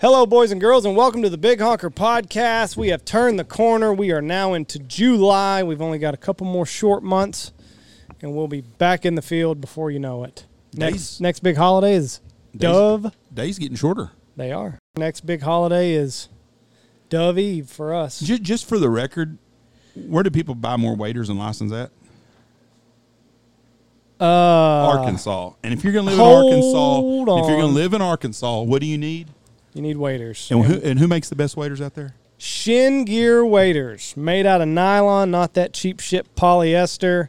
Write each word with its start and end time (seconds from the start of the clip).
Hello, 0.00 0.26
boys 0.26 0.52
and 0.52 0.60
girls, 0.60 0.84
and 0.84 0.96
welcome 0.96 1.22
to 1.22 1.30
the 1.30 1.38
Big 1.38 1.60
Honker 1.60 1.90
Podcast. 1.90 2.76
We 2.76 2.88
have 2.88 3.04
turned 3.04 3.36
the 3.38 3.44
corner. 3.44 3.92
We 3.92 4.12
are 4.12 4.22
now 4.22 4.54
into 4.54 4.78
July. 4.78 5.64
We've 5.64 5.82
only 5.82 5.98
got 5.98 6.14
a 6.14 6.18
couple 6.18 6.46
more 6.46 6.66
short 6.66 7.02
months, 7.02 7.52
and 8.22 8.34
we'll 8.34 8.46
be 8.46 8.60
back 8.60 9.04
in 9.04 9.16
the 9.16 9.22
field 9.22 9.60
before 9.60 9.90
you 9.90 9.98
know 9.98 10.22
it. 10.22 10.46
Next, 10.72 10.92
Days- 10.92 11.20
next 11.20 11.40
big 11.40 11.56
holiday 11.56 11.94
is 11.94 12.20
Dove. 12.56 13.12
Days 13.34 13.58
getting 13.58 13.76
shorter. 13.76 14.12
They 14.36 14.52
are. 14.52 14.78
Next 14.96 15.22
big 15.26 15.42
holiday 15.42 15.92
is 15.94 16.28
Dove 17.08 17.36
Eve 17.38 17.68
for 17.68 17.92
us. 17.92 18.20
Just, 18.20 18.42
just 18.42 18.68
for 18.68 18.78
the 18.78 18.88
record, 18.88 19.36
where 19.96 20.22
do 20.22 20.30
people 20.30 20.54
buy 20.54 20.76
more 20.76 20.94
waiters 20.94 21.28
and 21.28 21.40
license 21.40 21.72
at? 21.72 21.90
Uh, 24.20 24.24
Arkansas. 24.24 25.52
And 25.64 25.74
if 25.74 25.82
you're 25.82 25.92
going 25.92 26.06
to 26.06 26.10
live 26.12 26.20
in 26.20 26.24
Arkansas, 26.24 26.98
if 27.00 27.48
you're 27.48 27.56
going 27.56 27.62
on. 27.62 27.68
to 27.68 27.74
live 27.74 27.94
in 27.94 28.02
Arkansas, 28.02 28.62
what 28.62 28.80
do 28.80 28.86
you 28.86 28.98
need? 28.98 29.28
You 29.78 29.82
need 29.82 29.96
waiters. 29.96 30.50
And 30.50 30.64
who, 30.64 30.74
and 30.82 30.98
who 30.98 31.06
makes 31.06 31.28
the 31.28 31.36
best 31.36 31.56
waiters 31.56 31.80
out 31.80 31.94
there? 31.94 32.14
Shin 32.36 33.04
Gear 33.04 33.44
waders 33.44 34.16
made 34.16 34.44
out 34.44 34.60
of 34.60 34.66
nylon, 34.68 35.30
not 35.30 35.54
that 35.54 35.72
cheap 35.72 36.00
shit 36.00 36.34
polyester. 36.34 37.28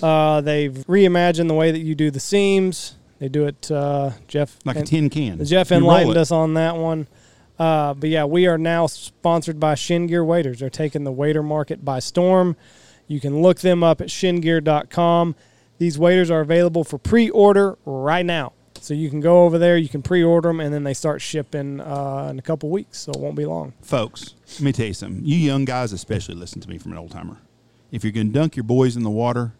Uh, 0.00 0.40
they've 0.40 0.72
reimagined 0.86 1.48
the 1.48 1.54
way 1.54 1.72
that 1.72 1.80
you 1.80 1.94
do 1.96 2.10
the 2.12 2.20
seams. 2.20 2.94
They 3.18 3.28
do 3.28 3.46
it, 3.46 3.70
uh, 3.72 4.10
Jeff. 4.28 4.56
Like 4.64 4.76
a 4.76 4.82
tin 4.84 5.10
can. 5.10 5.44
Jeff 5.44 5.70
You 5.70 5.78
roll 5.78 5.82
enlightened 5.90 6.16
it. 6.16 6.20
us 6.20 6.30
on 6.30 6.54
that 6.54 6.76
one. 6.76 7.08
Uh, 7.58 7.92
but 7.94 8.08
yeah, 8.08 8.24
we 8.24 8.46
are 8.46 8.56
now 8.56 8.86
sponsored 8.86 9.58
by 9.60 9.74
Shin 9.74 10.06
Gear 10.06 10.24
Waders. 10.24 10.60
They're 10.60 10.70
taking 10.70 11.04
the 11.04 11.12
waiter 11.12 11.42
market 11.42 11.84
by 11.84 11.98
storm. 11.98 12.56
You 13.08 13.18
can 13.20 13.42
look 13.42 13.58
them 13.60 13.82
up 13.82 14.00
at 14.00 14.08
shingear.com. 14.08 15.34
These 15.78 15.98
waiters 15.98 16.30
are 16.30 16.40
available 16.40 16.84
for 16.84 16.98
pre-order 16.98 17.76
right 17.84 18.24
now. 18.24 18.52
So 18.80 18.94
you 18.94 19.10
can 19.10 19.20
go 19.20 19.44
over 19.44 19.58
there, 19.58 19.76
you 19.76 19.88
can 19.88 20.02
pre-order 20.02 20.48
them, 20.48 20.60
and 20.60 20.72
then 20.72 20.84
they 20.84 20.94
start 20.94 21.20
shipping 21.20 21.80
uh, 21.80 22.28
in 22.30 22.38
a 22.38 22.42
couple 22.42 22.70
weeks. 22.70 22.98
So 22.98 23.12
it 23.12 23.20
won't 23.20 23.36
be 23.36 23.44
long. 23.44 23.74
Folks, 23.82 24.34
let 24.54 24.62
me 24.62 24.72
tell 24.72 24.86
you 24.86 24.94
something. 24.94 25.24
You 25.24 25.36
young 25.36 25.64
guys 25.64 25.92
especially 25.92 26.34
listen 26.34 26.60
to 26.62 26.68
me 26.68 26.78
from 26.78 26.92
an 26.92 26.98
old 26.98 27.10
timer. 27.10 27.38
If 27.92 28.04
you're 28.04 28.12
going 28.12 28.28
to 28.28 28.32
dunk 28.32 28.56
your 28.56 28.64
boys 28.64 28.96
in 28.96 29.02
the 29.02 29.10
water, 29.10 29.52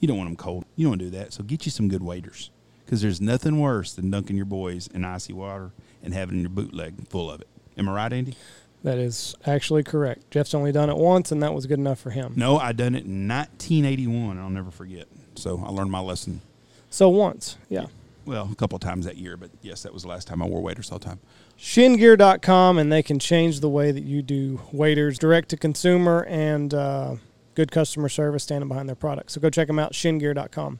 you 0.00 0.08
don't 0.08 0.16
want 0.16 0.28
them 0.28 0.36
cold. 0.36 0.64
You 0.76 0.86
don't 0.86 0.92
want 0.92 1.00
to 1.00 1.10
do 1.10 1.18
that. 1.18 1.32
So 1.32 1.44
get 1.44 1.66
you 1.66 1.70
some 1.70 1.88
good 1.88 2.02
waders. 2.02 2.50
Because 2.84 3.02
there's 3.02 3.20
nothing 3.20 3.60
worse 3.60 3.92
than 3.92 4.10
dunking 4.10 4.36
your 4.36 4.46
boys 4.46 4.88
in 4.88 5.04
icy 5.04 5.32
water 5.32 5.72
and 6.02 6.14
having 6.14 6.40
your 6.40 6.48
bootleg 6.48 7.06
full 7.08 7.30
of 7.30 7.40
it. 7.40 7.48
Am 7.76 7.88
I 7.88 7.92
right, 7.92 8.12
Andy? 8.12 8.34
That 8.82 8.98
is 8.98 9.34
actually 9.44 9.82
correct. 9.82 10.30
Jeff's 10.30 10.54
only 10.54 10.72
done 10.72 10.88
it 10.88 10.96
once, 10.96 11.30
and 11.30 11.42
that 11.42 11.52
was 11.52 11.66
good 11.66 11.78
enough 11.78 11.98
for 11.98 12.10
him. 12.10 12.32
No, 12.36 12.58
I 12.58 12.72
done 12.72 12.94
it 12.94 13.04
in 13.04 13.28
1981. 13.28 14.38
I'll 14.38 14.50
never 14.50 14.70
forget. 14.70 15.06
So 15.34 15.62
I 15.64 15.70
learned 15.70 15.90
my 15.90 16.00
lesson. 16.00 16.40
So 16.90 17.08
once, 17.08 17.56
yeah. 17.68 17.86
Well, 18.28 18.46
a 18.52 18.54
couple 18.54 18.76
of 18.76 18.82
times 18.82 19.06
that 19.06 19.16
year, 19.16 19.38
but 19.38 19.50
yes, 19.62 19.84
that 19.84 19.94
was 19.94 20.02
the 20.02 20.08
last 20.10 20.28
time 20.28 20.42
I 20.42 20.46
wore 20.46 20.60
waders 20.60 20.92
all 20.92 20.98
the 20.98 21.06
time. 21.06 21.20
shingear.com 21.58 22.76
and 22.76 22.92
they 22.92 23.02
can 23.02 23.18
change 23.18 23.60
the 23.60 23.70
way 23.70 23.90
that 23.90 24.02
you 24.02 24.20
do 24.20 24.60
waiters 24.70 25.18
direct 25.18 25.48
to 25.48 25.56
consumer 25.56 26.26
and 26.28 26.74
uh, 26.74 27.14
good 27.54 27.72
customer 27.72 28.10
service 28.10 28.42
standing 28.42 28.68
behind 28.68 28.86
their 28.86 28.96
products. 28.96 29.32
so 29.32 29.40
go 29.40 29.48
check 29.48 29.66
them 29.66 29.78
out 29.78 29.94
shingear.com 29.94 30.78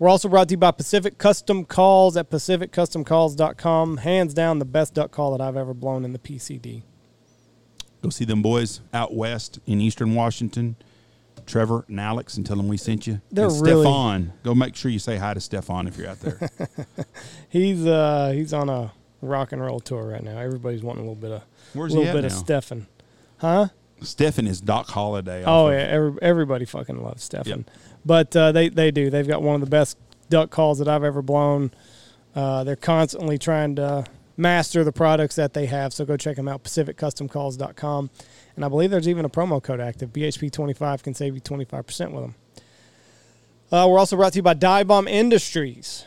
we're 0.00 0.08
also 0.08 0.28
brought 0.28 0.48
to 0.48 0.54
you 0.54 0.58
by 0.58 0.72
pacific 0.72 1.16
custom 1.16 1.64
calls 1.64 2.16
at 2.16 2.28
pacificcustomcalls.com 2.28 3.98
hands 3.98 4.34
down 4.34 4.58
the 4.58 4.64
best 4.64 4.92
duck 4.92 5.12
call 5.12 5.30
that 5.30 5.40
i've 5.40 5.56
ever 5.56 5.72
blown 5.72 6.04
in 6.04 6.12
the 6.12 6.18
pcd 6.18 6.82
Go 8.02 8.08
see 8.10 8.24
them 8.24 8.42
boys 8.42 8.80
out 8.92 9.14
west 9.14 9.60
in 9.66 9.80
eastern 9.80 10.14
Washington, 10.16 10.74
Trevor 11.50 11.84
and 11.88 11.98
Alex, 11.98 12.36
and 12.36 12.46
tell 12.46 12.56
them 12.56 12.68
we 12.68 12.76
sent 12.76 13.06
you. 13.06 13.20
They're 13.32 13.48
and 13.48 13.60
really- 13.60 13.82
Stefan. 13.82 14.32
Go 14.44 14.54
make 14.54 14.76
sure 14.76 14.90
you 14.90 14.98
say 15.00 15.16
hi 15.16 15.34
to 15.34 15.40
Stefan 15.40 15.86
if 15.88 15.96
you're 15.98 16.08
out 16.08 16.20
there. 16.20 16.48
he's 17.48 17.84
uh 17.86 18.30
he's 18.34 18.52
on 18.52 18.68
a 18.68 18.92
rock 19.22 19.52
and 19.52 19.60
roll 19.60 19.80
tour 19.80 20.02
right 20.06 20.22
now 20.22 20.38
everybody's 20.38 20.82
wanting 20.82 21.04
a 21.04 21.06
little 21.06 21.14
bit 21.20 21.30
of 21.30 21.42
Where's 21.74 21.94
little 21.94 22.10
bit 22.10 22.22
now? 22.22 22.26
of 22.28 22.32
stefan 22.32 22.86
huh 23.36 23.68
Stefan 24.02 24.46
is 24.46 24.62
Doc 24.62 24.88
Holliday. 24.88 25.44
Oh 25.44 25.66
of- 25.66 25.74
yeah, 25.74 25.80
every, 25.80 26.22
everybody 26.22 26.64
fucking 26.64 27.02
loves 27.02 27.22
Stefan. 27.22 27.66
Yep. 27.66 27.70
But 28.06 28.34
uh, 28.34 28.50
they 28.52 28.70
they 28.70 28.90
do. 28.90 29.10
They've 29.10 29.28
got 29.28 29.42
one 29.42 29.56
of 29.56 29.60
the 29.60 29.66
best 29.68 29.98
duck 30.30 30.48
calls 30.48 30.78
that 30.78 30.88
I've 30.88 31.04
ever 31.04 31.20
blown. 31.20 31.70
Uh, 32.34 32.64
they're 32.64 32.76
constantly 32.76 33.36
trying 33.36 33.76
to 33.76 34.06
master 34.40 34.82
the 34.82 34.92
products 34.92 35.36
that 35.36 35.52
they 35.52 35.66
have. 35.66 35.92
So 35.92 36.04
go 36.04 36.16
check 36.16 36.36
them 36.36 36.48
out, 36.48 36.64
PacificCustomCalls.com. 36.64 38.10
And 38.56 38.64
I 38.64 38.68
believe 38.68 38.90
there's 38.90 39.08
even 39.08 39.24
a 39.24 39.30
promo 39.30 39.62
code 39.62 39.80
active. 39.80 40.12
BHP25 40.12 41.02
can 41.02 41.14
save 41.14 41.34
you 41.34 41.40
25% 41.40 42.12
with 42.12 42.22
them. 42.22 42.34
Uh, 43.72 43.86
we're 43.88 43.98
also 43.98 44.16
brought 44.16 44.32
to 44.32 44.38
you 44.38 44.42
by 44.42 44.54
Dive 44.54 44.88
Bomb 44.88 45.06
Industries. 45.06 46.04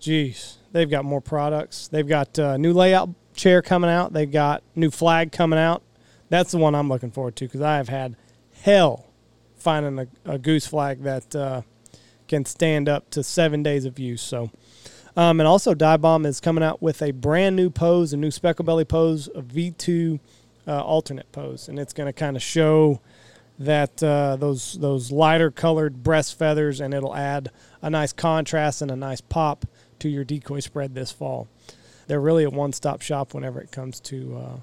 Jeez, 0.00 0.56
they've 0.72 0.88
got 0.88 1.04
more 1.04 1.20
products. 1.20 1.88
They've 1.88 2.08
got 2.08 2.38
uh, 2.38 2.56
new 2.56 2.72
layout 2.72 3.10
chair 3.34 3.60
coming 3.60 3.90
out. 3.90 4.12
They've 4.12 4.30
got 4.30 4.62
new 4.74 4.90
flag 4.90 5.32
coming 5.32 5.58
out. 5.58 5.82
That's 6.30 6.52
the 6.52 6.58
one 6.58 6.74
I'm 6.74 6.88
looking 6.88 7.10
forward 7.10 7.36
to 7.36 7.44
because 7.44 7.60
I 7.60 7.76
have 7.76 7.88
had 7.88 8.16
hell 8.62 9.06
finding 9.56 9.98
a, 9.98 10.32
a 10.32 10.38
goose 10.38 10.66
flag 10.66 11.02
that 11.02 11.34
uh, 11.34 11.62
can 12.26 12.44
stand 12.44 12.88
up 12.88 13.10
to 13.10 13.22
seven 13.22 13.62
days 13.62 13.84
of 13.84 13.98
use. 13.98 14.22
So, 14.22 14.50
um, 15.18 15.40
and 15.40 15.48
also 15.48 15.74
Dive 15.74 16.00
Bomb 16.00 16.24
is 16.24 16.38
coming 16.38 16.62
out 16.62 16.80
with 16.80 17.02
a 17.02 17.10
brand 17.10 17.56
new 17.56 17.70
pose, 17.70 18.12
a 18.12 18.16
new 18.16 18.30
speckle 18.30 18.64
belly 18.64 18.84
pose, 18.84 19.26
a 19.34 19.42
V2 19.42 20.20
uh, 20.68 20.80
alternate 20.80 21.32
pose, 21.32 21.68
and 21.68 21.76
it's 21.76 21.92
going 21.92 22.06
to 22.06 22.12
kind 22.12 22.36
of 22.36 22.42
show 22.42 23.00
that 23.58 24.00
uh, 24.00 24.36
those 24.36 24.74
those 24.74 25.10
lighter 25.10 25.50
colored 25.50 26.04
breast 26.04 26.38
feathers, 26.38 26.80
and 26.80 26.94
it'll 26.94 27.16
add 27.16 27.50
a 27.82 27.90
nice 27.90 28.12
contrast 28.12 28.80
and 28.80 28.92
a 28.92 28.96
nice 28.96 29.20
pop 29.20 29.66
to 29.98 30.08
your 30.08 30.22
decoy 30.22 30.60
spread 30.60 30.94
this 30.94 31.10
fall. 31.10 31.48
They're 32.06 32.20
really 32.20 32.44
a 32.44 32.50
one-stop 32.50 33.02
shop 33.02 33.34
whenever 33.34 33.60
it 33.60 33.72
comes 33.72 33.98
to 34.02 34.36
uh, 34.36 34.56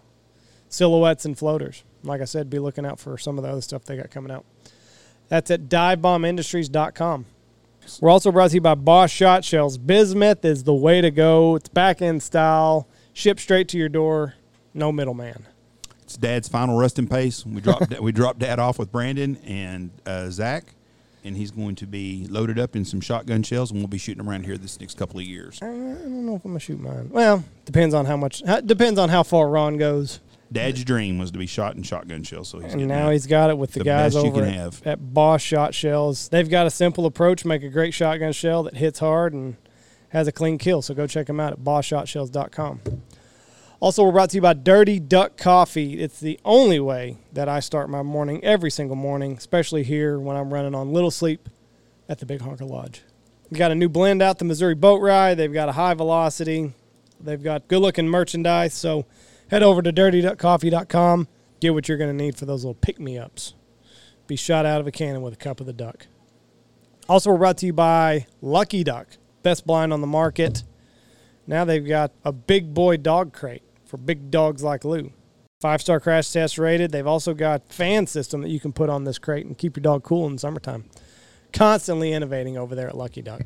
silhouettes 0.69 1.25
and 1.25 1.37
floaters. 1.37 1.83
Like 2.01 2.21
I 2.21 2.25
said, 2.25 2.49
be 2.49 2.59
looking 2.59 2.85
out 2.85 2.97
for 2.97 3.17
some 3.17 3.37
of 3.37 3.43
the 3.43 3.49
other 3.49 3.59
stuff 3.59 3.83
they 3.83 3.97
got 3.97 4.09
coming 4.09 4.31
out. 4.31 4.45
That's 5.27 5.51
at 5.51 5.63
divebombindustries.com. 5.63 7.25
We're 8.01 8.09
also 8.09 8.31
brought 8.31 8.49
to 8.49 8.55
you 8.55 8.61
by 8.61 8.75
Boss 8.75 9.11
Shot 9.11 9.43
Shells. 9.43 9.77
Bismuth 9.77 10.43
is 10.45 10.63
the 10.63 10.73
way 10.73 11.01
to 11.01 11.11
go. 11.11 11.55
It's 11.55 11.69
back 11.69 12.01
end 12.01 12.23
style, 12.23 12.87
shipped 13.13 13.39
straight 13.39 13.67
to 13.69 13.77
your 13.77 13.89
door, 13.89 14.35
no 14.73 14.91
middleman. 14.91 15.45
It's 16.03 16.17
Dad's 16.17 16.47
final 16.47 16.77
resting 16.77 17.07
pace. 17.07 17.45
We 17.45 17.61
dropped 17.61 17.99
we 18.01 18.11
dropped 18.11 18.39
Dad 18.39 18.59
off 18.59 18.77
with 18.77 18.91
Brandon 18.91 19.37
and 19.45 19.91
uh, 20.05 20.29
Zach, 20.29 20.65
and 21.23 21.35
he's 21.35 21.51
going 21.51 21.75
to 21.75 21.87
be 21.87 22.27
loaded 22.29 22.59
up 22.59 22.75
in 22.75 22.85
some 22.85 23.01
shotgun 23.01 23.43
shells, 23.43 23.71
and 23.71 23.79
we'll 23.79 23.87
be 23.87 23.97
shooting 23.97 24.25
around 24.25 24.45
here 24.45 24.57
this 24.57 24.79
next 24.79 24.97
couple 24.97 25.19
of 25.19 25.25
years. 25.25 25.59
I 25.61 25.65
don't 25.67 26.25
know 26.25 26.35
if 26.35 26.45
I'm 26.45 26.51
gonna 26.51 26.59
shoot 26.59 26.79
mine. 26.79 27.09
Well, 27.11 27.43
depends 27.65 27.95
on 27.95 28.05
how 28.05 28.17
much. 28.17 28.43
Depends 28.65 28.99
on 28.99 29.09
how 29.09 29.23
far 29.23 29.49
Ron 29.49 29.77
goes. 29.77 30.19
Dad's 30.55 30.83
dream 30.83 31.17
was 31.17 31.31
to 31.31 31.37
be 31.37 31.45
shot 31.45 31.75
in 31.75 31.83
shotgun 31.83 32.23
shells, 32.23 32.47
so 32.49 32.59
he's 32.59 32.73
And 32.73 32.87
now 32.87 33.09
he's 33.09 33.27
got 33.27 33.49
it 33.49 33.57
with 33.57 33.73
the, 33.73 33.79
the 33.79 33.85
guys 33.85 34.15
over 34.15 34.43
at, 34.43 34.53
have. 34.53 34.87
at 34.87 35.13
Boss 35.13 35.41
Shot 35.41 35.75
Shells. 35.75 36.29
They've 36.29 36.49
got 36.49 36.65
a 36.65 36.69
simple 36.69 37.05
approach, 37.05 37.43
make 37.45 37.61
a 37.61 37.69
great 37.69 37.93
shotgun 37.93 38.31
shell 38.31 38.63
that 38.63 38.77
hits 38.77 38.99
hard 38.99 39.33
and 39.33 39.57
has 40.09 40.27
a 40.27 40.31
clean 40.31 40.57
kill. 40.57 40.81
So 40.81 40.93
go 40.93 41.07
check 41.07 41.27
them 41.27 41.39
out 41.39 41.53
at 41.53 41.59
BossShotShells.com. 41.59 42.81
Also, 43.81 44.03
we're 44.03 44.13
brought 44.13 44.29
to 44.29 44.37
you 44.37 44.41
by 44.41 44.53
Dirty 44.53 44.99
Duck 44.99 45.37
Coffee. 45.37 45.99
It's 46.01 46.19
the 46.19 46.39
only 46.45 46.79
way 46.79 47.17
that 47.33 47.49
I 47.49 47.59
start 47.59 47.89
my 47.89 48.01
morning 48.01 48.43
every 48.43 48.71
single 48.71 48.95
morning, 48.95 49.33
especially 49.37 49.83
here 49.83 50.17
when 50.17 50.37
I'm 50.37 50.53
running 50.53 50.73
on 50.73 50.93
little 50.93 51.11
sleep 51.11 51.49
at 52.07 52.19
the 52.19 52.25
Big 52.25 52.39
Honker 52.39 52.65
Lodge. 52.65 53.03
We've 53.51 53.59
got 53.59 53.71
a 53.71 53.75
new 53.75 53.89
blend 53.89 54.21
out, 54.21 54.39
the 54.39 54.45
Missouri 54.45 54.73
Boat 54.73 55.01
Ride. 55.01 55.35
They've 55.35 55.53
got 55.53 55.67
a 55.67 55.73
high 55.73 55.93
velocity. 55.93 56.73
They've 57.19 57.43
got 57.43 57.67
good 57.67 57.79
looking 57.79 58.07
merchandise. 58.07 58.73
So 58.73 59.05
head 59.49 59.63
over 59.63 59.81
to 59.81 59.91
dirtyduckcoffee.com. 59.91 61.27
Get 61.59 61.73
what 61.73 61.87
you're 61.87 61.97
going 61.97 62.15
to 62.15 62.23
need 62.23 62.37
for 62.37 62.45
those 62.45 62.63
little 62.63 62.75
pick 62.75 62.99
me 62.99 63.17
ups. 63.17 63.53
Be 64.27 64.35
shot 64.35 64.65
out 64.65 64.81
of 64.81 64.87
a 64.87 64.91
cannon 64.91 65.21
with 65.21 65.33
a 65.33 65.37
cup 65.37 65.59
of 65.59 65.65
the 65.65 65.73
duck. 65.73 66.07
Also, 67.07 67.31
we're 67.31 67.37
brought 67.37 67.57
to 67.57 67.67
you 67.67 67.73
by 67.73 68.25
Lucky 68.41 68.83
Duck, 68.83 69.07
best 69.43 69.65
blind 69.67 69.93
on 69.93 70.01
the 70.01 70.07
market. 70.07 70.63
Now 71.47 71.63
they've 71.63 71.87
got 71.87 72.11
a 72.23 72.31
big 72.31 72.73
boy 72.73 72.97
dog 72.97 73.33
crate 73.33 73.61
for 73.85 73.97
big 73.97 74.31
dogs 74.31 74.63
like 74.63 74.83
Lou. 74.83 75.11
Five 75.61 75.81
star 75.81 75.99
crash 75.99 76.31
test 76.31 76.57
rated. 76.57 76.91
They've 76.91 77.05
also 77.05 77.33
got 77.33 77.71
fan 77.71 78.07
system 78.07 78.41
that 78.41 78.49
you 78.49 78.59
can 78.59 78.73
put 78.73 78.89
on 78.89 79.03
this 79.03 79.19
crate 79.19 79.45
and 79.45 79.57
keep 79.57 79.77
your 79.77 79.83
dog 79.83 80.03
cool 80.03 80.25
in 80.27 80.33
the 80.33 80.39
summertime. 80.39 80.85
Constantly 81.53 82.11
innovating 82.11 82.57
over 82.57 82.75
there 82.75 82.89
at 82.89 82.97
Lucky 82.97 83.21
Duck. 83.21 83.43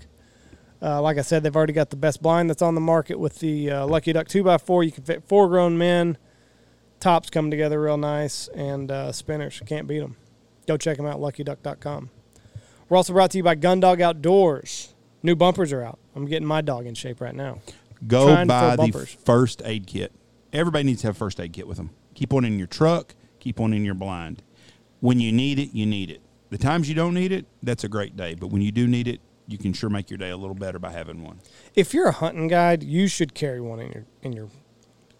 Uh, 0.81 1.01
like 1.01 1.17
I 1.17 1.21
said, 1.21 1.43
they've 1.43 1.55
already 1.55 1.73
got 1.73 1.89
the 1.89 1.97
best 1.97 2.21
blind 2.21 2.49
that's 2.49 2.61
on 2.61 2.75
the 2.75 2.81
market 2.81 3.19
with 3.19 3.39
the 3.39 3.69
uh, 3.69 3.87
Lucky 3.87 4.13
Duck 4.13 4.27
2x4. 4.27 4.85
You 4.85 4.91
can 4.91 5.03
fit 5.03 5.23
four 5.23 5.49
grown 5.49 5.77
men. 5.77 6.17
Tops 6.99 7.29
come 7.29 7.49
together 7.49 7.81
real 7.81 7.97
nice, 7.97 8.47
and 8.49 8.91
uh, 8.91 9.11
spinners. 9.11 9.61
Can't 9.65 9.87
beat 9.87 9.99
them. 9.99 10.17
Go 10.67 10.77
check 10.77 10.97
them 10.97 11.05
out, 11.05 11.19
luckyduck.com. 11.19 12.09
We're 12.87 12.97
also 12.97 13.13
brought 13.13 13.31
to 13.31 13.37
you 13.37 13.43
by 13.43 13.55
Gundog 13.55 14.01
Outdoors. 14.01 14.93
New 15.21 15.35
bumpers 15.35 15.73
are 15.73 15.83
out. 15.83 15.99
I'm 16.15 16.25
getting 16.25 16.47
my 16.47 16.61
dog 16.61 16.85
in 16.85 16.95
shape 16.95 17.21
right 17.21 17.35
now. 17.35 17.59
Go 18.07 18.27
Trying 18.27 18.47
buy 18.47 18.75
the 18.75 19.07
first 19.25 19.61
aid 19.65 19.87
kit. 19.87 20.11
Everybody 20.53 20.85
needs 20.85 21.01
to 21.01 21.07
have 21.07 21.15
a 21.15 21.19
first 21.19 21.39
aid 21.39 21.53
kit 21.53 21.67
with 21.67 21.77
them. 21.77 21.91
Keep 22.13 22.33
one 22.33 22.45
in 22.45 22.57
your 22.57 22.67
truck. 22.67 23.15
Keep 23.39 23.59
one 23.59 23.73
in 23.73 23.85
your 23.85 23.93
blind. 23.93 24.41
When 25.01 25.19
you 25.19 25.31
need 25.31 25.59
it, 25.59 25.73
you 25.73 25.85
need 25.85 26.09
it. 26.09 26.21
The 26.49 26.57
times 26.57 26.89
you 26.89 26.95
don't 26.95 27.13
need 27.13 27.31
it, 27.31 27.45
that's 27.61 27.83
a 27.83 27.89
great 27.89 28.17
day. 28.17 28.35
But 28.35 28.47
when 28.47 28.61
you 28.61 28.71
do 28.71 28.87
need 28.87 29.07
it, 29.07 29.21
you 29.49 29.57
can 29.57 29.73
sure 29.73 29.89
make 29.89 30.09
your 30.09 30.17
day 30.17 30.29
a 30.29 30.37
little 30.37 30.55
better 30.55 30.79
by 30.79 30.91
having 30.91 31.23
one. 31.23 31.39
If 31.75 31.93
you're 31.93 32.07
a 32.07 32.11
hunting 32.13 32.47
guide, 32.47 32.83
you 32.83 33.07
should 33.07 33.33
carry 33.33 33.59
one 33.59 33.79
in 33.79 33.91
your 33.91 34.05
in 34.21 34.31
your 34.33 34.49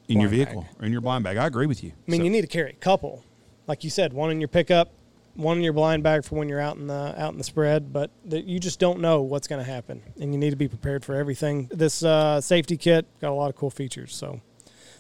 in 0.08 0.20
your 0.22 0.30
vehicle 0.30 0.62
bag. 0.62 0.72
or 0.80 0.86
in 0.86 0.92
your 0.92 1.02
blind 1.02 1.24
bag. 1.24 1.38
I 1.38 1.46
agree 1.48 1.66
with 1.66 1.84
you. 1.84 1.92
I 2.08 2.12
mean, 2.12 2.22
So- 2.22 2.24
you 2.26 2.30
need 2.30 2.42
to 2.42 2.48
carry 2.48 2.70
a 2.72 2.76
couple, 2.76 3.24
like 3.68 3.84
you 3.84 3.90
said, 3.90 4.14
one 4.14 4.32
in 4.32 4.40
your 4.40 4.48
pickup, 4.48 4.92
one 5.36 5.58
in 5.58 5.64
your 5.64 5.74
blind 5.74 6.04
bag 6.04 6.24
for 6.24 6.36
when 6.36 6.48
you're 6.50 6.60
out 6.60 6.78
in 6.78 6.88
the 6.88 7.14
out 7.18 7.32
in 7.32 7.38
the 7.38 7.44
spread. 7.44 7.92
But 7.92 8.12
that 8.26 8.46
you 8.46 8.60
just 8.60 8.80
don't 8.80 9.00
know 9.00 9.22
what's 9.22 9.48
going 9.48 9.64
to 9.64 9.70
happen, 9.70 10.02
and 10.20 10.32
you 10.34 10.40
need 10.40 10.52
to 10.52 10.56
be 10.56 10.68
prepared 10.68 11.04
for 11.04 11.16
everything. 11.16 11.68
This 11.72 12.04
uh, 12.04 12.40
safety 12.42 12.78
kit 12.78 13.06
got 13.20 13.32
a 13.32 13.34
lot 13.34 13.50
of 13.50 13.56
cool 13.56 13.70
features, 13.72 14.16
so 14.16 14.42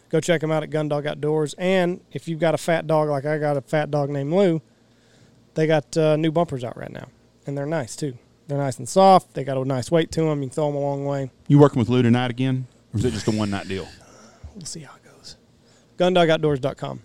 go 0.10 0.20
check 0.20 0.42
them 0.42 0.52
out 0.52 0.64
at 0.64 0.70
Gundog 0.72 1.06
Outdoors. 1.06 1.54
And 1.60 2.02
if 2.12 2.28
you've 2.28 2.40
got 2.40 2.54
a 2.56 2.58
fat 2.58 2.88
dog 2.88 3.10
like 3.10 3.26
I 3.26 3.38
got 3.38 3.58
a 3.58 3.62
fat 3.62 3.92
dog 3.92 4.10
named 4.10 4.34
Lou, 4.34 4.62
they 5.56 5.68
got 5.68 5.96
uh, 5.98 6.16
new 6.16 6.31
bumpers 6.31 6.64
out 6.64 6.78
right 6.78 6.92
now, 6.92 7.10
and 7.48 7.58
they're 7.58 7.66
nice 7.66 7.96
too. 7.96 8.18
They're 8.50 8.57
nice 8.57 8.80
and 8.80 8.90
soft. 8.90 9.36
They 9.36 9.44
got 9.44 9.57
a 9.57 9.63
nice 9.63 9.92
weight 9.92 10.12
to 10.13 10.22
them. 10.22 10.42
You 10.42 10.50
can 10.50 10.56
throw 10.56 10.68
them 10.68 10.75
a 10.75 10.80
long 10.80 11.06
way. 11.06 11.30
you 11.48 11.60
working 11.60 11.78
with 11.78 11.88
Lou 11.88 12.01
tonight 12.01 12.31
again, 12.31 12.66
or 12.92 12.98
is 12.98 13.06
it 13.06 13.12
just 13.12 13.28
a 13.28 13.31
one 13.31 13.51
night 13.51 13.68
deal? 13.68 13.88
We'll 14.56 14.66
see 14.66 14.80
how 14.80 14.96
it 14.96 15.04
goes. 15.04 15.36
GunDogOutdoors.com. 16.00 17.01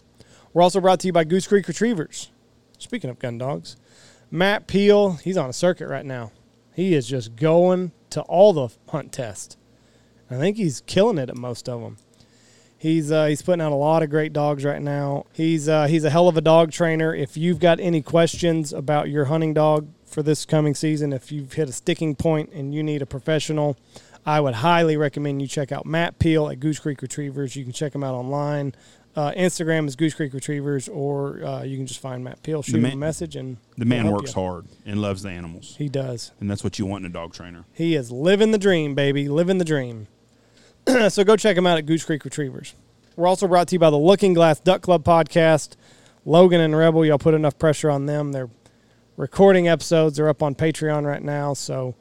We're 0.54 0.62
also 0.62 0.80
brought 0.80 1.00
to 1.00 1.06
you 1.06 1.12
by 1.12 1.24
Goose 1.24 1.46
Creek 1.46 1.68
Retrievers. 1.68 2.30
Speaking 2.78 3.10
of 3.10 3.18
gun 3.18 3.36
dogs, 3.36 3.76
Matt 4.30 4.66
Peel, 4.66 5.12
he's 5.16 5.36
on 5.36 5.50
a 5.50 5.52
circuit 5.52 5.86
right 5.86 6.06
now. 6.06 6.32
He 6.74 6.94
is 6.94 7.06
just 7.06 7.36
going 7.36 7.92
to 8.08 8.22
all 8.22 8.54
the 8.54 8.70
hunt 8.88 9.12
tests. 9.12 9.58
I 10.30 10.36
think 10.36 10.56
he's 10.56 10.80
killing 10.86 11.18
it 11.18 11.28
at 11.28 11.36
most 11.36 11.68
of 11.68 11.82
them. 11.82 11.98
He's 12.78 13.12
uh, 13.12 13.26
he's 13.26 13.42
putting 13.42 13.60
out 13.60 13.72
a 13.72 13.76
lot 13.76 14.02
of 14.02 14.08
great 14.08 14.32
dogs 14.32 14.64
right 14.64 14.80
now. 14.80 15.26
He's 15.34 15.68
uh, 15.68 15.88
he's 15.88 16.04
a 16.04 16.10
hell 16.10 16.26
of 16.26 16.38
a 16.38 16.40
dog 16.40 16.72
trainer. 16.72 17.14
If 17.14 17.36
you've 17.36 17.58
got 17.58 17.80
any 17.80 18.00
questions 18.00 18.72
about 18.72 19.10
your 19.10 19.26
hunting 19.26 19.52
dog 19.52 19.88
for 20.14 20.22
this 20.22 20.46
coming 20.46 20.74
season, 20.74 21.12
if 21.12 21.30
you've 21.32 21.52
hit 21.52 21.68
a 21.68 21.72
sticking 21.72 22.14
point 22.14 22.50
and 22.52 22.72
you 22.74 22.82
need 22.82 23.02
a 23.02 23.06
professional, 23.06 23.76
I 24.24 24.40
would 24.40 24.54
highly 24.54 24.96
recommend 24.96 25.42
you 25.42 25.48
check 25.48 25.72
out 25.72 25.84
Matt 25.84 26.18
Peel 26.18 26.48
at 26.48 26.60
Goose 26.60 26.78
Creek 26.78 27.02
Retrievers. 27.02 27.56
You 27.56 27.64
can 27.64 27.72
check 27.72 27.94
him 27.94 28.02
out 28.04 28.14
online. 28.14 28.74
Uh, 29.16 29.32
Instagram 29.32 29.86
is 29.86 29.94
Goose 29.94 30.14
Creek 30.14 30.32
Retrievers, 30.32 30.88
or 30.88 31.44
uh, 31.44 31.62
you 31.62 31.76
can 31.76 31.86
just 31.86 32.00
find 32.00 32.24
Matt 32.24 32.42
Peel, 32.42 32.62
shoot 32.62 32.80
man- 32.80 32.92
him 32.92 32.98
a 32.98 33.00
message, 33.00 33.36
and 33.36 33.58
The 33.78 33.84
man 33.84 34.10
works 34.10 34.34
you. 34.34 34.42
hard 34.42 34.66
and 34.86 35.00
loves 35.00 35.22
the 35.22 35.28
animals, 35.30 35.76
He 35.78 35.88
does. 35.88 36.32
and 36.40 36.50
that's 36.50 36.64
what 36.64 36.78
you 36.80 36.86
want 36.86 37.04
in 37.04 37.10
a 37.10 37.14
dog 37.14 37.32
trainer. 37.32 37.64
He 37.72 37.94
is 37.94 38.10
living 38.10 38.50
the 38.50 38.58
dream, 38.58 38.94
baby, 38.96 39.28
living 39.28 39.58
the 39.58 39.64
dream. 39.64 40.08
so 41.10 41.22
go 41.22 41.36
check 41.36 41.56
him 41.56 41.66
out 41.66 41.78
at 41.78 41.86
Goose 41.86 42.04
Creek 42.04 42.24
Retrievers. 42.24 42.74
We're 43.16 43.28
also 43.28 43.46
brought 43.46 43.68
to 43.68 43.74
you 43.76 43.78
by 43.78 43.90
the 43.90 43.98
Looking 43.98 44.34
Glass 44.34 44.58
Duck 44.58 44.82
Club 44.82 45.04
podcast. 45.04 45.76
Logan 46.24 46.60
and 46.60 46.76
Rebel, 46.76 47.04
y'all 47.04 47.18
put 47.18 47.34
enough 47.34 47.56
pressure 47.58 47.90
on 47.90 48.06
them. 48.06 48.32
They're 48.32 48.48
recording 49.16 49.68
episodes. 49.68 50.16
They're 50.16 50.28
up 50.28 50.42
on 50.42 50.54
Patreon 50.54 51.04
right 51.04 51.22
now, 51.22 51.54
so 51.54 51.94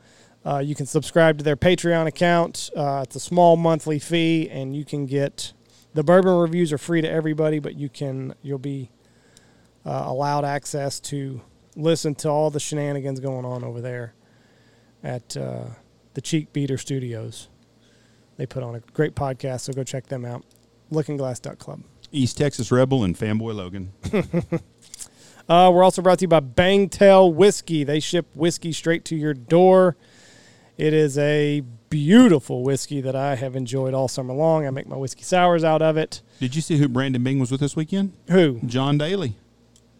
uh, 0.45 0.59
you 0.59 0.75
can 0.75 0.85
subscribe 0.85 1.37
to 1.37 1.43
their 1.43 1.55
Patreon 1.55 2.07
account. 2.07 2.69
Uh, 2.75 3.01
it's 3.03 3.15
a 3.15 3.19
small 3.19 3.55
monthly 3.55 3.99
fee, 3.99 4.49
and 4.49 4.75
you 4.75 4.85
can 4.85 5.05
get 5.05 5.53
the 5.93 6.03
bourbon 6.03 6.35
reviews 6.35 6.73
are 6.73 6.77
free 6.77 7.01
to 7.01 7.09
everybody, 7.09 7.59
but 7.59 7.75
you 7.75 7.89
can 7.89 8.33
you'll 8.41 8.57
be 8.57 8.89
uh, 9.85 10.03
allowed 10.05 10.45
access 10.45 10.99
to 10.99 11.41
listen 11.75 12.15
to 12.15 12.29
all 12.29 12.49
the 12.49 12.59
shenanigans 12.59 13.19
going 13.19 13.45
on 13.45 13.63
over 13.63 13.81
there 13.81 14.13
at 15.03 15.35
uh, 15.37 15.65
the 16.13 16.21
Cheek 16.21 16.53
Beater 16.53 16.77
Studios. 16.77 17.49
They 18.37 18.45
put 18.45 18.63
on 18.63 18.75
a 18.75 18.79
great 18.79 19.15
podcast, 19.15 19.61
so 19.61 19.73
go 19.73 19.83
check 19.83 20.07
them 20.07 20.25
out. 20.25 20.43
Looking 20.89 21.17
Glass 21.17 21.39
Duck 21.39 21.59
Club. 21.59 21.83
East 22.11 22.37
Texas 22.37 22.71
Rebel 22.71 23.03
and 23.03 23.17
Fanboy 23.17 23.55
Logan. 23.55 23.91
Uh, 25.47 25.69
we're 25.73 25.83
also 25.83 26.01
brought 26.01 26.19
to 26.19 26.23
you 26.23 26.29
by 26.29 26.39
Bangtail 26.39 27.33
Whiskey. 27.33 27.83
They 27.83 27.99
ship 27.99 28.27
whiskey 28.33 28.71
straight 28.71 29.03
to 29.05 29.15
your 29.15 29.33
door. 29.33 29.97
It 30.77 30.93
is 30.93 31.17
a 31.17 31.61
beautiful 31.89 32.63
whiskey 32.63 33.01
that 33.01 33.15
I 33.15 33.35
have 33.35 33.55
enjoyed 33.55 33.93
all 33.93 34.07
summer 34.07 34.33
long. 34.33 34.65
I 34.65 34.69
make 34.71 34.87
my 34.87 34.95
whiskey 34.95 35.23
sours 35.23 35.63
out 35.63 35.81
of 35.81 35.97
it. 35.97 36.21
Did 36.39 36.55
you 36.55 36.61
see 36.61 36.77
who 36.77 36.87
Brandon 36.87 37.23
Bing 37.23 37.39
was 37.39 37.51
with 37.51 37.59
this 37.59 37.75
weekend? 37.75 38.13
Who? 38.29 38.59
John 38.65 38.97
Daly. 38.97 39.35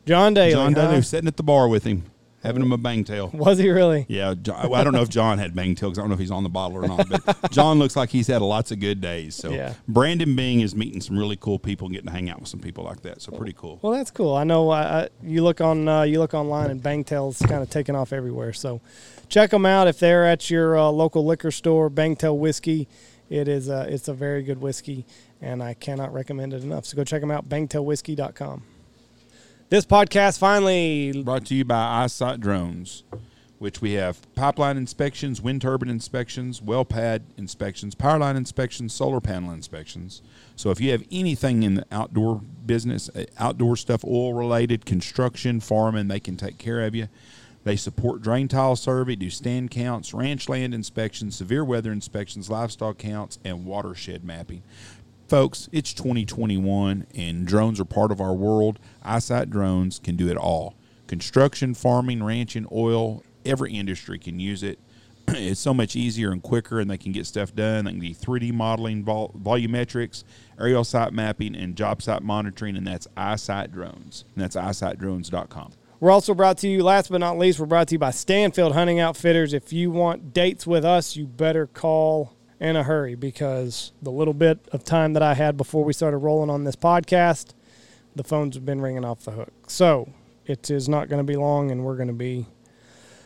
John 0.05 0.33
Daly. 0.33 0.53
John 0.53 0.73
Daly 0.73 0.87
huh? 0.87 0.95
was 0.95 1.07
sitting 1.07 1.27
at 1.27 1.37
the 1.37 1.43
bar 1.43 1.67
with 1.67 1.83
him, 1.83 2.05
having 2.43 2.61
him 2.61 2.71
a 2.71 2.77
Bangtail. 2.77 3.33
Was 3.33 3.57
he 3.57 3.69
really? 3.69 4.05
Yeah, 4.09 4.33
John, 4.39 4.71
I 4.73 4.83
don't 4.83 4.93
know 4.93 5.01
if 5.01 5.09
John 5.09 5.37
had 5.39 5.53
Bangtail 5.53 5.75
because 5.89 5.97
I 5.97 6.01
don't 6.01 6.09
know 6.09 6.13
if 6.15 6.19
he's 6.19 6.31
on 6.31 6.43
the 6.43 6.49
bottle 6.49 6.77
or 6.77 6.87
not. 6.87 7.07
But 7.09 7.51
John 7.51 7.79
looks 7.79 7.95
like 7.95 8.09
he's 8.09 8.27
had 8.27 8.41
lots 8.41 8.71
of 8.71 8.79
good 8.79 9.01
days. 9.01 9.35
So 9.35 9.49
Yeah. 9.49 9.73
Brandon 9.87 10.35
Bing 10.35 10.59
is 10.61 10.75
meeting 10.75 11.01
some 11.01 11.17
really 11.17 11.37
cool 11.37 11.57
people 11.57 11.87
and 11.87 11.93
getting 11.95 12.07
to 12.09 12.13
hang 12.13 12.29
out 12.29 12.39
with 12.39 12.49
some 12.49 12.59
people 12.59 12.83
like 12.83 13.01
that. 13.01 13.21
So 13.21 13.31
pretty 13.31 13.53
cool. 13.57 13.79
Well, 13.81 13.93
that's 13.93 14.11
cool. 14.11 14.35
I 14.35 14.43
know. 14.43 14.69
I, 14.69 14.81
I, 14.81 15.09
you 15.23 15.43
look 15.43 15.61
on 15.61 15.87
uh, 15.87 16.03
you 16.03 16.19
look 16.19 16.33
online, 16.33 16.69
and 16.69 16.81
Bangtail's 16.83 17.39
kind 17.39 17.63
of 17.63 17.69
taking 17.69 17.95
off 17.95 18.13
everywhere. 18.13 18.53
So, 18.53 18.81
check 19.29 19.49
them 19.51 19.65
out 19.65 19.87
if 19.87 19.99
they're 19.99 20.25
at 20.25 20.49
your 20.49 20.77
uh, 20.77 20.89
local 20.89 21.25
liquor 21.25 21.51
store. 21.51 21.89
Bangtail 21.89 22.37
whiskey, 22.37 22.87
it 23.29 23.47
is 23.47 23.69
a, 23.69 23.81
it's 23.91 24.07
a 24.07 24.13
very 24.13 24.43
good 24.43 24.61
whiskey, 24.61 25.05
and 25.41 25.63
I 25.63 25.73
cannot 25.73 26.13
recommend 26.13 26.53
it 26.53 26.63
enough. 26.63 26.85
So 26.85 26.95
go 26.97 27.03
check 27.03 27.21
them 27.21 27.31
out. 27.31 27.47
Bangtailwhiskey.com. 27.49 28.63
This 29.73 29.87
podcast 29.87 30.37
finally 30.37 31.23
Brought 31.23 31.47
to 31.47 31.55
you 31.55 31.65
by 31.65 32.03
Eyesight 32.03 32.39
Drones, 32.39 33.01
which 33.57 33.81
we 33.81 33.93
have 33.93 34.21
pipeline 34.35 34.77
inspections, 34.77 35.41
wind 35.41 35.63
turbine 35.63 35.89
inspections, 35.89 36.61
well 36.61 36.85
pad 36.85 37.23
inspections, 37.37 37.95
power 37.95 38.19
line 38.19 38.35
inspections, 38.37 38.93
solar 38.93 39.19
panel 39.19 39.49
inspections. 39.49 40.21
So 40.55 40.69
if 40.69 40.79
you 40.79 40.91
have 40.91 41.03
anything 41.11 41.63
in 41.63 41.73
the 41.73 41.87
outdoor 41.91 42.39
business, 42.67 43.09
uh, 43.15 43.25
outdoor 43.39 43.75
stuff, 43.75 44.05
oil 44.05 44.35
related, 44.35 44.85
construction, 44.85 45.59
farming, 45.59 46.07
they 46.07 46.19
can 46.19 46.37
take 46.37 46.59
care 46.59 46.81
of 46.81 46.93
you. 46.93 47.07
They 47.63 47.75
support 47.75 48.21
drain 48.21 48.47
tile 48.47 48.75
survey, 48.75 49.15
do 49.15 49.31
stand 49.31 49.71
counts, 49.71 50.13
ranch 50.13 50.47
land 50.47 50.75
inspections, 50.75 51.35
severe 51.35 51.65
weather 51.65 51.91
inspections, 51.91 52.47
livestock 52.47 52.99
counts, 52.99 53.39
and 53.43 53.65
watershed 53.65 54.23
mapping. 54.23 54.61
Folks, 55.27 55.69
it's 55.71 55.93
2021 55.93 57.07
and 57.15 57.47
drones 57.47 57.79
are 57.79 57.85
part 57.85 58.11
of 58.11 58.21
our 58.21 58.33
world. 58.33 58.79
Eyesight 59.03 59.49
drones 59.49 59.99
can 59.99 60.15
do 60.15 60.29
it 60.29 60.37
all. 60.37 60.75
Construction, 61.07 61.73
farming, 61.73 62.23
ranching, 62.23 62.67
oil, 62.71 63.23
every 63.45 63.73
industry 63.73 64.19
can 64.19 64.39
use 64.39 64.63
it. 64.63 64.79
It's 65.29 65.59
so 65.61 65.73
much 65.73 65.95
easier 65.95 66.31
and 66.31 66.43
quicker, 66.43 66.81
and 66.81 66.91
they 66.91 66.97
can 66.97 67.13
get 67.13 67.25
stuff 67.25 67.55
done. 67.55 67.85
They 67.85 67.91
can 67.91 68.01
do 68.01 68.13
3D 68.13 68.53
modeling, 68.53 69.05
vol- 69.05 69.33
volumetrics, 69.41 70.25
aerial 70.59 70.83
site 70.83 71.13
mapping, 71.13 71.55
and 71.55 71.77
job 71.77 72.01
site 72.01 72.21
monitoring, 72.21 72.75
and 72.75 72.85
that's 72.85 73.07
Eyesight 73.15 73.71
Drones. 73.71 74.25
And 74.35 74.43
that's 74.43 74.57
eyesightdrones.com. 74.57 75.71
We're 76.01 76.11
also 76.11 76.33
brought 76.33 76.57
to 76.59 76.67
you, 76.67 76.83
last 76.83 77.09
but 77.09 77.19
not 77.19 77.37
least, 77.37 77.57
we're 77.57 77.65
brought 77.65 77.87
to 77.87 77.95
you 77.95 77.99
by 77.99 78.11
Stanfield 78.11 78.73
Hunting 78.73 78.99
Outfitters. 78.99 79.53
If 79.53 79.71
you 79.71 79.89
want 79.89 80.33
dates 80.33 80.67
with 80.67 80.83
us, 80.83 81.15
you 81.15 81.25
better 81.25 81.67
call 81.67 82.33
in 82.63 82.77
a 82.77 82.83
hurry 82.83 83.13
because 83.13 83.91
the 84.01 84.11
little 84.11 84.33
bit 84.33 84.57
of 84.71 84.85
time 84.85 85.13
that 85.13 85.21
I 85.21 85.33
had 85.33 85.57
before 85.57 85.83
we 85.83 85.91
started 85.91 86.17
rolling 86.19 86.49
on 86.49 86.63
this 86.63 86.77
podcast, 86.77 87.53
the 88.15 88.23
phones 88.23 88.55
have 88.55 88.65
been 88.65 88.79
ringing 88.79 89.03
off 89.03 89.25
the 89.25 89.31
hook. 89.31 89.51
So 89.67 90.09
it 90.45 90.71
is 90.71 90.87
not 90.87 91.09
going 91.09 91.19
to 91.19 91.29
be 91.29 91.35
long, 91.35 91.71
and 91.71 91.83
we're 91.83 91.97
going 91.97 92.07
to 92.07 92.13
be 92.13 92.47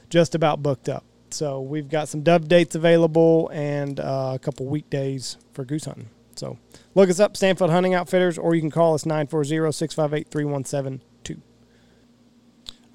just 0.10 0.34
about 0.34 0.63
booked 0.63 0.89
up. 0.89 1.03
So 1.29 1.62
we've 1.62 1.89
got 1.89 2.08
some 2.08 2.24
dove 2.24 2.48
dates 2.48 2.74
available 2.74 3.50
and 3.53 4.00
uh, 4.00 4.32
a 4.36 4.39
couple 4.39 4.65
weekdays 4.65 5.38
for 5.53 5.65
goose 5.65 5.86
hunting. 5.86 6.10
So 6.36 6.58
look 6.96 7.10
us 7.10 7.20
up, 7.20 7.38
Stanfield 7.38 7.70
Hunting 7.70 7.94
Outfitters, 7.94 8.38
or 8.38 8.56
you 8.56 8.62
can 8.62 8.72
call 8.72 8.96
us 8.96 9.06
940 9.06 9.72
658 9.72 10.29
3172. 10.29 11.03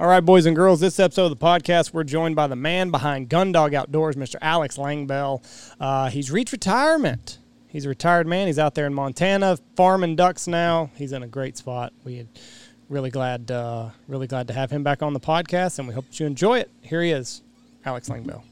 All 0.03 0.09
right, 0.09 0.19
boys 0.19 0.47
and 0.47 0.57
girls, 0.57 0.81
this 0.81 0.99
episode 0.99 1.27
of 1.27 1.39
the 1.39 1.47
podcast, 1.47 1.93
we're 1.93 2.03
joined 2.03 2.35
by 2.35 2.49
the 2.49 2.57
man 2.57 2.91
behind 2.91 3.31
Gundog 3.31 3.73
Outdoors, 3.73 4.17
Mr. 4.17 4.35
Alex 4.43 4.77
Langbell. 4.77 5.45
Uh, 5.79 6.11
he's 6.11 6.29
reached 6.29 6.51
retirement. 6.51 7.39
He's 7.69 7.85
a 7.85 7.89
retired 7.89 8.27
man. 8.27 8.49
He's 8.49 8.59
out 8.59 8.75
there 8.75 8.87
in 8.87 8.95
Montana 8.95 9.59
farming 9.77 10.17
ducks 10.17 10.49
now. 10.49 10.91
He's 10.97 11.13
in 11.13 11.23
a 11.23 11.29
great 11.29 11.57
spot. 11.57 11.93
We 12.03 12.17
had 12.17 12.27
really 12.89 13.11
glad, 13.11 13.53
uh, 13.53 13.91
really 14.09 14.27
glad 14.27 14.49
to 14.49 14.55
have 14.55 14.73
him 14.73 14.83
back 14.83 15.05
on 15.05 15.13
the 15.13 15.21
podcast, 15.21 15.79
and 15.79 15.87
we 15.87 15.95
hope 15.95 16.09
that 16.09 16.19
you 16.19 16.27
enjoy 16.27 16.59
it. 16.59 16.69
Here 16.81 17.01
he 17.01 17.13
is, 17.13 17.41
Alex 17.85 18.09
Langbell. 18.09 18.43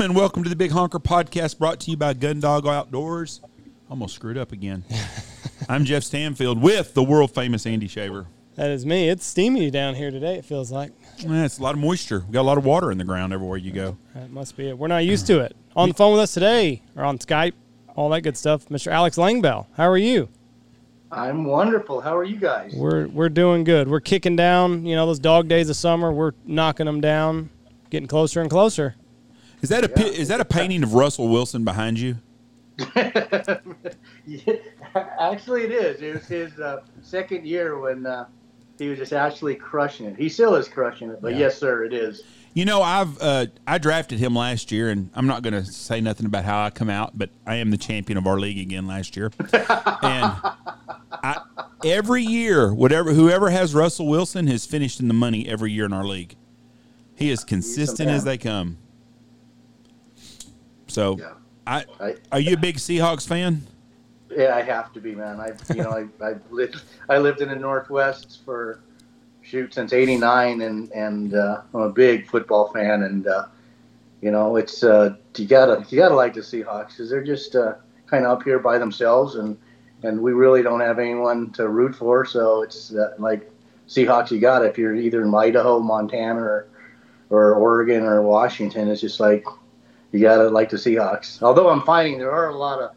Boom, 0.00 0.12
and 0.12 0.16
welcome 0.16 0.42
to 0.42 0.48
the 0.48 0.56
Big 0.56 0.70
Honker 0.70 0.98
Podcast 0.98 1.58
brought 1.58 1.78
to 1.80 1.90
you 1.90 1.96
by 1.98 2.14
Gundog 2.14 2.66
Outdoors. 2.66 3.42
Almost 3.90 4.14
screwed 4.14 4.38
up 4.38 4.50
again. 4.50 4.82
I'm 5.68 5.84
Jeff 5.84 6.04
Stanfield 6.04 6.62
with 6.62 6.94
the 6.94 7.02
world 7.02 7.34
famous 7.34 7.66
Andy 7.66 7.86
Shaver. 7.86 8.26
That 8.54 8.70
is 8.70 8.86
me. 8.86 9.10
It's 9.10 9.26
steamy 9.26 9.70
down 9.70 9.94
here 9.94 10.10
today. 10.10 10.36
It 10.36 10.46
feels 10.46 10.72
like 10.72 10.92
Yeah, 11.18 11.44
it's 11.44 11.58
a 11.58 11.62
lot 11.62 11.74
of 11.74 11.80
moisture. 11.80 12.24
We 12.26 12.32
got 12.32 12.40
a 12.40 12.48
lot 12.48 12.56
of 12.56 12.64
water 12.64 12.90
in 12.90 12.96
the 12.96 13.04
ground 13.04 13.34
everywhere 13.34 13.58
you 13.58 13.72
go. 13.72 13.98
that 14.14 14.30
must 14.30 14.56
be 14.56 14.70
it. 14.70 14.78
We're 14.78 14.88
not 14.88 15.04
used 15.04 15.26
to 15.26 15.40
it. 15.40 15.54
On 15.76 15.90
the 15.90 15.94
phone 15.94 16.12
with 16.12 16.22
us 16.22 16.32
today, 16.32 16.80
or 16.96 17.04
on 17.04 17.18
Skype, 17.18 17.52
all 17.94 18.08
that 18.08 18.22
good 18.22 18.38
stuff. 18.38 18.70
Mr. 18.70 18.90
Alex 18.90 19.18
Langbell. 19.18 19.66
How 19.76 19.86
are 19.86 19.98
you? 19.98 20.30
I'm 21.12 21.44
wonderful. 21.44 22.00
How 22.00 22.16
are 22.16 22.24
you 22.24 22.38
guys? 22.38 22.72
We're 22.74 23.06
we're 23.08 23.28
doing 23.28 23.64
good. 23.64 23.86
We're 23.86 24.00
kicking 24.00 24.34
down. 24.34 24.86
You 24.86 24.96
know 24.96 25.04
those 25.04 25.18
dog 25.18 25.46
days 25.48 25.68
of 25.68 25.76
summer. 25.76 26.10
We're 26.10 26.32
knocking 26.46 26.86
them 26.86 27.02
down, 27.02 27.50
getting 27.90 28.08
closer 28.08 28.40
and 28.40 28.48
closer. 28.48 28.94
Is 29.62 29.68
that 29.68 29.84
a 29.84 29.88
pi- 29.88 30.04
is 30.04 30.28
that 30.28 30.40
a 30.40 30.44
painting 30.44 30.82
of 30.82 30.94
Russell 30.94 31.28
Wilson 31.28 31.64
behind 31.64 31.98
you? 31.98 32.16
Yeah, 34.26 34.54
actually, 35.18 35.64
it 35.64 35.72
is. 35.72 36.02
It 36.02 36.14
was 36.14 36.26
his 36.26 36.58
uh, 36.60 36.82
second 37.02 37.46
year 37.46 37.78
when 37.78 38.06
uh, 38.06 38.26
he 38.78 38.88
was 38.88 38.98
just 38.98 39.12
actually 39.12 39.56
crushing 39.56 40.06
it. 40.06 40.16
He 40.16 40.28
still 40.28 40.54
is 40.54 40.68
crushing 40.68 41.10
it, 41.10 41.20
but 41.20 41.36
yes, 41.36 41.58
sir, 41.58 41.84
it 41.84 41.92
is. 41.92 42.22
You 42.54 42.64
know, 42.64 42.82
I've 42.82 43.20
uh, 43.20 43.46
I 43.66 43.78
drafted 43.78 44.18
him 44.18 44.34
last 44.34 44.70
year, 44.72 44.90
and 44.90 45.10
I'm 45.14 45.26
not 45.26 45.42
going 45.42 45.54
to 45.54 45.64
say 45.64 46.00
nothing 46.00 46.26
about 46.26 46.44
how 46.44 46.62
I 46.64 46.70
come 46.70 46.90
out, 46.90 47.16
but 47.16 47.30
I 47.46 47.56
am 47.56 47.70
the 47.70 47.76
champion 47.76 48.18
of 48.18 48.26
our 48.26 48.38
league 48.38 48.58
again 48.58 48.86
last 48.86 49.16
year. 49.16 49.30
and 49.52 50.32
I, 51.12 51.42
every 51.84 52.22
year, 52.22 52.72
whatever 52.72 53.12
whoever 53.12 53.50
has 53.50 53.74
Russell 53.74 54.06
Wilson 54.06 54.46
has 54.46 54.66
finished 54.66 55.00
in 55.00 55.08
the 55.08 55.14
money 55.14 55.48
every 55.48 55.72
year 55.72 55.86
in 55.86 55.92
our 55.92 56.04
league. 56.04 56.36
He 57.14 57.30
is 57.30 57.44
consistent 57.44 58.08
as 58.10 58.24
they 58.24 58.38
come. 58.38 58.78
So, 60.90 61.18
Yeah. 61.18 61.32
I 61.66 61.84
I, 62.00 62.16
are 62.32 62.40
you 62.40 62.54
a 62.54 62.58
big 62.58 62.76
Seahawks 62.76 63.26
fan? 63.26 63.66
yeah, 64.36 64.54
I 64.54 64.62
have 64.62 64.92
to 64.92 65.00
be, 65.00 65.14
man. 65.14 65.40
I, 65.40 65.52
you 65.74 65.82
know, 65.82 65.90
I, 65.90 66.24
I 66.24 66.34
lived, 66.50 66.82
I 67.08 67.18
lived 67.18 67.40
in 67.40 67.48
the 67.48 67.56
Northwest 67.56 68.40
for 68.44 68.80
shoot 69.42 69.74
since 69.74 69.92
'89, 69.92 70.62
and 70.62 70.90
and 70.92 71.34
uh, 71.34 71.62
I'm 71.74 71.80
a 71.82 71.90
big 71.90 72.28
football 72.28 72.72
fan, 72.72 73.02
and 73.02 73.26
uh, 73.26 73.46
you 74.20 74.30
know, 74.30 74.56
it's 74.56 74.84
uh, 74.84 75.16
you 75.36 75.46
gotta 75.46 75.84
you 75.88 75.98
gotta 75.98 76.14
like 76.14 76.34
the 76.34 76.40
Seahawks 76.40 76.88
because 76.90 77.10
they're 77.10 77.24
just 77.24 77.56
uh, 77.56 77.74
kind 78.06 78.24
of 78.24 78.38
up 78.38 78.44
here 78.44 78.58
by 78.58 78.78
themselves, 78.78 79.34
and 79.34 79.58
and 80.02 80.20
we 80.20 80.32
really 80.32 80.62
don't 80.62 80.80
have 80.80 80.98
anyone 80.98 81.50
to 81.52 81.68
root 81.68 81.94
for, 81.94 82.24
so 82.24 82.62
it's 82.62 82.94
uh, 82.94 83.14
like 83.18 83.50
Seahawks. 83.88 84.30
You 84.30 84.40
got 84.40 84.64
if 84.64 84.78
you're 84.78 84.94
either 84.94 85.22
in 85.22 85.34
Idaho, 85.34 85.80
Montana, 85.80 86.40
or 86.40 86.68
or 87.30 87.54
Oregon 87.54 88.04
or 88.04 88.22
Washington. 88.22 88.88
It's 88.88 89.00
just 89.00 89.20
like 89.20 89.44
you 90.12 90.20
gotta 90.20 90.48
like 90.48 90.70
the 90.70 90.76
Seahawks. 90.76 91.42
Although 91.42 91.68
I'm 91.68 91.82
finding 91.82 92.18
there 92.18 92.32
are 92.32 92.48
a 92.48 92.56
lot 92.56 92.80
of 92.80 92.90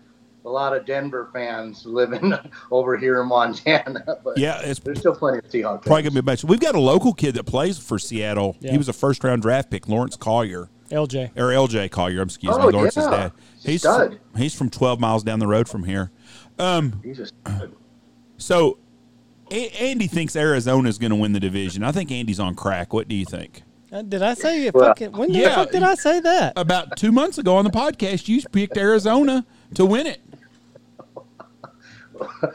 a 0.46 0.50
lot 0.50 0.76
of 0.76 0.86
Denver 0.86 1.30
fans 1.32 1.86
living 1.86 2.34
over 2.72 2.98
here 2.98 3.22
in 3.22 3.28
Montana, 3.30 4.04
but 4.24 4.38
Yeah, 4.38 4.60
it's 4.62 4.80
there's 4.80 5.00
still 5.00 5.16
plenty 5.16 5.38
of 5.40 5.46
Seahawks. 5.46 5.84
probably 5.86 6.04
gonna 6.04 6.12
be 6.12 6.20
a 6.20 6.24
bunch. 6.24 6.44
We've 6.44 6.60
got 6.60 6.76
a 6.76 6.80
local 6.82 7.14
kid 7.14 7.36
that 7.36 7.46
plays 7.46 7.78
for 7.78 7.98
Seattle. 7.98 8.58
Yeah. 8.60 8.72
He 8.72 8.78
was 8.78 8.90
a 8.90 8.94
first 8.94 9.24
round 9.24 9.42
draft 9.42 9.70
pick, 9.70 9.88
Lawrence 9.88 10.16
Collier. 10.18 10.70
LJ. 10.92 11.32
or 11.38 11.46
LJ 11.50 11.90
Collier. 11.90 12.22
Excuse 12.22 12.56
Oh, 12.56 12.68
me, 12.68 12.74
Lawrence's 12.74 13.06
yeah. 13.06 13.10
dad. 13.10 13.32
He's 13.64 13.82
Stud. 13.82 14.20
he's 14.38 14.54
from 14.54 14.70
12 14.70 15.00
miles 15.00 15.24
down 15.24 15.40
the 15.40 15.48
road 15.48 15.68
from 15.68 15.86
here. 15.86 16.12
Um, 16.60 17.00
He's 17.04 17.18
just 17.18 17.34
so 18.38 18.78
a- 19.50 19.70
Andy 19.82 20.06
thinks 20.08 20.36
Arizona's 20.36 21.00
going 21.00 21.10
to 21.10 21.16
win 21.16 21.34
the 21.34 21.40
division. 21.40 21.84
I 21.84 21.92
think 21.92 22.12
Andy's 22.12 22.40
on 22.40 22.54
crack. 22.54 22.94
What 22.94 23.08
do 23.08 23.16
you 23.16 23.26
think? 23.26 23.64
Uh, 23.94 24.02
did 24.02 24.24
I 24.24 24.34
say 24.34 24.72
Well, 24.74 24.86
fucking? 24.86 25.12
When 25.12 25.32
the 25.32 25.38
yeah, 25.40 25.56
fuck 25.56 25.72
did 25.72 25.84
I 25.84 25.94
say 25.96 26.20
that? 26.22 26.54
About 26.56 26.98
two 26.98 27.12
months 27.12 27.38
ago 27.38 27.56
on 27.58 27.64
the 27.64 27.70
podcast, 27.70 28.28
you 28.28 28.42
picked 28.52 28.76
Arizona 28.76 29.46
to 29.76 29.86
win 29.86 30.08
it. 30.08 30.22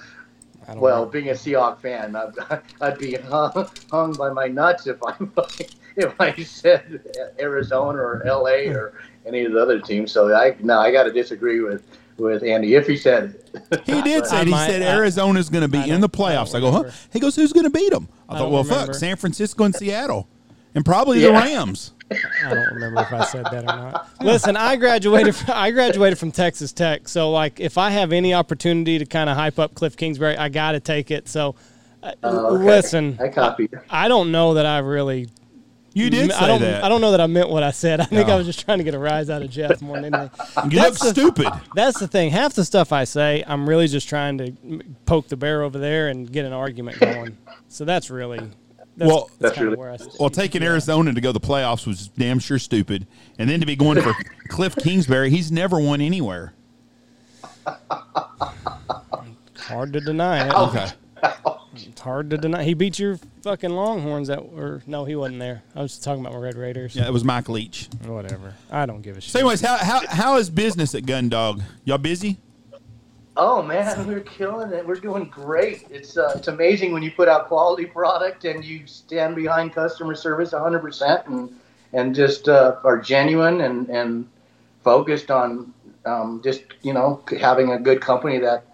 Well, 0.76 1.06
know. 1.06 1.10
being 1.10 1.30
a 1.30 1.32
Seahawks 1.32 1.80
fan, 1.80 2.14
I'd, 2.14 2.60
I'd 2.82 2.98
be 2.98 3.14
hung, 3.14 3.70
hung 3.90 4.12
by 4.12 4.28
my 4.28 4.48
nuts 4.48 4.86
if 4.86 4.98
I 5.02 5.14
if 5.96 6.20
I 6.20 6.34
said 6.42 7.00
Arizona 7.40 7.98
or 7.98 8.22
LA 8.26 8.70
or 8.70 9.00
any 9.24 9.46
of 9.46 9.52
the 9.52 9.62
other 9.62 9.80
teams. 9.80 10.12
So 10.12 10.34
I 10.34 10.56
no, 10.60 10.78
I 10.78 10.92
got 10.92 11.04
to 11.04 11.10
disagree 11.12 11.60
with 11.60 11.84
with 12.18 12.42
Andy 12.42 12.74
if 12.74 12.86
he 12.86 12.98
said 12.98 13.34
it. 13.54 13.82
He 13.86 14.02
did 14.02 14.24
I 14.24 14.26
say 14.26 14.44
he 14.44 14.50
might- 14.50 14.66
said 14.66 14.82
I- 14.82 14.94
Arizona's 14.94 15.48
going 15.48 15.62
to 15.62 15.68
be 15.68 15.78
in 15.88 16.02
the 16.02 16.08
don't- 16.08 16.20
I 16.26 16.34
playoffs. 16.34 16.54
I, 16.54 16.60
go, 16.60 16.70
huh? 16.70 16.90
He 17.14 17.18
goes, 17.20 17.34
who's 17.34 17.54
going 17.54 17.64
to 17.64 17.70
beat 17.70 17.90
them? 17.90 18.06
I, 18.28 18.34
I 18.34 18.38
thought, 18.38 18.50
well, 18.50 18.62
remember. 18.62 18.86
fuck, 18.92 18.94
San 18.94 19.16
Francisco 19.16 19.64
and 19.64 19.74
Seattle, 19.74 20.28
and 20.74 20.84
probably 20.84 21.20
Yeah. 21.20 21.28
the 21.28 21.32
Rams. 21.34 21.92
I 22.10 22.54
don't 22.54 22.74
remember 22.74 23.02
if 23.02 23.12
I 23.12 23.24
said 23.24 23.44
that 23.52 23.64
or 23.64 23.66
not. 23.66 24.08
Listen, 24.22 24.56
I 24.56 24.76
graduated. 24.76 25.34
From, 25.36 25.54
I 25.54 25.70
graduated 25.70 26.18
from 26.18 26.32
Texas 26.32 26.72
Tech, 26.72 27.06
so 27.08 27.30
like, 27.30 27.60
if 27.60 27.76
I 27.76 27.90
have 27.90 28.12
any 28.12 28.32
opportunity 28.32 28.98
to 28.98 29.04
kind 29.06 29.28
of 29.28 29.36
hype 29.36 29.58
up 29.58 29.74
Kliff 29.74 29.96
Kingsbury, 29.96 30.36
I 30.36 30.48
got 30.48 30.72
to 30.72 30.80
take 30.80 31.10
it. 31.10 31.28
So, 31.28 31.54
uh, 32.02 32.12
Oh, 32.22 32.54
okay. 32.56 32.64
listen, 32.64 33.18
I 33.20 33.28
copy. 33.28 33.68
I 33.90 34.08
don't 34.08 34.32
know 34.32 34.54
that 34.54 34.64
I 34.66 34.78
really. 34.78 35.28
You 35.94 36.10
did 36.10 36.30
say 36.30 36.36
I 36.36 36.46
don't. 36.46 36.60
that. 36.60 36.84
I 36.84 36.88
don't 36.88 37.00
know 37.00 37.10
that 37.10 37.20
I 37.20 37.26
meant 37.26 37.48
what 37.48 37.62
I 37.64 37.72
said. 37.72 38.00
I 38.00 38.04
think 38.04 38.28
I 38.28 38.36
was 38.36 38.46
just 38.46 38.60
trying 38.60 38.78
to 38.78 38.84
get 38.84 38.94
a 38.94 38.98
rise 38.98 39.28
out 39.30 39.42
of 39.42 39.50
Jeff 39.50 39.82
more 39.82 40.00
than 40.00 40.14
anything. 40.14 40.30
You 40.70 40.78
look 40.80 40.88
That's 40.94 41.00
the- 41.00 41.10
stupid. 41.10 41.48
That's 41.74 41.98
the 41.98 42.06
thing. 42.06 42.30
Half 42.30 42.54
the 42.54 42.64
stuff 42.64 42.92
I 42.92 43.02
say, 43.04 43.42
I'm 43.46 43.68
really 43.68 43.88
just 43.88 44.08
trying 44.08 44.38
to 44.38 44.52
poke 45.06 45.26
the 45.28 45.36
bear 45.36 45.62
over 45.62 45.78
there 45.78 46.08
and 46.08 46.30
get 46.30 46.44
an 46.44 46.52
argument 46.52 47.00
going. 47.00 47.36
so 47.68 47.84
that's 47.84 48.10
really. 48.10 48.38
That's, 48.98 49.08
Well- 49.10 49.30
That's 49.38 49.54
kinda 49.54 49.70
really- 49.70 49.80
where 49.80 49.92
I 49.92 49.96
st- 49.96 50.16
Well, 50.20 50.28
taking 50.30 50.62
Arizona 50.62 51.14
to 51.14 51.20
go 51.20 51.30
to 51.32 51.38
the 51.38 51.40
playoffs 51.46 51.86
was 51.86 52.08
damn 52.08 52.38
sure 52.40 52.58
stupid, 52.58 53.06
and 53.38 53.48
then 53.48 53.60
to 53.60 53.66
be 53.66 53.76
going 53.76 54.00
for 54.02 54.12
Kliff 54.50 54.76
Kingsbury, 54.82 55.30
he's 55.30 55.50
never 55.52 55.80
won 55.80 56.00
anywhere. 56.00 56.52
hard 59.56 59.92
to 59.92 60.00
deny 60.00 60.46
it. 60.46 60.52
Okay, 60.54 60.88
It's 61.76 62.00
hard 62.00 62.30
to 62.30 62.38
deny. 62.38 62.64
He 62.64 62.74
beat 62.74 62.98
your 62.98 63.18
fucking 63.42 63.70
Longhorns. 63.70 64.28
That 64.28 64.38
or 64.40 64.82
no, 64.86 65.04
he 65.04 65.14
wasn't 65.16 65.38
there. 65.40 65.62
I 65.74 65.82
was 65.82 65.92
just 65.92 66.04
talking 66.04 66.20
about 66.20 66.32
my 66.34 66.40
Red 66.40 66.56
Raiders. 66.56 66.96
yeah, 66.96 67.06
it 67.06 67.12
was 67.12 67.24
Mike 67.24 67.48
Leach. 67.48 67.88
Whatever. 68.04 68.54
I 68.70 68.86
don't 68.86 69.02
give 69.02 69.16
a 69.16 69.20
shit. 69.20 69.30
So, 69.32 69.38
anyways, 69.40 69.60
how 69.60 69.76
how 69.76 70.00
how 70.08 70.36
is 70.38 70.50
business 70.50 70.94
at 70.94 71.06
Gun 71.06 71.28
Dog? 71.28 71.62
Y'all 71.84 71.98
busy? 71.98 72.38
Oh 73.38 73.62
man, 73.62 74.06
we're 74.08 74.20
killing 74.20 74.72
it. 74.72 74.84
We're 74.86 74.96
doing 74.96 75.26
great. 75.26 75.86
It's 75.90 76.18
uh, 76.18 76.32
it's 76.34 76.48
amazing 76.48 76.92
when 76.92 77.02
you 77.02 77.12
put 77.12 77.28
out 77.28 77.46
quality 77.46 77.86
product 77.86 78.44
and 78.44 78.64
you 78.64 78.86
stand 78.86 79.36
behind 79.36 79.72
customer 79.72 80.14
service 80.16 80.50
100% 80.50 81.26
and 81.28 81.60
and 81.94 82.14
just 82.14 82.48
uh, 82.48 82.76
are 82.84 82.98
genuine 82.98 83.60
and 83.62 83.88
and 83.88 84.28
focused 84.82 85.30
on 85.30 85.72
um, 86.04 86.40
just 86.42 86.62
you 86.82 86.92
know 86.92 87.22
having 87.40 87.70
a 87.70 87.78
good 87.78 88.00
company 88.00 88.38
that 88.38 88.64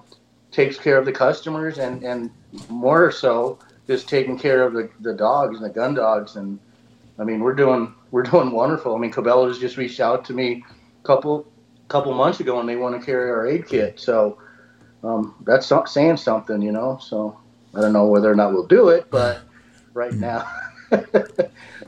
takes 0.51 0.79
care 0.79 0.97
of 0.97 1.05
the 1.05 1.13
customers 1.13 1.79
and 1.79 2.03
and 2.03 2.31
more 2.71 3.13
so 3.13 3.59
just 3.87 4.09
taking 4.09 4.39
care 4.39 4.63
of 4.63 4.73
the, 4.73 4.89
the 5.01 5.13
dogs 5.13 5.57
and 5.57 5.65
the 5.65 5.69
gun 5.69 5.93
dogs 5.93 6.37
and 6.37 6.59
I 7.19 7.25
mean 7.25 7.41
we're 7.41 7.55
doing 7.55 7.95
we're 8.13 8.23
doing 8.23 8.51
wonderful. 8.51 8.95
I 8.95 8.99
mean 8.99 9.13
Cabela's 9.13 9.59
just 9.59 9.77
reached 9.77 10.01
out 10.01 10.25
to 10.25 10.33
me 10.33 10.65
a 11.03 11.07
couple 11.07 11.47
couple 11.89 12.15
months 12.15 12.41
ago 12.41 12.61
and 12.61 12.69
they 12.69 12.77
want 12.77 12.99
to 12.99 13.05
carry 13.05 13.31
our 13.31 13.47
aid 13.47 13.69
kit. 13.69 14.01
So 14.01 14.39
um, 15.05 15.35
that's 15.45 15.67
so- 15.67 15.85
saying 15.85 16.17
something, 16.17 16.63
you 16.63 16.73
know. 16.73 16.99
So 17.01 17.39
I 17.75 17.81
don't 17.81 17.93
know 17.93 18.07
whether 18.07 18.31
or 18.31 18.35
not 18.35 18.53
we'll 18.53 18.67
do 18.67 18.89
it, 18.89 19.07
but 19.11 19.43
right 19.95 20.15
now, 20.15 20.47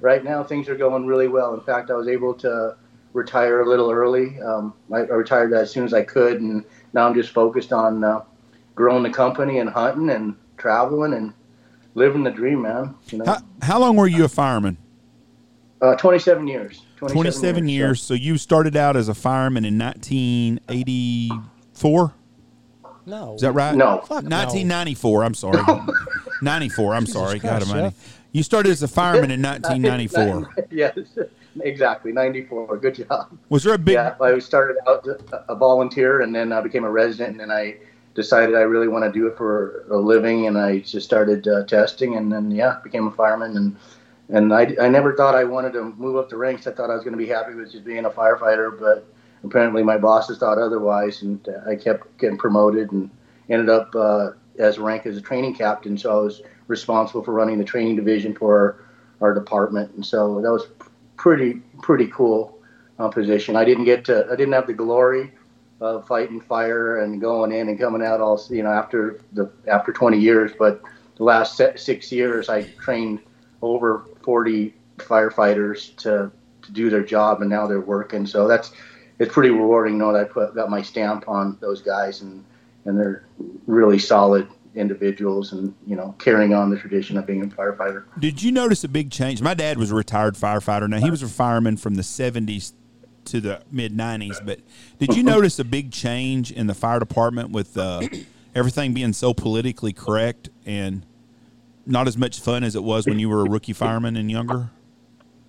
right 0.01 0.25
now 0.25 0.45
things 0.45 0.69
are 0.69 0.77
going 0.77 1.07
really 1.07 1.29
well. 1.29 1.55
In 1.55 1.61
fact, 1.61 1.91
I 1.91 1.95
was 1.95 2.09
able 2.09 2.35
to 2.35 2.77
retire 3.13 3.63
a 3.63 3.69
little 3.69 3.91
early. 3.91 4.41
Um, 4.41 4.75
I, 4.93 4.99
I 4.99 5.15
retired 5.15 5.53
as 5.53 5.71
soon 5.71 5.85
as 5.85 5.95
I 5.95 6.03
could, 6.03 6.41
and 6.41 6.65
now 6.93 7.09
I'm 7.09 7.15
just 7.15 7.31
focused 7.31 7.73
on 7.73 8.05
uh, 8.05 8.23
growing 8.75 9.03
the 9.03 9.11
company 9.11 9.59
and 9.59 9.71
hunting 9.71 10.11
and 10.11 10.37
traveling 10.59 11.15
and 11.15 11.33
living 11.95 12.23
the 12.23 12.31
dream, 12.31 12.63
man. 12.63 12.95
You 13.09 13.19
know, 13.19 13.25
How, 13.25 13.39
how 13.63 13.81
long 13.81 13.97
were 13.97 14.07
you 14.07 14.25
a 14.25 14.29
fireman? 14.29 14.77
uh, 15.81 15.97
27 15.97 16.47
years. 16.49 16.83
27, 16.97 17.33
27 17.33 17.69
years. 17.69 18.03
So 18.03 18.15
you 18.15 18.39
started 18.39 18.75
out 18.77 18.97
as 18.97 19.09
a 19.09 19.15
fireman 19.15 19.67
in 19.67 19.79
1984. 19.79 22.15
No. 23.07 23.35
Is 23.35 23.41
that 23.43 23.53
right? 23.53 23.75
No. 23.75 23.99
Fuck 24.01 24.25
no. 24.25 24.37
1994. 24.37 25.25
I'm 25.25 25.35
sorry. 25.35 25.63
94. 26.43 26.95
I'm 26.95 27.07
sorry. 27.07 27.39
God 27.39 27.63
Christ, 27.63 27.71
almighty. 27.71 27.95
Chef. 27.95 28.21
You 28.33 28.43
started 28.43 28.71
as 28.71 28.83
a 28.83 28.89
fireman 28.89 29.31
in 29.31 29.41
1994. 29.41 30.67
yes, 30.71 30.99
exactly. 31.61 32.13
94. 32.13 32.77
Good 32.77 32.95
job. 32.97 33.39
Was 33.49 33.65
there 33.65 33.75
a 33.75 33.79
big? 33.79 33.95
yeah, 33.95 34.15
I 34.21 34.39
started 34.41 34.77
out 34.87 35.07
a 35.49 35.55
volunteer 35.55 36.21
and 36.21 36.35
then 36.35 36.53
I 36.53 36.61
became 36.61 36.85
a 36.85 36.91
resident 36.91 37.31
and 37.31 37.41
then 37.41 37.51
I 37.51 37.77
decided 38.15 38.55
I 38.55 38.61
really 38.61 38.89
want 38.89 39.05
to 39.05 39.13
do 39.13 39.27
it 39.27 39.37
for 39.37 39.87
a 39.91 39.97
living 39.97 40.47
and 40.47 40.59
I 40.59 40.81
just 40.81 41.07
started 41.07 41.49
uh, 41.49 41.65
testing 41.65 42.17
and 42.17 42.31
then 42.31 42.51
yeah, 42.51 42.79
became 42.83 43.07
a 43.07 43.11
fireman 43.11 43.57
and 43.57 43.77
and 44.29 44.53
I, 44.53 44.75
I 44.81 44.89
never 44.89 45.15
thought 45.15 45.37
I 45.37 45.45
wanted 45.45 45.73
to 45.75 45.85
move 45.85 46.17
up 46.17 46.29
the 46.29 46.37
ranks. 46.37 46.67
I 46.67 46.73
thought 46.73 46.91
I 46.91 46.95
was 46.95 47.05
going 47.05 47.17
to 47.17 47.19
be 47.19 47.29
happy 47.29 47.55
with 47.55 47.71
just 47.71 47.85
being 47.85 48.05
a 48.07 48.11
firefighter, 48.11 48.77
but 48.77 49.07
apparently 49.47 49.83
my 49.83 49.99
bosses 49.99 50.39
thought 50.39 50.59
otherwise 50.59 51.23
and 51.23 51.49
uh, 51.49 51.71
I 51.71 51.77
kept 51.77 52.19
getting 52.19 52.39
promoted 52.39 52.93
and 52.93 53.11
ended 53.49 53.69
up 53.69 53.95
uh, 53.95 54.31
as 54.59 54.79
rank 54.79 55.07
as 55.07 55.17
a 55.17 55.21
training 55.21 55.55
captain. 55.55 55.97
So 55.97 56.19
I 56.19 56.23
was 56.23 56.43
responsible 56.67 57.23
for 57.23 57.33
running 57.33 57.59
the 57.59 57.65
training 57.65 57.97
division 57.97 58.35
for 58.35 58.81
our, 59.21 59.29
our 59.29 59.35
department 59.35 59.95
and 59.95 60.05
so 60.05 60.41
that 60.41 60.51
was 60.51 60.67
pretty 61.17 61.55
pretty 61.83 62.07
cool 62.09 62.59
uh, 62.99 63.09
position. 63.09 63.57
I 63.57 63.65
didn't 63.65 63.85
get 63.85 64.05
to, 64.07 64.27
I 64.31 64.37
didn't 64.37 64.53
have 64.53 64.67
the 64.67 64.73
glory 64.73 65.33
of 65.81 66.07
fighting 66.07 66.41
fire 66.41 67.03
and 67.03 67.21
going 67.21 67.53
in 67.53 67.69
and 67.69 67.79
coming 67.79 68.03
out 68.03 68.21
all 68.21 68.43
you 68.51 68.63
know 68.63 68.71
after 68.71 69.21
the 69.33 69.51
after 69.67 69.93
20 69.93 70.19
years. 70.19 70.53
But 70.59 70.83
the 71.17 71.25
last 71.25 71.57
six 71.57 72.13
years, 72.13 72.49
I 72.49 72.63
trained 72.81 73.21
over 73.63 74.05
40 74.23 74.75
firefighters 74.99 75.95
to 75.97 76.31
to 76.63 76.73
do 76.73 76.91
their 76.91 77.03
job, 77.03 77.41
and 77.41 77.51
now 77.51 77.67
they're 77.67 77.81
working. 77.81 78.27
So 78.27 78.49
that's 78.49 78.73
it's 79.19 79.33
pretty 79.33 79.51
rewarding 79.51 79.99
knowing 79.99 80.17
I 80.17 80.25
put 80.25 80.55
got 80.55 80.71
my 80.71 80.83
stamp 80.83 81.29
on 81.29 81.57
those 81.61 81.83
guys, 81.83 82.21
and 82.21 82.45
and 82.85 82.99
they're 82.99 83.25
really 83.67 83.99
solid 83.99 84.49
individuals 84.75 85.53
and 85.53 85.75
you 85.87 85.97
know 85.97 86.15
carrying 86.19 86.55
on 86.55 86.71
the 86.71 86.79
tradition 86.79 87.17
of 87.17 87.27
being 87.27 87.43
a 87.43 87.47
firefighter. 87.47 88.05
Did 88.19 88.43
you 88.43 88.53
notice 88.53 88.85
a 88.85 88.89
big 88.89 89.11
change? 89.11 89.41
My 89.43 89.55
dad 89.55 89.79
was 89.79 89.91
a 89.91 89.95
retired 89.95 90.35
firefighter. 90.35 90.89
Now 90.89 90.99
he 90.99 91.11
was 91.11 91.23
a 91.23 91.29
fireman 91.29 91.77
from 91.77 91.95
the 91.95 92.03
70s 92.03 92.73
to 93.27 93.41
the 93.41 93.63
mid 93.71 93.97
90s, 93.97 94.45
but 94.45 94.61
did 94.99 95.17
you 95.17 95.23
notice 95.25 95.59
a 95.59 95.65
big 95.65 95.91
change 95.91 96.53
in 96.53 96.67
the 96.67 96.75
fire 96.75 97.01
department 97.01 97.51
with 97.51 97.77
uh, 97.77 98.03
everything 98.55 98.95
being 98.95 99.13
so 99.13 99.35
politically 99.35 99.93
correct 99.93 100.49
and 100.65 101.05
not 101.87 102.07
as 102.09 102.17
much 102.17 102.41
fun 102.41 102.65
as 102.65 102.75
it 102.75 102.83
was 102.83 103.07
when 103.07 103.19
you 103.19 103.29
were 103.29 103.47
a 103.47 103.49
rookie 103.49 103.73
fireman 103.73 104.17
and 104.17 104.31
younger? 104.31 104.71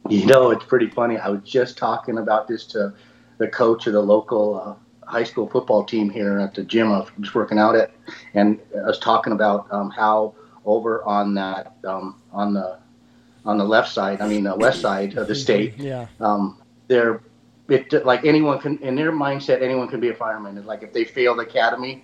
You 0.09 0.25
know, 0.25 0.51
it's 0.51 0.63
pretty 0.63 0.89
funny. 0.89 1.17
I 1.17 1.29
was 1.29 1.41
just 1.43 1.77
talking 1.77 2.17
about 2.17 2.47
this 2.47 2.65
to 2.67 2.93
the 3.37 3.47
coach 3.47 3.87
of 3.87 3.93
the 3.93 4.01
local 4.01 4.55
uh, 4.55 5.09
high 5.09 5.23
school 5.23 5.47
football 5.47 5.83
team 5.83 6.09
here 6.09 6.39
at 6.39 6.53
the 6.53 6.63
gym 6.63 6.91
I 6.91 7.05
was 7.19 7.33
working 7.33 7.57
out 7.57 7.75
at, 7.75 7.91
and 8.33 8.59
I 8.75 8.87
was 8.87 8.99
talking 8.99 9.33
about 9.33 9.67
um, 9.71 9.89
how 9.89 10.33
over 10.65 11.03
on 11.03 11.33
that 11.35 11.75
um, 11.85 12.21
on 12.31 12.53
the 12.53 12.79
on 13.45 13.57
the 13.57 13.63
left 13.63 13.91
side, 13.91 14.19
I 14.21 14.27
mean 14.27 14.43
the 14.43 14.55
west 14.55 14.81
side 14.81 15.17
of 15.17 15.27
the 15.27 15.35
state, 15.35 15.77
Yeah. 15.77 16.07
um, 16.19 16.61
they're 16.87 17.21
it 17.69 18.05
like 18.05 18.25
anyone 18.25 18.59
can 18.59 18.77
in 18.79 18.95
their 18.95 19.11
mindset 19.11 19.61
anyone 19.61 19.87
can 19.87 19.99
be 19.99 20.09
a 20.09 20.13
fireman. 20.13 20.65
Like 20.65 20.83
if 20.83 20.93
they 20.93 21.03
fail 21.03 21.35
the 21.35 21.43
academy, 21.43 22.03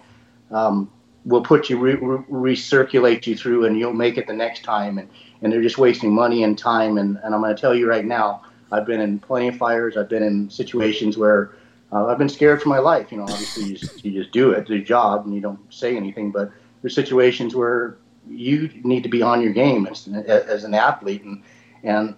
um, 0.51 0.91
we'll 1.25 1.43
put 1.43 1.69
you 1.69 1.79
re- 1.79 1.95
re- 1.95 2.53
recirculate 2.55 3.25
you 3.27 3.35
through 3.35 3.65
and 3.65 3.77
you'll 3.77 3.93
make 3.93 4.17
it 4.17 4.27
the 4.27 4.33
next 4.33 4.63
time. 4.63 4.97
And 4.97 5.09
and 5.41 5.51
they're 5.51 5.61
just 5.61 5.77
wasting 5.77 6.13
money 6.13 6.43
and 6.43 6.57
time. 6.57 6.97
And 6.97 7.17
and 7.23 7.33
I'm 7.35 7.41
going 7.41 7.55
to 7.55 7.59
tell 7.59 7.75
you 7.75 7.87
right 7.89 8.05
now, 8.05 8.43
I've 8.71 8.85
been 8.85 9.01
in 9.01 9.19
plenty 9.19 9.47
of 9.49 9.57
fires. 9.57 9.97
I've 9.97 10.09
been 10.09 10.23
in 10.23 10.49
situations 10.49 11.17
where 11.17 11.55
uh, 11.91 12.07
I've 12.07 12.17
been 12.17 12.29
scared 12.29 12.61
for 12.61 12.69
my 12.69 12.79
life. 12.79 13.11
You 13.11 13.17
know, 13.17 13.23
obviously 13.23 13.65
you 13.65 13.77
just, 13.77 14.03
you 14.03 14.11
just 14.11 14.31
do 14.31 14.51
it, 14.51 14.67
the 14.67 14.81
job, 14.81 15.25
and 15.25 15.33
you 15.33 15.41
don't 15.41 15.59
say 15.71 15.95
anything. 15.95 16.31
But 16.31 16.51
there's 16.81 16.95
situations 16.95 17.55
where 17.55 17.97
you 18.27 18.69
need 18.83 19.03
to 19.03 19.09
be 19.09 19.21
on 19.21 19.41
your 19.41 19.53
game 19.53 19.85
as, 19.85 20.07
as 20.07 20.63
an 20.63 20.73
athlete, 20.73 21.23
and 21.23 21.43
and 21.83 22.15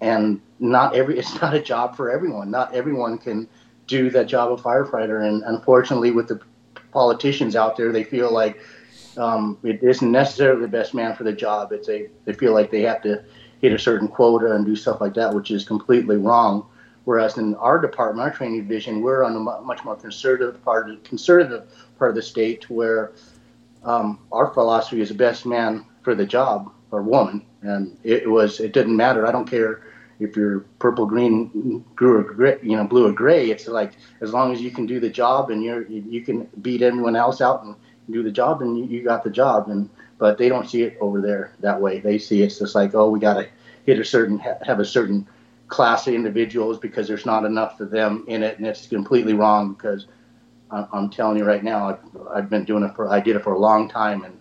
and 0.00 0.40
not 0.58 0.94
every 0.94 1.18
it's 1.18 1.40
not 1.40 1.54
a 1.54 1.60
job 1.60 1.96
for 1.96 2.10
everyone. 2.10 2.50
Not 2.50 2.74
everyone 2.74 3.18
can 3.18 3.48
do 3.86 4.10
that 4.10 4.26
job 4.26 4.52
of 4.52 4.62
firefighter, 4.62 5.26
and 5.26 5.42
unfortunately, 5.44 6.10
with 6.10 6.28
the 6.28 6.40
politicians 6.92 7.56
out 7.56 7.76
there, 7.76 7.90
they 7.90 8.04
feel 8.04 8.32
like 8.32 8.60
um, 9.16 9.58
it 9.62 9.82
isn't 9.82 10.10
necessarily 10.10 10.62
the 10.62 10.68
best 10.68 10.94
man 10.94 11.16
for 11.16 11.24
the 11.24 11.32
job. 11.32 11.72
It's 11.72 11.88
a 11.88 12.08
they 12.24 12.32
feel 12.32 12.52
like 12.52 12.70
they 12.70 12.82
have 12.82 13.02
to 13.02 13.24
hit 13.62 13.72
a 13.72 13.78
certain 13.78 14.08
quota 14.08 14.52
and 14.54 14.66
do 14.66 14.76
stuff 14.76 15.00
like 15.00 15.14
that, 15.14 15.32
which 15.32 15.50
is 15.50 15.64
completely 15.64 16.16
wrong. 16.16 16.66
Whereas 17.04 17.38
in 17.38 17.54
our 17.56 17.80
department, 17.80 18.28
our 18.28 18.34
training 18.34 18.60
division, 18.60 19.00
we're 19.00 19.24
on 19.24 19.34
a 19.34 19.40
much 19.62 19.84
more 19.84 19.96
conservative 19.96 20.62
part, 20.64 21.02
conservative 21.04 21.66
part 21.98 22.10
of 22.10 22.14
the 22.16 22.22
state, 22.22 22.68
where 22.68 23.12
um, 23.84 24.18
our 24.30 24.52
philosophy 24.52 25.00
is 25.00 25.08
the 25.08 25.14
best 25.14 25.46
man 25.46 25.86
for 26.02 26.14
the 26.14 26.26
job 26.26 26.72
or 26.90 27.02
woman, 27.02 27.44
and 27.62 27.96
it 28.04 28.28
was 28.28 28.60
it 28.60 28.72
didn't 28.72 28.96
matter. 28.96 29.26
I 29.26 29.32
don't 29.32 29.48
care 29.48 29.82
if 30.20 30.36
you're 30.36 30.60
purple, 30.78 31.06
green, 31.06 31.84
blue 31.96 32.18
or 32.18 32.22
gray, 32.22 32.58
you 32.62 32.76
know, 32.76 32.84
blue 32.84 33.08
or 33.08 33.12
gray. 33.12 33.50
It's 33.50 33.66
like 33.66 33.92
as 34.20 34.32
long 34.32 34.52
as 34.52 34.60
you 34.60 34.70
can 34.70 34.86
do 34.86 35.00
the 35.00 35.10
job 35.10 35.50
and 35.50 35.62
you're 35.62 35.82
you 35.88 36.20
can 36.22 36.48
beat 36.60 36.82
everyone 36.82 37.16
else 37.16 37.40
out 37.40 37.64
and 37.64 37.74
do 38.10 38.22
the 38.22 38.30
job, 38.30 38.62
and 38.62 38.90
you, 38.90 39.02
got 39.02 39.24
the 39.24 39.30
job. 39.30 39.68
And 39.68 39.88
but 40.18 40.38
they 40.38 40.48
don't 40.48 40.68
see 40.68 40.82
it 40.82 40.96
over 41.00 41.20
there 41.20 41.52
that 41.60 41.80
way. 41.80 42.00
They 42.00 42.18
see 42.18 42.42
it's 42.42 42.58
just 42.58 42.74
like, 42.74 42.94
oh, 42.94 43.10
we 43.10 43.20
got 43.20 43.34
to 43.34 43.48
hit 43.86 43.98
a 43.98 44.04
certain 44.04 44.38
have 44.38 44.80
a 44.80 44.84
certain 44.84 45.26
class 45.68 46.06
of 46.06 46.14
individuals 46.14 46.78
because 46.78 47.08
there's 47.08 47.26
not 47.26 47.44
enough 47.44 47.80
of 47.80 47.90
them 47.90 48.24
in 48.28 48.42
it, 48.42 48.58
and 48.58 48.66
it's 48.66 48.86
completely 48.86 49.34
wrong. 49.34 49.72
Because 49.72 50.06
I'm 50.70 51.10
telling 51.10 51.38
you 51.38 51.44
right 51.44 51.64
now, 51.64 51.90
I've, 51.90 52.26
I've 52.34 52.50
been 52.50 52.64
doing 52.64 52.82
it 52.82 52.94
for 52.94 53.08
I 53.08 53.20
did 53.20 53.36
it 53.36 53.42
for 53.42 53.52
a 53.52 53.58
long 53.58 53.88
time, 53.88 54.24
and 54.24 54.38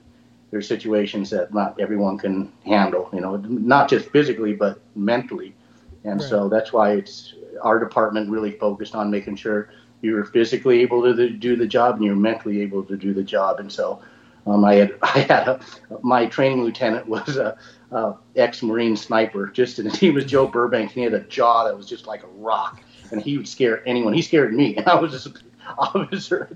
there's 0.51 0.67
situations 0.67 1.29
that 1.29 1.53
not 1.53 1.79
everyone 1.79 2.17
can 2.17 2.51
handle. 2.65 3.09
You 3.13 3.21
know, 3.21 3.37
not 3.37 3.89
just 3.89 4.09
physically 4.09 4.53
but 4.53 4.81
mentally, 4.95 5.55
and 6.03 6.19
right. 6.19 6.29
so 6.29 6.49
that's 6.49 6.73
why 6.73 6.93
it's 6.93 7.35
our 7.61 7.79
department 7.79 8.29
really 8.29 8.51
focused 8.51 8.95
on 8.95 9.11
making 9.11 9.35
sure 9.35 9.69
you're 10.01 10.25
physically 10.25 10.81
able 10.81 11.01
to 11.03 11.29
do 11.29 11.55
the 11.55 11.67
job 11.67 11.95
and 11.95 12.05
you're 12.05 12.15
mentally 12.15 12.61
able 12.61 12.83
to 12.83 12.97
do 12.97 13.13
the 13.13 13.23
job. 13.23 13.59
And 13.59 13.71
so 13.71 14.01
um, 14.47 14.65
I 14.65 14.75
had 14.75 14.93
I 15.01 15.19
had 15.19 15.47
a, 15.47 15.59
my 16.01 16.25
training 16.25 16.63
lieutenant 16.63 17.07
was 17.07 17.37
a, 17.37 17.57
a 17.91 18.15
ex-marine 18.35 18.95
sniper. 18.95 19.47
Just 19.47 19.79
and 19.79 19.95
he 19.95 20.11
was 20.11 20.25
Joe 20.25 20.47
Burbank. 20.47 20.91
He 20.91 21.01
had 21.01 21.13
a 21.13 21.21
jaw 21.21 21.65
that 21.65 21.75
was 21.75 21.87
just 21.87 22.07
like 22.07 22.23
a 22.23 22.27
rock, 22.27 22.81
and 23.11 23.21
he 23.21 23.37
would 23.37 23.47
scare 23.47 23.87
anyone. 23.87 24.13
He 24.13 24.21
scared 24.21 24.53
me, 24.53 24.77
I 24.85 24.95
was 24.95 25.11
just 25.11 25.27
an 25.27 25.33
officer. 25.77 26.49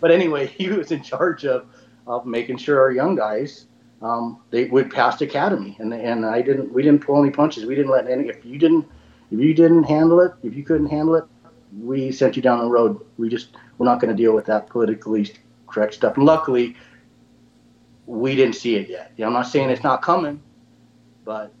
But 0.00 0.10
anyway, 0.10 0.46
he 0.46 0.68
was 0.68 0.92
in 0.92 1.02
charge 1.02 1.44
of 1.44 1.66
of 2.06 2.24
making 2.24 2.58
sure 2.58 2.80
our 2.80 2.92
young 2.92 3.16
guys 3.16 3.66
um, 4.02 4.40
they 4.50 4.64
would 4.64 4.90
pass 4.90 5.20
academy, 5.20 5.76
and 5.80 5.92
and 5.92 6.26
I 6.26 6.42
didn't. 6.42 6.72
We 6.72 6.82
didn't 6.82 7.04
pull 7.04 7.22
any 7.22 7.30
punches. 7.30 7.64
We 7.64 7.74
didn't 7.74 7.90
let 7.90 8.08
any. 8.08 8.28
If 8.28 8.44
you 8.44 8.58
didn't, 8.58 8.86
if 9.30 9.40
you 9.40 9.54
didn't 9.54 9.84
handle 9.84 10.20
it, 10.20 10.32
if 10.42 10.54
you 10.54 10.62
couldn't 10.64 10.88
handle 10.88 11.14
it, 11.16 11.24
we 11.80 12.12
sent 12.12 12.36
you 12.36 12.42
down 12.42 12.58
the 12.58 12.66
road. 12.66 13.00
We 13.18 13.28
just 13.28 13.50
we're 13.78 13.86
not 13.86 14.00
going 14.00 14.14
to 14.14 14.22
deal 14.22 14.34
with 14.34 14.46
that 14.46 14.68
politically 14.68 15.32
correct 15.66 15.94
stuff. 15.94 16.16
And 16.16 16.24
luckily, 16.24 16.76
we 18.06 18.34
didn't 18.34 18.54
see 18.54 18.76
it 18.76 18.88
yet. 18.88 19.12
I'm 19.18 19.32
not 19.32 19.46
saying 19.46 19.70
it's 19.70 19.82
not 19.82 20.02
coming, 20.02 20.40
but 21.24 21.52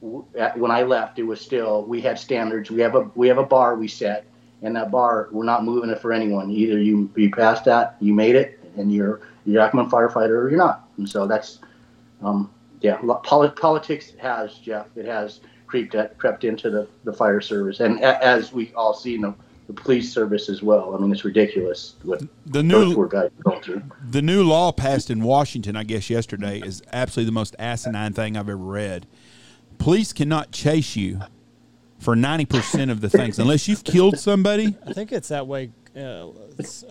when 0.00 0.70
I 0.70 0.82
left, 0.82 1.18
it 1.18 1.24
was 1.24 1.40
still 1.40 1.84
we 1.84 2.00
had 2.00 2.18
standards. 2.18 2.70
We 2.70 2.80
have 2.80 2.94
a 2.94 3.10
we 3.14 3.28
have 3.28 3.38
a 3.38 3.44
bar 3.44 3.76
we 3.76 3.88
set, 3.88 4.24
and 4.62 4.76
that 4.76 4.90
bar 4.90 5.28
we're 5.32 5.44
not 5.44 5.64
moving 5.64 5.90
it 5.90 6.00
for 6.00 6.12
anyone. 6.12 6.50
Either 6.50 6.78
you 6.78 7.10
you 7.16 7.30
passed 7.30 7.64
that, 7.64 7.96
you 8.00 8.14
made 8.14 8.36
it, 8.36 8.60
and 8.76 8.92
you're 8.92 9.20
you're 9.44 9.62
Yakima 9.62 9.86
firefighter, 9.86 10.42
or 10.42 10.48
you're 10.50 10.58
not. 10.58 10.88
And 10.98 11.08
so 11.08 11.26
that's 11.26 11.58
um, 12.22 12.50
yeah, 12.80 13.00
politics 13.24 14.12
has 14.18 14.54
Jeff. 14.54 14.86
It 14.96 15.06
has 15.06 15.40
creeped 15.68 15.94
at, 15.94 16.18
crept 16.18 16.44
into 16.44 16.70
the, 16.70 16.88
the 17.04 17.12
fire 17.12 17.40
service, 17.40 17.80
and 17.80 18.00
a, 18.00 18.24
as 18.24 18.52
we 18.52 18.72
all 18.74 18.94
see 18.94 19.14
in 19.14 19.20
the, 19.20 19.34
the, 19.66 19.72
police 19.72 20.12
service 20.12 20.48
as 20.48 20.62
well. 20.62 20.94
I 20.94 20.98
mean, 20.98 21.12
it's 21.12 21.24
ridiculous 21.24 21.94
what 22.02 22.22
the 22.46 22.62
new 22.62 22.94
poor 22.94 23.06
guys 23.06 23.30
going 23.44 23.62
through. 23.62 23.82
The 24.10 24.22
new 24.22 24.42
law 24.42 24.72
passed 24.72 25.10
in 25.10 25.22
Washington, 25.22 25.76
I 25.76 25.84
guess 25.84 26.10
yesterday, 26.10 26.60
is 26.60 26.82
absolutely 26.92 27.26
the 27.26 27.32
most 27.32 27.54
asinine 27.58 28.14
thing 28.14 28.36
I've 28.36 28.48
ever 28.48 28.56
read. 28.56 29.06
Police 29.78 30.12
cannot 30.12 30.50
chase 30.50 30.96
you 30.96 31.20
for 31.98 32.16
ninety 32.16 32.46
percent 32.46 32.90
of 32.90 33.00
the 33.00 33.10
things 33.10 33.38
unless 33.38 33.68
you've 33.68 33.84
killed 33.84 34.18
somebody. 34.18 34.76
I 34.86 34.92
think 34.92 35.12
it's 35.12 35.28
that 35.28 35.46
way 35.46 35.70
uh, 35.98 36.28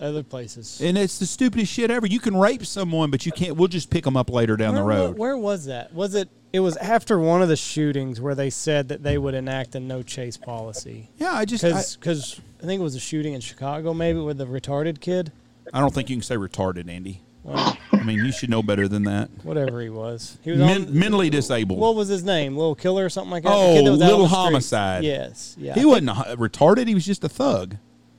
other 0.00 0.22
places. 0.22 0.80
And 0.80 0.98
it's 0.98 1.18
the 1.18 1.26
stupidest 1.26 1.72
shit 1.72 1.90
ever. 1.90 2.06
You 2.06 2.20
can 2.20 2.36
rape 2.36 2.64
someone, 2.64 3.10
but 3.10 3.26
you 3.26 3.32
can't. 3.32 3.56
We'll 3.56 3.68
just 3.68 3.90
pick 3.90 4.04
them 4.04 4.16
up 4.16 4.30
later 4.30 4.56
down 4.56 4.74
where, 4.74 4.82
the 4.82 4.88
road. 4.88 5.18
Where, 5.18 5.34
where 5.34 5.36
was 5.36 5.66
that? 5.66 5.92
Was 5.92 6.14
it? 6.14 6.28
It 6.52 6.60
was 6.60 6.76
after 6.78 7.18
one 7.18 7.42
of 7.42 7.48
the 7.48 7.56
shootings 7.56 8.20
where 8.20 8.34
they 8.34 8.48
said 8.48 8.88
that 8.88 9.02
they 9.02 9.18
would 9.18 9.34
enact 9.34 9.74
a 9.74 9.80
no 9.80 10.02
chase 10.02 10.36
policy. 10.36 11.10
Yeah, 11.18 11.32
I 11.32 11.44
just 11.44 11.62
because 11.62 12.40
I, 12.40 12.64
I, 12.64 12.66
think 12.66 12.80
it 12.80 12.82
was 12.82 12.94
a 12.94 13.00
shooting 13.00 13.34
in 13.34 13.40
Chicago, 13.40 13.92
maybe 13.92 14.18
with 14.20 14.38
the 14.38 14.46
retarded 14.46 15.00
kid. 15.00 15.30
I 15.74 15.80
don't 15.80 15.92
think 15.92 16.08
you 16.08 16.16
can 16.16 16.22
say 16.22 16.36
retarded, 16.36 16.88
Andy. 16.88 17.20
Well, 17.42 17.78
I 17.92 18.02
mean, 18.02 18.16
you 18.16 18.32
should 18.32 18.50
know 18.50 18.62
better 18.62 18.88
than 18.88 19.04
that. 19.04 19.30
Whatever 19.42 19.80
he 19.80 19.88
was, 19.88 20.38
he 20.42 20.50
was 20.50 20.60
Men, 20.60 20.86
on, 20.86 20.98
mentally 20.98 21.30
disabled. 21.30 21.78
What 21.78 21.94
was 21.94 22.08
his 22.08 22.22
name? 22.22 22.56
Little 22.56 22.74
killer 22.74 23.04
or 23.04 23.08
something 23.08 23.30
like 23.30 23.44
that? 23.44 23.52
Oh, 23.52 23.80
little 23.82 24.26
homicide. 24.26 25.04
Yes, 25.04 25.56
yeah. 25.58 25.74
He 25.74 25.82
I 25.82 25.84
wasn't 25.84 26.08
retarded. 26.38 26.88
He 26.88 26.94
was 26.94 27.06
just 27.06 27.24
a 27.24 27.28
thug. 27.28 27.76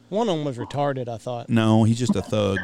One 0.10 0.28
of 0.30 0.36
them 0.36 0.45
was 0.45 0.58
retarded. 0.58 1.08
I 1.08 1.17
thought. 1.17 1.50
No, 1.50 1.84
he's 1.84 2.00
just 2.00 2.15
a 2.15 2.22
thug. 2.22 2.58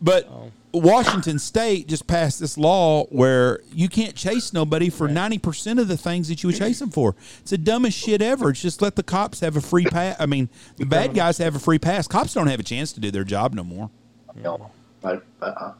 But 0.00 0.28
oh. 0.28 0.50
Washington 0.72 1.38
State 1.38 1.88
just 1.88 2.06
passed 2.06 2.38
this 2.38 2.58
law 2.58 3.04
where 3.06 3.60
you 3.72 3.88
can't 3.88 4.14
chase 4.14 4.52
nobody 4.52 4.90
for 4.90 5.08
ninety 5.08 5.38
percent 5.38 5.78
of 5.78 5.88
the 5.88 5.96
things 5.96 6.28
that 6.28 6.42
you 6.42 6.48
would 6.48 6.56
chase 6.56 6.78
them 6.80 6.90
for. 6.90 7.14
It's 7.40 7.50
the 7.50 7.58
dumbest 7.58 7.96
shit 7.96 8.20
ever. 8.20 8.50
It's 8.50 8.60
just 8.60 8.82
let 8.82 8.96
the 8.96 9.02
cops 9.02 9.40
have 9.40 9.56
a 9.56 9.60
free 9.60 9.86
pass. 9.86 10.16
I 10.18 10.26
mean, 10.26 10.50
the 10.76 10.84
bad 10.84 11.14
guys 11.14 11.38
have 11.38 11.56
a 11.56 11.58
free 11.58 11.78
pass. 11.78 12.06
Cops 12.06 12.34
don't 12.34 12.48
have 12.48 12.60
a 12.60 12.64
chance 12.64 12.92
to 12.92 13.00
do 13.00 13.10
their 13.10 13.24
job 13.24 13.54
no 13.54 13.64
more. 13.64 13.90
No, 14.34 14.70
uh, 15.02 15.72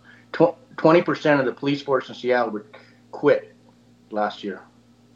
twenty 0.78 1.02
percent 1.02 1.40
of 1.40 1.46
the 1.46 1.52
police 1.52 1.82
force 1.82 2.08
in 2.08 2.14
Seattle 2.14 2.52
would 2.52 2.66
quit 3.12 3.54
last 4.10 4.42
year. 4.42 4.62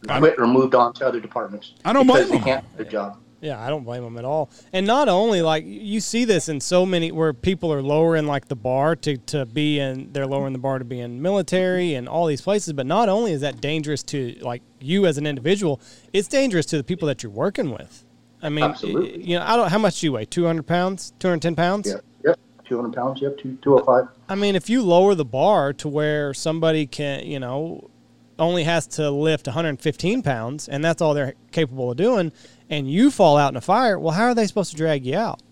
Quit 0.06 0.38
or 0.38 0.46
moved 0.46 0.74
on 0.74 0.92
to 0.94 1.06
other 1.06 1.20
departments. 1.20 1.74
I 1.84 1.94
don't 1.94 2.06
because 2.06 2.30
they 2.30 2.38
can't 2.38 2.64
do 2.76 2.84
the 2.84 2.90
job. 2.90 3.18
Yeah, 3.40 3.58
I 3.58 3.68
don't 3.68 3.84
blame 3.84 4.02
them 4.02 4.18
at 4.18 4.24
all. 4.24 4.50
And 4.72 4.86
not 4.86 5.08
only 5.08 5.40
like 5.40 5.64
you 5.66 6.00
see 6.00 6.24
this 6.24 6.48
in 6.48 6.60
so 6.60 6.84
many 6.84 7.10
where 7.10 7.32
people 7.32 7.72
are 7.72 7.82
lowering 7.82 8.26
like 8.26 8.48
the 8.48 8.56
bar 8.56 8.96
to, 8.96 9.16
to 9.16 9.46
be 9.46 9.78
in 9.78 10.12
they're 10.12 10.26
lowering 10.26 10.52
the 10.52 10.58
bar 10.58 10.78
to 10.78 10.84
be 10.84 11.00
in 11.00 11.22
military 11.22 11.94
and 11.94 12.08
all 12.08 12.26
these 12.26 12.42
places, 12.42 12.74
but 12.74 12.86
not 12.86 13.08
only 13.08 13.32
is 13.32 13.40
that 13.40 13.60
dangerous 13.60 14.02
to 14.04 14.36
like 14.40 14.62
you 14.80 15.06
as 15.06 15.16
an 15.16 15.26
individual, 15.26 15.80
it's 16.12 16.28
dangerous 16.28 16.66
to 16.66 16.76
the 16.76 16.84
people 16.84 17.08
that 17.08 17.22
you're 17.22 17.32
working 17.32 17.70
with. 17.70 18.04
I 18.42 18.48
mean, 18.48 18.64
Absolutely. 18.64 19.22
you 19.22 19.38
know, 19.38 19.44
I 19.46 19.56
don't. 19.56 19.70
How 19.70 19.78
much 19.78 20.00
do 20.00 20.06
you 20.06 20.12
weigh? 20.12 20.24
Two 20.24 20.44
hundred 20.44 20.66
pounds? 20.66 21.12
Two 21.18 21.28
hundred 21.28 21.42
ten 21.42 21.56
pounds? 21.56 21.88
Yeah. 21.88 22.00
Yep. 22.24 22.38
200 22.66 22.94
pounds. 22.94 23.20
Yep. 23.20 23.38
Two, 23.38 23.58
205. 23.62 24.08
I 24.28 24.34
mean, 24.34 24.54
if 24.54 24.70
you 24.70 24.82
lower 24.82 25.14
the 25.14 25.24
bar 25.24 25.72
to 25.74 25.88
where 25.88 26.32
somebody 26.32 26.86
can, 26.86 27.26
you 27.26 27.40
know, 27.40 27.90
only 28.38 28.64
has 28.64 28.86
to 28.86 29.10
lift 29.10 29.46
115 29.46 30.22
pounds, 30.22 30.68
and 30.68 30.82
that's 30.84 31.02
all 31.02 31.12
they're 31.12 31.34
capable 31.52 31.90
of 31.90 31.96
doing, 31.96 32.32
and 32.70 32.90
you 32.90 33.10
fall 33.10 33.36
out 33.36 33.52
in 33.52 33.56
a 33.56 33.60
fire, 33.60 33.98
well, 33.98 34.12
how 34.12 34.24
are 34.24 34.34
they 34.34 34.46
supposed 34.46 34.70
to 34.70 34.76
drag 34.76 35.04
you 35.04 35.16
out? 35.16 35.42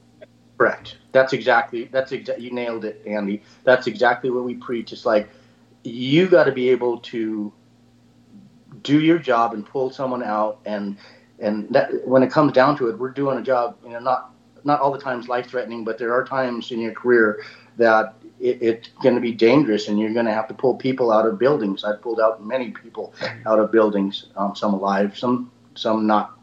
Correct. 0.56 0.96
That's 1.12 1.32
exactly. 1.32 1.84
That's 1.84 2.12
exactly. 2.12 2.44
You 2.44 2.52
nailed 2.52 2.84
it, 2.84 3.02
Andy. 3.06 3.42
That's 3.64 3.86
exactly 3.86 4.30
what 4.30 4.44
we 4.44 4.54
preach. 4.54 4.92
It's 4.92 5.04
like 5.04 5.28
you 5.84 6.28
got 6.28 6.44
to 6.44 6.52
be 6.52 6.68
able 6.70 6.98
to 6.98 7.52
do 8.82 9.00
your 9.00 9.18
job 9.18 9.54
and 9.54 9.66
pull 9.66 9.90
someone 9.90 10.22
out, 10.22 10.60
and 10.64 10.96
and 11.38 11.68
that 11.70 12.06
when 12.06 12.22
it 12.22 12.30
comes 12.30 12.52
down 12.52 12.76
to 12.78 12.88
it, 12.88 12.98
we're 12.98 13.10
doing 13.10 13.38
a 13.38 13.42
job. 13.42 13.76
You 13.84 13.90
know, 13.90 14.00
not 14.00 14.32
not 14.64 14.80
all 14.80 14.92
the 14.92 14.98
times 14.98 15.28
life 15.28 15.48
threatening, 15.48 15.84
but 15.84 15.98
there 15.98 16.12
are 16.12 16.24
times 16.24 16.70
in 16.72 16.80
your 16.80 16.92
career 16.92 17.42
that 17.76 18.14
it, 18.40 18.60
it's 18.60 18.88
going 19.02 19.14
to 19.14 19.20
be 19.20 19.32
dangerous, 19.32 19.88
and 19.88 19.98
you're 19.98 20.12
going 20.12 20.26
to 20.26 20.34
have 20.34 20.48
to 20.48 20.54
pull 20.54 20.74
people 20.74 21.12
out 21.12 21.24
of 21.24 21.38
buildings. 21.38 21.84
I've 21.84 22.02
pulled 22.02 22.20
out 22.20 22.44
many 22.44 22.70
people 22.70 23.14
out 23.46 23.60
of 23.60 23.70
buildings, 23.70 24.26
um, 24.36 24.54
some 24.54 24.74
alive, 24.74 25.16
some 25.16 25.50
some 25.74 26.06
not 26.06 26.37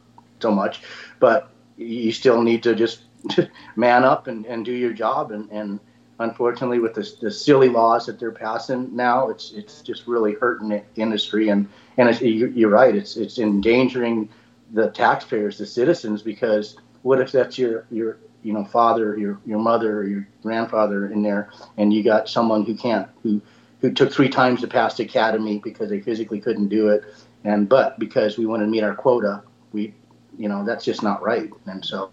so 0.46 0.52
much, 0.52 0.82
but 1.20 1.50
you 1.76 2.12
still 2.12 2.44
need 2.44 2.62
to 2.62 2.76
just 2.76 3.02
man 3.76 4.04
up 4.04 4.28
and, 4.28 4.46
and 4.46 4.64
do 4.64 4.72
your 4.72 4.94
job. 4.94 5.32
And, 5.32 5.50
and 5.50 5.80
unfortunately, 6.20 6.80
with 6.80 6.94
the, 6.94 7.10
the 7.20 7.32
silly 7.32 7.68
laws 7.68 8.06
that 8.06 8.20
they're 8.20 8.32
passing 8.32 8.96
now, 8.96 9.30
it's 9.30 9.52
it's 9.54 9.82
just 9.82 10.06
really 10.06 10.34
hurting 10.34 10.70
the 10.70 10.84
industry. 10.96 11.50
And 11.50 11.68
and 11.98 12.22
you're 12.22 12.70
right, 12.70 12.96
it's 12.96 13.18
it's 13.18 13.40
endangering 13.40 14.30
the 14.72 14.92
taxpayers, 14.92 15.58
the 15.58 15.66
citizens, 15.66 16.22
because 16.22 16.78
what 17.02 17.20
if 17.20 17.32
that's 17.32 17.58
your 17.58 17.86
your 17.90 18.18
you 18.44 18.54
know 18.54 18.66
father, 18.66 19.18
your 19.18 19.40
your 19.48 19.60
mother, 19.60 20.00
or 20.00 20.08
your 20.08 20.28
grandfather 20.44 21.08
in 21.08 21.24
there, 21.24 21.50
and 21.78 21.92
you 21.92 22.04
got 22.04 22.30
someone 22.30 22.64
who 22.66 22.76
can't 22.76 23.10
who 23.24 23.42
who 23.82 23.92
took 23.92 24.14
three 24.14 24.30
times 24.30 24.62
to 24.62 24.68
pass 24.68 24.96
the 24.98 25.04
academy 25.04 25.60
because 25.64 25.90
they 25.90 26.02
physically 26.02 26.40
couldn't 26.40 26.70
do 26.70 26.90
it, 26.90 27.04
and 27.44 27.68
but 27.68 27.98
because 27.98 28.38
we 28.38 28.46
want 28.46 28.62
to 28.62 28.68
meet 28.68 28.84
our 28.84 28.96
quota, 28.96 29.42
we 29.72 29.94
you 30.38 30.50
know 30.50 30.64
that's 30.64 30.86
just 30.86 31.04
not 31.04 31.22
right. 31.22 31.50
And 31.66 31.84
so, 31.84 32.12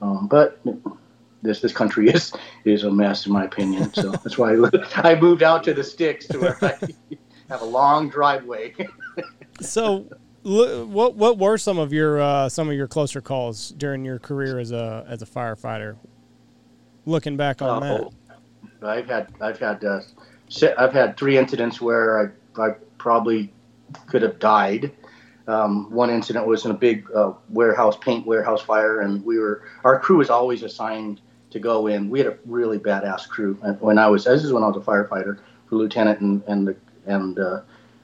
um, 0.00 0.28
but 0.28 0.60
this 1.42 1.60
this 1.60 1.72
country 1.72 2.08
is 2.14 2.32
is 2.64 2.84
a 2.84 2.90
mess 2.90 3.26
in 3.26 3.32
my 3.32 3.44
opinion. 3.44 3.92
So 3.94 4.10
that's 4.24 4.38
why 4.38 4.54
I, 4.54 5.12
I 5.12 5.20
moved 5.20 5.42
out 5.42 5.64
to 5.64 5.74
the 5.74 5.84
sticks 5.84 6.26
to 6.28 6.38
where 6.38 6.58
I 6.62 6.78
have 7.48 7.62
a 7.62 7.66
long 7.66 8.08
driveway. 8.08 8.74
so 9.60 10.06
what 10.42 11.14
what 11.14 11.38
were 11.38 11.58
some 11.58 11.78
of 11.78 11.92
your 11.92 12.20
uh, 12.20 12.48
some 12.48 12.68
of 12.68 12.74
your 12.74 12.88
closer 12.88 13.20
calls 13.20 13.70
during 13.70 14.04
your 14.04 14.18
career 14.18 14.58
as 14.58 14.72
a 14.72 15.04
as 15.08 15.22
a 15.22 15.26
firefighter? 15.26 15.96
Looking 17.04 17.36
back 17.36 17.60
on 17.62 17.82
uh, 17.82 18.08
that, 18.80 18.88
I've 18.88 19.06
had 19.06 19.32
I've 19.40 19.58
had 19.58 19.84
uh, 19.84 20.00
I've 20.78 20.92
had 20.92 21.16
three 21.16 21.36
incidents 21.36 21.80
where 21.80 22.32
I 22.56 22.62
I 22.62 22.70
probably 22.98 23.52
could 24.06 24.22
have 24.22 24.38
died. 24.38 24.92
Um, 25.48 25.90
one 25.90 26.10
incident 26.10 26.46
was 26.46 26.64
in 26.64 26.70
a 26.70 26.74
big 26.74 27.08
uh, 27.14 27.32
warehouse 27.48 27.96
paint 27.96 28.26
warehouse 28.26 28.62
fire, 28.62 29.00
and 29.00 29.24
we 29.24 29.38
were 29.38 29.62
our 29.84 29.98
crew 29.98 30.18
was 30.18 30.30
always 30.30 30.62
assigned 30.62 31.20
to 31.50 31.58
go 31.58 31.86
in. 31.86 32.10
We 32.10 32.18
had 32.18 32.28
a 32.28 32.38
really 32.46 32.78
badass 32.78 33.28
crew. 33.28 33.54
When 33.80 33.98
I 33.98 34.06
was 34.08 34.24
this 34.24 34.44
is 34.44 34.52
when 34.52 34.62
I 34.62 34.68
was 34.68 34.76
a 34.76 34.80
firefighter 34.80 35.38
for 35.68 35.76
lieutenant, 35.76 36.20
and 36.20 36.42
and 36.46 36.68
the, 36.68 36.76
and 37.06 37.38
uh, 37.38 37.60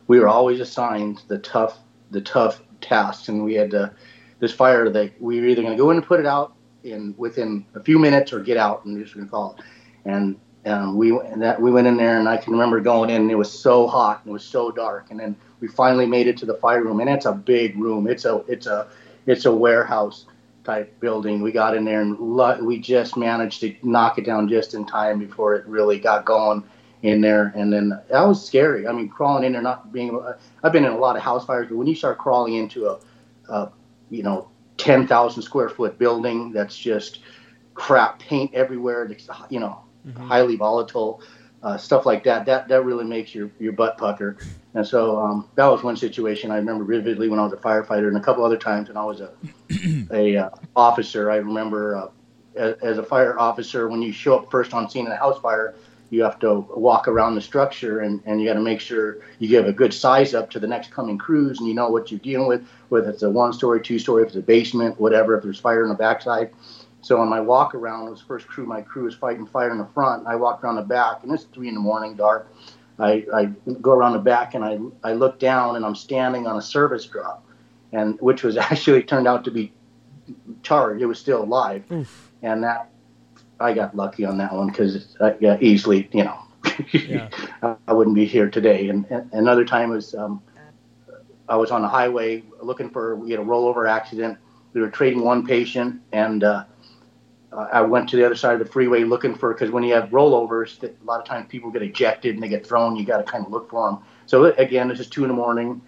we 0.08 0.18
were 0.18 0.28
always 0.28 0.60
assigned 0.60 1.22
the 1.28 1.38
tough 1.38 1.78
the 2.10 2.20
tough 2.20 2.62
tasks, 2.80 3.28
and 3.28 3.44
we 3.44 3.54
had 3.54 3.70
to, 3.72 3.92
this 4.40 4.52
fire 4.52 4.88
that 4.88 5.20
we 5.20 5.40
were 5.40 5.46
either 5.46 5.62
going 5.62 5.76
to 5.76 5.82
go 5.82 5.90
in 5.90 5.98
and 5.98 6.06
put 6.06 6.20
it 6.20 6.26
out 6.26 6.54
in 6.84 7.14
within 7.16 7.64
a 7.74 7.82
few 7.82 7.98
minutes 7.98 8.32
or 8.32 8.40
get 8.40 8.56
out 8.56 8.84
and 8.84 9.00
just 9.02 9.14
going 9.14 9.26
to 9.26 9.30
call 9.30 9.56
it. 9.58 9.64
And 10.04 10.38
um, 10.66 10.96
we 10.96 11.10
and 11.10 11.42
that 11.42 11.60
we 11.60 11.70
went 11.70 11.86
in 11.86 11.96
there, 11.96 12.18
and 12.18 12.28
I 12.28 12.36
can 12.36 12.52
remember 12.52 12.80
going 12.80 13.10
in. 13.10 13.22
and 13.22 13.30
It 13.30 13.36
was 13.36 13.50
so 13.50 13.86
hot 13.86 14.20
and 14.24 14.30
it 14.30 14.32
was 14.32 14.44
so 14.44 14.70
dark, 14.70 15.10
and 15.10 15.20
then 15.20 15.36
we 15.60 15.68
finally 15.68 16.06
made 16.06 16.26
it 16.26 16.36
to 16.38 16.46
the 16.46 16.54
fire 16.54 16.82
room, 16.82 17.00
and 17.00 17.10
it's 17.10 17.26
a 17.26 17.32
big 17.32 17.76
room. 17.78 18.06
It's 18.06 18.24
a 18.24 18.44
it's 18.48 18.66
a 18.66 18.88
it's 19.26 19.44
a 19.44 19.52
warehouse 19.52 20.26
type 20.68 21.00
building. 21.00 21.40
We 21.40 21.50
got 21.50 21.74
in 21.74 21.86
there 21.86 22.02
and 22.02 22.18
we 22.18 22.78
just 22.78 23.16
managed 23.16 23.62
to 23.62 23.74
knock 23.82 24.18
it 24.18 24.26
down 24.26 24.50
just 24.50 24.74
in 24.74 24.84
time 24.84 25.18
before 25.18 25.54
it 25.54 25.66
really 25.66 25.98
got 25.98 26.26
going 26.26 26.62
in 27.02 27.22
there. 27.22 27.54
And 27.56 27.72
then 27.72 27.98
that 28.10 28.22
was 28.22 28.44
scary. 28.44 28.86
I 28.86 28.92
mean, 28.92 29.08
crawling 29.08 29.44
in 29.44 29.52
there, 29.52 29.62
not 29.62 29.92
being, 29.94 30.20
I've 30.62 30.72
been 30.72 30.84
in 30.84 30.92
a 30.92 30.98
lot 30.98 31.16
of 31.16 31.22
house 31.22 31.46
fires, 31.46 31.68
but 31.70 31.76
when 31.76 31.86
you 31.86 31.94
start 31.94 32.18
crawling 32.18 32.54
into 32.54 32.86
a, 32.86 32.98
a 33.48 33.72
you 34.10 34.22
know, 34.22 34.50
10,000 34.76 35.42
square 35.42 35.70
foot 35.70 35.98
building 35.98 36.52
that's 36.52 36.76
just 36.76 37.20
crap 37.72 38.18
paint 38.18 38.52
everywhere, 38.52 39.10
you 39.48 39.60
know, 39.60 39.82
mm-hmm. 40.06 40.22
highly 40.22 40.56
volatile, 40.56 41.22
uh, 41.62 41.78
stuff 41.78 42.04
like 42.04 42.24
that, 42.24 42.44
that, 42.44 42.68
that 42.68 42.84
really 42.84 43.04
makes 43.04 43.34
your, 43.34 43.50
your 43.58 43.72
butt 43.72 43.96
pucker. 43.96 44.36
And 44.78 44.86
so 44.86 45.20
um, 45.20 45.48
that 45.56 45.66
was 45.66 45.82
one 45.82 45.96
situation 45.96 46.52
I 46.52 46.56
remember 46.56 46.84
vividly 46.84 47.28
when 47.28 47.40
I 47.40 47.42
was 47.42 47.52
a 47.52 47.56
firefighter 47.56 48.06
and 48.06 48.16
a 48.16 48.20
couple 48.20 48.44
other 48.44 48.56
times 48.56 48.86
when 48.86 48.96
I 48.96 49.04
was 49.04 49.20
a, 49.20 49.32
a 50.12 50.36
uh, 50.36 50.50
officer. 50.76 51.32
I 51.32 51.38
remember 51.38 51.96
uh, 51.96 52.08
as, 52.54 52.76
as 52.80 52.98
a 52.98 53.02
fire 53.02 53.36
officer, 53.40 53.88
when 53.88 54.02
you 54.02 54.12
show 54.12 54.38
up 54.38 54.52
first 54.52 54.72
on 54.74 54.88
scene 54.88 55.06
in 55.06 55.10
a 55.10 55.16
house 55.16 55.40
fire, 55.40 55.74
you 56.10 56.22
have 56.22 56.38
to 56.38 56.60
walk 56.76 57.08
around 57.08 57.34
the 57.34 57.40
structure 57.40 58.02
and, 58.02 58.22
and 58.24 58.40
you 58.40 58.46
got 58.46 58.54
to 58.54 58.60
make 58.60 58.78
sure 58.78 59.18
you 59.40 59.48
give 59.48 59.66
a 59.66 59.72
good 59.72 59.92
size 59.92 60.32
up 60.32 60.48
to 60.50 60.60
the 60.60 60.68
next 60.68 60.92
coming 60.92 61.18
crews 61.18 61.58
and 61.58 61.66
you 61.66 61.74
know 61.74 61.90
what 61.90 62.12
you're 62.12 62.20
dealing 62.20 62.46
with, 62.46 62.64
whether 62.88 63.10
it's 63.10 63.24
a 63.24 63.30
one 63.30 63.52
story, 63.52 63.80
two 63.80 63.98
story, 63.98 64.22
if 64.22 64.28
it's 64.28 64.36
a 64.36 64.42
basement, 64.42 65.00
whatever, 65.00 65.36
if 65.36 65.42
there's 65.42 65.58
fire 65.58 65.82
in 65.82 65.88
the 65.88 65.96
backside. 65.96 66.52
So 67.02 67.20
on 67.20 67.28
my 67.28 67.40
walk 67.40 67.74
around, 67.74 68.06
it 68.06 68.10
was 68.10 68.20
first 68.20 68.46
crew, 68.46 68.64
my 68.64 68.82
crew 68.82 69.06
was 69.06 69.16
fighting 69.16 69.44
fire 69.44 69.72
in 69.72 69.78
the 69.78 69.86
front. 69.86 70.20
And 70.20 70.28
I 70.28 70.36
walked 70.36 70.62
around 70.62 70.76
the 70.76 70.82
back 70.82 71.24
and 71.24 71.32
it's 71.32 71.42
three 71.42 71.66
in 71.66 71.74
the 71.74 71.80
morning, 71.80 72.14
dark. 72.14 72.46
I, 72.98 73.24
I 73.32 73.44
go 73.80 73.92
around 73.92 74.14
the 74.14 74.18
back 74.18 74.54
and 74.54 74.64
I, 74.64 74.78
I 75.04 75.12
look 75.12 75.38
down 75.38 75.76
and 75.76 75.84
I'm 75.84 75.94
standing 75.94 76.46
on 76.46 76.56
a 76.56 76.62
service 76.62 77.06
drop 77.06 77.44
and 77.92 78.20
which 78.20 78.42
was 78.42 78.56
actually 78.56 79.02
turned 79.02 79.28
out 79.28 79.44
to 79.44 79.50
be 79.50 79.72
charged. 80.62 81.02
It 81.02 81.06
was 81.06 81.18
still 81.18 81.42
alive. 81.42 81.84
Oof. 81.92 82.30
And 82.42 82.62
that 82.64 82.90
I 83.60 83.72
got 83.72 83.96
lucky 83.96 84.24
on 84.24 84.38
that 84.38 84.52
one 84.52 84.68
because 84.68 85.16
uh, 85.20 85.32
yeah, 85.40 85.58
easily, 85.60 86.08
you 86.12 86.24
know, 86.24 86.38
yeah. 86.92 87.28
I 87.86 87.92
wouldn't 87.92 88.14
be 88.14 88.24
here 88.24 88.48
today. 88.48 88.88
And, 88.88 89.04
and 89.10 89.32
another 89.32 89.64
time 89.64 89.90
was 89.90 90.14
um, 90.14 90.42
I 91.48 91.56
was 91.56 91.70
on 91.70 91.82
the 91.82 91.88
highway 91.88 92.44
looking 92.62 92.90
for 92.90 93.16
we 93.16 93.30
had 93.30 93.40
a 93.40 93.44
rollover 93.44 93.88
accident. 93.88 94.38
We 94.74 94.80
were 94.80 94.90
treating 94.90 95.24
one 95.24 95.46
patient, 95.46 96.00
and 96.12 96.44
uh, 96.44 96.64
I 97.52 97.80
went 97.80 98.08
to 98.10 98.16
the 98.16 98.26
other 98.26 98.34
side 98.34 98.52
of 98.54 98.58
the 98.58 98.70
freeway 98.70 99.04
looking 99.04 99.34
for 99.34 99.54
because 99.54 99.70
when 99.70 99.82
you 99.82 99.94
have 99.94 100.10
rollovers, 100.10 100.82
a 100.82 100.92
lot 101.04 101.20
of 101.20 101.26
times 101.26 101.46
people 101.48 101.70
get 101.70 101.82
ejected 101.82 102.34
and 102.34 102.42
they 102.42 102.48
get 102.48 102.66
thrown. 102.66 102.94
You 102.94 103.06
got 103.06 103.18
to 103.18 103.22
kind 103.22 103.44
of 103.44 103.50
look 103.50 103.70
for 103.70 103.90
them. 103.90 104.00
So 104.26 104.46
again, 104.56 104.88
this 104.88 105.00
is 105.00 105.08
two 105.08 105.24
in 105.24 105.28
the 105.28 105.34
morning. 105.34 105.80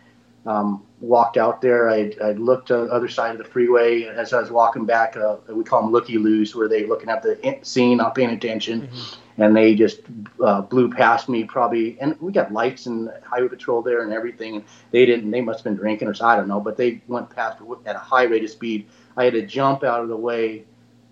Um, 0.46 0.83
walked 1.01 1.37
out 1.37 1.61
there. 1.61 1.90
I, 1.90 2.12
I 2.23 2.33
looked 2.33 2.68
to 2.68 2.87
the 2.87 2.92
other 2.92 3.09
side 3.09 3.33
of 3.33 3.38
the 3.38 3.44
freeway 3.44 4.05
as 4.05 4.33
I 4.33 4.40
was 4.40 4.51
walking 4.51 4.87
back. 4.87 5.14
Uh, 5.14 5.37
we 5.51 5.64
call 5.64 5.83
them 5.83 5.92
looky 5.92 6.16
loos, 6.16 6.55
where 6.55 6.66
they 6.66 6.87
looking 6.87 7.11
at 7.11 7.23
the 7.23 7.59
scene, 7.61 7.99
not 7.99 8.14
paying 8.14 8.31
attention, 8.31 8.83
mm-hmm. 8.83 9.42
and 9.42 9.55
they 9.55 9.75
just 9.75 10.01
uh, 10.42 10.62
blew 10.62 10.90
past 10.90 11.29
me. 11.29 11.44
Probably, 11.44 12.01
and 12.01 12.18
we 12.23 12.33
got 12.33 12.55
lights 12.55 12.87
and 12.87 13.11
highway 13.23 13.49
patrol 13.49 13.83
there 13.83 14.03
and 14.03 14.14
everything. 14.14 14.64
They 14.92 15.05
didn't. 15.05 15.31
They 15.31 15.42
must 15.42 15.59
have 15.59 15.64
been 15.64 15.77
drinking 15.77 16.09
or 16.09 16.14
so, 16.14 16.25
I 16.25 16.37
don't 16.37 16.49
know. 16.49 16.61
But 16.61 16.79
they 16.79 17.03
went 17.07 17.29
past 17.29 17.59
at 17.85 17.96
a 17.96 17.99
high 17.99 18.25
rate 18.25 18.42
of 18.42 18.51
speed. 18.51 18.87
I 19.18 19.25
had 19.25 19.35
to 19.35 19.44
jump 19.44 19.85
out 19.85 20.01
of 20.01 20.09
the 20.09 20.16
way 20.16 20.64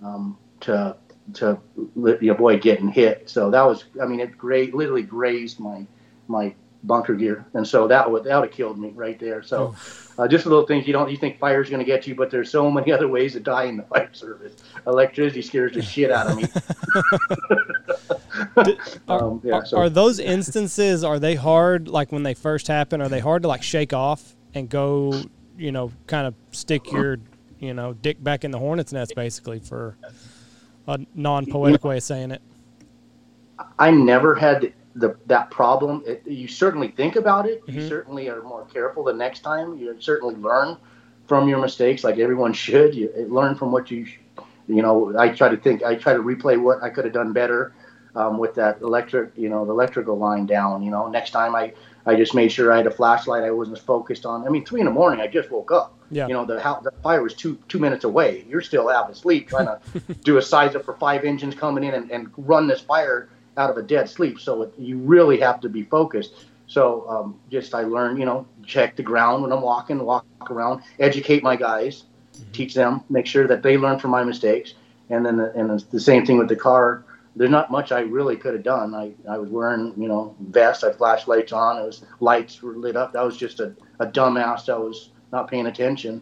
um, 0.03 0.37
to 0.61 0.97
to 1.35 1.61
avoid 2.03 2.63
getting 2.63 2.89
hit. 2.89 3.29
So 3.29 3.51
that 3.51 3.63
was, 3.63 3.85
I 4.01 4.07
mean, 4.07 4.21
it 4.21 4.37
great, 4.37 4.75
literally 4.75 5.03
grazed 5.03 5.61
my 5.61 5.87
my 6.27 6.55
bunker 6.85 7.15
gear, 7.15 7.45
and 7.55 7.67
so 7.67 7.89
that 7.89 8.11
would 8.11 8.25
that 8.25 8.37
would 8.37 8.49
have 8.49 8.57
killed 8.57 8.79
me 8.79 8.93
right 8.95 9.19
there. 9.19 9.43
So, 9.43 9.75
oh. 10.19 10.23
uh, 10.23 10.29
just 10.29 10.47
little 10.47 10.67
things 10.67 10.87
you 10.87 10.93
don't 10.93 11.11
you 11.11 11.17
think 11.17 11.39
fire's 11.39 11.69
going 11.69 11.81
to 11.81 11.85
get 11.85 12.07
you, 12.07 12.15
but 12.15 12.31
there's 12.31 12.51
so 12.51 12.71
many 12.71 12.93
other 12.97 13.09
ways 13.09 13.33
to 13.33 13.41
die 13.41 13.65
in 13.65 13.77
the 13.77 13.83
fire 13.85 14.11
service. 14.13 14.55
Electricity 14.87 15.43
scares 15.43 15.73
the 15.73 15.83
shit 15.83 16.11
out 16.11 16.29
of 16.29 16.37
me. 16.37 16.45
are, 19.09 19.23
um, 19.23 19.41
yeah, 19.45 19.63
so. 19.65 19.79
are 19.79 19.89
those 19.89 20.19
instances 20.19 21.05
are 21.05 21.19
they 21.19 21.35
hard? 21.35 21.89
Like 21.89 22.13
when 22.13 22.23
they 22.23 22.35
first 22.35 22.69
happen, 22.69 23.01
are 23.01 23.09
they 23.09 23.21
hard 23.21 23.43
to 23.43 23.49
like 23.49 23.63
shake 23.63 23.93
off 23.93 24.37
and 24.55 24.69
go? 24.69 25.23
You 25.57 25.73
know, 25.73 25.91
kind 26.07 26.25
of 26.25 26.35
stick 26.53 26.93
your 26.93 27.19
you 27.61 27.75
know 27.75 27.93
dick 27.93 28.23
back 28.23 28.45
in 28.45 28.51
the 28.51 28.59
hornet's 28.59 28.93
nest, 28.93 29.15
basically 29.15 29.59
for 29.59 29.97
a 30.87 30.99
non-poetic 31.15 31.85
way 31.85 31.99
of 31.99 32.03
saying 32.03 32.31
it. 32.31 32.43
I 33.79 33.91
never 33.91 34.35
had 34.35 34.73
the 34.95 35.17
that 35.27 35.51
problem. 35.51 36.03
It, 36.07 36.27
you 36.27 36.49
certainly 36.49 36.89
think 36.89 37.17
about 37.17 37.47
it. 37.47 37.63
Mm-hmm. 37.63 37.79
You 37.79 37.89
certainly 37.89 38.29
are 38.29 38.43
more 38.43 38.65
careful 38.67 39.05
the 39.05 39.13
next 39.13 39.41
time. 39.41 39.77
You 39.79 39.95
certainly 40.01 40.35
learn 40.37 40.77
from 41.27 41.49
your 41.49 41.61
mistakes, 41.61 42.05
like 42.05 42.19
everyone 42.19 42.53
should. 42.53 42.95
You 42.95 43.13
learn 43.29 43.55
from 43.55 43.71
what 43.71 43.91
you, 43.91 44.07
you 44.67 44.83
know. 44.83 45.17
I 45.19 45.29
try 45.29 45.49
to 45.49 45.57
think. 45.57 45.83
I 45.83 45.95
try 45.95 46.15
to 46.15 46.21
replay 46.21 46.61
what 46.61 46.83
I 46.83 46.91
could 46.91 47.05
have 47.05 47.15
done 47.15 47.33
better. 47.33 47.75
um, 48.15 48.39
with 48.39 48.55
that 48.55 48.81
electric, 48.81 49.37
you 49.37 49.49
know, 49.49 49.65
the 49.65 49.73
electrical 49.73 50.19
line 50.19 50.47
down. 50.47 50.83
You 50.83 50.91
know, 50.91 51.09
next 51.09 51.31
time 51.31 51.55
I 51.55 51.73
I 52.09 52.17
just 52.17 52.35
made 52.35 52.51
sure 52.51 52.73
I 52.73 52.79
had 52.79 52.87
a 52.87 52.91
flashlight. 52.91 53.45
I 53.45 53.51
wasn't 53.51 53.79
focused 53.79 54.25
on. 54.25 54.47
I 54.47 54.51
mean, 54.51 54.65
three 54.65 54.81
in 54.81 54.87
the 54.87 54.93
morning. 54.93 55.21
I 55.21 55.27
just 55.27 55.51
woke 55.51 55.71
up. 55.71 55.95
Yeah. 56.11 56.27
You 56.27 56.33
know, 56.33 56.47
the 56.47 56.55
the 56.83 56.91
fire 57.03 57.23
was 57.23 57.35
two 57.35 57.59
two 57.69 57.79
minutes 57.79 58.05
away. 58.05 58.47
You're 58.49 58.63
still 58.63 58.89
half 58.89 59.11
asleep 59.11 59.49
trying 59.49 59.67
to 59.67 60.15
do 60.25 60.39
a 60.39 60.43
size 60.43 60.75
up 60.75 60.87
for 60.87 60.95
five 60.95 61.25
engines 61.25 61.55
coming 61.55 61.85
in 61.85 61.93
and, 61.93 62.11
and 62.11 62.31
run 62.39 62.67
this 62.67 62.81
fire 62.81 63.29
out 63.59 63.69
of 63.69 63.77
a 63.77 63.83
dead 63.83 64.09
sleep. 64.09 64.41
So 64.41 64.63
it, 64.63 64.73
you 64.79 64.97
really 64.97 65.39
have 65.41 65.61
to 65.61 65.69
be 65.69 65.83
focused. 65.83 66.47
So 66.67 67.07
um, 67.09 67.39
just 67.51 67.75
I 67.75 67.83
learned, 67.83 68.19
you 68.19 68.25
know, 68.25 68.47
check 68.65 68.97
the 68.97 69.03
ground 69.03 69.43
when 69.43 69.53
I'm 69.53 69.63
walking, 69.63 70.03
walk 70.03 70.25
around, 70.51 70.83
educate 70.99 71.43
my 71.43 71.57
guys, 71.57 72.05
mm-hmm. 72.33 72.53
teach 72.53 72.75
them, 72.75 73.03
make 73.11 73.27
sure 73.27 73.47
that 73.47 73.63
they 73.63 73.77
learn 73.77 73.99
from 73.99 74.13
my 74.13 74.25
mistakes, 74.25 74.75
and 75.11 75.27
then 75.27 75.37
the, 75.37 75.53
and 75.55 75.79
the 75.91 76.01
same 76.01 76.25
thing 76.25 76.39
with 76.39 76.49
the 76.49 76.57
car 76.57 77.05
there's 77.39 77.51
not 77.51 77.71
much 77.71 77.93
I 77.93 78.01
really 78.01 78.37
could 78.37 78.55
have 78.55 78.65
done. 78.65 78.95
I, 78.95 79.13
I 79.31 79.39
was 79.39 79.49
wearing, 79.49 79.95
you 79.97 80.09
know, 80.09 80.35
vest, 80.41 80.83
I 80.83 80.89
had 80.89 80.97
flashlights 80.97 81.53
on, 81.53 81.81
it 81.81 81.87
was 81.87 82.05
lights 82.19 82.61
were 82.61 82.75
lit 82.75 82.97
up. 82.97 83.13
That 83.13 83.25
was 83.25 83.37
just 83.37 83.61
a, 83.61 83.75
a 84.01 84.07
dumbass 84.07 84.67
that 84.67 84.79
was 84.79 85.11
not 85.31 85.49
paying 85.49 85.67
attention. 85.67 86.21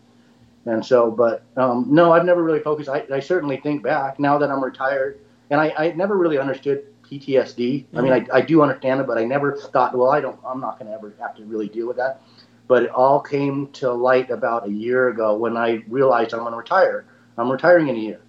And 0.67 0.85
so, 0.85 1.11
but 1.11 1.43
um, 1.57 1.87
no, 1.89 2.13
I've 2.13 2.25
never 2.25 2.43
really 2.43 2.61
focused. 2.61 2.91
I, 2.91 3.07
I 3.11 3.21
certainly 3.21 3.57
think 3.57 3.83
back 3.83 4.21
now 4.21 4.37
that 4.37 4.51
I'm 4.51 4.63
retired, 4.63 5.21
and 5.49 5.61
I, 5.61 5.73
I 5.79 5.93
never 5.93 6.19
really 6.19 6.39
understood 6.39 6.85
PTSD. 7.05 7.85
Mm-hmm. 7.85 7.99
I 7.99 8.01
mean, 8.03 8.13
I, 8.13 8.27
I 8.35 8.41
do 8.43 8.61
understand 8.61 9.01
it, 9.01 9.07
but 9.07 9.17
I 9.17 9.25
never 9.25 9.57
thought, 9.57 9.97
well, 9.97 10.11
I 10.11 10.21
don't, 10.21 10.39
I'm 10.45 10.61
not 10.61 10.79
going 10.79 10.91
to 10.91 10.97
ever 10.97 11.15
have 11.21 11.35
to 11.37 11.45
really 11.45 11.69
deal 11.69 11.87
with 11.87 11.97
that. 11.97 12.21
But 12.69 12.83
it 12.83 12.91
all 12.91 13.21
came 13.21 13.69
to 13.75 13.93
light 13.93 14.31
about 14.31 14.67
a 14.67 14.71
year 14.71 15.09
ago 15.09 15.37
when 15.37 15.57
I 15.57 15.85
realized 15.89 16.35
I'm 16.35 16.41
going 16.41 16.53
to 16.53 16.59
retire. 16.59 17.07
I'm 17.39 17.51
retiring 17.51 17.89
in 17.89 17.97
a 17.97 18.01
year. 18.01 18.21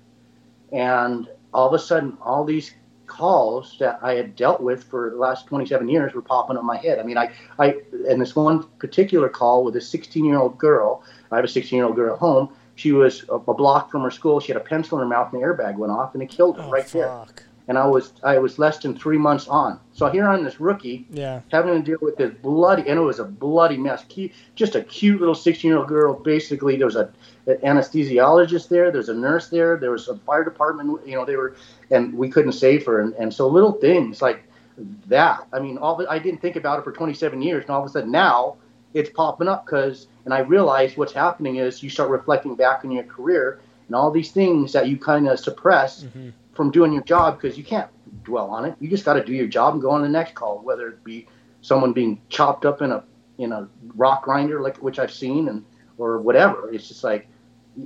And 0.71 1.27
all 1.53 1.67
of 1.67 1.73
a 1.73 1.79
sudden, 1.79 2.17
all 2.21 2.43
these 2.43 2.73
calls 3.05 3.77
that 3.79 3.99
I 4.01 4.13
had 4.13 4.35
dealt 4.35 4.61
with 4.61 4.83
for 4.83 5.09
the 5.09 5.15
last 5.15 5.47
27 5.47 5.87
years 5.87 6.13
were 6.13 6.21
popping 6.21 6.57
up 6.57 6.63
my 6.63 6.77
head. 6.77 6.99
I 6.99 7.03
mean, 7.03 7.17
I, 7.17 7.31
I, 7.57 7.75
and 8.07 8.21
this 8.21 8.35
one 8.35 8.63
particular 8.79 9.29
call 9.29 9.63
with 9.63 9.75
a 9.75 9.81
16 9.81 10.23
year 10.23 10.37
old 10.37 10.57
girl, 10.57 11.03
I 11.31 11.37
have 11.37 11.45
a 11.45 11.47
16 11.47 11.75
year 11.75 11.85
old 11.85 11.95
girl 11.95 12.13
at 12.13 12.19
home. 12.19 12.49
She 12.75 12.91
was 12.91 13.23
a, 13.29 13.35
a, 13.35 13.53
block 13.53 13.89
from 13.89 14.03
her 14.03 14.11
school. 14.11 14.39
She 14.39 14.51
had 14.51 14.61
a 14.61 14.63
pencil 14.63 14.99
in 14.99 15.03
her 15.03 15.09
mouth 15.09 15.33
and 15.33 15.41
the 15.41 15.45
airbag 15.47 15.77
went 15.77 15.91
off 15.91 16.13
and 16.13 16.21
it 16.21 16.29
killed 16.29 16.57
her 16.57 16.63
oh, 16.63 16.69
right 16.69 16.83
fuck. 16.83 16.91
there 17.37 17.46
and 17.67 17.77
I 17.77 17.85
was 17.85 18.13
I 18.23 18.37
was 18.37 18.57
less 18.57 18.79
than 18.79 18.97
three 18.97 19.17
months 19.17 19.47
on. 19.47 19.79
So 19.93 20.09
here 20.09 20.27
I'm 20.27 20.43
this 20.43 20.59
rookie, 20.59 21.05
yeah, 21.09 21.41
having 21.51 21.73
to 21.73 21.81
deal 21.81 21.99
with 22.01 22.15
this 22.15 22.33
bloody, 22.41 22.87
and 22.87 22.97
it 22.97 23.01
was 23.01 23.19
a 23.19 23.25
bloody 23.25 23.77
mess. 23.77 24.05
Just 24.55 24.75
a 24.75 24.83
cute 24.83 25.19
little 25.19 25.35
16 25.35 25.69
year 25.69 25.77
old 25.77 25.87
girl. 25.87 26.13
Basically, 26.13 26.77
there 26.77 26.85
was 26.85 26.95
a, 26.95 27.11
an 27.45 27.57
anesthesiologist 27.57 28.69
there. 28.69 28.91
There's 28.91 29.09
a 29.09 29.13
nurse 29.13 29.49
there. 29.49 29.77
There 29.77 29.91
was 29.91 30.07
a 30.07 30.17
fire 30.19 30.43
department. 30.43 31.05
You 31.05 31.15
know, 31.15 31.25
they 31.25 31.35
were, 31.35 31.55
and 31.91 32.13
we 32.13 32.29
couldn't 32.29 32.53
save 32.53 32.85
her. 32.85 33.01
And, 33.01 33.13
and 33.15 33.33
so 33.33 33.47
little 33.47 33.73
things 33.73 34.21
like 34.21 34.43
that. 35.07 35.45
I 35.51 35.59
mean, 35.59 35.77
all 35.77 35.97
the, 35.97 36.09
I 36.09 36.19
didn't 36.19 36.41
think 36.41 36.55
about 36.55 36.79
it 36.79 36.83
for 36.83 36.91
27 36.91 37.41
years, 37.41 37.63
and 37.63 37.71
all 37.71 37.83
of 37.83 37.89
a 37.89 37.91
sudden 37.91 38.11
now 38.11 38.57
it's 38.93 39.09
popping 39.09 39.49
up 39.49 39.65
because, 39.65 40.07
and 40.23 40.33
I 40.33 40.39
realized 40.39 40.97
what's 40.97 41.11
happening 41.11 41.57
is 41.57 41.83
you 41.83 41.89
start 41.89 42.09
reflecting 42.09 42.55
back 42.55 42.85
in 42.85 42.91
your 42.91 43.03
career 43.03 43.59
and 43.87 43.95
all 43.95 44.11
these 44.11 44.31
things 44.31 44.71
that 44.73 44.87
you 44.87 44.97
kind 44.97 45.27
of 45.27 45.39
suppress. 45.39 46.03
Mm-hmm 46.03 46.29
from 46.57 46.71
doing 46.71 46.91
your 46.91 47.03
job 47.03 47.39
because 47.39 47.57
you 47.57 47.63
can't 47.63 47.89
dwell 48.23 48.49
on 48.49 48.65
it. 48.65 48.75
You 48.79 48.89
just 48.89 49.05
got 49.05 49.13
to 49.13 49.23
do 49.23 49.31
your 49.31 49.47
job 49.47 49.75
and 49.75 49.81
go 49.81 49.91
on 49.91 50.01
the 50.01 50.09
next 50.09 50.33
call, 50.35 50.59
whether 50.59 50.89
it 50.89 51.03
be 51.03 51.27
someone 51.61 51.93
being 51.93 52.19
chopped 52.27 52.65
up 52.65 52.81
in 52.81 52.91
a 52.91 53.03
in 53.37 53.51
a 53.51 53.69
rock 53.95 54.23
grinder, 54.23 54.59
like 54.61 54.77
which 54.77 54.99
I've 54.99 55.13
seen, 55.13 55.47
and 55.47 55.63
or 55.97 56.19
whatever. 56.19 56.69
It's 56.73 56.87
just 56.87 57.03
like 57.03 57.29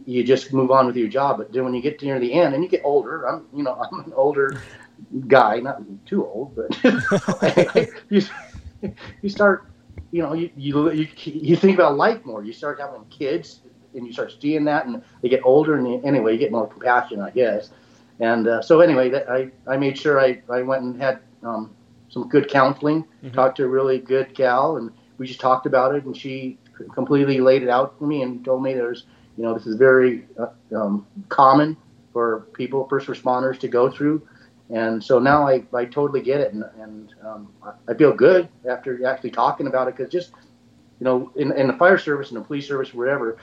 you 0.06 0.24
just 0.24 0.54
move 0.54 0.72
on 0.72 0.88
with 0.88 0.96
your 0.96 1.10
job. 1.10 1.38
But 1.38 1.52
then 1.52 1.66
when 1.66 1.74
you 1.74 1.82
get 1.82 2.02
near 2.02 2.20
the 2.20 2.34
end 2.34 2.56
and 2.56 2.64
you 2.64 2.70
get 2.70 2.82
older, 2.84 3.28
I'm 3.28 3.46
you 3.54 3.64
know 3.64 3.74
I'm 3.92 4.00
an 4.00 4.14
older 4.16 4.62
guy, 5.28 5.60
not 5.60 5.82
too 6.06 6.26
old, 6.26 6.56
but 6.56 6.84
you 8.10 8.22
you 9.22 9.30
start 9.30 9.68
you 10.12 10.24
know 10.24 10.34
you, 10.34 10.50
you 10.56 10.92
you 10.92 11.08
you 11.26 11.56
think 11.56 11.78
about 11.78 11.98
life 11.98 12.26
more. 12.26 12.44
You 12.44 12.54
start 12.54 12.80
having 12.80 13.06
kids 13.06 13.62
and 13.94 14.08
you 14.08 14.14
start 14.14 14.34
seeing 14.40 14.66
that, 14.66 14.86
and 14.86 15.04
they 15.22 15.30
get 15.30 15.42
older, 15.44 15.76
and 15.76 15.88
you, 15.88 16.02
anyway, 16.04 16.34
you 16.34 16.40
get 16.40 16.52
more 16.52 16.68
compassion, 16.68 17.20
I 17.20 17.30
guess. 17.32 17.70
And 18.22 18.48
uh, 18.48 18.62
so 18.62 18.80
anyway, 18.80 19.12
I, 19.28 19.50
I 19.68 19.78
made 19.78 19.98
sure 19.98 20.22
I, 20.22 20.42
I 20.48 20.62
went 20.62 20.84
and 20.84 21.02
had 21.02 21.20
um, 21.44 21.76
some 22.08 22.30
good 22.30 22.48
counseling, 22.48 23.04
mm-hmm. 23.04 23.32
talked 23.32 23.58
to 23.58 23.64
a 23.64 23.68
really 23.68 23.98
good 23.98 24.36
gal, 24.36 24.78
and 24.78 24.92
we 25.18 25.26
just 25.26 25.40
talked 25.40 25.66
about 25.66 25.96
it, 25.96 26.06
and 26.06 26.16
she 26.16 26.60
completely 26.94 27.40
laid 27.40 27.64
it 27.64 27.70
out 27.70 27.98
for 27.98 28.06
me 28.06 28.22
and 28.22 28.46
told 28.46 28.62
me 28.62 28.74
there's, 28.74 29.06
you 29.38 29.44
know, 29.44 29.56
this 29.56 29.66
is 29.66 29.76
very 29.76 30.28
uh, 30.40 30.50
um, 30.76 31.06
common 31.30 31.76
for 32.14 32.42
people, 32.54 32.88
first 32.88 33.08
responders, 33.08 33.60
to 33.60 33.68
go 33.68 33.90
through. 33.90 34.22
And 34.70 35.04
so 35.04 35.18
now 35.18 35.48
I, 35.48 35.64
I 35.74 35.86
totally 35.86 36.22
get 36.22 36.42
it, 36.42 36.54
and, 36.54 36.64
and 36.80 37.14
um, 37.26 37.52
I 37.88 37.96
feel 37.96 38.14
good 38.14 38.48
after 38.70 39.04
actually 39.06 39.32
talking 39.32 39.66
about 39.66 39.88
it 39.88 39.98
because 39.98 40.12
just, 40.12 40.32
you 41.00 41.06
know, 41.06 41.32
in, 41.36 41.52
in 41.54 41.68
the 41.68 41.74
fire 41.74 41.98
service 41.98 42.30
and 42.30 42.40
the 42.40 42.46
police 42.46 42.68
service, 42.68 42.94
wherever, 42.94 43.38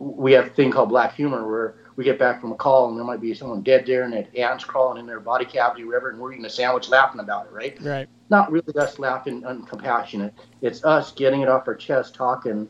we 0.00 0.32
have 0.32 0.46
a 0.46 0.50
thing 0.50 0.72
called 0.72 0.88
black 0.88 1.14
humor 1.14 1.48
where 1.48 1.76
we 1.96 2.04
get 2.04 2.18
back 2.18 2.40
from 2.40 2.52
a 2.52 2.54
call 2.54 2.88
and 2.88 2.96
there 2.96 3.04
might 3.04 3.20
be 3.20 3.34
someone 3.34 3.62
dead 3.62 3.86
there 3.86 4.04
and 4.04 4.14
ants 4.36 4.64
crawling 4.64 5.00
in 5.00 5.06
their 5.06 5.18
body 5.18 5.46
cavity 5.46 5.82
or 5.82 5.86
whatever, 5.86 6.10
and 6.10 6.20
we're 6.20 6.32
eating 6.32 6.44
a 6.44 6.50
sandwich 6.50 6.88
laughing 6.90 7.20
about 7.20 7.46
it, 7.46 7.52
right? 7.52 7.82
Right. 7.82 8.08
Not 8.28 8.52
really 8.52 8.76
us 8.78 8.98
laughing 8.98 9.42
uncompassionate. 9.42 10.32
It's 10.60 10.84
us 10.84 11.12
getting 11.12 11.40
it 11.40 11.48
off 11.48 11.66
our 11.66 11.74
chest, 11.74 12.14
talking 12.14 12.68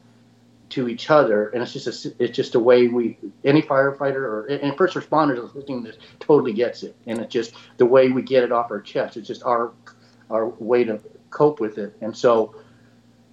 to 0.69 0.89
each 0.89 1.11
other, 1.11 1.49
and 1.51 1.63
it's 1.63 1.73
just 1.73 2.07
a, 2.07 2.15
it's 2.23 2.37
just 2.37 2.55
a 2.55 2.61
way 2.61 2.89
we 2.89 3.19
any 3.45 3.63
firefighter 3.63 4.17
or 4.17 4.47
and 4.47 4.77
first 4.77 4.95
responders 4.95 5.55
listening 5.55 5.85
to 5.85 5.91
this 5.91 5.99
totally 6.21 6.53
gets 6.53 6.83
it, 6.83 6.97
and 7.07 7.21
it's 7.21 7.33
just 7.33 7.55
the 7.79 7.87
way 7.87 8.09
we 8.09 8.23
get 8.23 8.43
it 8.43 8.53
off 8.53 8.71
our 8.71 8.81
chest. 8.81 9.17
It's 9.17 9.29
just 9.29 9.43
our 9.45 9.73
our 10.31 10.49
way 10.49 10.85
to 10.85 11.01
cope 11.31 11.61
with 11.61 11.79
it, 11.79 11.97
and 12.01 12.17
so 12.17 12.57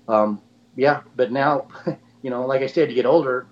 um, 0.07 0.41
yeah. 0.75 1.01
But 1.15 1.31
now, 1.31 1.67
you 2.21 2.29
know, 2.29 2.45
like 2.45 2.61
I 2.61 2.67
said, 2.67 2.89
you 2.89 2.95
get 2.95 3.07
older, 3.07 3.47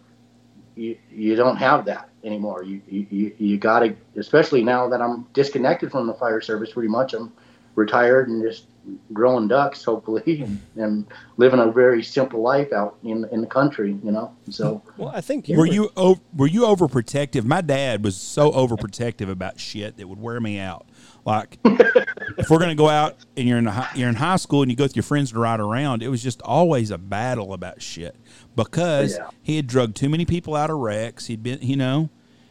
you 0.76 0.98
you 1.10 1.36
don't 1.36 1.58
have 1.58 1.86
that 1.86 2.11
anymore. 2.24 2.64
You 2.64 2.82
you 2.88 3.34
you 3.38 3.58
got 3.58 3.80
to, 3.80 3.96
especially 4.16 4.64
now 4.64 4.88
that 4.90 5.02
I'm 5.02 5.28
disconnected 5.34 5.92
from 5.92 6.08
the 6.08 6.14
fire 6.14 6.42
service 6.42 6.72
pretty 6.72 6.90
much. 6.90 7.14
I'm 7.14 7.32
retired 7.76 8.28
and 8.28 8.42
just 8.44 8.66
growing 9.14 9.48
ducks, 9.48 9.84
hopefully, 9.84 10.38
hmm. 10.38 10.44
and, 10.44 10.60
and 10.76 11.06
living 11.38 11.60
a 11.60 11.72
very 11.72 12.04
simple 12.04 12.42
life 12.42 12.72
out 12.74 12.98
in 13.04 13.26
in 13.32 13.42
the 13.42 13.48
country. 13.48 13.98
You 14.04 14.12
know, 14.12 14.36
so. 14.50 14.82
Well, 14.98 15.10
I 15.10 15.22
think 15.22 15.48
were, 15.48 15.58
were 15.58 15.66
you 15.66 15.92
were 16.36 16.48
you 16.48 16.62
overprotective? 16.62 17.44
My 17.44 17.62
dad 17.62 18.04
was 18.04 18.16
so 18.16 18.52
overprotective 18.52 19.30
about 19.30 19.60
shit 19.60 19.98
that 19.98 20.08
would 20.08 20.20
wear 20.20 20.40
me 20.40 20.60
out. 20.60 20.88
Like, 21.26 21.60
if 22.38 22.50
we're 22.50 22.60
gonna 22.60 22.76
go 22.76 22.90
out 22.90 23.18
and 23.38 23.48
you're 23.48 23.58
in 23.58 23.66
high, 23.66 23.90
you're 23.96 24.10
in 24.10 24.16
high 24.16 24.36
school 24.36 24.62
and 24.62 24.72
you 24.72 24.78
go 24.78 24.84
with 24.84 24.96
your 24.96 25.04
friends 25.04 25.32
to 25.32 25.40
ride 25.40 25.60
around, 25.60 26.04
it 26.04 26.10
was 26.10 26.22
just 26.22 26.42
always 26.42 26.92
a 26.92 26.98
battle 26.98 27.54
about 27.54 27.82
shit 27.82 28.16
because 28.56 29.18
yeah. 29.18 29.30
he 29.42 29.56
had 29.56 29.68
drugged 29.68 29.96
too 29.96 30.10
many 30.10 30.26
people 30.26 30.56
out 30.56 30.70
of 30.70 30.78
wrecks. 30.78 31.28
He'd 31.28 31.44
been, 31.44 31.60
you 31.62 31.76
know, 31.76 32.10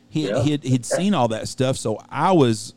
he 0.08 0.28
yeah. 0.28 0.42
he'd, 0.42 0.64
he'd 0.64 0.86
seen 0.86 1.14
all 1.14 1.28
that 1.28 1.48
stuff. 1.48 1.76
So 1.76 1.98
I 2.08 2.32
was, 2.32 2.74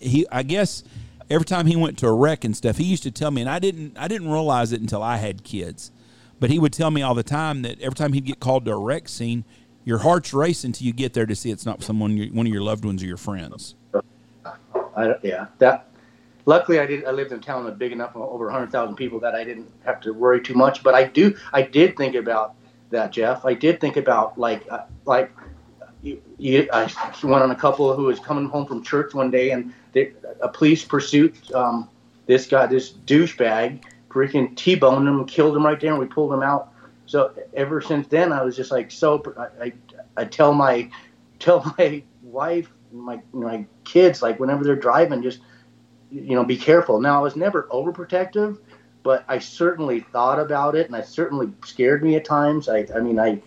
he 0.00 0.26
I 0.30 0.42
guess 0.42 0.84
every 1.30 1.46
time 1.46 1.66
he 1.66 1.76
went 1.76 1.98
to 1.98 2.06
a 2.06 2.12
wreck 2.12 2.44
and 2.44 2.56
stuff, 2.56 2.76
he 2.76 2.84
used 2.84 3.02
to 3.04 3.10
tell 3.10 3.30
me, 3.30 3.40
and 3.40 3.50
I 3.50 3.58
didn't 3.58 3.96
I 3.98 4.08
didn't 4.08 4.30
realize 4.30 4.72
it 4.72 4.80
until 4.80 5.02
I 5.02 5.16
had 5.16 5.44
kids, 5.44 5.90
but 6.38 6.50
he 6.50 6.58
would 6.58 6.72
tell 6.72 6.90
me 6.90 7.02
all 7.02 7.14
the 7.14 7.22
time 7.22 7.62
that 7.62 7.80
every 7.80 7.94
time 7.94 8.12
he'd 8.12 8.24
get 8.24 8.40
called 8.40 8.64
to 8.66 8.72
a 8.72 8.78
wreck 8.78 9.08
scene, 9.08 9.44
your 9.84 9.98
heart's 9.98 10.32
racing 10.32 10.68
until 10.68 10.86
you 10.86 10.92
get 10.92 11.14
there 11.14 11.26
to 11.26 11.34
see 11.34 11.50
it's 11.50 11.66
not 11.66 11.82
someone 11.82 12.18
one 12.32 12.46
of 12.46 12.52
your 12.52 12.62
loved 12.62 12.84
ones 12.84 13.02
or 13.02 13.06
your 13.06 13.16
friends. 13.16 13.74
I, 14.96 15.14
yeah, 15.22 15.46
that. 15.58 15.88
Luckily, 16.44 16.80
I 16.80 16.86
did. 16.86 17.04
I 17.04 17.10
lived 17.12 17.32
in 17.32 17.38
a 17.38 17.42
town 17.42 17.72
big 17.76 17.92
enough, 17.92 18.16
over 18.16 18.46
100,000 18.46 18.96
people, 18.96 19.20
that 19.20 19.34
I 19.34 19.44
didn't 19.44 19.70
have 19.84 20.00
to 20.00 20.12
worry 20.12 20.40
too 20.40 20.54
much. 20.54 20.82
But 20.82 20.94
I 20.94 21.04
do. 21.04 21.36
I 21.52 21.62
did 21.62 21.96
think 21.96 22.14
about 22.14 22.54
that, 22.90 23.12
Jeff. 23.12 23.44
I 23.44 23.54
did 23.54 23.80
think 23.80 23.96
about 23.96 24.38
like, 24.38 24.66
uh, 24.70 24.84
like, 25.04 25.32
you, 26.02 26.20
you, 26.38 26.68
I 26.72 26.92
went 27.22 27.42
on 27.42 27.52
a 27.52 27.56
couple 27.56 27.94
who 27.94 28.04
was 28.04 28.18
coming 28.18 28.48
home 28.48 28.66
from 28.66 28.82
church 28.82 29.14
one 29.14 29.30
day, 29.30 29.50
and 29.50 29.72
they, 29.92 30.12
a 30.40 30.48
police 30.48 30.84
pursuit. 30.84 31.52
Um, 31.54 31.88
this 32.26 32.46
guy, 32.46 32.66
this 32.66 32.92
douchebag, 32.92 33.84
freaking 34.08 34.56
T-boned 34.56 35.06
him, 35.06 35.24
killed 35.26 35.56
him 35.56 35.64
right 35.64 35.80
there, 35.80 35.90
and 35.90 36.00
we 36.00 36.06
pulled 36.06 36.32
him 36.32 36.42
out. 36.42 36.72
So 37.06 37.32
ever 37.54 37.80
since 37.80 38.08
then, 38.08 38.32
I 38.32 38.42
was 38.42 38.56
just 38.56 38.70
like 38.70 38.90
so. 38.90 39.22
I, 39.36 39.64
I, 39.64 39.72
I 40.16 40.24
tell 40.24 40.54
my 40.54 40.90
tell 41.38 41.74
my 41.78 42.02
wife 42.22 42.68
my 42.92 43.20
my 43.32 43.64
kids 43.84 44.22
like 44.22 44.38
whenever 44.38 44.64
they're 44.64 44.76
driving 44.76 45.22
just 45.22 45.40
you 46.12 46.34
know 46.34 46.44
be 46.44 46.56
careful. 46.56 47.00
Now 47.00 47.18
i 47.18 47.22
was 47.22 47.36
never 47.36 47.64
overprotective 47.64 48.58
but 49.02 49.24
i 49.28 49.38
certainly 49.38 50.00
thought 50.00 50.38
about 50.38 50.76
it 50.76 50.86
and 50.86 50.96
it 50.96 51.06
certainly 51.06 51.52
scared 51.64 52.02
me 52.02 52.16
at 52.16 52.24
times. 52.24 52.68
I 52.68 52.86
i 52.94 53.00
mean 53.00 53.18
i 53.18 53.40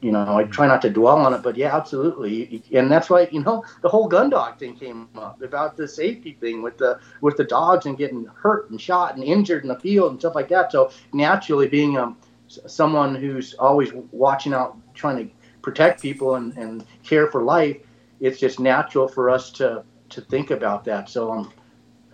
you 0.00 0.12
know 0.12 0.36
i 0.38 0.44
try 0.44 0.66
not 0.66 0.82
to 0.82 0.90
dwell 0.90 1.18
on 1.18 1.34
it 1.34 1.42
but 1.42 1.56
yeah 1.56 1.74
absolutely. 1.74 2.62
And 2.72 2.90
that's 2.90 3.10
why 3.10 3.28
you 3.30 3.42
know 3.42 3.64
the 3.82 3.88
whole 3.88 4.08
gun 4.08 4.30
dog 4.30 4.58
thing 4.58 4.76
came 4.76 5.08
up 5.16 5.42
about 5.42 5.76
the 5.76 5.88
safety 5.88 6.36
thing 6.40 6.62
with 6.62 6.78
the 6.78 7.00
with 7.20 7.36
the 7.36 7.44
dogs 7.44 7.86
and 7.86 7.98
getting 7.98 8.24
hurt 8.26 8.70
and 8.70 8.80
shot 8.80 9.14
and 9.16 9.24
injured 9.24 9.62
in 9.62 9.68
the 9.68 9.78
field 9.80 10.12
and 10.12 10.20
stuff 10.20 10.34
like 10.34 10.48
that. 10.48 10.72
So 10.72 10.90
naturally 11.12 11.68
being 11.68 11.98
um 11.98 12.16
someone 12.48 13.14
who's 13.14 13.54
always 13.54 13.92
watching 14.12 14.54
out 14.54 14.76
trying 14.94 15.26
to 15.28 15.34
protect 15.62 16.02
people 16.02 16.34
and, 16.36 16.56
and 16.58 16.84
care 17.02 17.26
for 17.30 17.42
life 17.42 17.78
it's 18.20 18.38
just 18.38 18.60
natural 18.60 19.08
for 19.08 19.30
us 19.30 19.50
to 19.52 19.84
to 20.10 20.20
think 20.20 20.50
about 20.50 20.84
that. 20.84 21.08
So 21.08 21.32
um, 21.32 21.52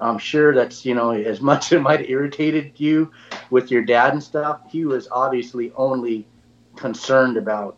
I'm 0.01 0.19
sure 0.19 0.55
that's 0.55 0.85
you 0.85 0.95
know 0.95 1.11
as 1.11 1.41
much 1.51 1.67
as 1.67 1.73
it 1.73 1.81
might 1.83 2.01
have 2.01 2.09
irritated 2.11 2.73
you 2.77 3.11
with 3.51 3.71
your 3.71 3.83
dad 3.83 4.13
and 4.13 4.23
stuff. 4.23 4.61
He 4.71 4.85
was 4.85 5.09
obviously 5.11 5.73
only 5.77 6.27
concerned 6.77 7.37
about 7.37 7.77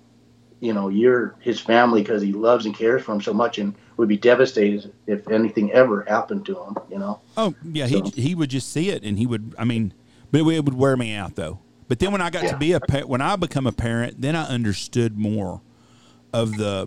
you 0.60 0.72
know 0.72 0.88
your 0.88 1.34
his 1.40 1.60
family 1.60 2.02
because 2.02 2.22
he 2.22 2.32
loves 2.32 2.66
and 2.66 2.74
cares 2.74 3.02
for 3.02 3.12
him 3.12 3.20
so 3.20 3.32
much 3.32 3.58
and 3.58 3.74
would 3.96 4.08
be 4.08 4.16
devastated 4.16 4.92
if 5.06 5.28
anything 5.28 5.70
ever 5.72 6.02
happened 6.08 6.46
to 6.46 6.54
him. 6.62 6.76
You 6.90 6.98
know. 6.98 7.20
Oh 7.36 7.54
yeah, 7.64 7.86
So- 7.86 8.02
he 8.14 8.22
he 8.22 8.34
would 8.34 8.50
just 8.50 8.72
see 8.72 8.88
it, 8.90 9.02
and 9.02 9.18
he 9.18 9.26
would. 9.26 9.54
I 9.58 9.64
mean, 9.64 9.92
but 10.30 10.38
it 10.40 10.44
would 10.64 10.74
wear 10.74 10.96
me 10.96 11.14
out 11.14 11.34
though. 11.36 11.58
But 11.88 11.98
then 11.98 12.12
when 12.12 12.22
I 12.22 12.30
got 12.30 12.44
Yeah. 12.44 12.52
to 12.52 12.56
be 12.58 12.72
a 12.72 12.80
pa- 12.80 13.00
when 13.06 13.20
I 13.20 13.36
become 13.36 13.66
a 13.66 13.72
parent, 13.72 14.20
then 14.20 14.34
I 14.34 14.44
understood 14.44 15.18
more 15.18 15.60
of 16.32 16.56
the 16.56 16.86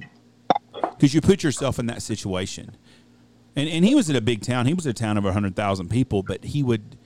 because 0.98 1.14
you 1.14 1.22
put 1.22 1.44
yourself 1.44 1.78
in 1.78 1.86
that 1.88 2.02
situation. 2.02 2.76
And 3.56 3.70
and 3.70 3.86
he 3.86 3.96
was 3.96 4.10
in 4.10 4.16
a 4.16 4.22
big 4.22 4.42
town. 4.42 4.66
He 4.66 4.74
was 4.74 4.86
a 4.86 4.94
town 4.94 5.18
of 5.18 5.24
hundred 5.24 5.56
thousand 5.56 5.90
people, 5.90 6.24
but 6.24 6.44
he 6.44 6.64
would. 6.64 6.98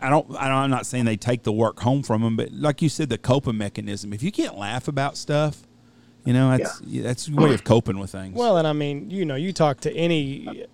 I 0.00 0.10
don't, 0.10 0.26
I 0.36 0.48
don't. 0.48 0.58
I'm 0.58 0.70
not 0.70 0.86
saying 0.86 1.04
they 1.04 1.16
take 1.16 1.42
the 1.42 1.52
work 1.52 1.80
home 1.80 2.02
from 2.02 2.22
him, 2.22 2.36
but 2.36 2.52
like 2.52 2.82
you 2.82 2.88
said, 2.88 3.08
the 3.08 3.18
coping 3.18 3.58
mechanism. 3.58 4.12
If 4.12 4.22
you 4.22 4.30
can't 4.30 4.56
laugh 4.56 4.88
about 4.88 5.16
stuff, 5.16 5.62
you 6.24 6.32
know 6.32 6.56
that's 6.56 6.80
that's 6.80 7.28
your 7.28 7.40
way 7.40 7.54
of 7.54 7.64
coping 7.64 7.98
with 7.98 8.10
things. 8.10 8.34
Well, 8.34 8.58
and 8.58 8.66
I 8.66 8.72
mean, 8.72 9.10
you 9.10 9.24
know, 9.24 9.36
you 9.36 9.52
talk 9.52 9.80
to 9.80 9.92
any. 9.92 10.66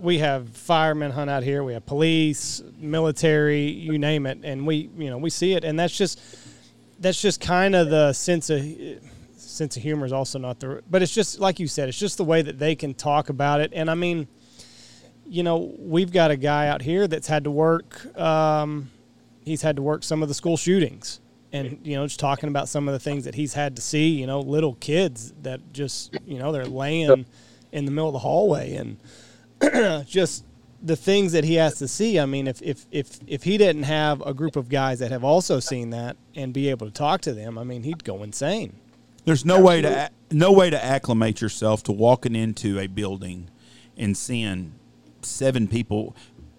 We 0.00 0.18
have 0.18 0.48
firemen 0.50 1.12
hunt 1.12 1.30
out 1.30 1.42
here. 1.42 1.64
We 1.64 1.72
have 1.72 1.86
police, 1.86 2.62
military, 2.78 3.66
you 3.66 3.98
name 3.98 4.26
it, 4.26 4.38
and 4.42 4.66
we, 4.66 4.90
you 4.96 5.10
know, 5.10 5.18
we 5.18 5.30
see 5.30 5.54
it, 5.54 5.64
and 5.64 5.78
that's 5.78 5.96
just 5.96 6.20
that's 7.00 7.20
just 7.20 7.40
kind 7.40 7.74
of 7.74 7.90
the 7.90 8.12
sense 8.12 8.50
of 8.50 8.60
sense 9.58 9.76
of 9.76 9.82
humor 9.82 10.06
is 10.06 10.12
also 10.12 10.38
not 10.38 10.60
the, 10.60 10.82
but 10.88 11.02
it's 11.02 11.14
just 11.14 11.38
like 11.38 11.60
you 11.60 11.66
said, 11.68 11.88
it's 11.88 11.98
just 11.98 12.16
the 12.16 12.24
way 12.24 12.42
that 12.42 12.58
they 12.58 12.74
can 12.74 12.94
talk 12.94 13.28
about 13.28 13.60
it, 13.60 13.72
and 13.74 13.90
I 13.90 13.94
mean, 13.94 14.28
you 15.26 15.42
know, 15.42 15.74
we've 15.78 16.10
got 16.10 16.30
a 16.30 16.36
guy 16.36 16.68
out 16.68 16.80
here 16.80 17.06
that's 17.06 17.26
had 17.26 17.44
to 17.44 17.50
work. 17.50 18.16
Um, 18.18 18.90
he's 19.44 19.60
had 19.62 19.76
to 19.76 19.82
work 19.82 20.02
some 20.02 20.22
of 20.22 20.28
the 20.28 20.34
school 20.34 20.56
shootings 20.56 21.20
and 21.52 21.78
you 21.82 21.96
know 21.96 22.06
just 22.06 22.20
talking 22.20 22.48
about 22.48 22.68
some 22.68 22.88
of 22.88 22.92
the 22.92 22.98
things 22.98 23.24
that 23.24 23.34
he's 23.34 23.54
had 23.54 23.76
to 23.76 23.82
see 23.82 24.08
you 24.08 24.26
know 24.26 24.40
little 24.40 24.74
kids 24.74 25.32
that 25.42 25.60
just 25.72 26.14
you 26.26 26.38
know 26.38 26.52
they're 26.52 26.66
laying 26.66 27.24
in 27.72 27.84
the 27.84 27.90
middle 27.90 28.08
of 28.08 28.12
the 28.12 28.18
hallway 28.18 28.74
and 28.74 28.98
just 30.06 30.44
the 30.82 30.96
things 30.96 31.32
that 31.32 31.42
he 31.42 31.54
has 31.54 31.74
to 31.78 31.88
see. 31.88 32.18
I 32.18 32.26
mean 32.26 32.46
if 32.46 32.62
if 32.62 32.86
if 32.90 33.18
if 33.26 33.42
he 33.42 33.58
didn't 33.58 33.84
have 33.84 34.20
a 34.22 34.34
group 34.34 34.56
of 34.56 34.68
guys 34.68 35.00
that 35.00 35.10
have 35.10 35.24
also 35.24 35.60
seen 35.60 35.90
that 35.90 36.16
and 36.34 36.52
be 36.52 36.68
able 36.70 36.86
to 36.86 36.92
talk 36.92 37.20
to 37.22 37.32
them 37.32 37.58
i 37.58 37.64
mean 37.64 37.82
he'd 37.82 38.04
go 38.04 38.22
insane 38.22 38.76
There's 39.28 39.44
no 39.44 39.60
way 39.60 39.82
to 39.82 40.10
no 40.30 40.52
way 40.52 40.70
to 40.70 40.82
acclimate 40.82 41.42
yourself 41.42 41.82
to 41.82 41.92
walking 41.92 42.34
into 42.34 42.78
a 42.78 42.86
building 42.86 43.50
and 43.96 44.16
seeing 44.16 44.72
seven 45.20 45.68
people. 45.68 46.16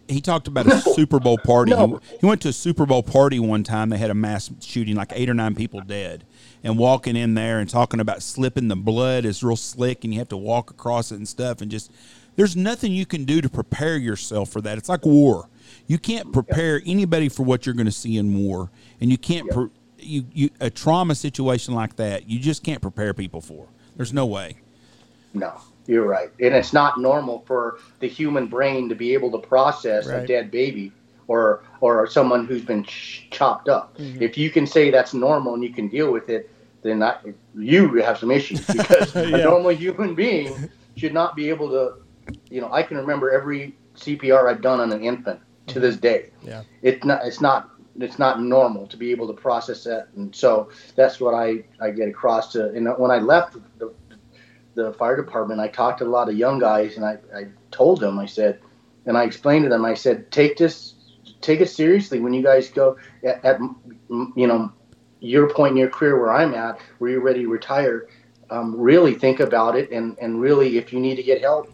He 0.07 0.21
talked 0.21 0.47
about 0.47 0.67
a 0.67 0.79
Super 0.79 1.19
Bowl 1.19 1.39
party. 1.39 1.71
No. 1.71 1.99
He, 2.11 2.17
he 2.19 2.25
went 2.27 2.41
to 2.41 2.49
a 2.49 2.53
Super 2.53 2.85
Bowl 2.85 3.01
party 3.01 3.39
one 3.39 3.63
time. 3.63 3.89
They 3.89 3.97
had 3.97 4.11
a 4.11 4.15
mass 4.15 4.51
shooting, 4.59 4.95
like 4.95 5.11
eight 5.15 5.29
or 5.29 5.33
nine 5.33 5.55
people 5.55 5.81
dead, 5.81 6.25
and 6.63 6.77
walking 6.77 7.15
in 7.15 7.33
there 7.33 7.59
and 7.59 7.67
talking 7.67 7.99
about 7.99 8.21
slipping 8.21 8.67
the 8.67 8.75
blood 8.75 9.25
is 9.25 9.43
real 9.43 9.55
slick, 9.55 10.03
and 10.03 10.13
you 10.13 10.19
have 10.19 10.29
to 10.29 10.37
walk 10.37 10.69
across 10.69 11.11
it 11.11 11.15
and 11.15 11.27
stuff, 11.27 11.61
and 11.61 11.71
just 11.71 11.91
there's 12.35 12.55
nothing 12.55 12.91
you 12.91 13.07
can 13.07 13.25
do 13.25 13.41
to 13.41 13.49
prepare 13.49 13.97
yourself 13.97 14.49
for 14.49 14.61
that. 14.61 14.77
It's 14.77 14.89
like 14.89 15.07
war. 15.07 15.49
You 15.87 15.97
can't 15.97 16.31
prepare 16.31 16.81
anybody 16.85 17.29
for 17.29 17.41
what 17.41 17.65
you're 17.65 17.75
going 17.75 17.85
to 17.87 17.91
see 17.91 18.17
in 18.17 18.37
war, 18.37 18.69
and 19.01 19.09
you 19.09 19.17
can't. 19.17 19.49
Pre- 19.49 19.69
you, 20.01 20.25
you 20.33 20.49
a 20.59 20.69
trauma 20.69 21.15
situation 21.15 21.73
like 21.73 21.95
that, 21.97 22.29
you 22.29 22.39
just 22.39 22.63
can't 22.63 22.81
prepare 22.81 23.13
people 23.13 23.41
for. 23.41 23.67
There's 23.95 24.13
no 24.13 24.25
way. 24.25 24.57
No, 25.33 25.59
you're 25.87 26.07
right. 26.07 26.29
And 26.39 26.53
it's 26.55 26.73
not 26.73 26.99
normal 26.99 27.43
for 27.45 27.79
the 27.99 28.07
human 28.07 28.47
brain 28.47 28.89
to 28.89 28.95
be 28.95 29.13
able 29.13 29.31
to 29.31 29.37
process 29.47 30.07
a 30.07 30.25
dead 30.25 30.51
baby 30.51 30.91
or 31.27 31.63
or 31.81 32.07
someone 32.07 32.45
who's 32.45 32.63
been 32.63 32.83
ch- 32.83 33.27
chopped 33.31 33.69
up. 33.69 33.97
Mm-hmm. 33.97 34.21
If 34.21 34.37
you 34.37 34.49
can 34.49 34.65
say 34.65 34.89
that's 34.89 35.13
normal 35.13 35.53
and 35.53 35.63
you 35.63 35.71
can 35.71 35.87
deal 35.87 36.11
with 36.11 36.29
it, 36.29 36.49
then 36.81 37.03
I, 37.03 37.17
you 37.55 37.93
have 37.95 38.17
some 38.17 38.31
issues 38.31 38.65
because 38.67 39.13
Yeah. 39.15 39.21
a 39.37 39.43
normal 39.43 39.71
human 39.71 40.15
being 40.15 40.69
should 40.97 41.13
not 41.13 41.35
be 41.35 41.49
able 41.49 41.69
to. 41.69 41.93
You 42.49 42.61
know, 42.61 42.71
I 42.71 42.83
can 42.83 42.97
remember 42.97 43.31
every 43.31 43.75
CPR 43.95 44.49
I've 44.49 44.61
done 44.61 44.79
on 44.79 44.91
an 44.91 45.03
infant 45.03 45.39
to 45.67 45.73
mm-hmm. 45.73 45.81
this 45.81 45.97
day. 45.97 46.29
yeah 46.43 46.63
It's 46.81 47.03
not. 47.05 47.25
It's 47.25 47.41
not. 47.41 47.69
It's 48.01 48.19
not 48.19 48.41
normal 48.41 48.87
to 48.87 48.97
be 48.97 49.11
able 49.11 49.27
to 49.27 49.33
process 49.33 49.83
that, 49.83 50.09
and 50.15 50.35
so 50.35 50.69
that's 50.95 51.19
what 51.19 51.33
I 51.33 51.63
I 51.79 51.91
get 51.91 52.07
across 52.07 52.51
to. 52.53 52.69
And 52.69 52.87
when 52.97 53.11
I 53.11 53.19
left 53.19 53.57
the 53.77 53.93
the 54.75 54.93
fire 54.93 55.15
department, 55.15 55.59
I 55.59 55.67
talked 55.67 55.99
to 55.99 56.05
a 56.05 56.07
lot 56.07 56.29
of 56.29 56.35
young 56.35 56.59
guys, 56.59 56.95
and 56.95 57.05
I, 57.05 57.17
I 57.35 57.47
told 57.71 57.99
them, 57.99 58.17
I 58.19 58.25
said, 58.25 58.59
and 59.05 59.17
I 59.17 59.23
explained 59.23 59.63
to 59.63 59.69
them, 59.69 59.83
I 59.83 59.93
said, 59.93 60.31
take 60.31 60.57
this, 60.57 60.95
take 61.41 61.61
it 61.61 61.69
seriously 61.69 62.19
when 62.19 62.33
you 62.33 62.43
guys 62.43 62.69
go 62.69 62.97
at, 63.23 63.43
at 63.43 63.59
you 64.09 64.47
know, 64.47 64.71
your 65.19 65.49
point 65.49 65.71
in 65.71 65.77
your 65.77 65.89
career 65.89 66.19
where 66.19 66.33
I'm 66.33 66.53
at, 66.53 66.79
where 66.99 67.11
you're 67.11 67.21
ready 67.21 67.41
to 67.41 67.49
retire. 67.49 68.07
Um, 68.51 68.79
really 68.79 69.13
think 69.13 69.41
about 69.41 69.75
it, 69.75 69.91
and 69.91 70.17
and 70.19 70.41
really, 70.41 70.77
if 70.77 70.91
you 70.91 70.99
need 70.99 71.15
to 71.17 71.23
get 71.23 71.41
help, 71.41 71.71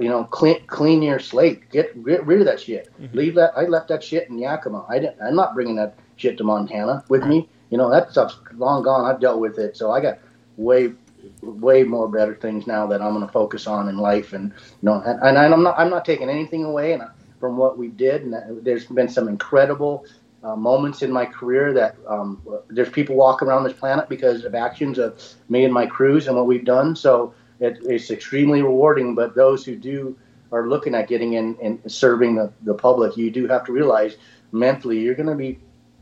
you 0.00 0.08
know, 0.08 0.24
clean 0.24 0.64
clean 0.66 1.02
your 1.02 1.18
slate, 1.18 1.70
get 1.70 2.04
get 2.04 2.24
rid 2.26 2.40
of 2.40 2.46
that 2.46 2.60
shit. 2.60 2.92
Leave 3.12 3.34
that. 3.34 3.52
I 3.56 3.62
left 3.62 3.88
that 3.88 4.02
shit 4.02 4.28
in 4.28 4.38
Yakima. 4.38 4.84
I 4.88 4.98
didn't. 4.98 5.20
I'm 5.20 5.36
not 5.36 5.54
bringing 5.54 5.76
that 5.76 5.96
shit 6.16 6.38
to 6.38 6.44
Montana 6.44 7.04
with 7.08 7.24
me. 7.24 7.48
You 7.70 7.78
know, 7.78 7.90
that 7.90 8.10
stuff's 8.10 8.36
long 8.54 8.82
gone. 8.82 9.04
I've 9.04 9.20
dealt 9.20 9.40
with 9.40 9.58
it, 9.58 9.76
so 9.76 9.90
I 9.90 10.00
got 10.00 10.18
way 10.56 10.92
way 11.40 11.82
more 11.82 12.08
better 12.08 12.34
things 12.34 12.66
now 12.66 12.86
that 12.86 13.00
I'm 13.00 13.14
going 13.14 13.26
to 13.26 13.32
focus 13.32 13.66
on 13.66 13.88
in 13.88 13.96
life, 13.96 14.32
and 14.32 14.52
you 14.52 14.82
know, 14.82 15.02
and, 15.04 15.20
and 15.22 15.38
I'm 15.38 15.62
not 15.62 15.78
I'm 15.78 15.90
not 15.90 16.04
taking 16.04 16.28
anything 16.28 16.64
away 16.64 16.92
and 16.92 17.02
from 17.40 17.56
what 17.56 17.76
we 17.76 17.88
did, 17.88 18.22
and 18.22 18.32
that, 18.32 18.64
there's 18.64 18.86
been 18.86 19.08
some 19.08 19.26
incredible 19.26 20.06
uh, 20.44 20.54
moments 20.54 21.02
in 21.02 21.10
my 21.10 21.26
career 21.26 21.72
that 21.72 21.96
um, 22.06 22.40
there's 22.68 22.88
people 22.88 23.16
walking 23.16 23.48
around 23.48 23.64
this 23.64 23.72
planet 23.72 24.08
because 24.08 24.44
of 24.44 24.54
actions 24.54 24.98
of 24.98 25.20
me 25.48 25.64
and 25.64 25.74
my 25.74 25.86
crews 25.86 26.28
and 26.28 26.36
what 26.36 26.46
we've 26.46 26.64
done. 26.64 26.94
So 26.94 27.34
it, 27.62 27.78
it's 27.84 28.10
extremely 28.10 28.62
rewarding. 28.62 29.14
But 29.14 29.34
those 29.34 29.64
who 29.64 29.76
do 29.76 30.16
are 30.50 30.68
looking 30.68 30.94
at 30.94 31.08
getting 31.08 31.34
in 31.34 31.56
and 31.62 31.80
serving 31.90 32.34
the, 32.34 32.52
the 32.62 32.74
public, 32.74 33.16
you 33.16 33.30
do 33.30 33.46
have 33.46 33.64
to 33.64 33.72
realize 33.72 34.16
mentally 34.52 35.00
you're 35.00 35.14
going 35.14 35.28
to 35.28 35.34
be 35.34 35.58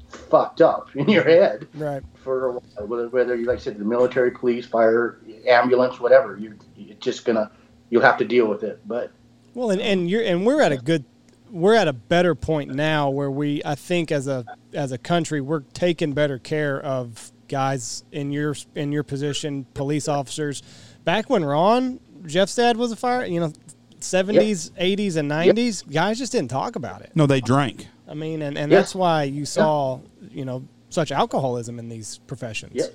fucked 0.08 0.60
up 0.60 0.94
in 0.96 1.08
your 1.08 1.22
head 1.22 1.68
right 1.74 2.02
for 2.16 2.46
a 2.46 2.52
while, 2.52 2.86
whether, 2.86 3.08
whether 3.08 3.36
you 3.36 3.44
like 3.44 3.58
I 3.58 3.60
said 3.60 3.78
the 3.78 3.84
military, 3.84 4.32
police, 4.32 4.66
fire, 4.66 5.20
ambulance, 5.46 6.00
whatever. 6.00 6.36
You 6.36 6.56
you're 6.76 6.96
just 6.96 7.24
gonna 7.24 7.50
you'll 7.90 8.02
have 8.02 8.18
to 8.18 8.24
deal 8.24 8.46
with 8.46 8.62
it. 8.62 8.80
But 8.86 9.12
Well, 9.54 9.70
and, 9.70 9.80
and 9.80 10.10
you're 10.10 10.24
and 10.24 10.44
we're 10.44 10.62
at 10.62 10.72
a 10.72 10.78
good 10.78 11.04
we're 11.50 11.74
at 11.74 11.88
a 11.88 11.92
better 11.92 12.34
point 12.34 12.74
now 12.74 13.10
where 13.10 13.30
we 13.30 13.62
I 13.64 13.74
think 13.76 14.10
as 14.10 14.26
a 14.26 14.44
as 14.72 14.92
a 14.92 14.98
country 14.98 15.40
we're 15.40 15.60
taking 15.72 16.12
better 16.12 16.38
care 16.38 16.80
of 16.80 17.32
guys 17.48 18.04
in 18.12 18.32
your 18.32 18.56
in 18.74 18.92
your 18.92 19.02
position, 19.02 19.66
police 19.74 20.08
officers. 20.08 20.62
Back 21.04 21.30
when 21.30 21.44
Ron 21.44 22.00
Jeff's 22.26 22.54
dad 22.54 22.76
was 22.76 22.92
a 22.92 22.96
fire, 22.96 23.24
you 23.24 23.40
know, 23.40 23.52
seventies, 24.00 24.70
eighties, 24.76 25.16
and 25.16 25.28
nineties, 25.28 25.82
guys 25.82 26.18
just 26.18 26.32
didn't 26.32 26.50
talk 26.50 26.76
about 26.76 27.02
it. 27.02 27.12
No, 27.14 27.26
they 27.26 27.40
drank. 27.40 27.86
I 28.08 28.14
mean, 28.14 28.42
and, 28.42 28.58
and 28.58 28.70
Yeah. 28.70 28.78
that's 28.78 28.94
why 28.94 29.24
you 29.24 29.44
saw 29.46 30.00
you 30.30 30.44
know 30.44 30.64
such 30.90 31.12
alcoholism 31.12 31.78
in 31.78 31.88
these 31.88 32.18
professions. 32.26 32.72
yeah, 32.74 32.86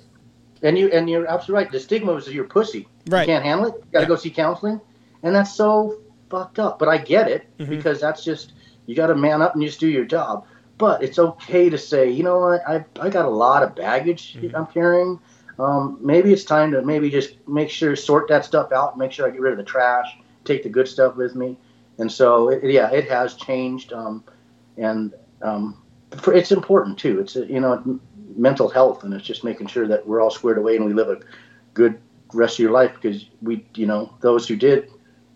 and 0.62 0.78
you 0.78 0.88
and 0.90 1.08
you're 1.08 1.26
absolutely 1.26 1.64
right. 1.64 1.72
The 1.72 1.80
stigma 1.80 2.12
was 2.12 2.28
you're 2.32 2.44
pussy. 2.44 2.86
Right. 3.08 3.22
You 3.26 3.34
can't 3.34 3.44
handle 3.44 3.66
it. 3.68 3.74
You 3.76 3.82
got 3.92 3.98
to 4.00 4.04
Yeah. 4.04 4.08
go 4.08 4.16
see 4.16 4.30
counseling, 4.30 4.80
and 5.22 5.34
that's 5.34 5.54
so 5.54 5.98
fucked 6.30 6.58
up. 6.58 6.78
But 6.78 6.88
I 6.88 6.98
get 6.98 7.28
it 7.28 7.46
Mhm. 7.58 7.68
because 7.70 8.00
that's 8.00 8.22
just 8.22 8.52
you 8.86 8.94
got 8.94 9.08
to 9.08 9.14
man 9.14 9.42
up 9.42 9.54
and 9.54 9.62
just 9.64 9.80
do 9.80 9.88
your 9.88 10.04
job. 10.04 10.44
But 10.78 11.02
it's 11.02 11.18
okay 11.18 11.70
to 11.70 11.78
say, 11.78 12.10
you 12.10 12.22
know 12.22 12.38
what, 12.38 12.60
I 12.68 12.84
I 13.00 13.08
got 13.08 13.24
a 13.24 13.30
lot 13.30 13.62
of 13.62 13.74
baggage 13.74 14.36
Mhm. 14.38 14.54
I'm 14.54 14.66
carrying. 14.66 15.18
Um, 15.58 15.98
maybe 16.00 16.32
it's 16.32 16.44
time 16.44 16.70
to 16.72 16.82
maybe 16.82 17.10
just 17.10 17.36
make 17.48 17.70
sure 17.70 17.96
sort 17.96 18.28
that 18.28 18.44
stuff 18.44 18.72
out. 18.72 18.98
Make 18.98 19.12
sure 19.12 19.26
I 19.26 19.30
get 19.30 19.40
rid 19.40 19.52
of 19.52 19.58
the 19.58 19.64
trash. 19.64 20.18
Take 20.44 20.62
the 20.62 20.68
good 20.68 20.86
stuff 20.86 21.16
with 21.16 21.34
me. 21.34 21.56
And 21.98 22.12
so, 22.12 22.50
it, 22.50 22.62
yeah, 22.64 22.90
it 22.90 23.08
has 23.08 23.34
changed. 23.34 23.92
Um, 23.92 24.22
and 24.76 25.14
um, 25.42 25.82
for, 26.18 26.34
it's 26.34 26.52
important 26.52 26.98
too. 26.98 27.20
It's 27.20 27.36
uh, 27.36 27.46
you 27.48 27.60
know 27.60 28.00
mental 28.36 28.68
health, 28.68 29.04
and 29.04 29.14
it's 29.14 29.24
just 29.24 29.44
making 29.44 29.68
sure 29.68 29.88
that 29.88 30.06
we're 30.06 30.20
all 30.20 30.30
squared 30.30 30.58
away 30.58 30.76
and 30.76 30.84
we 30.84 30.92
live 30.92 31.08
a 31.08 31.20
good 31.74 31.98
rest 32.32 32.56
of 32.56 32.60
your 32.60 32.72
life 32.72 32.92
because 33.00 33.26
we, 33.40 33.64
you 33.74 33.86
know, 33.86 34.12
those 34.20 34.46
who 34.46 34.56
did, 34.56 34.90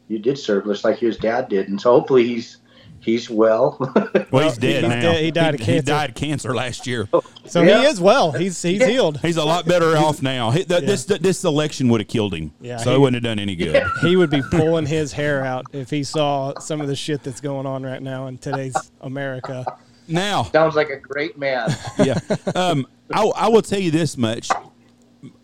you 0.08 0.18
did 0.18 0.38
serve 0.38 0.66
just 0.66 0.84
like 0.84 0.98
his 0.98 1.16
dad 1.16 1.48
did, 1.48 1.68
and 1.68 1.80
so 1.80 1.92
hopefully 1.92 2.26
he's 2.26 2.58
he's 3.00 3.28
well. 3.30 3.78
Well, 4.30 4.44
he's 4.48 4.58
dead 4.58 4.84
he's 4.84 4.88
now. 4.90 5.00
dead. 5.00 5.24
He 5.24 5.30
died 5.32 5.54
of 5.54 5.60
He 5.60 5.66
cancer. 5.66 5.86
died 5.86 6.10
of 6.10 6.14
cancer 6.14 6.54
last 6.54 6.86
year. 6.86 7.08
So 7.46 7.62
Yeah. 7.62 7.80
he 7.80 7.86
is 7.88 8.00
well. 8.00 8.30
He's 8.30 8.62
he's 8.62 8.78
Yeah. 8.80 8.86
healed. 8.86 9.18
He's 9.20 9.36
a 9.36 9.44
lot 9.44 9.66
better 9.66 9.96
off 9.96 10.22
now. 10.22 10.52
He, 10.52 10.62
th- 10.62 10.84
This 10.84 11.04
this 11.04 11.42
election 11.42 11.88
would 11.88 12.00
have 12.00 12.06
killed 12.06 12.32
him. 12.34 12.52
Yeah, 12.60 12.76
so 12.76 12.90
he- 12.90 12.96
it 12.96 12.98
wouldn't 13.00 13.16
have 13.16 13.28
done 13.28 13.40
any 13.40 13.56
good. 13.56 13.82
He 14.02 14.14
would 14.14 14.30
be 14.30 14.40
pulling 14.52 14.86
his 14.86 15.12
hair 15.12 15.44
out 15.44 15.66
if 15.72 15.90
he 15.90 16.04
saw 16.04 16.56
some 16.60 16.80
of 16.80 16.86
the 16.86 16.94
shit 16.94 17.24
that's 17.24 17.40
going 17.40 17.66
on 17.66 17.82
right 17.82 18.00
now 18.00 18.28
in 18.28 18.38
today's 18.38 18.76
America. 19.00 19.64
Now, 20.06 20.44
Sounds 20.44 20.76
like 20.76 20.90
a 20.90 20.96
great 20.98 21.36
man. 21.36 21.74
yeah. 21.98 22.18
Um, 22.54 22.86
I, 23.12 23.24
I 23.24 23.48
will 23.48 23.62
tell 23.62 23.80
you 23.80 23.90
this 23.90 24.16
much. 24.16 24.48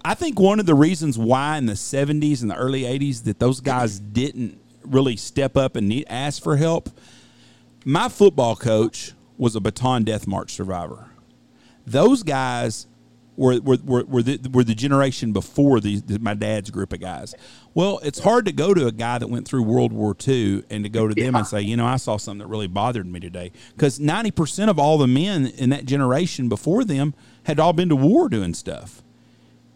I 0.05 0.15
think 0.15 0.39
one 0.39 0.61
of 0.61 0.67
the 0.67 0.75
reasons 0.75 1.19
why 1.19 1.59
in 1.59 1.67
the 1.67 1.73
70s 1.75 2.41
and 2.43 2.51
the 2.51 2.57
early 2.57 2.83
80s 2.83 3.25
that 3.25 3.39
those 3.41 3.61
guys 3.61 3.99
didn't 3.99 4.61
really 4.85 5.17
step 5.17 5.57
up 5.57 5.75
and 5.77 5.89
need, 5.89 6.07
ask 6.09 6.41
for 6.43 6.57
help. 6.57 6.89
My 7.89 8.09
football 8.09 8.57
coach 8.57 9.13
was 9.39 9.55
a 9.55 9.61
Bataan 9.61 10.05
Death 10.05 10.27
March 10.27 10.53
survivor. 10.53 11.09
Those 11.87 12.25
guys 12.25 12.89
were 13.37 13.61
were, 13.61 13.79
were, 13.85 14.05
were, 14.05 14.23
the, 14.25 14.51
were 14.51 14.65
the 14.65 14.75
generation 14.75 15.33
before 15.33 15.79
the, 15.79 16.01
the, 16.01 16.19
my 16.19 16.35
dad's 16.35 16.73
group 16.73 16.93
of 16.93 16.99
guys. 16.99 17.33
Well, 17.75 18.01
it's 18.03 18.19
hard 18.19 18.45
to 18.47 18.53
go 18.53 18.75
to 18.75 18.89
a 18.89 18.93
guy 18.93 19.19
that 19.19 19.29
went 19.29 19.47
through 19.47 19.63
World 19.63 19.93
War 19.93 20.17
II 20.27 20.65
and 20.69 20.83
to 20.83 20.91
go 20.91 21.07
to 21.07 21.15
them 21.15 21.37
and 21.37 21.47
say, 21.47 21.61
you 21.61 21.77
know, 21.77 21.87
I 21.87 21.95
saw 21.95 22.17
something 22.17 22.41
that 22.41 22.49
really 22.49 22.67
bothered 22.67 23.07
me 23.07 23.21
today. 23.21 23.53
Because 23.77 24.01
90% 24.01 24.69
of 24.69 24.81
all 24.81 24.99
the 24.99 25.07
men 25.07 25.47
in 25.47 25.71
that 25.71 25.85
generation 25.85 26.49
before 26.49 26.83
them 26.83 27.15
had 27.45 27.61
all 27.61 27.73
been 27.73 27.91
to 27.91 27.97
war 27.97 28.29
doing 28.29 28.55
stuff. 28.55 29.01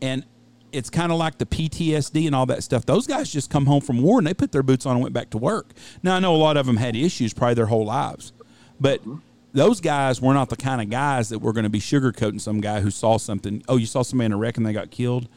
And 0.02 0.24
it's 0.72 0.90
kind 0.90 1.12
of 1.12 1.18
like 1.18 1.38
the 1.38 1.46
PTSD 1.46 2.26
and 2.26 2.34
all 2.34 2.46
that 2.46 2.62
stuff. 2.62 2.86
Those 2.86 3.06
guys 3.06 3.32
just 3.32 3.50
come 3.50 3.66
home 3.66 3.80
from 3.80 4.02
war 4.02 4.18
and 4.18 4.26
they 4.26 4.34
put 4.34 4.52
their 4.52 4.62
boots 4.62 4.86
on 4.86 4.96
and 4.96 5.02
went 5.02 5.14
back 5.14 5.30
to 5.30 5.38
work. 5.38 5.72
Now, 6.02 6.16
I 6.16 6.18
know 6.20 6.34
a 6.34 6.38
lot 6.38 6.56
of 6.56 6.66
them 6.66 6.76
had 6.76 6.96
issues 6.96 7.34
probably 7.34 7.54
their 7.54 7.66
whole 7.66 7.84
lives. 7.84 8.32
But 8.80 9.00
mm-hmm. 9.00 9.18
those 9.52 9.80
guys 9.80 10.20
were 10.20 10.34
not 10.34 10.48
the 10.48 10.56
kind 10.56 10.80
of 10.80 10.90
guys 10.90 11.28
that 11.28 11.40
were 11.40 11.52
going 11.52 11.64
to 11.64 11.70
be 11.70 11.80
sugarcoating 11.80 12.40
some 12.40 12.60
guy 12.60 12.80
who 12.80 12.90
saw 12.90 13.18
something. 13.18 13.62
Oh, 13.68 13.76
you 13.76 13.86
saw 13.86 14.02
somebody 14.02 14.26
in 14.26 14.32
a 14.32 14.36
wreck 14.36 14.56
and 14.56 14.66
they 14.66 14.72
got 14.72 14.90
killed. 14.90 15.28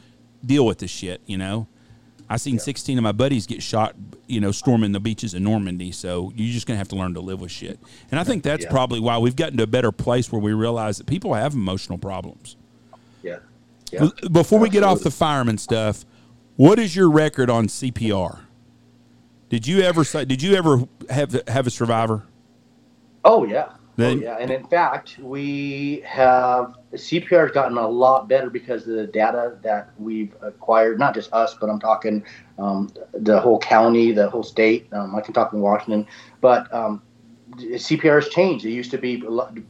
Deal 0.45 0.65
with 0.65 0.79
this 0.79 0.91
shit, 0.91 1.21
you 1.25 1.37
know. 1.37 1.67
I 2.29 2.37
seen 2.37 2.55
yeah. 2.55 2.61
16 2.61 2.97
of 2.97 3.03
my 3.03 3.11
buddies 3.11 3.45
get 3.45 3.61
shot, 3.61 3.95
you 4.27 4.39
know, 4.39 4.51
storming 4.51 4.93
the 4.93 4.99
beaches 4.99 5.33
in 5.33 5.43
Normandy. 5.43 5.91
So 5.91 6.31
you're 6.35 6.53
just 6.53 6.65
gonna 6.65 6.77
have 6.77 6.87
to 6.89 6.95
learn 6.95 7.13
to 7.13 7.19
live 7.19 7.41
with 7.41 7.51
shit. 7.51 7.79
And 8.11 8.19
I 8.19 8.23
think 8.23 8.43
that's 8.43 8.63
yeah. 8.63 8.71
probably 8.71 8.99
why 8.99 9.17
we've 9.17 9.35
gotten 9.35 9.57
to 9.57 9.63
a 9.63 9.67
better 9.67 9.91
place 9.91 10.31
where 10.31 10.41
we 10.41 10.53
realize 10.53 10.97
that 10.97 11.07
people 11.07 11.33
have 11.33 11.53
emotional 11.53 11.97
problems. 11.97 12.55
Yeah. 13.93 14.29
Before 14.31 14.59
we 14.59 14.69
get 14.69 14.83
off 14.83 15.01
the 15.01 15.11
fireman 15.11 15.57
stuff, 15.57 16.05
what 16.55 16.79
is 16.79 16.95
your 16.95 17.09
record 17.09 17.49
on 17.49 17.67
CPR? 17.67 18.39
Did 19.49 19.67
you 19.67 19.81
ever 19.81 20.03
say? 20.03 20.25
Did 20.25 20.41
you 20.41 20.55
ever 20.55 20.87
have 21.09 21.47
have 21.47 21.67
a 21.67 21.69
survivor? 21.69 22.23
Oh 23.23 23.45
yeah. 23.45 23.73
Then, 23.95 24.17
oh, 24.17 24.21
yeah, 24.21 24.37
and 24.39 24.49
in 24.49 24.65
fact, 24.65 25.19
we 25.19 26.01
have 26.03 26.75
CPR 26.93 27.43
has 27.43 27.51
gotten 27.51 27.77
a 27.77 27.87
lot 27.87 28.27
better 28.27 28.49
because 28.49 28.87
of 28.87 28.95
the 28.95 29.05
data 29.05 29.57
that 29.61 29.91
we've 29.99 30.35
acquired. 30.41 30.97
Not 30.97 31.13
just 31.13 31.31
us, 31.31 31.53
but 31.53 31.69
I'm 31.69 31.79
talking 31.79 32.23
um, 32.57 32.91
the 33.13 33.39
whole 33.39 33.59
county, 33.59 34.11
the 34.11 34.27
whole 34.31 34.41
state. 34.41 34.91
Um, 34.93 35.15
I 35.15 35.21
can 35.21 35.35
talk 35.35 35.53
in 35.53 35.61
Washington, 35.61 36.07
but 36.41 36.73
um, 36.73 37.03
CPR 37.57 38.15
has 38.15 38.29
changed. 38.29 38.65
It 38.65 38.71
used 38.71 38.89
to 38.91 38.97
be 38.97 39.17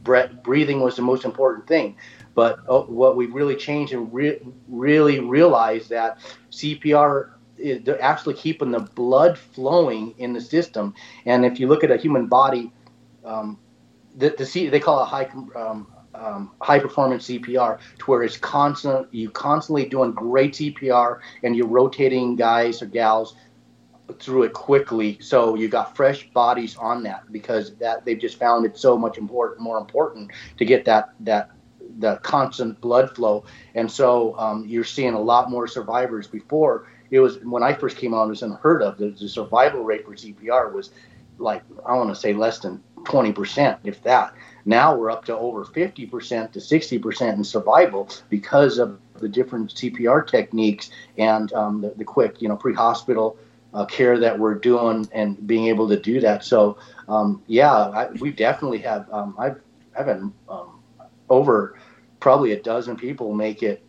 breathing 0.02 0.80
was 0.80 0.96
the 0.96 1.02
most 1.02 1.26
important 1.26 1.66
thing, 1.66 1.96
but 2.34 2.60
oh, 2.68 2.84
what 2.84 3.16
we've 3.16 3.34
really 3.34 3.56
changed 3.56 3.92
and 3.92 4.12
re- 4.12 4.40
really 4.68 5.20
realized 5.20 5.90
that 5.90 6.18
CPR 6.50 7.30
is 7.56 7.88
actually 8.00 8.34
keeping 8.34 8.70
the 8.70 8.80
blood 8.80 9.38
flowing 9.38 10.14
in 10.18 10.32
the 10.32 10.40
system. 10.40 10.94
And 11.24 11.44
if 11.44 11.60
you 11.60 11.68
look 11.68 11.84
at 11.84 11.90
a 11.90 11.96
human 11.96 12.26
body. 12.26 12.72
Um, 13.24 13.58
the, 14.16 14.34
the 14.36 14.46
C, 14.46 14.68
they 14.68 14.80
call 14.80 15.02
it 15.02 15.06
high 15.06 15.28
um, 15.56 15.86
um, 16.14 16.52
high 16.60 16.78
performance 16.78 17.26
CPR, 17.26 17.78
to 17.98 18.04
where 18.04 18.22
it's 18.22 18.36
constant. 18.36 19.12
You 19.12 19.30
constantly 19.30 19.86
doing 19.86 20.12
great 20.12 20.54
CPR, 20.54 21.20
and 21.42 21.56
you're 21.56 21.66
rotating 21.66 22.36
guys 22.36 22.82
or 22.82 22.86
gals 22.86 23.34
through 24.18 24.44
it 24.44 24.52
quickly. 24.52 25.18
So 25.20 25.54
you 25.54 25.68
got 25.68 25.96
fresh 25.96 26.30
bodies 26.30 26.76
on 26.76 27.02
that 27.04 27.32
because 27.32 27.74
that 27.76 28.04
they've 28.04 28.18
just 28.18 28.38
found 28.38 28.66
it 28.66 28.78
so 28.78 28.96
much 28.96 29.18
important, 29.18 29.60
more 29.60 29.78
important 29.78 30.30
to 30.58 30.64
get 30.64 30.84
that 30.84 31.14
that 31.20 31.50
the 31.98 32.16
constant 32.16 32.80
blood 32.80 33.14
flow. 33.14 33.44
And 33.74 33.90
so 33.90 34.36
um, 34.38 34.66
you're 34.66 34.84
seeing 34.84 35.14
a 35.14 35.20
lot 35.20 35.50
more 35.50 35.66
survivors. 35.66 36.26
Before 36.26 36.86
it 37.10 37.20
was 37.20 37.38
when 37.42 37.62
I 37.62 37.72
first 37.74 37.96
came 37.96 38.14
on, 38.14 38.26
it 38.26 38.30
was 38.30 38.42
unheard 38.42 38.82
of. 38.82 38.98
The, 38.98 39.10
the 39.10 39.28
survival 39.28 39.84
rate 39.84 40.04
for 40.04 40.14
CPR 40.14 40.72
was 40.72 40.90
like 41.38 41.62
I 41.84 41.94
want 41.94 42.10
to 42.10 42.14
say 42.14 42.32
less 42.32 42.58
than 42.60 42.82
20%, 43.04 43.78
if 43.84 44.02
that. 44.02 44.34
Now 44.64 44.96
we're 44.96 45.10
up 45.10 45.24
to 45.26 45.36
over 45.36 45.64
50% 45.64 46.52
to 46.52 46.58
60% 46.58 47.34
in 47.34 47.44
survival 47.44 48.08
because 48.30 48.78
of 48.78 48.98
the 49.18 49.28
different 49.28 49.74
CPR 49.74 50.26
techniques 50.26 50.90
and 51.18 51.52
um, 51.52 51.82
the, 51.82 51.90
the, 51.96 52.04
quick, 52.04 52.40
you 52.40 52.48
know, 52.48 52.56
pre-hospital 52.56 53.36
uh, 53.74 53.84
care 53.84 54.18
that 54.18 54.38
we're 54.38 54.54
doing 54.54 55.08
and 55.12 55.46
being 55.46 55.66
able 55.66 55.88
to 55.88 56.00
do 56.00 56.20
that. 56.20 56.44
So, 56.44 56.78
um, 57.08 57.42
yeah, 57.46 57.72
I, 57.72 58.10
we 58.12 58.30
definitely 58.30 58.78
have. 58.78 59.12
Um, 59.12 59.34
I've 59.38 59.60
I've 59.98 60.06
had 60.06 60.32
um, 60.48 60.80
over 61.28 61.78
probably 62.24 62.52
a 62.52 62.62
dozen 62.62 62.96
people 62.96 63.34
make 63.34 63.62
it 63.62 63.84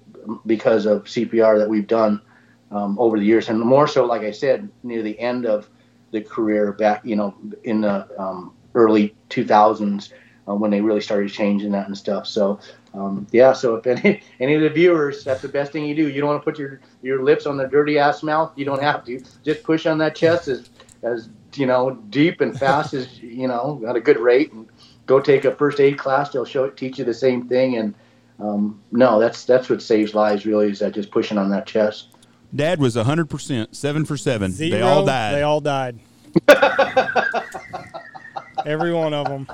because 0.46 0.86
of 0.86 1.06
CPR 1.06 1.58
that 1.58 1.70
we've 1.70 1.88
done 1.88 2.22
um, 2.70 3.00
over 3.00 3.18
the 3.18 3.24
years, 3.24 3.48
and 3.48 3.58
more 3.62 3.88
so, 3.88 4.04
like 4.04 4.24
I 4.24 4.32
said, 4.32 4.68
near 4.84 5.02
the 5.02 5.18
end 5.18 5.46
of 5.46 5.70
the 6.12 6.20
career 6.20 6.74
back, 6.74 7.06
you 7.06 7.16
know, 7.16 7.34
in 7.64 7.80
the 7.80 8.06
um, 8.22 8.54
early 8.74 9.16
2000s 9.30 10.12
uh, 10.50 10.54
when 10.54 10.70
they 10.70 10.82
really 10.82 11.00
started 11.00 11.32
changing 11.32 11.72
that 11.72 11.88
and 11.88 11.98
stuff. 11.98 12.28
So 12.28 12.60
um, 12.94 13.26
yeah, 13.32 13.54
so 13.54 13.76
if 13.76 13.88
any 13.88 14.22
any 14.42 14.56
of 14.56 14.62
the 14.64 14.70
viewers, 14.70 15.24
that's 15.24 15.42
the 15.42 15.48
best 15.48 15.72
thing 15.72 15.86
you 15.86 15.96
do. 15.96 16.10
You 16.10 16.20
don't 16.20 16.32
want 16.32 16.42
to 16.42 16.44
put 16.44 16.60
your 16.60 16.82
your 17.02 17.24
lips 17.24 17.46
on 17.46 17.56
their 17.56 17.70
dirty 17.70 17.98
ass 17.98 18.22
mouth. 18.22 18.52
You 18.58 18.66
don't 18.66 18.84
have 18.84 19.06
to. 19.06 19.24
Just 19.46 19.64
push 19.64 19.86
on 19.86 19.98
that 20.00 20.14
chest 20.14 20.50
as 20.50 20.70
as 21.04 21.30
you 21.54 21.68
know 21.68 21.92
deep 22.10 22.42
and 22.42 22.60
fast 22.60 22.94
as 22.94 23.18
you 23.24 23.48
know 23.48 23.82
at 23.88 23.96
a 23.96 24.02
good 24.02 24.20
rate, 24.20 24.52
and 24.52 24.68
go 25.06 25.22
take 25.22 25.46
a 25.46 25.56
first 25.56 25.80
aid 25.80 25.98
class. 25.98 26.32
They'll 26.32 26.44
show 26.44 26.70
teach 26.70 27.00
you 27.00 27.06
the 27.06 27.14
same 27.14 27.48
thing. 27.48 27.78
And 27.78 27.96
um, 28.40 28.82
no, 28.92 29.20
that's 29.20 29.46
that's 29.46 29.70
what 29.70 29.82
saves 29.82 30.14
lives. 30.14 30.46
Really, 30.46 30.70
is 30.70 30.80
that 30.80 30.94
just 30.94 31.12
pushing 31.12 31.38
on 31.38 31.50
that 31.52 31.66
chest. 31.66 32.10
Dad 32.54 32.80
was 32.80 32.96
hundred 32.96 33.30
percent, 33.30 33.76
seven 33.76 34.06
for 34.06 34.18
seven. 34.18 34.52
Zero, 34.52 34.72
they 34.72 34.82
all 34.82 35.06
died. 35.06 35.36
They 35.36 35.42
all 35.42 35.62
died. 35.62 36.00
Every 38.66 38.94
one 38.94 39.14
of 39.14 39.28
them. 39.28 39.48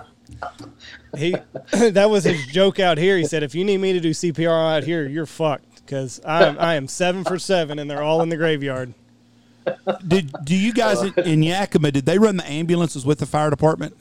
He 1.17 1.35
that 1.71 2.09
was 2.09 2.23
his 2.23 2.45
joke 2.47 2.79
out 2.79 2.97
here. 2.97 3.17
He 3.17 3.25
said, 3.25 3.43
"If 3.43 3.53
you 3.53 3.63
need 3.63 3.77
me 3.77 3.93
to 3.93 3.99
do 3.99 4.11
CPR 4.11 4.77
out 4.77 4.83
here, 4.83 5.07
you're 5.07 5.25
fucked 5.25 5.85
because 5.85 6.21
I 6.25 6.45
am 6.45 6.57
I 6.59 6.75
am 6.75 6.87
seven 6.87 7.23
for 7.23 7.37
seven, 7.37 7.79
and 7.79 7.89
they're 7.89 8.03
all 8.03 8.21
in 8.21 8.29
the 8.29 8.37
graveyard." 8.37 8.93
Did 10.07 10.33
do 10.43 10.55
you 10.55 10.73
guys 10.73 11.01
in, 11.01 11.13
in 11.19 11.43
Yakima? 11.43 11.91
Did 11.91 12.05
they 12.05 12.17
run 12.17 12.37
the 12.37 12.49
ambulances 12.49 13.05
with 13.05 13.19
the 13.19 13.27
fire 13.27 13.49
department? 13.49 13.95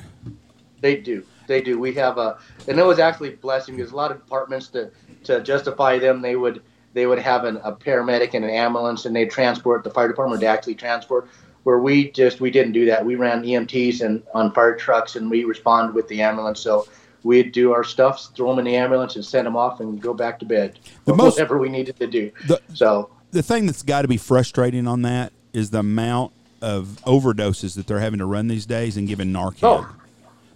They 0.80 0.96
do. 0.96 1.24
They 1.50 1.60
do. 1.60 1.80
We 1.80 1.92
have 1.94 2.16
a, 2.16 2.38
and 2.68 2.78
it 2.78 2.86
was 2.86 3.00
actually 3.00 3.34
a 3.34 3.36
blessing 3.36 3.74
because 3.74 3.90
a 3.90 3.96
lot 3.96 4.12
of 4.12 4.18
departments 4.18 4.68
to 4.68 4.92
to 5.24 5.42
justify 5.42 5.98
them, 5.98 6.22
they 6.22 6.36
would 6.36 6.62
they 6.94 7.06
would 7.06 7.18
have 7.18 7.42
an, 7.42 7.56
a 7.64 7.72
paramedic 7.72 8.34
and 8.34 8.44
an 8.44 8.52
ambulance, 8.52 9.04
and 9.04 9.16
they 9.16 9.26
transport 9.26 9.82
the 9.82 9.90
fire 9.90 10.06
department 10.06 10.40
to 10.42 10.46
actually 10.46 10.76
transport 10.76 11.28
where 11.64 11.80
we 11.80 12.12
just 12.12 12.40
we 12.40 12.52
didn't 12.52 12.70
do 12.70 12.86
that. 12.86 13.04
We 13.04 13.16
ran 13.16 13.42
EMTs 13.42 14.00
and 14.00 14.22
on 14.32 14.52
fire 14.52 14.76
trucks, 14.76 15.16
and 15.16 15.28
we 15.28 15.42
responded 15.42 15.92
with 15.92 16.06
the 16.06 16.22
ambulance. 16.22 16.60
So 16.60 16.86
we'd 17.24 17.50
do 17.50 17.72
our 17.72 17.82
stuff, 17.82 18.28
throw 18.36 18.50
them 18.50 18.60
in 18.60 18.64
the 18.66 18.76
ambulance, 18.76 19.16
and 19.16 19.24
send 19.24 19.44
them 19.44 19.56
off, 19.56 19.80
and 19.80 20.00
go 20.00 20.14
back 20.14 20.38
to 20.38 20.44
bed. 20.44 20.78
The 21.04 21.16
most, 21.16 21.34
whatever 21.34 21.58
we 21.58 21.68
needed 21.68 21.96
to 21.96 22.06
do. 22.06 22.30
The, 22.46 22.62
so 22.74 23.10
the 23.32 23.42
thing 23.42 23.66
that's 23.66 23.82
got 23.82 24.02
to 24.02 24.08
be 24.08 24.18
frustrating 24.18 24.86
on 24.86 25.02
that 25.02 25.32
is 25.52 25.70
the 25.70 25.80
amount 25.80 26.32
of 26.62 27.00
overdoses 27.06 27.74
that 27.74 27.88
they're 27.88 27.98
having 27.98 28.18
to 28.20 28.26
run 28.26 28.46
these 28.46 28.66
days 28.66 28.96
and 28.96 29.08
giving 29.08 29.32
Narcan. 29.32 29.64
Oh, 29.64 29.96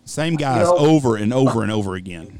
Same 0.05 0.37
guys 0.37 0.69
you 0.69 0.75
know, 0.75 0.77
over 0.77 1.17
and 1.17 1.33
over 1.33 1.63
and 1.63 1.73
over 1.73 1.95
again. 1.95 2.39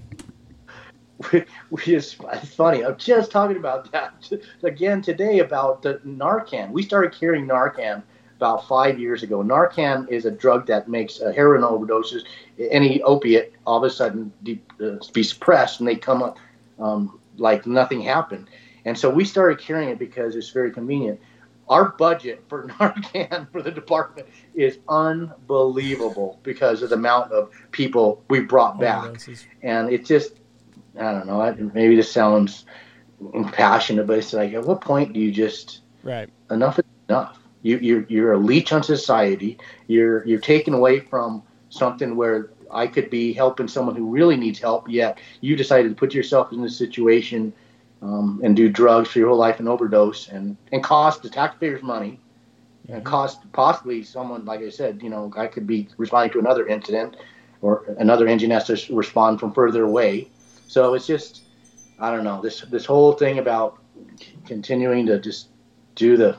Which 1.71 1.89
is 1.89 2.13
funny. 2.13 2.85
I'm 2.85 2.97
just 2.97 3.31
talking 3.31 3.57
about 3.57 3.91
that 3.93 4.31
again 4.63 5.01
today 5.01 5.39
about 5.39 5.83
the 5.83 5.95
Narcan. 6.07 6.71
We 6.71 6.83
started 6.83 7.19
carrying 7.19 7.47
Narcan 7.47 8.03
about 8.37 8.69
five 8.69 8.99
years 8.99 9.23
ago. 9.23 9.43
Narcan 9.43 10.09
is 10.11 10.27
a 10.27 10.31
drug 10.31 10.67
that 10.67 10.89
makes 10.89 11.21
uh, 11.21 11.33
heroin 11.33 11.63
overdoses, 11.63 12.23
any 12.59 13.01
opiate, 13.03 13.55
all 13.67 13.79
of 13.79 13.85
a 13.85 13.91
sudden 13.91 14.33
de- 14.43 14.61
uh, 14.85 14.97
be 15.13 15.23
suppressed 15.23 15.81
and 15.81 15.89
they 15.89 15.97
come 15.97 16.23
up 16.23 16.37
um, 16.79 17.19
like 17.39 17.67
nothing 17.67 18.03
happened. 18.03 18.49
And 18.85 18.99
so 18.99 19.09
we 19.09 19.25
started 19.25 19.59
carrying 19.59 19.89
it 19.89 19.99
because 19.99 20.37
it's 20.37 20.51
very 20.51 20.71
convenient. 20.71 21.21
Our 21.69 21.91
budget 21.91 22.45
for 22.49 22.69
Narcan 22.69 23.51
for 23.51 23.63
the 23.63 23.71
department 23.71 24.29
is 24.55 24.79
unbelievable 24.89 26.41
because 26.43 26.83
of 26.83 26.91
the 26.91 26.97
amount 26.97 27.33
of 27.33 27.51
people 27.71 28.23
we 28.29 28.41
brought 28.41 28.77
oh, 28.77 28.81
back. 28.81 29.21
And 29.63 29.91
it 29.91 30.05
just, 30.05 30.41
I 30.99 31.13
don't 31.13 31.27
know, 31.27 31.71
maybe 31.75 31.97
this 31.97 32.13
sounds 32.13 32.67
impassionate, 33.33 34.07
but 34.07 34.19
it's 34.19 34.33
like, 34.33 34.53
at 34.53 34.65
what 34.65 34.81
point 34.81 35.13
do 35.13 35.21
you 35.21 35.33
just, 35.33 35.81
right? 36.03 36.29
Enough 36.51 36.79
is 36.79 36.85
enough 37.09 37.39
you, 37.65 37.79
you're 37.79 38.05
you're 38.09 38.33
a 38.35 38.39
leech 38.39 38.73
on 38.73 38.85
society. 38.85 39.59
You're 39.89 40.25
you're 40.27 40.39
taken 40.39 40.75
away 40.75 41.01
from 41.01 41.43
something 41.71 42.15
where 42.15 42.51
I 42.71 42.87
could 42.87 43.11
be 43.11 43.33
helping 43.33 43.67
someone 43.67 43.97
who 43.97 44.09
really 44.09 44.37
needs 44.37 44.61
help. 44.61 44.89
Yet 44.89 45.19
you 45.41 45.57
decided 45.57 45.89
to 45.89 45.95
put 45.95 46.15
yourself 46.15 46.53
in 46.53 46.63
this 46.63 46.77
situation 46.77 47.53
um, 48.05 48.41
and 48.45 48.55
do 48.55 48.69
drugs 48.69 49.09
for 49.09 49.19
your 49.19 49.29
whole 49.29 49.39
life 49.39 49.59
and 49.59 49.69
overdose 49.69 50.29
and 50.29 50.57
and 50.73 50.85
cost 50.85 51.23
the 51.23 51.31
taxpayers 51.31 51.83
money 51.83 52.21
and 52.89 52.99
mm-hmm. 52.99 53.07
cost 53.07 53.41
possibly 53.53 54.03
someone 54.03 54.45
like 54.45 54.61
I 54.61 54.69
said, 54.69 55.03
you 55.03 55.09
know, 55.09 55.33
I 55.37 55.47
could 55.47 55.67
be 55.67 55.89
responding 55.97 56.33
to 56.33 56.39
another 56.39 56.67
incident 56.67 57.17
or 57.63 57.85
another 57.99 58.29
engine 58.29 58.51
has 58.51 58.67
to 58.67 58.95
respond 58.95 59.41
from 59.41 59.53
further 59.53 59.85
away. 59.85 60.29
So 60.69 60.95
it's 60.95 61.07
just 61.07 61.45
I 61.99 62.11
don't 62.11 62.25
know 62.25 62.43
this 62.43 62.61
this 62.63 62.85
whole 62.85 63.13
thing 63.13 63.39
about 63.39 63.79
continuing 64.47 65.07
to 65.07 65.19
just 65.19 65.49
do 65.95 66.17
the 66.17 66.37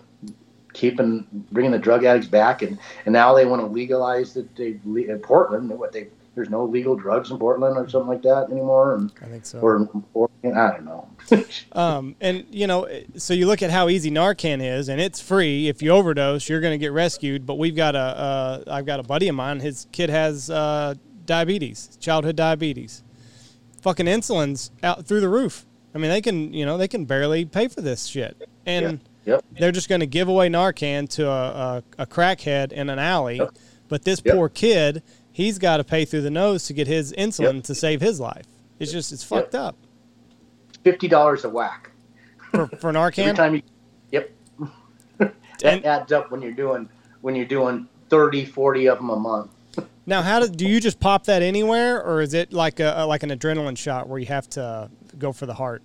keeping 0.73 1.25
bringing 1.51 1.71
the 1.71 1.79
drug 1.79 2.03
addicts 2.03 2.27
back, 2.27 2.61
and, 2.61 2.77
and 3.05 3.13
now 3.13 3.33
they 3.33 3.45
want 3.45 3.61
to 3.61 3.67
legalize 3.67 4.33
that 4.33 4.55
they 4.55 4.79
in 4.85 5.19
Portland. 5.23 5.69
What 5.69 5.91
they 5.91 6.09
there's 6.35 6.49
no 6.49 6.65
legal 6.65 6.95
drugs 6.95 7.31
in 7.31 7.37
Portland 7.39 7.77
or 7.77 7.87
something 7.89 8.09
like 8.09 8.21
that 8.23 8.49
anymore, 8.51 8.95
and 8.95 9.11
I 9.21 9.25
think 9.25 9.45
so. 9.45 9.59
or, 9.59 9.89
or 10.13 10.29
I 10.43 10.71
don't 10.71 10.85
know. 10.85 11.07
Um, 11.71 12.15
and 12.21 12.45
you 12.51 12.67
know, 12.67 12.87
so 13.17 13.33
you 13.33 13.47
look 13.47 13.61
at 13.63 13.71
how 13.71 13.89
easy 13.89 14.11
Narcan 14.11 14.61
is, 14.61 14.89
and 14.89 15.01
it's 15.01 15.19
free. 15.19 15.67
If 15.67 15.81
you 15.81 15.89
overdose, 15.91 16.47
you're 16.47 16.61
going 16.61 16.73
to 16.73 16.77
get 16.77 16.91
rescued. 16.91 17.45
But 17.45 17.55
we've 17.55 17.75
got 17.75 17.95
a, 17.95 17.99
uh, 17.99 18.63
I've 18.67 18.85
got 18.85 18.99
a 18.99 19.03
buddy 19.03 19.27
of 19.27 19.35
mine. 19.35 19.59
His 19.59 19.87
kid 19.91 20.09
has 20.09 20.49
uh, 20.49 20.93
diabetes, 21.25 21.97
childhood 21.99 22.35
diabetes. 22.35 23.03
Fucking 23.81 24.05
insulin's 24.07 24.71
out 24.83 25.05
through 25.05 25.21
the 25.21 25.29
roof. 25.29 25.65
I 25.93 25.97
mean, 25.97 26.09
they 26.11 26.21
can, 26.21 26.53
you 26.53 26.65
know, 26.65 26.77
they 26.77 26.87
can 26.87 27.05
barely 27.05 27.45
pay 27.45 27.67
for 27.67 27.81
this 27.81 28.05
shit, 28.05 28.47
and 28.65 28.99
Yep. 29.25 29.43
they're 29.59 29.71
just 29.71 29.89
going 29.89 30.01
to 30.01 30.07
give 30.07 30.27
away 30.27 30.49
Narcan 30.49 31.09
to 31.11 31.27
a, 31.27 31.83
a, 31.97 32.03
a 32.03 32.05
crackhead 32.05 32.71
in 32.71 32.89
an 32.89 32.99
alley. 32.99 33.37
Yep. 33.37 33.55
But 33.87 34.03
this 34.03 34.21
Yep. 34.23 34.35
poor 34.35 34.49
kid, 34.49 35.01
he's 35.35 35.59
got 35.59 35.77
to 35.77 35.83
pay 35.83 36.05
through 36.05 36.21
the 36.21 36.29
nose 36.31 36.63
to 36.65 36.73
get 36.73 36.87
his 36.87 37.11
insulin 37.13 37.55
Yep. 37.55 37.63
to 37.65 37.75
save 37.75 37.99
his 37.99 38.21
life. 38.21 38.45
It's 38.79 38.89
just, 38.91 39.11
it's 39.11 39.29
Yep. 39.29 39.41
fucked 39.43 39.55
up 39.55 39.75
Fifty 40.83 41.07
dollars 41.09 41.43
a 41.43 41.49
whack. 41.49 41.91
for, 42.51 42.67
for 42.79 42.89
Every 42.95 43.01
Narcan. 43.01 43.35
time 43.35 43.55
you, 43.55 43.61
yep. 44.11 44.31
that 45.17 45.33
And- 45.63 45.85
adds 45.85 46.11
up 46.13 46.31
when 46.31 46.41
you're 46.41 46.51
doing 46.53 46.87
when 47.21 47.35
you're 47.35 47.45
doing 47.45 47.87
30, 48.09 48.45
40 48.45 48.87
of 48.87 48.97
them 48.99 49.09
a 49.09 49.15
month. 49.15 49.51
Now, 50.07 50.21
how 50.21 50.39
do, 50.39 50.47
do 50.47 50.67
you 50.67 50.79
just 50.79 50.99
pop 50.99 51.23
that 51.25 51.41
anywhere, 51.41 51.99
or 52.03 52.21
is 52.21 52.35
it 52.35 52.53
like 52.53 52.79
a, 52.79 53.05
like 53.09 53.23
an 53.23 53.31
adrenaline 53.31 53.75
shot 53.75 54.07
where 54.07 54.19
you 54.19 54.27
have 54.27 54.47
to 54.51 54.91
go 55.17 55.31
for 55.33 55.47
the 55.47 55.53
heart? 55.55 55.81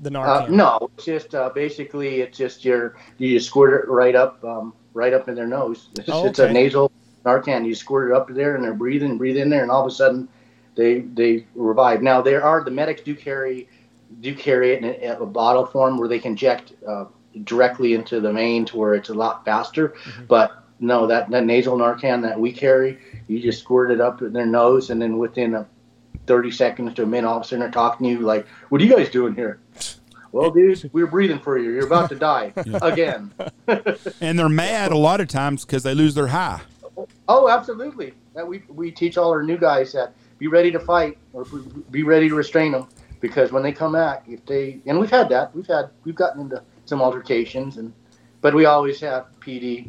The 0.00 0.08
Uh, 0.18 0.46
Narcan. 0.46 0.50
no, 0.52 0.88
it's 0.96 1.04
just 1.04 1.34
uh, 1.34 1.50
basically 1.50 2.22
it's 2.22 2.38
just 2.38 2.64
your 2.64 2.96
you 3.18 3.36
just 3.36 3.46
squirt 3.48 3.84
it 3.84 3.90
right 3.90 4.14
up 4.16 4.42
um, 4.42 4.72
right 4.94 5.12
up 5.12 5.28
in 5.28 5.34
their 5.34 5.46
nose. 5.46 5.90
It's, 5.98 6.08
Oh, 6.10 6.26
it's 6.26 6.38
a 6.38 6.50
nasal 6.50 6.90
Narcan. 7.24 7.66
You 7.66 7.74
squirt 7.74 8.10
it 8.10 8.16
up 8.16 8.28
there 8.28 8.54
and 8.54 8.64
they're 8.64 8.74
breathing, 8.74 9.18
breathe 9.18 9.36
in 9.36 9.50
there, 9.50 9.62
and 9.62 9.70
all 9.70 9.84
of 9.84 9.90
a 9.90 9.94
sudden 9.94 10.28
they 10.74 11.00
they 11.00 11.46
revive. 11.54 12.02
Now 12.02 12.22
there 12.22 12.42
are 12.42 12.64
the 12.64 12.70
medics 12.70 13.02
do 13.02 13.14
carry 13.14 13.68
do 14.20 14.34
carry 14.34 14.72
it 14.72 14.84
in 14.84 15.10
a, 15.10 15.22
a 15.22 15.26
bottle 15.26 15.66
form 15.66 15.98
where 15.98 16.08
they 16.08 16.18
can 16.18 16.32
inject 16.32 16.72
uh, 16.86 17.04
directly 17.44 17.94
into 17.94 18.20
the 18.20 18.32
vein 18.32 18.64
to 18.66 18.76
where 18.76 18.94
it's 18.94 19.08
a 19.08 19.14
lot 19.14 19.44
faster. 19.44 19.90
Mm-hmm. 19.90 20.24
But 20.26 20.64
no, 20.80 21.06
that, 21.06 21.30
that 21.30 21.44
nasal 21.44 21.76
Narcan 21.76 22.22
that 22.22 22.40
we 22.40 22.52
carry, 22.52 22.98
you 23.28 23.40
just 23.40 23.60
squirt 23.60 23.90
it 23.90 24.00
up 24.00 24.22
in 24.22 24.32
their 24.32 24.46
nose, 24.46 24.90
and 24.90 25.00
then 25.00 25.18
within 25.18 25.54
a 25.54 25.66
30 26.26 26.50
seconds 26.50 26.94
to 26.94 27.02
a 27.02 27.06
minute, 27.06 27.28
all 27.28 27.36
of 27.36 27.42
a 27.42 27.44
sudden 27.44 27.60
they're 27.60 27.70
talking 27.70 28.06
to 28.06 28.12
you 28.12 28.20
like, 28.20 28.46
"What 28.68 28.80
are 28.80 28.84
you 28.84 28.94
guys 28.94 29.10
doing 29.10 29.34
here?" 29.34 29.60
Well, 30.32 30.50
dude, 30.50 30.88
we 30.92 31.02
are 31.02 31.08
breathing 31.08 31.40
for 31.40 31.58
you. 31.58 31.70
You're 31.70 31.86
about 31.86 32.08
to 32.10 32.14
die 32.16 32.52
again. 32.82 33.32
And 34.20 34.36
they're 34.36 34.48
mad 34.48 34.90
a 34.90 34.96
lot 34.96 35.20
of 35.20 35.28
times 35.28 35.64
because 35.64 35.84
they 35.84 35.94
lose 35.94 36.16
their 36.16 36.26
high. 36.26 36.60
Oh, 37.28 37.48
absolutely. 37.48 38.14
That 38.34 38.46
we 38.46 38.62
we 38.68 38.90
teach 38.90 39.18
all 39.18 39.30
our 39.30 39.42
new 39.42 39.58
guys 39.58 39.92
that 39.92 40.14
be 40.38 40.46
ready 40.48 40.70
to 40.72 40.80
fight 40.80 41.18
or 41.32 41.44
be 41.90 42.02
ready 42.02 42.28
to 42.28 42.34
restrain 42.34 42.72
them 42.72 42.88
because 43.20 43.52
when 43.52 43.62
they 43.62 43.72
come 43.72 43.92
back, 43.92 44.24
if 44.28 44.44
they 44.46 44.80
and 44.86 44.98
we've 44.98 45.10
had 45.10 45.28
that, 45.28 45.54
we've 45.54 45.66
had 45.66 45.90
we've 46.04 46.14
gotten 46.14 46.42
into 46.42 46.62
some 46.86 47.00
altercations 47.00 47.76
and 47.76 47.92
but 48.40 48.54
we 48.54 48.64
always 48.64 49.00
have 49.00 49.26
PD. 49.40 49.88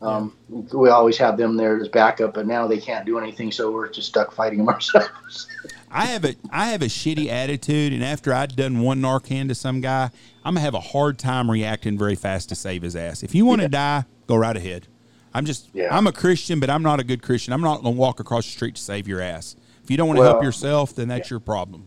Um, 0.00 0.36
We 0.48 0.90
always 0.90 1.18
have 1.18 1.36
them 1.36 1.56
there 1.56 1.80
as 1.80 1.88
backup, 1.88 2.34
but 2.34 2.46
now 2.46 2.68
they 2.68 2.78
can't 2.78 3.04
do 3.04 3.18
anything, 3.18 3.50
so 3.50 3.72
we're 3.72 3.88
just 3.88 4.06
stuck 4.06 4.30
fighting 4.30 4.58
them 4.58 4.68
ourselves. 4.74 5.48
I 5.90 6.06
have 6.06 6.24
a 6.24 6.36
I 6.52 6.68
have 6.68 6.82
a 6.82 6.86
shitty 6.86 7.28
attitude, 7.28 7.92
and 7.92 8.04
after 8.04 8.32
I'd 8.32 8.54
done 8.54 8.80
one 8.80 9.00
Narcan 9.00 9.48
to 9.48 9.54
some 9.56 9.80
guy, 9.80 10.10
I'm 10.44 10.54
gonna 10.54 10.60
have 10.60 10.74
a 10.74 10.80
hard 10.80 11.18
time 11.18 11.50
reacting 11.50 11.98
very 11.98 12.14
fast 12.14 12.48
to 12.50 12.54
save 12.54 12.82
his 12.82 12.94
ass. 12.94 13.24
If 13.24 13.34
you 13.34 13.44
want 13.44 13.62
to 13.62 13.68
die, 13.68 14.04
go 14.28 14.36
right 14.36 14.56
ahead. 14.56 14.86
I'm 15.34 15.44
just 15.44 15.68
Yeah. 15.72 15.94
I'm 15.96 16.06
a 16.06 16.12
Christian, 16.12 16.60
but 16.60 16.70
I'm 16.70 16.82
not 16.82 17.00
a 17.00 17.04
good 17.04 17.22
Christian. 17.22 17.52
I'm 17.52 17.60
not 17.60 17.82
gonna 17.82 17.90
walk 17.96 18.20
across 18.20 18.44
the 18.46 18.52
street 18.52 18.76
to 18.76 18.82
save 18.82 19.06
your 19.06 19.20
ass. 19.20 19.56
If 19.84 19.90
you 19.90 19.96
don't 19.96 20.08
want 20.08 20.18
to 20.18 20.22
Well, 20.22 20.32
help 20.32 20.42
yourself, 20.42 20.94
then 20.94 21.08
that's 21.08 21.30
your 21.30 21.40
problem. 21.40 21.84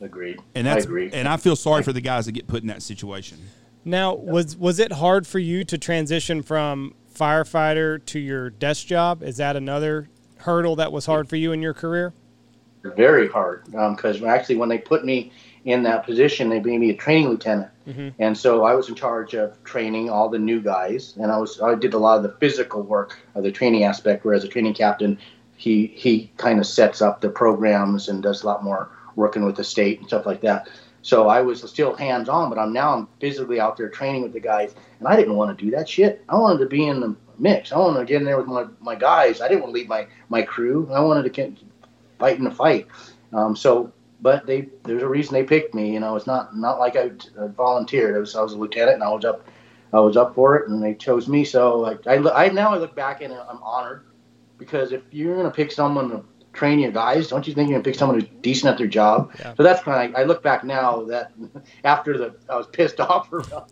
Agreed. 0.00 0.38
And 0.54 0.66
that's 0.66 0.84
I 0.84 0.88
agree. 0.88 1.10
and 1.12 1.28
I 1.28 1.36
feel 1.36 1.56
sorry 1.56 1.82
for 1.82 1.92
the 1.92 2.00
guys 2.00 2.26
that 2.26 2.32
get 2.32 2.46
put 2.46 2.62
in 2.62 2.68
that 2.68 2.82
situation. 2.82 3.38
Now, 3.84 4.14
was 4.14 4.56
was 4.56 4.78
it 4.78 4.92
hard 4.92 5.26
for 5.26 5.38
you 5.38 5.64
to 5.64 5.78
transition 5.78 6.42
from 6.42 6.94
firefighter 7.14 8.04
to 8.06 8.18
your 8.18 8.50
desk 8.50 8.86
job? 8.86 9.22
Is 9.22 9.36
that 9.38 9.56
another 9.56 10.08
hurdle 10.38 10.76
that 10.76 10.92
was 10.92 11.06
hard 11.06 11.28
for 11.28 11.36
you 11.36 11.52
in 11.52 11.62
your 11.62 11.74
career? 11.74 12.12
very 12.96 13.28
hard 13.28 13.62
um, 13.74 13.94
because 13.94 14.22
actually 14.22 14.56
when 14.56 14.68
they 14.70 14.78
put 14.78 15.04
me 15.04 15.30
in 15.68 15.82
that 15.82 16.04
position 16.04 16.48
they 16.48 16.60
made 16.60 16.78
me 16.80 16.90
a 16.90 16.94
training 16.96 17.28
lieutenant. 17.28 17.70
Mhm. 17.86 18.12
and 18.18 18.36
so 18.36 18.64
i 18.64 18.74
was 18.74 18.88
in 18.88 18.94
charge 18.94 19.34
of 19.34 19.62
training 19.64 20.08
all 20.10 20.28
the 20.28 20.38
new 20.38 20.60
guys 20.60 21.14
and 21.20 21.30
i 21.32 21.38
was 21.38 21.60
i 21.60 21.74
did 21.74 21.94
a 21.94 21.98
lot 21.98 22.16
of 22.18 22.22
the 22.22 22.34
physical 22.40 22.82
work 22.82 23.18
of 23.34 23.42
the 23.42 23.52
training 23.52 23.84
aspect 23.84 24.24
whereas 24.24 24.44
a 24.44 24.48
training 24.48 24.74
captain 24.74 25.18
he 25.56 25.86
he 26.04 26.30
kind 26.36 26.58
of 26.58 26.66
sets 26.66 27.00
up 27.02 27.20
the 27.20 27.28
programs 27.28 28.08
and 28.08 28.22
does 28.22 28.42
a 28.42 28.46
lot 28.46 28.62
more 28.64 28.90
working 29.16 29.44
with 29.44 29.56
the 29.56 29.64
state 29.64 29.98
and 29.98 30.06
stuff 30.06 30.24
like 30.26 30.40
that. 30.42 30.68
So 31.02 31.28
i 31.28 31.40
was 31.40 31.62
still 31.70 31.94
hands 31.94 32.28
on 32.28 32.48
but 32.50 32.58
i'm 32.58 32.72
now 32.72 32.94
i'm 32.94 33.08
physically 33.20 33.58
out 33.60 33.76
there 33.76 33.88
training 33.88 34.22
with 34.22 34.32
the 34.32 34.40
guys 34.40 34.74
and 34.98 35.08
i 35.08 35.16
didn't 35.16 35.36
want 35.36 35.56
to 35.56 35.64
do 35.64 35.70
that 35.72 35.88
shit. 35.88 36.22
I 36.28 36.36
wanted 36.36 36.58
to 36.60 36.66
be 36.66 36.86
in 36.86 37.00
the 37.00 37.14
mix. 37.38 37.72
I 37.72 37.78
wanted 37.78 38.00
to 38.00 38.04
get 38.04 38.18
in 38.20 38.24
there 38.24 38.36
with 38.36 38.46
my, 38.46 38.64
my 38.80 38.94
guys. 38.96 39.40
I 39.40 39.48
didn't 39.48 39.62
want 39.62 39.72
to 39.74 39.78
leave 39.80 39.88
my 39.88 40.06
my 40.28 40.42
crew. 40.42 40.88
I 40.92 41.00
wanted 41.00 41.22
to 41.24 41.30
get 41.30 41.52
fight 42.18 42.36
in 42.38 42.44
the 42.44 42.50
fight. 42.50 42.86
Um, 43.32 43.54
so, 43.54 43.92
but 44.20 44.46
they 44.46 44.68
there's 44.84 45.02
a 45.02 45.08
reason 45.08 45.34
they 45.34 45.44
picked 45.44 45.74
me. 45.74 45.92
You 45.92 46.00
know, 46.00 46.16
it's 46.16 46.26
not 46.26 46.56
not 46.56 46.78
like 46.78 46.96
I 46.96 47.12
uh, 47.38 47.48
volunteered. 47.48 48.16
I 48.16 48.18
was 48.18 48.34
I 48.36 48.42
was 48.42 48.52
a 48.52 48.58
lieutenant 48.58 48.94
and 48.94 49.04
I 49.04 49.10
was 49.10 49.24
up 49.24 49.46
I 49.92 50.00
was 50.00 50.16
up 50.16 50.34
for 50.34 50.56
it 50.56 50.68
and 50.68 50.82
they 50.82 50.94
chose 50.94 51.28
me. 51.28 51.44
So 51.44 51.78
like 51.78 52.06
I, 52.06 52.16
I 52.16 52.48
now 52.48 52.74
I 52.74 52.78
look 52.78 52.94
back 52.94 53.22
and 53.22 53.32
I'm 53.32 53.62
honored 53.62 54.04
because 54.58 54.92
if 54.92 55.02
you're 55.10 55.36
gonna 55.36 55.50
pick 55.50 55.70
someone 55.70 56.10
to 56.10 56.24
train 56.52 56.80
your 56.80 56.90
guys, 56.90 57.28
don't 57.28 57.46
you 57.46 57.54
think 57.54 57.68
you're 57.68 57.78
gonna 57.78 57.84
pick 57.84 57.94
someone 57.94 58.18
who's 58.18 58.28
decent 58.42 58.72
at 58.72 58.78
their 58.78 58.88
job? 58.88 59.30
Yeah. 59.38 59.54
So 59.54 59.62
that's 59.62 59.82
kind 59.82 60.10
of 60.10 60.20
I 60.20 60.24
look 60.24 60.42
back 60.42 60.64
now 60.64 61.04
that 61.04 61.32
after 61.84 62.18
the 62.18 62.34
I 62.48 62.56
was 62.56 62.66
pissed 62.66 62.98
off 63.00 63.28
for 63.28 63.38
about 63.38 63.70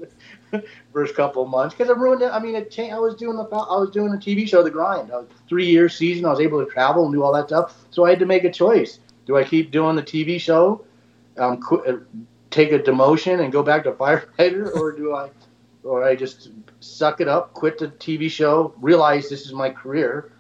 the 0.53 0.63
first 0.93 1.17
couple 1.17 1.43
of 1.43 1.49
months 1.49 1.75
because 1.75 1.91
I 1.91 1.99
ruined 1.99 2.23
it. 2.23 2.31
I 2.31 2.39
mean, 2.39 2.55
it 2.55 2.71
changed. 2.71 2.95
I 2.95 3.01
was 3.01 3.17
doing 3.17 3.37
the 3.37 3.45
I 3.45 3.79
was 3.79 3.91
doing 3.91 4.13
a 4.13 4.17
TV 4.17 4.49
show, 4.49 4.63
The 4.63 4.71
Grind. 4.71 5.11
I 5.11 5.17
was 5.17 5.27
three 5.49 5.67
year 5.67 5.89
season. 5.89 6.25
I 6.25 6.31
was 6.31 6.41
able 6.41 6.65
to 6.65 6.71
travel 6.71 7.05
and 7.05 7.13
do 7.13 7.25
all 7.25 7.33
that 7.33 7.49
stuff. 7.49 7.77
So 7.91 8.05
I 8.05 8.11
had 8.11 8.21
to 8.21 8.27
make 8.27 8.45
a 8.45 8.53
choice. 8.53 9.01
Do 9.27 9.37
I 9.37 9.45
keep 9.45 9.73
doing 9.73 9.97
the 9.97 10.03
TV 10.03 10.41
show, 10.41 10.85
um, 11.39 11.61
qu- 11.61 11.85
uh, 11.85 11.99
take 12.51 12.73
a 12.73 12.79
demotion 12.79 13.43
and 13.43 13.53
go 13.53 13.63
back 13.63 13.85
to 13.85 13.93
firefighter, 14.03 14.73
or 14.75 14.93
do 14.93 15.15
I, 15.15 15.31
or 15.85 16.05
I 16.05 16.17
just 16.17 16.51
suck 16.81 17.21
it 17.21 17.29
up, 17.29 17.55
quit 17.55 17.79
the 17.79 17.89
TV 17.89 18.31
show, 18.31 18.75
realize 18.81 19.29
this 19.29 19.47
is 19.47 19.53
my 19.53 19.71
career, 19.71 20.33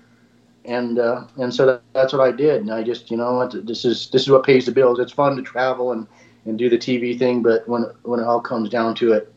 and 0.65 0.99
uh, 0.99 1.25
and 1.37 1.55
so 1.55 1.67
that, 1.67 1.83
that's 1.95 2.13
what 2.13 2.23
I 2.23 2.33
did. 2.33 2.63
And 2.63 2.73
I 2.73 2.83
just 2.83 3.11
you 3.11 3.17
know 3.17 3.47
this 3.49 3.85
is 3.85 4.09
this 4.11 4.23
is 4.23 4.31
what 4.31 4.45
pays 4.45 4.67
the 4.67 4.73
bills. 4.73 4.99
It's 4.99 5.13
fun 5.13 5.37
to 5.37 5.43
travel 5.43 5.93
and 5.93 6.07
and 6.45 6.59
do 6.59 6.69
the 6.69 6.79
TV 6.79 7.19
thing, 7.19 7.43
but 7.43 7.69
when 7.69 7.87
when 8.05 8.21
it 8.21 8.25
all 8.27 8.41
comes 8.41 8.69
down 8.71 8.95
to 8.97 9.13
it, 9.13 9.33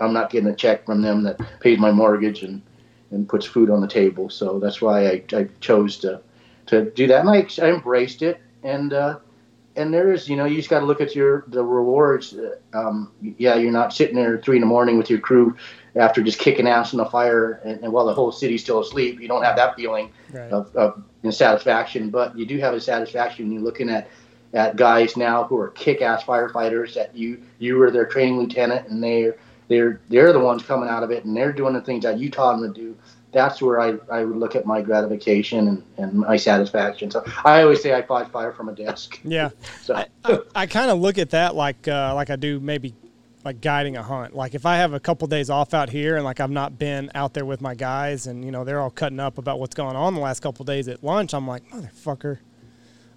I'm 0.00 0.12
not 0.12 0.30
getting 0.30 0.48
a 0.48 0.56
check 0.56 0.86
from 0.86 1.02
them 1.02 1.22
that 1.24 1.40
pays 1.60 1.78
my 1.78 1.92
mortgage 1.92 2.42
and 2.42 2.62
and 3.10 3.28
puts 3.28 3.46
food 3.46 3.70
on 3.70 3.80
the 3.80 3.88
table. 3.88 4.28
So 4.30 4.58
that's 4.58 4.80
why 4.82 5.06
I, 5.08 5.22
I 5.32 5.48
chose 5.60 5.98
to 5.98 6.20
to 6.66 6.90
do 6.92 7.06
that, 7.08 7.20
and 7.26 7.30
I, 7.30 7.46
I 7.64 7.70
embraced 7.70 8.22
it. 8.22 8.40
And 8.64 8.92
uh, 8.92 9.18
and 9.76 9.92
there 9.92 10.12
is, 10.12 10.28
you 10.28 10.36
know, 10.36 10.44
you 10.44 10.56
just 10.56 10.70
got 10.70 10.80
to 10.80 10.86
look 10.86 11.00
at 11.00 11.14
your 11.14 11.44
the 11.48 11.64
rewards. 11.64 12.34
Uh, 12.34 12.56
Um, 12.72 13.12
yeah, 13.38 13.54
you're 13.56 13.72
not 13.72 13.92
sitting 13.92 14.16
there 14.16 14.36
at 14.36 14.44
three 14.44 14.56
in 14.56 14.60
the 14.60 14.66
morning 14.66 14.98
with 14.98 15.10
your 15.10 15.20
crew 15.20 15.56
after 15.94 16.22
just 16.22 16.38
kicking 16.40 16.66
ass 16.66 16.92
in 16.92 16.98
the 16.98 17.04
fire, 17.06 17.60
and, 17.64 17.82
and 17.84 17.92
while 17.92 18.06
the 18.06 18.14
whole 18.14 18.32
city's 18.32 18.62
still 18.62 18.80
asleep. 18.80 19.20
You 19.20 19.28
don't 19.28 19.44
have 19.44 19.56
that 19.56 19.76
feeling 19.76 20.10
Right. 20.32 20.50
of, 20.50 20.74
of 20.74 21.04
satisfaction, 21.32 22.10
but 22.10 22.36
you 22.36 22.44
do 22.46 22.58
have 22.58 22.74
a 22.74 22.80
satisfaction. 22.80 23.46
When 23.46 23.52
you're 23.52 23.62
looking 23.62 23.88
at 23.90 24.08
at 24.52 24.76
guys 24.76 25.16
now 25.16 25.44
who 25.44 25.58
are 25.58 25.68
kick-ass 25.70 26.24
firefighters 26.24 26.94
that 26.94 27.14
you 27.14 27.40
you 27.58 27.76
were 27.76 27.90
their 27.90 28.06
training 28.06 28.38
lieutenant, 28.38 28.88
and 28.88 29.02
they're 29.02 29.36
they're 29.68 30.00
they're 30.08 30.32
the 30.32 30.40
ones 30.40 30.62
coming 30.62 30.88
out 30.88 31.02
of 31.02 31.10
it, 31.10 31.24
and 31.24 31.36
they're 31.36 31.52
doing 31.52 31.74
the 31.74 31.80
things 31.80 32.04
that 32.04 32.18
you 32.18 32.30
taught 32.30 32.60
them 32.60 32.72
to 32.72 32.80
do. 32.80 32.96
That's 33.34 33.60
where 33.60 33.80
I, 33.80 33.98
I 34.10 34.24
would 34.24 34.36
look 34.36 34.56
at 34.56 34.64
my 34.64 34.80
gratification 34.80 35.68
and, 35.68 35.82
and 35.98 36.14
my 36.14 36.36
satisfaction. 36.36 37.10
So 37.10 37.22
I 37.44 37.62
always 37.62 37.82
say 37.82 37.92
I 37.92 38.00
fought 38.02 38.30
fire 38.32 38.52
from 38.52 38.68
a 38.70 38.72
desk. 38.74 39.20
Yeah. 39.24 39.50
So 39.82 39.94
I, 39.96 40.06
I, 40.24 40.38
I 40.54 40.66
kind 40.66 40.90
of 40.90 40.98
look 41.00 41.18
at 41.18 41.30
that 41.30 41.54
like 41.54 41.86
uh, 41.88 42.14
like 42.14 42.30
I 42.30 42.36
do 42.36 42.60
maybe 42.60 42.94
like 43.44 43.60
guiding 43.60 43.96
a 43.96 44.02
hunt. 44.02 44.34
Like 44.34 44.54
if 44.54 44.64
I 44.64 44.76
have 44.76 44.94
a 44.94 45.00
couple 45.00 45.26
days 45.28 45.50
off 45.50 45.74
out 45.74 45.90
here 45.90 46.16
and 46.16 46.24
like 46.24 46.40
I've 46.40 46.50
not 46.50 46.78
been 46.78 47.10
out 47.14 47.34
there 47.34 47.44
with 47.44 47.60
my 47.60 47.74
guys 47.74 48.26
and 48.26 48.44
you 48.44 48.50
know 48.50 48.64
they're 48.64 48.80
all 48.80 48.90
cutting 48.90 49.20
up 49.20 49.36
about 49.36 49.58
what's 49.58 49.74
going 49.74 49.96
on 49.96 50.14
the 50.14 50.20
last 50.20 50.40
couple 50.40 50.64
days 50.64 50.88
at 50.88 51.02
lunch, 51.04 51.34
I'm 51.34 51.46
like 51.46 51.68
motherfucker, 51.70 52.38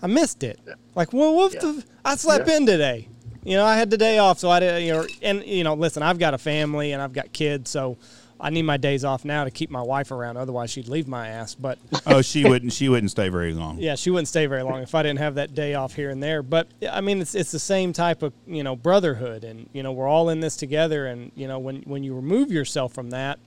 I 0.02 0.08
missed 0.08 0.44
it. 0.44 0.60
Like 0.96 1.14
well, 1.14 1.34
what 1.36 1.54
Yeah. 1.54 1.60
the, 1.62 1.84
I 2.04 2.16
slept 2.16 2.48
Yeah. 2.48 2.58
in 2.58 2.66
today. 2.66 3.08
You 3.44 3.56
know, 3.56 3.64
I 3.66 3.78
had 3.78 3.90
the 3.90 3.98
day 3.98 4.18
off, 4.18 4.40
so 4.40 4.50
I 4.50 4.60
did. 4.60 4.84
You 4.84 4.92
know, 4.94 5.08
and 5.22 5.46
you 5.46 5.64
know, 5.64 5.74
listen, 5.76 6.04
I've 6.04 6.20
got 6.20 6.34
a 6.34 6.38
family 6.38 6.92
and 6.92 7.02
I've 7.02 7.14
got 7.14 7.32
kids, 7.32 7.70
so 7.70 7.98
I 8.40 8.50
need 8.52 8.64
my 8.64 8.78
days 8.78 9.04
off 9.04 9.26
now 9.26 9.44
to 9.44 9.52
keep 9.52 9.70
my 9.72 9.82
wife 9.82 10.12
around. 10.12 10.38
Otherwise, 10.38 10.70
she'd 10.72 10.88
leave 10.88 11.08
my 11.08 11.28
ass. 11.28 11.56
But 11.56 11.80
oh, 12.06 12.22
she 12.22 12.44
wouldn't. 12.44 12.72
She 12.74 12.88
wouldn't 12.90 13.12
stay 13.12 13.30
very 13.30 13.54
long. 13.54 13.80
yeah, 13.80 13.96
she 13.96 14.10
wouldn't 14.10 14.28
stay 14.28 14.46
very 14.46 14.62
long 14.64 14.82
if 14.82 14.94
I 14.94 15.02
didn't 15.04 15.20
have 15.20 15.36
that 15.36 15.56
day 15.56 15.74
off 15.74 15.94
here 15.94 16.10
and 16.10 16.22
there. 16.22 16.44
But 16.44 16.68
I 16.92 17.02
mean, 17.02 17.20
it's 17.22 17.34
it's 17.36 17.52
the 17.52 17.60
same 17.60 17.94
type 17.94 18.22
of 18.22 18.34
you 18.46 18.64
know 18.64 18.76
brotherhood, 18.76 19.44
and 19.44 19.70
you 19.74 19.82
know 19.84 19.92
we're 19.92 20.08
all 20.08 20.30
in 20.30 20.40
this 20.40 20.56
together. 20.56 21.08
And 21.08 21.32
you 21.36 21.48
know 21.48 21.58
when 21.60 21.78
when 21.84 22.04
you 22.04 22.14
remove 22.16 22.52
yourself 22.52 22.94
from 22.94 23.10
that, 23.12 23.40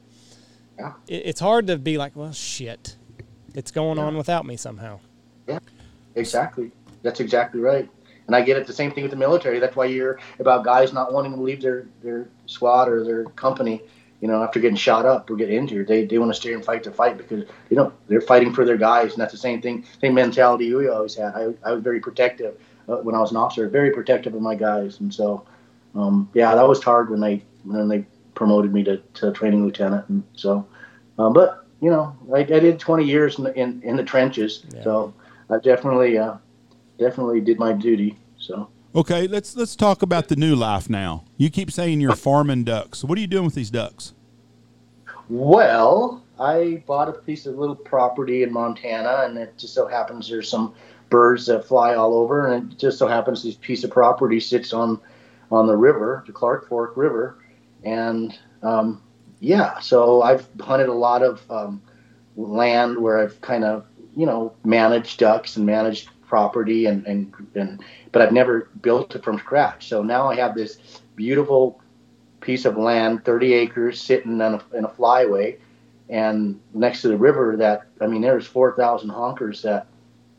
Yeah. 0.79 0.93
it, 1.07 1.23
it's 1.27 1.41
hard 1.41 1.67
to 1.69 1.77
be 1.79 1.97
like, 1.99 2.17
well, 2.17 2.33
shit, 2.33 2.97
it's 3.55 3.71
going 3.71 3.99
Yeah. 3.99 4.05
on 4.05 4.17
without 4.17 4.45
me 4.45 4.57
somehow. 4.57 4.99
Yeah, 5.47 5.59
exactly. 6.15 6.73
That's 7.03 7.21
exactly 7.21 7.61
right. 7.61 7.89
And 8.27 8.37
I 8.37 8.43
get 8.43 8.57
it 8.57 8.67
the 8.67 8.73
same 8.73 8.93
thing 8.93 9.03
with 9.03 9.11
the 9.11 9.17
military. 9.17 9.59
That's 9.59 9.75
why 9.75 9.87
you're 9.87 10.19
about 10.39 10.65
guys 10.65 10.93
not 10.93 11.13
wanting 11.13 11.33
to 11.35 11.41
leave 11.41 11.61
their, 11.61 11.87
their 12.03 12.29
squad 12.47 12.89
or 12.89 13.03
their 13.05 13.25
company, 13.25 13.83
you 14.21 14.29
know, 14.29 14.43
after 14.43 14.61
getting 14.61 14.77
shot 14.77 15.07
up 15.07 15.31
or 15.31 15.37
get 15.37 15.51
injured. 15.51 15.89
They, 15.89 16.05
they 16.05 16.19
want 16.19 16.31
to 16.33 16.39
stay 16.39 16.53
and 16.53 16.65
fight 16.65 16.85
the 16.85 16.93
fight 16.93 17.17
because, 17.17 17.45
you 17.71 17.77
know, 17.77 17.93
they're 18.09 18.21
fighting 18.21 18.53
for 18.53 18.65
their 18.65 18.77
guys. 18.77 19.13
And 19.13 19.21
that's 19.21 19.33
the 19.33 19.39
same 19.39 19.63
thing, 19.63 19.85
same 20.01 20.15
mentality 20.15 20.73
we 20.75 20.89
always 20.89 21.15
had. 21.15 21.35
I, 21.35 21.55
I 21.65 21.73
was 21.73 21.83
very 21.83 22.01
protective 22.01 22.61
uh, 22.89 22.97
when 22.97 23.15
I 23.15 23.21
was 23.21 23.31
an 23.31 23.39
officer, 23.39 23.69
very 23.69 23.91
protective 23.91 24.35
of 24.35 24.43
my 24.43 24.55
guys. 24.55 25.01
And 25.01 25.13
so, 25.13 25.47
um, 25.95 26.29
yeah, 26.35 26.55
that 26.55 26.69
was 26.69 26.83
hard 26.83 27.11
when 27.11 27.21
they, 27.21 27.43
when 27.65 27.89
they 27.89 28.05
promoted 28.35 28.73
me 28.73 28.85
to, 28.85 28.99
to 29.15 29.33
training 29.33 29.65
lieutenant. 29.65 30.09
And 30.09 30.23
so, 30.35 30.67
um, 31.19 31.33
but, 31.33 31.67
you 31.81 31.91
know, 31.91 32.15
I, 32.35 32.41
I 32.41 32.45
did 32.45 32.79
20 32.79 33.05
years 33.05 33.39
in, 33.39 33.45
the- 33.45 33.55
in, 33.59 33.81
in 33.83 33.97
the 33.97 34.05
trenches. 34.05 34.65
Yeah. 34.75 34.83
So 34.85 35.15
I 35.49 35.59
definitely, 35.59 36.19
uh, 36.19 36.35
definitely 36.99 37.41
did 37.41 37.59
my 37.59 37.73
duty. 37.73 38.19
So 38.39 38.69
Okay, 38.95 39.29
let's 39.29 39.57
let's 39.57 39.77
talk 39.77 40.03
about 40.03 40.29
the 40.29 40.37
new 40.37 40.57
life 40.57 40.91
now. 40.91 41.25
You 41.37 41.49
keep 41.49 41.71
saying 41.71 42.01
you're 42.01 42.17
farming 42.17 42.65
ducks. 42.65 43.05
What 43.05 43.17
are 43.19 43.21
you 43.21 43.29
doing 43.29 43.45
with 43.45 43.55
these 43.55 43.71
ducks? 43.71 44.15
well, 45.31 46.25
I 46.41 46.83
bought 46.87 47.09
a 47.09 47.13
piece 47.13 47.47
of 47.47 47.57
little 47.57 47.77
property 47.77 48.43
in 48.43 48.53
Montana, 48.53 49.23
and 49.25 49.39
it 49.39 49.57
just 49.57 49.75
so 49.75 49.87
happens 49.87 50.29
there's 50.29 50.51
some 50.51 50.75
birds 51.09 51.47
that 51.47 51.65
fly 51.65 51.95
all 51.95 52.15
over, 52.15 52.49
and 52.49 52.73
it 52.73 52.79
just 52.79 52.99
so 52.99 53.07
happens 53.07 53.43
this 53.43 53.55
piece 53.55 53.85
of 53.85 53.91
property 53.91 54.41
sits 54.41 54.73
on 54.73 55.01
on 55.53 55.67
the 55.67 55.77
river, 55.77 56.25
the 56.27 56.33
Clark 56.33 56.69
Fork 56.69 56.97
River, 56.97 57.39
and 57.85 58.37
um, 58.63 59.01
yeah, 59.39 59.79
so 59.79 60.23
I've 60.23 60.49
hunted 60.61 60.89
a 60.89 60.95
lot 60.95 61.23
of 61.23 61.49
um, 61.51 61.81
land 62.37 62.99
where 62.99 63.19
I've 63.19 63.41
kind 63.41 63.65
of 63.65 63.87
you 64.17 64.27
know 64.27 64.53
managed 64.65 65.21
ducks 65.21 65.57
and 65.57 65.65
managed 65.65 66.09
property 66.27 66.87
and, 66.87 67.07
and 67.07 67.33
and 67.55 67.85
but 68.13 68.23
I've 68.23 68.33
never 68.33 68.69
built 68.83 69.15
it 69.15 69.25
from 69.25 69.39
scratch. 69.39 69.89
So 69.89 70.03
now 70.03 70.29
I 70.29 70.37
have 70.37 70.55
this 70.55 71.01
beautiful 71.17 71.81
piece 72.41 72.65
of 72.65 72.77
land, 72.77 73.25
30 73.25 73.53
acres, 73.53 74.01
sitting 74.01 74.41
on 74.41 74.55
a, 74.55 74.77
in 74.77 74.85
a 74.85 74.89
flyway, 74.89 75.57
and 76.09 76.61
next 76.75 77.03
to 77.03 77.09
the 77.09 77.17
river. 77.17 77.57
That 77.57 77.87
I 78.01 78.07
mean, 78.07 78.23
there's 78.23 78.47
4,000 78.47 79.11
honkers 79.11 79.63
that 79.63 79.87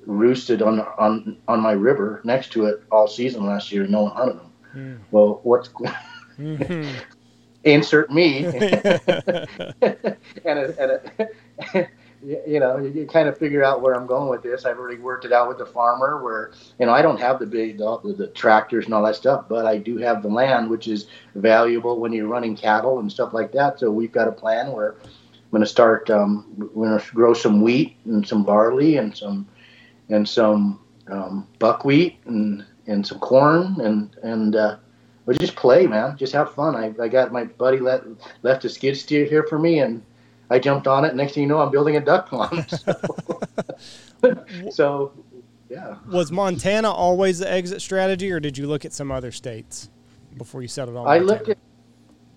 roosted 0.06 0.62
on 0.62 0.80
on 0.98 1.38
on 1.48 1.60
my 1.62 1.74
river 1.74 2.22
next 2.24 2.52
to 2.54 2.66
it 2.66 2.84
all 2.92 3.08
season 3.08 3.46
last 3.46 3.72
year. 3.72 3.84
and 3.84 3.92
No 3.92 4.04
one 4.04 4.12
hunted 4.12 4.38
them. 4.40 4.54
Hmm. 4.72 4.96
Well, 5.12 5.40
what's 5.44 5.70
Mhm. 6.40 6.96
insert 7.64 8.12
me 8.12 8.46
and 9.82 10.60
a, 10.60 10.82
and 10.82 10.92
a, 11.76 11.88
you 12.48 12.60
know 12.60 12.78
you, 12.78 12.90
you 12.90 13.06
kind 13.06 13.28
of 13.28 13.38
figure 13.38 13.64
out 13.64 13.82
where 13.82 13.94
i'm 13.94 14.06
going 14.06 14.30
with 14.30 14.42
this 14.42 14.66
i've 14.66 14.78
already 14.78 14.98
worked 15.00 15.26
it 15.26 15.32
out 15.32 15.48
with 15.48 15.58
the 15.58 15.66
farmer 15.66 16.24
where 16.24 16.52
you 16.80 16.86
know 16.86 16.94
i 16.94 17.02
don't 17.02 17.20
have 17.20 17.40
the 17.40 17.46
big 17.46 17.78
the, 17.78 18.16
the 18.18 18.28
tractors 18.28 18.86
and 18.86 18.94
all 18.94 19.04
that 19.04 19.16
stuff 19.16 19.46
but 19.50 19.66
i 19.66 19.78
do 19.78 19.98
have 19.98 20.22
the 20.22 20.28
land 20.28 20.70
which 20.70 20.88
is 20.88 21.08
valuable 21.36 22.00
when 22.00 22.14
you're 22.14 22.28
running 22.28 22.56
cattle 22.56 23.00
and 23.00 23.12
stuff 23.12 23.34
like 23.34 23.52
that 23.52 23.80
so 23.80 23.92
we've 23.92 24.12
got 24.12 24.28
a 24.28 24.32
plan 24.32 24.72
where 24.72 24.96
i'm 25.04 25.52
going 25.52 25.62
to 25.62 25.68
start 25.68 26.10
um, 26.10 26.46
we're 26.74 26.88
going 26.88 27.00
to 27.00 27.12
grow 27.14 27.34
some 27.34 27.62
wheat 27.62 27.98
and 28.06 28.28
some 28.28 28.44
barley 28.44 28.98
and 28.98 29.16
some 29.16 29.48
and 30.10 30.28
some 30.28 30.80
um, 31.08 31.48
buckwheat 31.60 32.20
and 32.26 32.66
and 32.88 33.06
some 33.06 33.20
corn 33.20 33.80
and 33.82 34.16
and 34.24 34.56
uh, 34.56 34.78
we 35.26 35.38
just 35.38 35.56
play, 35.56 35.88
man. 35.88 36.18
Just 36.18 36.34
have 36.34 36.54
fun. 36.54 36.76
I, 36.76 36.94
I 37.02 37.08
got 37.08 37.32
my 37.32 37.46
buddy 37.46 37.80
let, 37.80 38.04
left 38.42 38.66
a 38.66 38.70
skid 38.70 38.98
steer 38.98 39.26
here 39.26 39.44
for 39.44 39.60
me, 39.60 39.80
and 39.80 40.04
I 40.52 40.60
jumped 40.60 40.86
on 40.86 41.06
it. 41.06 41.16
Next 41.16 41.34
thing 41.34 41.44
you 41.44 41.50
know, 41.50 41.62
I'm 41.62 41.72
building 41.72 41.96
a 41.96 42.02
duck 42.02 42.30
pond. 42.30 42.68
So, 44.22 44.36
so 44.70 45.14
yeah. 45.68 45.96
Was 46.08 46.32
Montana 46.32 46.92
always 46.92 47.40
the 47.40 47.52
exit 47.52 47.82
strategy, 47.82 48.32
or 48.32 48.40
did 48.40 48.56
you 48.56 48.68
look 48.68 48.86
at 48.86 48.94
some 48.94 49.12
other 49.12 49.32
states 49.32 49.90
before 50.38 50.62
you 50.62 50.68
settled 50.68 50.98
on? 50.98 51.08
I 51.08 51.18
Montana? 51.18 51.26
looked 51.26 51.50
at 51.50 51.58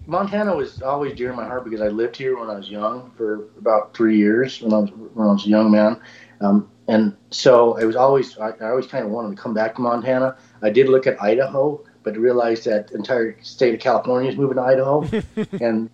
Montana 0.06 0.56
was 0.56 0.80
always 0.80 1.14
dear 1.14 1.30
to 1.30 1.36
my 1.36 1.44
heart 1.44 1.64
because 1.64 1.82
I 1.82 1.88
lived 1.88 2.16
here 2.16 2.38
when 2.38 2.48
I 2.48 2.56
was 2.56 2.70
young 2.70 3.10
for 3.16 3.48
about 3.58 3.94
three 3.94 4.16
years 4.16 4.62
when 4.62 4.72
I 4.72 4.78
was 4.78 4.90
when 4.90 5.26
I 5.26 5.32
was 5.32 5.44
a 5.44 5.48
young 5.50 5.70
man, 5.70 6.00
um, 6.40 6.70
and 6.88 7.16
so 7.30 7.76
it 7.76 7.84
was 7.84 7.96
always 7.96 8.38
I, 8.38 8.50
I 8.50 8.70
always 8.70 8.86
kind 8.86 9.04
of 9.04 9.10
wanted 9.10 9.36
to 9.36 9.42
come 9.42 9.52
back 9.52 9.74
to 9.74 9.82
Montana. 9.82 10.36
I 10.62 10.70
did 10.70 10.88
look 10.88 11.06
at 11.06 11.20
Idaho, 11.20 11.84
but 12.02 12.16
realized 12.16 12.64
that 12.64 12.88
the 12.88 12.94
entire 12.94 13.36
state 13.42 13.74
of 13.74 13.80
California 13.80 14.30
is 14.30 14.36
moving 14.36 14.56
to 14.56 14.62
Idaho, 14.62 15.06
and 15.60 15.90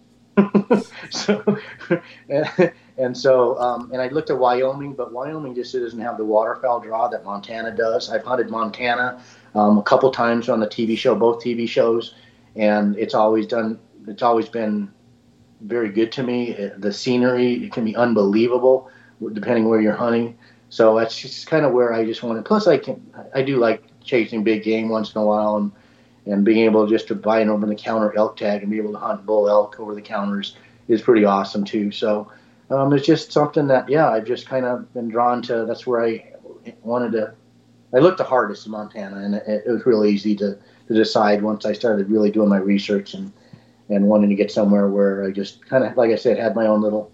so 1.11 1.59
and, 2.99 3.17
so 3.17 3.59
um, 3.59 3.91
and 3.93 4.01
I 4.01 4.09
looked 4.09 4.31
at 4.31 4.39
Wyoming, 4.39 4.95
but 4.95 5.13
Wyoming 5.13 5.55
just 5.55 5.73
doesn't 5.73 6.01
have 6.01 6.17
the 6.17 6.25
waterfowl 6.25 6.81
draw 6.81 7.09
that 7.09 7.25
Montana 7.25 7.75
does. 7.75 8.11
I've 8.11 8.25
hunted 8.25 8.51
Montana 8.51 9.21
um, 9.55 9.79
a 9.79 9.83
couple 9.83 10.11
times 10.11 10.49
on 10.49 10.61
the 10.61 10.67
TV 10.67 10.97
show, 10.97 11.15
both 11.15 11.43
TV 11.43 11.69
shows, 11.69 12.15
and 12.57 12.97
it's 12.97 13.15
always 13.15 13.47
done. 13.47 13.79
It's 14.07 14.23
always 14.23 14.49
been 14.49 14.91
very 15.61 15.91
good 15.91 16.13
to 16.13 16.23
me. 16.23 16.71
The 16.77 16.93
scenery 16.93 17.65
it 17.65 17.73
can 17.73 17.85
be 17.85 17.97
unbelievable 17.97 18.91
depending 19.33 19.69
where 19.69 19.81
you're 19.81 19.93
hunting. 19.95 20.37
So 20.71 20.97
that's 20.99 21.19
just 21.19 21.47
kind 21.47 21.67
of 21.67 21.73
where 21.73 21.93
I 21.93 22.05
just 22.05 22.23
wanted. 22.23 22.45
Plus, 22.45 22.67
I 22.67 22.79
can 22.79 23.01
I 23.35 23.43
do 23.43 23.59
like 23.59 23.83
chasing 24.03 24.45
big 24.45 24.63
game 24.63 24.89
once 24.89 25.15
in 25.15 25.21
a 25.21 25.25
while 25.25 25.57
and 25.57 25.73
and 26.27 26.45
being 26.45 26.65
able 26.65 26.87
just 26.87 27.09
to 27.09 27.15
buy 27.15 27.41
an 27.41 27.49
over 27.49 27.67
the 27.67 27.75
counter 27.75 28.17
elk 28.17 28.37
tag 28.37 28.63
and 28.63 28.71
be 28.71 28.79
able 28.79 28.93
to 28.93 28.99
hunt 28.99 29.25
bull 29.27 29.49
elk 29.49 29.79
over 29.81 29.95
the 29.95 30.03
counters 30.03 30.57
is 30.89 31.03
pretty 31.03 31.25
awesome 31.25 31.65
too. 31.65 31.91
So 31.91 32.31
um, 32.71 32.93
it's 32.93 33.07
just 33.07 33.33
something 33.33 33.67
that 33.69 33.89
yeah 33.89 34.11
I've 34.11 34.27
just 34.27 34.47
kind 34.47 34.67
of 34.67 34.93
been 34.95 35.09
drawn 35.09 35.43
to. 35.43 35.65
That's 35.67 35.87
where 35.87 36.05
I 36.05 36.33
wanted 36.83 37.13
to. 37.13 37.35
I 37.93 37.99
looked 37.99 38.19
the 38.19 38.25
hardest 38.25 38.67
in 38.67 38.73
Montana, 38.73 39.17
and 39.17 39.35
it, 39.35 39.65
it 39.67 39.71
was 39.71 39.85
really 39.85 40.11
easy 40.11 40.37
to, 40.37 40.57
to 40.87 40.95
decide 40.95 41.43
once 41.43 41.67
I 41.67 41.73
started 41.73 42.09
really 42.09 42.31
doing 42.31 42.49
my 42.49 42.59
research 42.59 43.15
and 43.15 43.33
and 43.89 44.07
wanting 44.07 44.31
to 44.31 44.37
get 44.37 44.53
somewhere 44.53 44.89
where 44.89 45.25
I 45.25 45.33
just 45.33 45.67
kind 45.67 45.85
of 45.85 45.97
like 45.97 46.11
I 46.11 46.17
said 46.17 46.39
had 46.39 46.55
my 46.55 46.67
own 46.67 46.81
little 46.81 47.11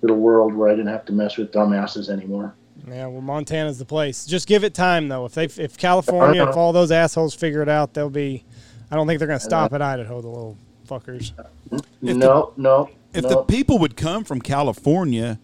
little 0.00 0.16
world 0.16 0.54
where 0.54 0.68
I 0.68 0.72
didn't 0.72 0.92
have 0.92 1.04
to 1.06 1.12
mess 1.12 1.36
with 1.36 1.52
dumbasses 1.52 2.08
anymore. 2.08 2.54
Yeah, 2.90 3.06
well, 3.06 3.20
Montana's 3.20 3.78
the 3.78 3.84
place. 3.84 4.26
Just 4.26 4.46
give 4.46 4.64
it 4.64 4.74
time, 4.74 5.08
though. 5.08 5.24
If 5.26 5.34
they, 5.34 5.44
if 5.44 5.76
California, 5.76 6.42
if 6.42 6.48
uh-huh. 6.50 6.60
all 6.60 6.72
those 6.72 6.90
assholes 6.90 7.34
figure 7.34 7.62
it 7.62 7.68
out, 7.68 7.94
they'll 7.94 8.10
be. 8.10 8.44
I 8.90 8.96
don't 8.96 9.06
think 9.06 9.18
they're 9.18 9.28
going 9.28 9.38
to 9.38 9.44
stop 9.44 9.72
at 9.74 9.82
Idaho, 9.82 10.20
the 10.20 10.28
little 10.28 10.56
fuckers. 10.88 11.32
no, 12.00 12.52
no, 12.56 12.90
If 13.12 13.24
no. 13.24 13.28
the 13.28 13.42
people 13.42 13.78
would 13.78 13.96
come 13.96 14.24
from 14.24 14.40
California 14.40 15.38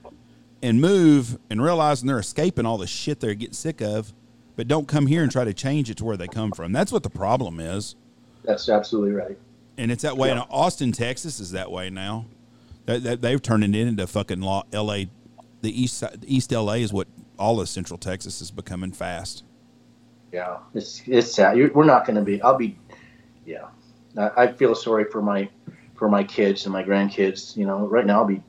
and 0.63 0.81
move 0.81 1.39
and 1.51 1.63
realizing 1.63 2.07
they're 2.07 2.19
escaping 2.19 2.65
all 2.65 2.79
the 2.79 2.87
shit 2.87 3.21
they're 3.21 3.35
getting 3.35 3.53
sick 3.53 3.83
of, 3.83 4.15
but 4.57 4.67
don't 4.67 4.89
come 4.89 5.07
here 5.07 5.23
and 5.23 5.31
try 5.31 5.45
to 5.45 5.53
change 5.53 5.91
it 5.91 5.99
to 5.99 6.05
where 6.05 6.17
they 6.17 6.27
come 6.27 6.53
from. 6.53 6.73
That's 6.73 6.91
what 6.91 7.03
the 7.03 7.11
problem 7.11 7.61
is. 7.61 7.97
that's 8.45 8.69
absolutely 8.69 9.13
right. 9.13 9.37
And 9.77 9.91
it's 9.91 10.03
that 10.03 10.17
way. 10.17 10.29
Yeah. 10.29 10.37
in 10.37 10.49
Austin, 10.51 10.93
Texas 10.93 11.41
is 11.41 11.51
that 11.51 11.71
way 11.71 11.91
now. 11.91 12.27
That, 12.87 13.03
that, 13.03 13.23
they've 13.23 13.43
turned 13.43 13.65
it 13.65 13.75
into 13.75 14.07
fucking 14.07 14.41
law, 14.41 14.65
L.A. 14.73 15.09
The 15.63 15.83
east 15.83 15.99
side, 15.99 16.25
East 16.27 16.53
L.A. 16.53 16.79
is 16.79 16.93
what 16.93 17.09
all 17.39 17.61
of 17.61 17.69
Central 17.69 17.99
Texas 17.99 18.41
is 18.41 18.51
becoming 18.51 18.93
fast. 18.93 19.45
Yeah, 20.33 20.59
it's 20.75 21.03
it's 21.07 21.33
sad. 21.33 21.57
We're 21.75 21.85
not 21.85 22.07
going 22.07 22.17
to 22.17 22.23
be. 22.23 22.43
I'll 22.43 22.57
be. 22.57 22.77
Yeah, 23.47 23.67
I, 24.17 24.31
I 24.37 24.53
feel 24.53 24.75
sorry 24.75 25.05
for 25.05 25.23
my 25.23 25.49
for 25.95 26.09
my 26.09 26.25
kids 26.25 26.65
and 26.65 26.73
my 26.73 26.83
grandkids. 26.83 27.57
You 27.57 27.67
know, 27.67 27.87
right 27.87 28.05
now 28.07 28.21
I'll 28.21 28.27
be 28.27 28.43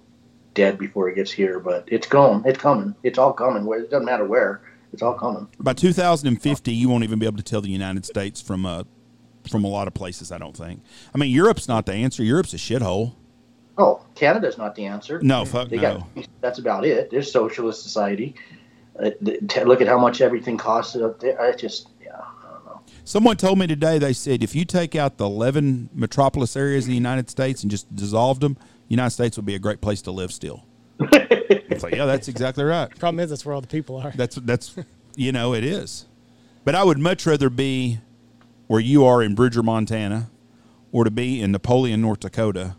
dead 0.53 0.77
before 0.77 1.09
it 1.09 1.15
gets 1.15 1.31
here, 1.31 1.59
but 1.59 1.87
it's 1.87 2.07
going. 2.07 2.43
It's 2.45 2.57
coming. 2.59 2.95
It's 3.03 3.19
all 3.19 3.33
coming. 3.33 3.65
Where 3.65 3.79
it 3.79 3.91
doesn't 3.91 4.05
matter 4.05 4.25
where. 4.25 4.61
It's 4.93 5.01
all 5.01 5.13
coming. 5.13 5.49
By 5.59 5.73
2050, 5.73 6.71
you 6.71 6.87
won't 6.87 7.03
even 7.03 7.19
be 7.19 7.25
able 7.25 7.35
to 7.37 7.43
tell 7.43 7.59
the 7.59 7.69
United 7.69 8.05
States 8.05 8.41
from 8.41 8.65
uh, 8.65 8.83
from 9.49 9.63
a 9.63 9.67
lot 9.67 9.87
of 9.87 9.93
places. 9.93 10.31
I 10.31 10.37
don't 10.37 10.55
think. 10.55 10.81
I 11.13 11.17
mean, 11.17 11.31
Europe's 11.31 11.67
not 11.67 11.85
the 11.85 11.93
answer. 11.93 12.23
Europe's 12.23 12.53
a 12.53 12.57
shithole. 12.57 13.13
Oh, 13.77 14.05
Canada's 14.15 14.57
not 14.57 14.73
the 14.75 14.85
answer. 14.85 15.19
No, 15.21 15.43
fuck 15.43 15.69
They 15.69 15.75
no. 15.75 16.07
got 16.15 16.27
that's 16.41 16.59
about 16.59 16.85
it. 16.85 17.11
There's 17.11 17.31
socialist 17.31 17.83
society. 17.83 18.35
Uh, 18.97 19.11
th- 19.23 19.39
t- 19.47 19.63
look 19.63 19.81
at 19.81 19.87
how 19.87 19.97
much 19.97 20.21
everything 20.21 20.57
costs 20.57 20.95
up 20.95 21.19
there. 21.19 21.39
I 21.39 21.53
just 21.53 21.89
yeah, 22.01 22.17
I 22.17 22.51
don't 22.53 22.65
know. 22.65 22.81
Someone 23.03 23.37
told 23.37 23.59
me 23.59 23.67
today. 23.67 23.99
They 23.99 24.13
said 24.13 24.43
if 24.43 24.55
you 24.55 24.65
take 24.65 24.95
out 24.95 25.17
the 25.17 25.25
11 25.25 25.89
metropolis 25.93 26.55
areas 26.55 26.85
in 26.85 26.91
the 26.91 26.95
United 26.95 27.29
States 27.29 27.61
and 27.61 27.69
just 27.69 27.93
dissolved 27.93 28.41
them, 28.41 28.53
the 28.53 28.61
United 28.89 29.11
States 29.11 29.37
would 29.37 29.45
be 29.45 29.55
a 29.55 29.59
great 29.59 29.81
place 29.81 30.01
to 30.03 30.11
live. 30.11 30.31
Still, 30.31 30.65
it's 30.99 31.83
like 31.83 31.95
yeah, 31.95 32.05
that's 32.05 32.27
exactly 32.27 32.63
right. 32.63 32.89
Problem 32.97 33.19
is, 33.19 33.29
that's 33.29 33.45
where 33.45 33.53
all 33.53 33.61
the 33.61 33.67
people 33.67 33.97
are. 33.97 34.13
That's 34.15 34.35
that's 34.35 34.75
you 35.15 35.31
know 35.31 35.53
it 35.53 35.63
is. 35.63 36.05
But 36.63 36.75
I 36.75 36.83
would 36.83 36.97
much 36.97 37.25
rather 37.25 37.49
be 37.49 37.99
where 38.67 38.79
you 38.79 39.05
are 39.05 39.21
in 39.21 39.35
Bridger, 39.35 39.61
Montana, 39.61 40.29
or 40.91 41.03
to 41.03 41.11
be 41.11 41.41
in 41.41 41.51
Napoleon, 41.51 42.01
North 42.01 42.21
Dakota, 42.21 42.75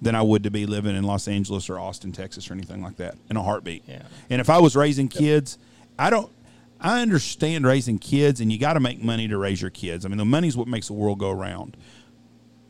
than 0.00 0.14
I 0.14 0.22
would 0.22 0.42
to 0.42 0.50
be 0.50 0.66
living 0.66 0.94
in 0.94 1.04
Los 1.04 1.28
Angeles 1.28 1.70
or 1.70 1.78
Austin, 1.78 2.12
Texas, 2.12 2.50
or 2.50 2.54
anything 2.54 2.82
like 2.82 2.96
that 2.96 3.16
in 3.30 3.36
a 3.36 3.42
heartbeat. 3.42 3.84
Yeah. 3.86 4.02
And 4.30 4.40
if 4.40 4.50
I 4.50 4.58
was 4.58 4.76
raising 4.76 5.08
kids, 5.08 5.58
I 5.98 6.10
don't. 6.10 6.30
I 6.78 7.00
understand 7.00 7.66
raising 7.66 7.98
kids, 7.98 8.40
and 8.42 8.52
you 8.52 8.58
got 8.58 8.74
to 8.74 8.80
make 8.80 9.02
money 9.02 9.26
to 9.28 9.38
raise 9.38 9.62
your 9.62 9.70
kids. 9.70 10.04
I 10.04 10.10
mean, 10.10 10.18
the 10.18 10.26
money's 10.26 10.58
what 10.58 10.68
makes 10.68 10.88
the 10.88 10.92
world 10.92 11.18
go 11.18 11.30
around. 11.30 11.74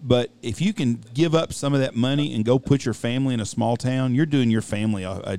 But 0.00 0.30
if 0.42 0.60
you 0.60 0.72
can 0.72 1.02
give 1.12 1.34
up 1.34 1.52
some 1.52 1.74
of 1.74 1.80
that 1.80 1.96
money 1.96 2.32
and 2.32 2.44
go 2.44 2.60
put 2.60 2.84
your 2.84 2.94
family 2.94 3.34
in 3.34 3.40
a 3.40 3.46
small 3.46 3.76
town, 3.76 4.14
you're 4.14 4.24
doing 4.24 4.50
your 4.50 4.62
family 4.62 5.02
a, 5.02 5.10
a 5.10 5.38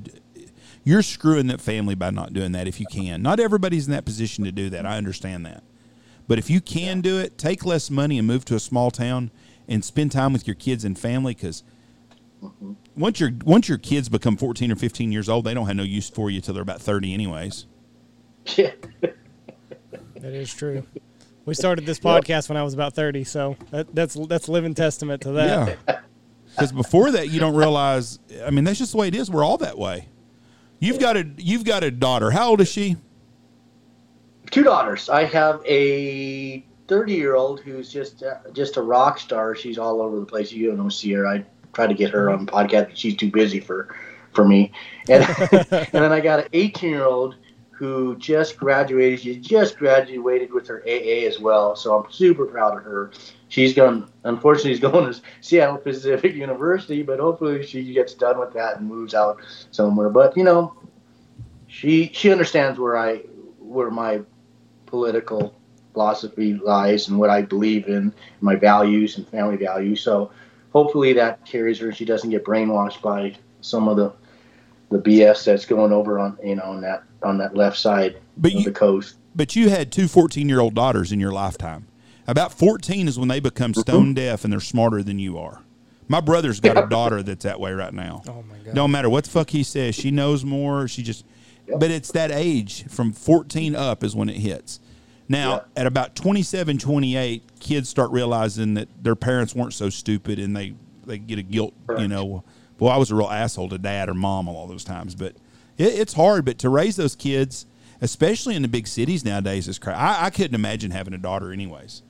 you're 0.84 1.02
screwing 1.02 1.48
that 1.48 1.60
family 1.62 1.96
by 1.96 2.10
not 2.10 2.34
doing 2.34 2.54
that 2.54 2.68
if 2.68 2.80
you 2.80 2.86
can. 2.90 3.22
Not 3.22 3.40
everybody's 3.40 3.88
in 3.88 3.92
that 3.92 4.06
position 4.06 4.46
to 4.46 4.52
do 4.52 4.70
that. 4.70 4.86
I 4.86 4.98
understand 4.98 5.46
that. 5.46 5.64
But 6.28 6.40
if 6.40 6.50
you 6.50 6.62
can 6.62 7.02
do 7.02 7.20
it, 7.20 7.38
take 7.38 7.66
less 7.66 7.90
money 7.90 8.18
and 8.18 8.28
move 8.28 8.46
to 8.46 8.56
a 8.56 8.60
small 8.60 8.90
town 8.92 9.32
and 9.68 9.84
spend 9.84 10.14
time 10.14 10.34
with 10.34 10.48
your 10.48 10.56
kids 10.56 10.86
and 10.86 10.98
family 10.98 11.34
because 11.34 11.64
once 12.96 13.20
your 13.20 13.32
once 13.46 13.68
your 13.68 13.78
kids 13.78 14.10
become 14.10 14.38
14 14.38 14.72
or 14.72 14.76
15 14.76 15.12
years 15.12 15.30
old, 15.30 15.46
they 15.46 15.54
don't 15.54 15.68
have 15.68 15.76
no 15.76 15.84
use 15.84 16.10
for 16.10 16.30
you 16.30 16.42
till 16.42 16.54
they're 16.54 16.64
about 16.64 16.82
30 16.82 17.14
anyways. 17.14 17.66
Yeah. 18.56 18.72
That 20.22 20.34
is 20.34 20.54
true. 20.54 20.84
We 21.46 21.54
started 21.54 21.86
this 21.86 22.00
podcast 22.00 22.50
when 22.50 22.58
I 22.58 22.64
was 22.64 22.74
about 22.74 22.94
thirty, 22.94 23.24
so 23.24 23.56
that, 23.72 23.94
that's 23.96 24.16
that's 24.28 24.50
living 24.50 24.74
testament 24.74 25.22
to 25.22 25.32
that. 25.34 25.78
Yeah. 25.88 26.00
Because 26.50 26.72
before 26.72 27.12
that, 27.12 27.30
you 27.30 27.40
don't 27.40 27.56
realize. 27.56 28.18
I 28.44 28.50
mean, 28.50 28.64
that's 28.64 28.80
just 28.80 28.94
the 28.94 28.98
way 28.98 29.10
it 29.10 29.16
is. 29.16 29.30
We're 29.30 29.44
all 29.44 29.58
that 29.60 29.78
way. 29.78 30.08
You've 30.80 30.98
got 30.98 31.16
a 31.16 31.30
you've 31.38 31.64
got 31.64 31.84
a 31.84 31.92
daughter. 31.92 32.32
How 32.32 32.50
old 32.50 32.62
is 32.62 32.68
she? 32.68 32.96
Two 34.50 34.64
daughters. 34.64 35.08
I 35.08 35.26
have 35.26 35.62
a 35.68 36.66
30 36.88 37.14
year 37.14 37.36
old 37.36 37.60
who's 37.60 37.92
just 37.92 38.24
uh, 38.24 38.38
just 38.54 38.78
a 38.78 38.82
rock 38.82 39.20
star. 39.20 39.54
She's 39.54 39.78
all 39.78 40.02
over 40.02 40.20
the 40.20 40.26
place. 40.26 40.52
You 40.52 40.76
don't 40.76 40.90
see 40.90 41.12
her. 41.14 41.28
I 41.28 41.46
try 41.78 41.86
to 41.86 41.94
get 41.94 42.10
her 42.10 42.32
on 42.32 42.44
the 42.44 42.52
podcast, 42.52 42.88
but 42.88 42.98
she's 42.98 43.16
too 43.16 43.30
busy 43.30 43.60
for 43.60 43.96
for 44.34 44.44
me. 44.44 44.72
And 45.08 45.24
and 45.72 45.88
then 45.92 46.12
I 46.12 46.20
got 46.20 46.40
an 46.40 46.48
18 46.52 46.90
year 46.90 47.06
old 47.06 47.36
who 47.70 48.18
just 48.18 48.58
graduated. 48.58 49.20
She 49.20 49.38
just 49.38 49.78
graduated 49.78 50.52
with 50.52 50.68
her 50.68 50.82
AA 50.88 51.28
as 51.28 51.40
well. 51.40 51.76
So 51.76 51.96
I'm 51.96 52.12
super 52.12 52.48
proud 52.48 52.76
of 52.76 52.84
her. 52.84 53.12
She's 53.50 53.76
going. 53.76 54.10
Unfortunately, 54.24 54.72
she's 54.72 54.80
going 54.80 55.14
to 55.14 55.22
Seattle 55.42 55.78
Pacific 55.78 56.34
University, 56.48 57.04
but 57.04 57.20
hopefully 57.20 57.64
she 57.64 57.94
gets 57.94 58.16
done 58.16 58.40
with 58.40 58.54
that 58.54 58.80
and 58.80 58.90
moves 58.90 59.14
out 59.14 59.38
somewhere. 59.70 60.10
But 60.10 60.36
you 60.36 60.44
know, 60.44 60.74
she 61.68 62.10
she 62.12 62.32
understands 62.32 62.80
where 62.80 62.98
I 62.98 63.18
where 63.60 63.92
my 63.92 64.22
political 64.88 65.54
philosophy 65.94 66.56
lies 66.56 67.08
and 67.08 67.20
what 67.20 67.30
I 67.30 67.44
believe 67.44 67.88
in, 67.88 68.14
my 68.42 68.56
values 68.56 69.18
and 69.18 69.28
family 69.28 69.58
values. 69.58 70.02
So 70.02 70.32
hopefully 70.78 71.12
that 71.14 71.44
carries 71.44 71.80
her. 71.80 71.92
She 71.92 72.06
doesn't 72.06 72.30
get 72.30 72.46
brainwashed 72.46 73.02
by 73.02 73.36
some 73.62 73.88
of 73.88 73.98
the 73.98 74.14
the 74.90 75.00
BS 75.00 75.44
that's 75.44 75.66
going 75.66 75.92
over 75.92 76.18
on 76.20 76.38
you 76.44 76.56
know 76.56 76.64
on 76.64 76.82
that 76.82 77.04
on 77.24 77.38
that 77.40 77.56
left 77.56 77.78
side 77.78 78.18
But 78.38 78.54
of 78.54 78.60
you- 78.60 78.66
the 78.66 78.72
coast. 78.72 79.16
But 79.36 79.56
you 79.56 79.70
had 79.70 79.92
two 79.92 80.08
14 80.08 80.50
year 80.50 80.60
old 80.60 80.74
daughters 80.74 81.12
in 81.12 81.20
your 81.20 81.32
lifetime. 81.32 81.88
About 82.28 82.52
14 82.54 83.08
is 83.08 83.20
when 83.20 83.28
they 83.28 83.40
become 83.40 83.72
mm-hmm. 83.72 83.82
stone 83.82 84.14
deaf 84.14 84.44
and 84.44 84.52
they're 84.52 84.60
smarter 84.60 85.04
than 85.04 85.20
you 85.20 85.38
are. 85.38 85.62
My 86.08 86.22
brother's 86.22 86.60
got 86.60 86.84
a 86.84 86.88
daughter 86.88 87.22
that's 87.22 87.44
that 87.44 87.60
way 87.60 87.72
right 87.74 87.94
now. 87.94 88.24
Oh 88.28 88.44
my 88.50 88.58
god. 88.66 88.74
Don't 88.76 88.92
matter 88.92 89.10
what 89.10 89.26
the 89.26 89.30
fuck 89.30 89.50
he 89.50 89.64
says, 89.64 89.94
she 89.96 90.10
knows 90.10 90.44
more. 90.46 90.88
She 90.88 91.04
just, 91.04 91.26
Yep. 91.68 91.80
but 91.82 91.92
it's 91.92 92.12
that 92.14 92.32
age 92.32 92.86
from 92.88 93.12
14 93.12 93.76
up 93.76 94.04
is 94.04 94.16
when 94.16 94.30
it 94.30 94.38
hits. 94.38 94.80
Now, 95.30 95.52
Yeah. 95.56 95.82
at 95.82 95.88
about 95.88 96.16
27, 96.16 96.78
28, 96.78 97.60
kids 97.60 97.90
start 97.90 98.12
realizing 98.12 98.76
that 98.76 98.88
their 99.02 99.16
parents 99.16 99.54
weren't 99.56 99.74
so 99.74 99.90
stupid 99.90 100.40
and 100.40 100.56
they, 100.56 100.74
they 101.06 101.18
get 101.18 101.38
a 101.40 101.44
guilt, 101.44 101.74
you 101.98 102.08
know. 102.08 102.44
Well, 102.80 102.92
I 102.92 102.98
was 102.98 103.12
a 103.12 103.16
real 103.16 103.28
asshole 103.30 103.70
to 103.70 103.78
dad 103.78 104.08
or 104.10 104.14
mom 104.14 104.48
all 104.48 104.68
those 104.68 104.84
times, 104.84 105.16
but 105.16 105.34
it, 105.78 105.94
it's 106.00 106.14
hard. 106.14 106.46
But 106.46 106.58
to 106.60 106.70
raise 106.70 106.96
those 106.96 107.16
kids, 107.16 107.66
especially 108.02 108.56
in 108.56 108.62
the 108.62 108.68
big 108.68 108.88
cities 108.88 109.26
nowadays, 109.26 109.68
is 109.68 109.80
crazy. 109.80 109.98
I, 109.98 110.26
I 110.26 110.30
couldn't 110.30 110.56
imagine 110.56 110.92
having 110.92 111.14
a 111.14 111.18
daughter, 111.18 111.52
anyways. 111.52 112.04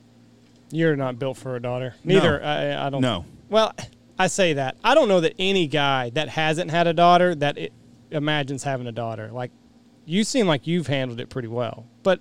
You're 0.71 0.95
not 0.97 1.17
built 1.17 1.37
for 1.37 1.55
a 1.55 1.61
daughter. 1.61 1.95
Neither. 2.03 2.43
I, 2.43 2.87
I 2.87 2.89
don't. 2.89 3.01
No. 3.01 3.25
Well, 3.49 3.73
I 4.19 4.27
say 4.27 4.53
that. 4.53 4.75
I 4.83 4.93
don't 4.93 5.07
know 5.07 5.21
that 5.21 5.33
any 5.39 5.67
guy 5.67 6.09
that 6.11 6.27
hasn't 6.29 6.69
had 6.71 6.85
a 6.87 6.93
daughter 6.93 7.33
that 7.35 7.57
it 7.57 7.71
imagines 8.11 8.63
having 8.63 8.85
a 8.87 8.91
daughter. 8.91 9.29
Like, 9.31 9.51
you 10.05 10.23
seem 10.25 10.47
like 10.47 10.67
you've 10.67 10.87
handled 10.87 11.21
it 11.21 11.29
pretty 11.29 11.47
well, 11.47 11.85
but 12.03 12.19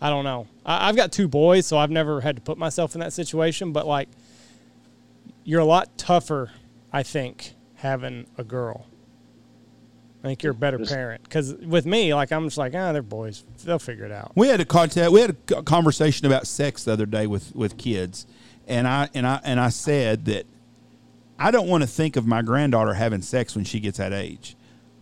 I 0.00 0.10
don't 0.10 0.24
know. 0.24 0.46
I, 0.64 0.88
I've 0.88 0.96
got 0.96 1.12
two 1.12 1.28
boys, 1.28 1.66
so 1.66 1.76
I've 1.76 1.90
never 1.90 2.20
had 2.20 2.36
to 2.36 2.42
put 2.42 2.58
myself 2.58 2.94
in 2.94 3.00
that 3.00 3.12
situation. 3.12 3.72
But 3.72 3.86
like, 3.86 4.08
you're 5.44 5.60
a 5.60 5.64
lot 5.64 5.96
tougher, 5.98 6.50
I 6.92 7.02
think, 7.02 7.52
having 7.74 8.26
a 8.38 8.44
girl. 8.44 8.86
I 10.22 10.26
think 10.28 10.42
you're 10.42 10.52
a 10.52 10.54
better 10.54 10.78
parent 10.78 11.22
because 11.22 11.54
with 11.54 11.86
me, 11.86 12.14
like, 12.14 12.30
I'm 12.30 12.44
just 12.46 12.58
like, 12.58 12.74
ah, 12.74 12.92
they're 12.92 13.02
boys. 13.02 13.42
They'll 13.64 13.78
figure 13.78 14.04
it 14.04 14.12
out. 14.12 14.32
We 14.34 14.48
had 14.48 14.60
a 14.60 14.66
contact. 14.66 15.12
We 15.12 15.22
had 15.22 15.36
a 15.56 15.62
conversation 15.62 16.26
about 16.26 16.46
sex 16.46 16.84
the 16.84 16.92
other 16.92 17.06
day 17.06 17.26
with 17.26 17.54
with 17.56 17.78
kids, 17.78 18.26
and 18.68 18.86
I 18.86 19.08
and 19.14 19.26
I 19.26 19.40
and 19.44 19.58
I 19.58 19.70
said 19.70 20.26
that 20.26 20.44
I 21.38 21.50
don't 21.50 21.68
want 21.68 21.84
to 21.84 21.86
think 21.86 22.16
of 22.16 22.26
my 22.26 22.42
granddaughter 22.42 22.92
having 22.92 23.22
sex 23.22 23.56
when 23.56 23.64
she 23.64 23.80
gets 23.80 23.96
that 23.96 24.12
age. 24.12 24.56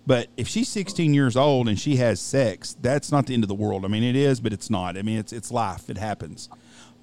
But 0.08 0.28
if 0.38 0.48
she's 0.48 0.70
16 0.70 1.12
years 1.12 1.36
old 1.36 1.68
and 1.68 1.78
she 1.78 1.96
has 1.96 2.18
sex, 2.18 2.74
that's 2.80 3.12
not 3.12 3.26
the 3.26 3.34
end 3.34 3.44
of 3.44 3.48
the 3.48 3.54
world. 3.54 3.84
I 3.84 3.88
mean, 3.88 4.02
it 4.02 4.16
is, 4.16 4.40
but 4.40 4.54
it's 4.54 4.70
not. 4.70 4.96
I 4.96 5.02
mean, 5.02 5.18
it's 5.18 5.34
it's 5.34 5.52
life. 5.52 5.90
It 5.90 5.98
happens. 5.98 6.48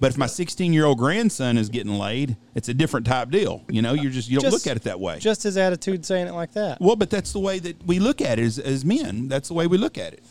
But 0.00 0.10
if 0.10 0.18
my 0.18 0.26
16 0.26 0.72
year 0.72 0.84
old 0.84 0.98
grandson 0.98 1.56
is 1.56 1.68
getting 1.68 1.92
laid, 1.92 2.36
it's 2.56 2.68
a 2.68 2.74
different 2.74 3.06
type 3.06 3.30
deal. 3.30 3.62
You 3.68 3.80
know, 3.80 3.92
you're 3.92 4.10
just 4.10 4.28
you 4.28 4.40
don't 4.40 4.50
Just- 4.50 4.66
look 4.66 4.68
at 4.68 4.76
it 4.76 4.82
that 4.82 4.98
way. 4.98 5.20
Just 5.20 5.44
his 5.44 5.56
attitude 5.56 6.04
saying 6.04 6.26
it 6.26 6.34
like 6.34 6.50
that. 6.54 6.80
Well, 6.80 6.96
but 6.96 7.08
that's 7.08 7.32
the 7.32 7.38
way 7.38 7.60
that 7.60 7.86
we 7.86 8.00
look 8.00 8.20
at 8.20 8.40
it 8.40 8.44
as, 8.44 8.58
as 8.58 8.84
men. 8.84 9.28
That's 9.28 9.46
the 9.46 9.54
way 9.54 9.68
we 9.68 9.78
look 9.78 9.96
at 9.96 10.12
it. 10.12 10.24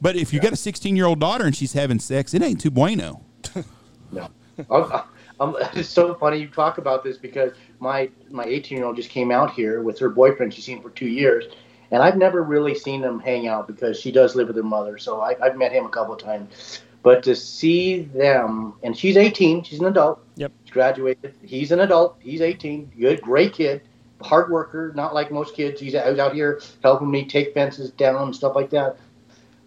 But 0.00 0.14
if 0.14 0.32
you 0.32 0.38
got 0.38 0.52
a 0.52 0.56
16 0.56 0.94
year 0.94 1.06
old 1.06 1.18
daughter 1.18 1.44
and 1.44 1.56
she's 1.56 1.72
having 1.72 1.98
sex, 1.98 2.34
it 2.34 2.42
ain't 2.42 2.60
too 2.60 2.70
bueno. 2.70 3.22
No, 4.12 4.28
I'm, 4.70 5.02
I'm, 5.40 5.56
it's 5.74 5.88
so 5.88 6.14
funny 6.14 6.36
you 6.36 6.46
talk 6.46 6.78
about 6.78 7.02
this 7.02 7.16
because 7.16 7.52
my 7.80 8.10
my 8.30 8.44
18 8.44 8.78
year 8.78 8.86
old 8.86 8.94
just 8.94 9.10
came 9.10 9.32
out 9.32 9.50
here 9.52 9.82
with 9.82 9.98
her 9.98 10.08
boyfriend 10.08 10.54
she's 10.54 10.64
seen 10.64 10.80
for 10.82 10.90
two 10.90 11.08
years, 11.08 11.46
and 11.92 12.02
I've 12.02 12.16
never 12.16 12.42
really 12.42 12.74
seen 12.74 13.02
them 13.02 13.20
hang 13.20 13.46
out 13.46 13.66
because 13.66 14.00
she 14.00 14.10
does 14.10 14.34
live 14.34 14.48
with 14.48 14.56
her 14.56 14.62
mother. 14.62 14.96
So 14.96 15.20
I, 15.20 15.36
I've 15.40 15.58
met 15.58 15.72
him 15.72 15.84
a 15.84 15.90
couple 15.90 16.14
of 16.14 16.20
times, 16.20 16.80
but 17.02 17.22
to 17.24 17.36
see 17.36 18.00
them 18.00 18.72
and 18.82 18.96
she's 18.96 19.18
18, 19.18 19.62
she's 19.62 19.78
an 19.78 19.84
adult. 19.84 20.24
Yep. 20.36 20.52
She 20.64 20.72
graduated. 20.72 21.34
He's 21.42 21.70
an 21.70 21.80
adult. 21.80 22.16
He's 22.20 22.40
18. 22.40 22.92
Good, 22.98 23.20
great 23.20 23.52
kid, 23.52 23.82
hard 24.22 24.50
worker. 24.50 24.92
Not 24.96 25.12
like 25.12 25.30
most 25.30 25.54
kids. 25.54 25.80
He's 25.80 25.94
out 25.94 26.18
out 26.18 26.34
here 26.34 26.62
helping 26.82 27.10
me 27.10 27.26
take 27.26 27.52
fences 27.52 27.90
down 27.90 28.22
and 28.22 28.34
stuff 28.34 28.56
like 28.56 28.70
that. 28.70 28.96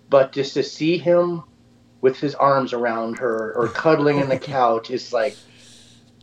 But 0.09 0.31
just 0.31 0.55
to 0.55 0.63
see 0.63 0.97
him 0.97 1.43
with 2.01 2.19
his 2.19 2.33
arms 2.33 2.73
around 2.73 3.19
her 3.19 3.53
or 3.53 3.67
cuddling 3.67 4.19
in 4.19 4.29
the 4.29 4.39
couch 4.39 4.89
is 4.89 5.13
like 5.13 5.37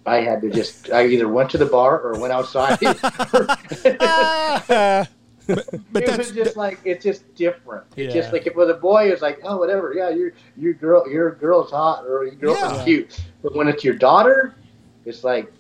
I 0.05 0.17
had 0.17 0.41
to 0.41 0.51
just 0.51 0.91
I 0.91 1.07
either 1.07 1.29
went 1.29 1.51
to 1.51 1.59
the 1.59 1.67
bar 1.67 2.01
or 2.01 2.19
went 2.19 2.33
outside. 2.33 2.81
But 5.47 5.67
it 5.73 6.07
that's 6.07 6.19
was 6.19 6.33
just 6.33 6.57
like 6.57 6.81
it's 6.85 7.05
just 7.05 7.35
different. 7.35 7.85
It's 7.97 8.15
Yeah. 8.15 8.21
just 8.21 8.33
like 8.33 8.43
if 8.43 8.49
it 8.49 8.57
was 8.57 8.71
a 8.71 8.75
boy, 8.75 9.11
it's 9.11 9.23
like 9.23 9.41
oh 9.45 9.57
whatever, 9.57 9.93
yeah, 9.95 10.11
your 10.11 10.33
your 10.57 10.73
girl 10.75 11.09
your 11.11 11.33
girl's 11.33 11.71
hot 11.71 12.05
or 12.07 12.25
your 12.25 12.35
girl's 12.37 12.59
Yeah. 12.59 12.85
cute. 12.85 13.21
But 13.43 13.55
when 13.55 13.69
it's 13.69 13.85
your 13.85 13.95
daughter, 13.95 14.55
it's 15.05 15.25
like 15.25 15.53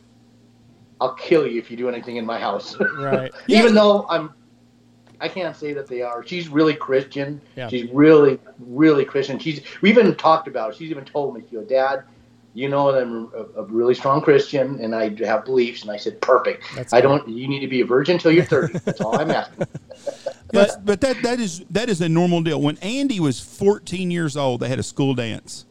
I'll 1.00 1.14
kill 1.14 1.46
you 1.46 1.58
if 1.58 1.70
you 1.70 1.76
do 1.76 1.88
anything 1.88 2.16
in 2.16 2.24
my 2.24 2.38
house. 2.38 2.76
right. 2.96 3.32
Even 3.48 3.74
though 3.74 4.06
I'm, 4.08 4.32
I 5.20 5.28
can't 5.28 5.56
say 5.56 5.72
that 5.72 5.88
they 5.88 6.00
are. 6.00 6.24
She's 6.24 6.48
really 6.48 6.74
Christian. 6.74 7.40
Yeah. 7.56 7.68
She's 7.68 7.90
really, 7.90 8.38
really 8.60 9.04
Christian. 9.04 9.38
She's 9.38 9.62
we 9.80 9.90
even 9.90 10.14
talked 10.14 10.46
about. 10.46 10.70
It. 10.70 10.76
She's 10.76 10.90
even 10.90 11.04
told 11.04 11.34
me, 11.34 11.42
"She 11.50 11.56
goes, 11.56 11.66
Dad, 11.66 12.04
you 12.54 12.68
know 12.68 12.92
that 12.92 13.02
I'm 13.02 13.30
a, 13.34 13.60
a 13.60 13.64
really 13.64 13.94
strong 13.94 14.20
Christian 14.20 14.78
and 14.80 14.94
I 14.94 15.14
have 15.24 15.44
beliefs." 15.44 15.82
And 15.82 15.90
I 15.90 15.96
said, 15.96 16.20
"Perfect. 16.20 16.64
That's 16.76 16.92
I 16.92 17.00
good. 17.00 17.08
don't. 17.08 17.28
You 17.28 17.48
need 17.48 17.60
to 17.60 17.68
be 17.68 17.80
a 17.80 17.86
virgin 17.86 18.14
until 18.16 18.32
you're 18.32 18.44
30. 18.44 18.78
That's 18.80 19.00
all 19.00 19.18
I'm 19.18 19.30
asking." 19.30 19.66
That's, 20.52 20.76
but 20.76 21.00
that 21.00 21.22
that 21.22 21.40
is 21.40 21.60
that 21.70 21.88
is 21.88 22.00
a 22.02 22.08
normal 22.10 22.42
deal. 22.42 22.60
When 22.60 22.76
Andy 22.78 23.20
was 23.20 23.40
14 23.40 24.10
years 24.10 24.36
old, 24.36 24.60
they 24.60 24.68
had 24.68 24.78
a 24.78 24.82
school 24.82 25.14
dance, 25.14 25.64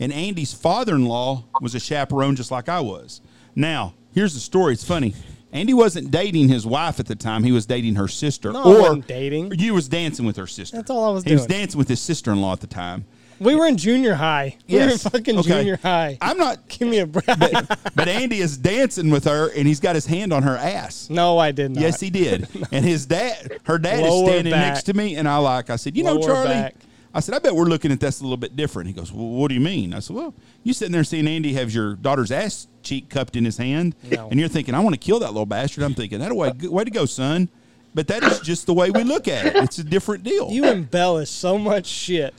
and 0.00 0.12
Andy's 0.12 0.52
father-in-law 0.52 1.44
was 1.60 1.76
a 1.76 1.80
chaperone, 1.80 2.34
just 2.34 2.50
like 2.50 2.68
I 2.68 2.80
was. 2.80 3.20
Now, 3.54 3.94
here's 4.12 4.34
the 4.34 4.40
story. 4.40 4.72
It's 4.72 4.84
funny. 4.84 5.14
Andy 5.52 5.72
wasn't 5.72 6.10
dating 6.10 6.48
his 6.48 6.66
wife 6.66 6.98
at 6.98 7.06
the 7.06 7.14
time; 7.14 7.44
he 7.44 7.52
was 7.52 7.66
dating 7.66 7.94
her 7.94 8.08
sister, 8.08 8.52
No, 8.52 8.64
I 8.64 8.66
or 8.74 8.80
wasn't 8.80 9.06
dating. 9.06 9.52
you 9.60 9.72
was 9.74 9.88
dancing 9.88 10.26
with 10.26 10.36
her 10.36 10.46
sister. 10.48 10.76
That's 10.76 10.90
all 10.90 11.04
I 11.04 11.12
was 11.12 11.22
He 11.22 11.32
was 11.32 11.46
dancing 11.46 11.78
with 11.78 11.88
his 11.88 12.00
sister-in-law 12.00 12.52
at 12.54 12.60
the 12.60 12.66
time. 12.66 13.04
We 13.38 13.54
were 13.54 13.66
in 13.66 13.76
junior 13.76 14.14
high. 14.14 14.56
We 14.68 14.76
were 14.76 14.82
in 14.82 14.88
Yes. 14.90 15.02
fucking 15.02 15.38
Okay. 15.38 15.48
junior 15.48 15.76
high. 15.82 16.18
I'm 16.20 16.38
not, 16.38 16.68
Give 16.68 16.88
me 16.88 16.98
a 17.00 17.06
break. 17.06 17.26
but 17.26 18.08
Andy 18.08 18.38
is 18.38 18.56
dancing 18.56 19.10
with 19.10 19.24
her, 19.24 19.48
and 19.56 19.66
he's 19.66 19.80
got 19.80 19.94
his 19.94 20.06
hand 20.06 20.32
on 20.32 20.42
her 20.42 20.56
ass. 20.56 21.08
no, 21.10 21.38
I 21.38 21.52
did 21.52 21.72
not. 21.72 21.80
Yes, 21.82 22.00
he 22.00 22.10
did. 22.10 22.48
And 22.72 22.84
his 22.84 23.06
dad, 23.06 23.58
her 23.64 23.78
dad 23.78 24.00
Lower 24.02 24.24
is 24.24 24.30
standing 24.30 24.50
back. 24.52 24.72
next 24.74 24.82
to 24.84 24.94
me, 24.94 25.16
and 25.16 25.28
I 25.28 25.36
like, 25.38 25.70
I 25.70 25.76
said, 25.76 25.96
you 25.96 26.02
know, 26.04 26.18
Charlie, 26.20 26.48
back. 26.48 26.74
I 27.14 27.20
said, 27.20 27.34
I 27.34 27.38
bet 27.38 27.54
we're 27.54 27.64
looking 27.64 27.92
at 27.92 28.00
this 28.00 28.20
a 28.20 28.24
little 28.24 28.36
bit 28.36 28.56
different. 28.56 28.88
He 28.88 28.92
goes, 28.92 29.10
Well, 29.10 29.26
what 29.26 29.48
do 29.48 29.54
you 29.54 29.60
mean? 29.60 29.94
I 29.94 30.00
said, 30.00 30.16
Well, 30.16 30.34
you 30.64 30.72
sitting 30.74 30.92
there 30.92 31.04
seeing 31.04 31.26
Andy 31.26 31.54
have 31.54 31.70
your 31.72 31.94
daughter's 31.94 32.30
ass 32.30 32.66
cheek 32.82 33.08
cupped 33.08 33.36
in 33.36 33.44
his 33.46 33.56
hand, 33.56 33.94
No. 34.10 34.28
and 34.30 34.38
you're 34.38 34.50
thinking, 34.50 34.74
I 34.74 34.80
want 34.80 34.94
to 34.94 34.98
kill 35.00 35.18
that 35.20 35.28
little 35.28 35.46
bastard. 35.46 35.82
I'm 35.84 35.94
thinking, 35.94 36.18
that 36.18 36.34
way, 36.34 36.52
way 36.64 36.84
to 36.84 36.90
go, 36.90 37.06
son. 37.06 37.48
But 37.94 38.08
that 38.08 38.22
is 38.22 38.40
just 38.40 38.66
the 38.66 38.74
way 38.74 38.90
we 38.90 39.02
look 39.04 39.28
at 39.28 39.46
it. 39.46 39.56
It's 39.56 39.78
a 39.78 39.84
different 39.84 40.24
deal. 40.24 40.50
You 40.50 40.66
embellish 40.66 41.30
so 41.30 41.56
much 41.56 41.86
shit. 41.86 42.34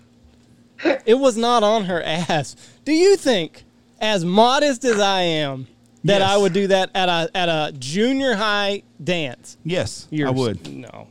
It 1.05 1.15
was 1.19 1.38
not 1.38 1.63
on 1.63 1.86
her 1.86 2.01
ass. 2.03 2.55
Do 2.86 2.91
you 2.91 3.15
think, 3.17 3.63
as 3.99 4.23
modest 4.25 4.84
as 4.86 4.99
I 4.99 5.21
am, 5.21 5.67
that 6.03 6.19
Yes. 6.21 6.30
I 6.30 6.38
would 6.38 6.53
do 6.53 6.67
that 6.67 6.91
at 6.93 7.09
a 7.09 7.30
at 7.36 7.49
a 7.49 7.71
junior 7.78 8.36
high 8.36 8.84
dance? 9.03 9.57
yes, 9.63 10.07
I 10.11 10.15
You're- 10.15 10.32
would. 10.32 10.67
No, 10.73 11.07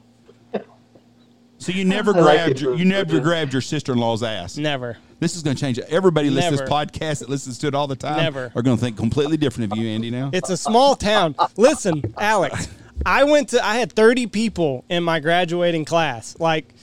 So 1.59 1.73
you 1.73 1.85
never 1.85 2.15
I 2.17 2.21
like 2.21 2.37
grabbed 2.37 2.51
it 2.53 2.61
your, 2.61 2.75
you 2.77 2.85
never 2.85 3.19
grabbed 3.21 3.53
your 3.53 3.63
sister 3.63 3.93
in 3.93 3.99
law's 3.99 4.23
ass. 4.23 4.57
never. 4.57 4.99
This 5.19 5.35
is 5.35 5.43
going 5.43 5.57
to 5.57 5.61
change 5.61 5.79
it. 5.79 5.87
Everybody 5.89 6.29
listens 6.29 6.59
to 6.59 6.65
this 6.65 6.71
podcast 6.71 7.21
that 7.21 7.31
listens 7.31 7.57
to 7.61 7.67
it 7.69 7.75
all 7.75 7.87
the 7.87 7.97
time 7.97 8.19
Never. 8.19 8.53
are 8.55 8.61
going 8.61 8.77
to 8.77 8.81
think 8.83 8.99
completely 8.99 9.39
different 9.39 9.73
of 9.73 9.79
you, 9.79 9.89
Andy. 9.89 10.11
Now 10.11 10.29
It's 10.31 10.51
a 10.51 10.59
small 10.59 10.95
town. 10.95 11.35
Listen, 11.57 12.03
Alex, 12.19 12.69
I 13.07 13.25
went 13.25 13.49
to 13.51 13.65
I 13.65 13.77
had 13.77 13.91
30 13.93 14.27
people 14.27 14.85
in 14.91 15.03
my 15.03 15.19
graduating 15.21 15.87
class. 15.87 16.37
Like 16.39 16.75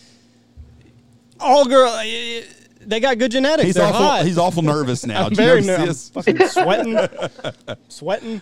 all 1.40 1.66
girl 1.66 1.90
they 2.86 3.00
got 3.00 3.18
good 3.18 3.32
genetics. 3.32 3.66
he's 3.66 3.76
They're 3.76 3.86
awful. 3.86 4.00
hot. 4.02 4.26
He's 4.26 4.38
awful 4.38 4.62
nervous 4.64 5.06
now. 5.06 5.26
I'm 5.28 5.36
very 5.36 5.62
nervous. 5.62 6.10
Fucking 6.14 6.38
sweating. 6.48 6.98
sweating. 7.88 8.42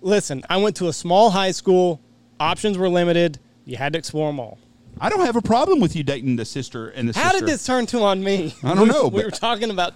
Listen, 0.00 0.42
I 0.48 0.56
went 0.58 0.76
to 0.76 0.88
a 0.88 0.92
small 0.92 1.30
high 1.30 1.50
school. 1.50 2.00
Options 2.38 2.78
were 2.78 2.88
limited. 2.88 3.38
You 3.64 3.76
had 3.76 3.92
to 3.94 3.98
explore 3.98 4.28
them 4.28 4.40
all. 4.40 4.58
I 5.00 5.10
don't 5.10 5.24
have 5.26 5.36
a 5.36 5.42
problem 5.42 5.80
with 5.80 5.94
you 5.94 6.02
dating 6.04 6.36
the 6.36 6.44
sister 6.44 6.88
and 6.88 7.08
the 7.08 7.12
sister. 7.12 7.24
How 7.24 7.32
sister. 7.32 7.46
did 7.46 7.52
this 7.52 7.66
turn 7.66 7.86
to 7.86 8.00
on 8.00 8.22
me? 8.22 8.54
I 8.62 8.74
don't 8.74 8.88
know, 8.88 9.08
We 9.08 9.24
were 9.24 9.30
talking 9.30 9.70
about 9.70 9.92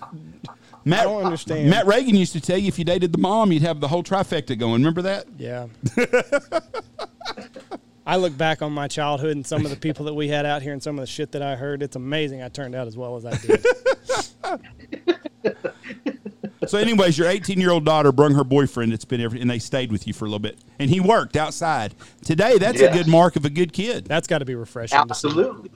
Matt, 0.85 1.01
I 1.01 1.05
don't 1.05 1.25
understand. 1.25 1.71
Matt 1.71 1.87
Reagan 1.87 2.15
used 2.17 2.33
to 2.33 2.41
tell 2.41 2.59
you 2.59 2.69
if 2.69 2.79
you 2.79 2.85
dated 2.85 3.13
the 3.13 3.19
mom, 3.19 3.53
you'd 3.53 3.63
have 3.63 3.81
the 3.81 3.89
whole 3.89 4.03
trifecta 4.03 4.59
going. 4.59 4.75
Remember 4.83 5.03
that? 5.03 5.27
Yeah. 5.39 5.67
I 8.07 8.17
look 8.17 8.37
back 8.37 8.63
on 8.63 8.73
my 8.73 8.89
childhood 8.89 9.37
and 9.37 9.47
some 9.47 9.65
of 9.65 9.71
the 9.71 9.77
people 9.77 10.07
that 10.07 10.15
we 10.15 10.29
had 10.29 10.47
out 10.47 10.63
here 10.63 10.73
and 10.73 10.83
some 10.83 10.99
of 10.99 11.03
the 11.03 11.07
shit 11.07 11.33
that 11.33 11.43
I 11.43 11.57
heard. 11.57 11.83
It's 11.83 11.97
amazing 11.97 12.43
I 12.43 12.49
turned 12.49 12.75
out 12.75 12.87
as 12.87 12.97
well 12.97 13.17
as 13.17 13.27
I 13.27 13.37
did. 13.37 13.65
So, 16.71 16.79
anyways, 16.79 17.19
your 17.19 17.27
18 17.27 17.59
year 17.59 17.71
old 17.71 17.85
daughter 17.85 18.13
brung 18.13 18.35
her 18.35 18.45
boyfriend. 18.45 18.93
It's 18.93 19.05
been 19.05 19.21
every, 19.21 19.41
and 19.41 19.51
they 19.51 19.59
stayed 19.59 19.91
with 19.91 20.07
you 20.07 20.13
for 20.13 20.27
a 20.27 20.29
little 20.29 20.39
bit, 20.39 20.59
and 20.79 20.89
he 20.89 21.01
worked 21.01 21.37
outside. 21.37 21.95
Today, 22.25 22.59
that's 22.59 22.81
a 22.81 22.93
good 22.93 23.09
mark 23.09 23.35
of 23.35 23.45
a 23.45 23.51
good 23.51 23.73
kid. 23.73 24.05
That's 24.05 24.29
got 24.29 24.39
to 24.39 24.45
be 24.45 24.55
refreshing. 24.55 24.99
Absolutely, 24.99 25.71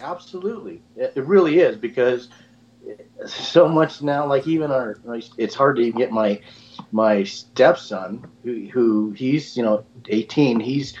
absolutely. 0.00 0.80
It, 0.96 1.12
it 1.16 1.24
really 1.26 1.58
is 1.58 1.76
because 1.76 2.28
so 3.26 3.68
much 3.68 4.00
now. 4.00 4.26
Like 4.26 4.46
even 4.46 4.70
our, 4.70 4.98
it's 5.36 5.54
hard 5.54 5.76
to 5.76 5.82
even 5.82 5.98
get 5.98 6.12
my 6.12 6.40
my 6.92 7.24
stepson, 7.24 8.24
who, 8.42 8.68
who 8.72 9.10
he's 9.10 9.54
you 9.54 9.62
know 9.62 9.84
18. 10.08 10.60
He's 10.60 10.94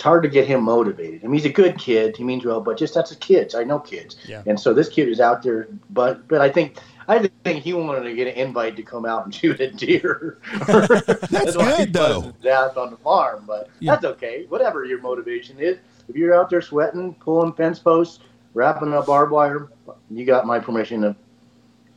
it's 0.00 0.04
hard 0.06 0.22
to 0.22 0.30
get 0.30 0.46
him 0.46 0.62
motivated. 0.62 1.20
I 1.22 1.26
mean, 1.26 1.34
he's 1.34 1.44
a 1.44 1.52
good 1.52 1.76
kid. 1.76 2.16
He 2.16 2.24
means 2.24 2.42
well, 2.42 2.62
but 2.62 2.78
just 2.78 2.94
that's 2.94 3.10
a 3.10 3.16
kids. 3.16 3.54
I 3.54 3.64
know 3.64 3.78
kids, 3.78 4.16
Yeah. 4.26 4.42
and 4.46 4.58
so 4.58 4.72
this 4.72 4.88
kid 4.88 5.10
is 5.10 5.20
out 5.20 5.42
there. 5.42 5.68
But 5.90 6.26
but 6.26 6.40
I 6.40 6.48
think. 6.48 6.78
I 7.08 7.28
think 7.42 7.64
he 7.64 7.72
wanted 7.72 8.04
to 8.08 8.14
get 8.14 8.28
an 8.28 8.34
invite 8.34 8.76
to 8.76 8.82
come 8.84 9.04
out 9.04 9.24
and 9.24 9.34
shoot 9.40 9.58
a 9.60 9.68
deer. 9.72 10.38
that's 10.68 11.56
why 11.56 11.70
he 11.78 11.84
good, 11.86 11.92
though. 11.92 12.32
buzzed 12.40 12.76
on 12.78 12.90
the 12.92 12.96
farm, 12.98 13.42
but 13.48 13.68
Yeah. 13.80 13.92
that's 13.94 14.04
okay. 14.14 14.46
Whatever 14.48 14.84
your 14.84 15.00
motivation 15.00 15.58
is, 15.58 15.78
if 16.08 16.14
you're 16.14 16.34
out 16.36 16.48
there 16.50 16.62
sweating, 16.62 17.14
pulling 17.14 17.52
fence 17.54 17.80
posts, 17.80 18.20
wrapping 18.54 18.94
up 18.94 19.06
barbed 19.06 19.32
wire, 19.32 19.68
you 20.08 20.24
got 20.24 20.46
my 20.46 20.60
permission 20.60 21.00
to 21.02 21.16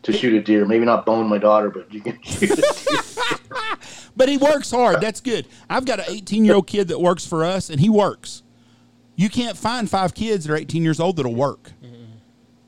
to 0.02 0.12
shoot 0.12 0.34
a 0.34 0.42
deer. 0.42 0.66
Maybe 0.66 0.84
not 0.84 1.06
bone 1.06 1.30
my 1.30 1.38
daughter, 1.38 1.70
but 1.70 1.94
you 1.94 2.02
can 2.02 2.18
shoot 2.24 2.50
a 2.52 2.56
deer. 2.56 3.00
But 4.16 4.30
he 4.30 4.38
works 4.38 4.72
hard. 4.72 5.02
That's 5.02 5.22
good. 5.22 5.48
I've 5.70 5.86
got 5.86 6.00
an 6.00 6.06
18 6.08 6.46
year 6.46 6.56
old 6.56 6.68
kid 6.68 6.88
that 6.90 7.00
works 7.02 7.26
for 7.26 7.44
us, 7.44 7.70
and 7.70 7.80
he 7.80 7.90
works. 7.90 8.44
You 9.16 9.30
can't 9.30 9.58
find 9.58 9.90
five 9.90 10.14
kids 10.14 10.46
that 10.46 10.54
are 10.54 10.58
18 10.58 10.84
years 10.84 11.00
old 11.00 11.18
that'll 11.18 11.34
work. 11.36 11.72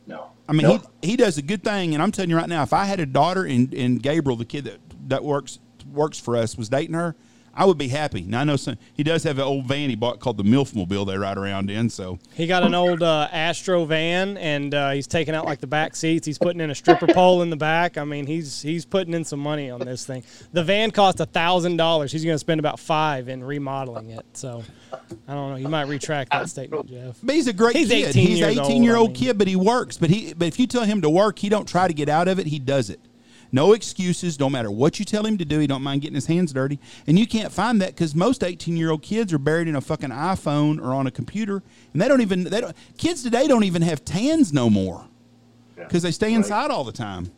No. 0.07 0.27
I 0.47 0.53
mean, 0.53 0.67
Nope. 0.67 0.83
he 1.01 1.09
he 1.11 1.15
does 1.17 1.37
a 1.37 1.41
good 1.41 1.63
thing, 1.63 1.93
and 1.93 2.03
I'm 2.03 2.11
telling 2.11 2.29
you 2.29 2.37
right 2.37 2.49
now, 2.49 2.63
if 2.63 2.73
I 2.73 2.85
had 2.85 2.99
a 2.99 3.05
daughter 3.05 3.45
and, 3.45 3.73
and 3.73 4.01
Gabriel, 4.01 4.37
the 4.37 4.45
kid 4.45 4.65
that 4.65 4.79
that 5.07 5.23
works 5.23 5.59
works 5.91 6.19
for 6.19 6.35
us, 6.35 6.57
was 6.57 6.69
dating 6.69 6.95
her, 6.95 7.15
I 7.55 7.65
would 7.65 7.77
be 7.77 7.87
happy. 7.87 8.21
Now 8.21 8.41
I 8.41 8.43
know 8.43 8.55
some, 8.57 8.77
he 8.93 9.03
does 9.03 9.23
have 9.23 9.37
an 9.37 9.45
old 9.45 9.65
van 9.65 9.89
he 9.89 9.95
bought 9.95 10.19
called 10.19 10.37
the 10.37 10.43
Milfmobile 10.43 11.07
they 11.07 11.17
ride 11.17 11.37
around 11.37 11.69
in. 11.69 11.89
So 11.89 12.19
He 12.33 12.47
got 12.47 12.63
an 12.63 12.75
old 12.75 13.01
uh, 13.01 13.29
Astro 13.31 13.85
van, 13.85 14.37
and 14.37 14.73
uh, 14.73 14.91
he's 14.91 15.07
taking 15.07 15.33
out 15.33 15.45
like 15.45 15.59
the 15.61 15.67
back 15.67 15.95
seats. 15.95 16.25
He's 16.25 16.37
putting 16.37 16.59
in 16.59 16.69
a 16.69 16.75
stripper 16.75 17.07
pole 17.07 17.41
in 17.41 17.49
the 17.49 17.55
back. 17.55 17.97
I 17.97 18.03
mean, 18.03 18.25
he's 18.27 18.61
he's 18.61 18.85
putting 18.85 19.13
in 19.13 19.23
some 19.23 19.39
money 19.39 19.69
on 19.69 19.79
this 19.79 20.05
thing. 20.05 20.23
The 20.51 20.63
van 20.63 20.91
cost 20.91 21.19
a 21.19 21.25
thousand 21.25 21.77
dollars. 21.77 22.11
He's 22.11 22.25
going 22.25 22.35
to 22.35 22.39
spend 22.39 22.59
about 22.59 22.79
five 22.79 23.29
in 23.29 23.43
remodeling 23.43 24.09
it. 24.09 24.25
So, 24.33 24.63
I 25.27 25.33
don't 25.33 25.51
know. 25.51 25.55
You 25.55 25.69
might 25.69 25.87
retract 25.87 26.31
that 26.31 26.49
statement, 26.49 26.87
Jeff. 26.87 27.19
But 27.23 27.35
he's 27.35 27.47
a 27.47 27.53
great 27.53 27.75
He's 27.75 27.89
kid. 27.89 28.09
18 28.09 28.27
he's 28.27 28.39
years 28.39 28.59
18 28.59 28.83
year 28.83 28.95
old 28.95 29.09
old, 29.09 29.09
I 29.09 29.13
mean. 29.13 29.27
kid, 29.27 29.37
but 29.37 29.47
he 29.47 29.55
works. 29.55 29.97
But 29.97 30.09
he 30.09 30.33
but 30.33 30.47
if 30.47 30.59
you 30.59 30.67
tell 30.67 30.83
him 30.83 31.01
to 31.01 31.09
work, 31.09 31.39
he 31.39 31.49
don't 31.49 31.67
try 31.67 31.87
to 31.87 31.93
get 31.93 32.09
out 32.09 32.27
of 32.27 32.39
it. 32.39 32.47
He 32.47 32.59
does 32.59 32.89
it. 32.89 32.99
No 33.55 33.71
excuses. 33.71 34.35
Don't 34.35 34.51
matter 34.51 34.69
what 34.69 34.99
you 34.99 35.05
tell 35.05 35.25
him 35.25 35.37
to 35.37 35.45
do. 35.45 35.59
He 35.59 35.65
don't 35.65 35.81
mind 35.81 36.01
getting 36.01 36.15
his 36.15 36.25
hands 36.25 36.51
dirty. 36.51 36.77
And 37.07 37.17
you 37.17 37.25
can't 37.25 37.53
find 37.53 37.79
that 37.79 37.91
because 37.95 38.13
most 38.13 38.43
18 38.43 38.75
year 38.75 38.91
old 38.91 39.01
kids 39.01 39.31
are 39.31 39.37
buried 39.37 39.69
in 39.69 39.77
a 39.77 39.81
fucking 39.81 40.09
iPhone 40.09 40.77
or 40.81 40.93
on 40.93 41.07
a 41.07 41.11
computer, 41.11 41.63
and 41.93 42.01
they 42.01 42.09
don't 42.09 42.19
even 42.19 42.43
they 42.43 42.59
don't. 42.59 42.75
Kids 42.97 43.23
today 43.23 43.47
don't 43.47 43.63
even 43.63 43.81
have 43.81 44.03
tans 44.03 44.51
no 44.51 44.69
more 44.69 45.07
Yeah. 45.77 45.85
because 45.85 46.03
they 46.03 46.11
stay 46.11 46.27
Right. 46.27 46.35
inside 46.35 46.69
all 46.69 46.83
the 46.83 46.91
time. 46.91 47.31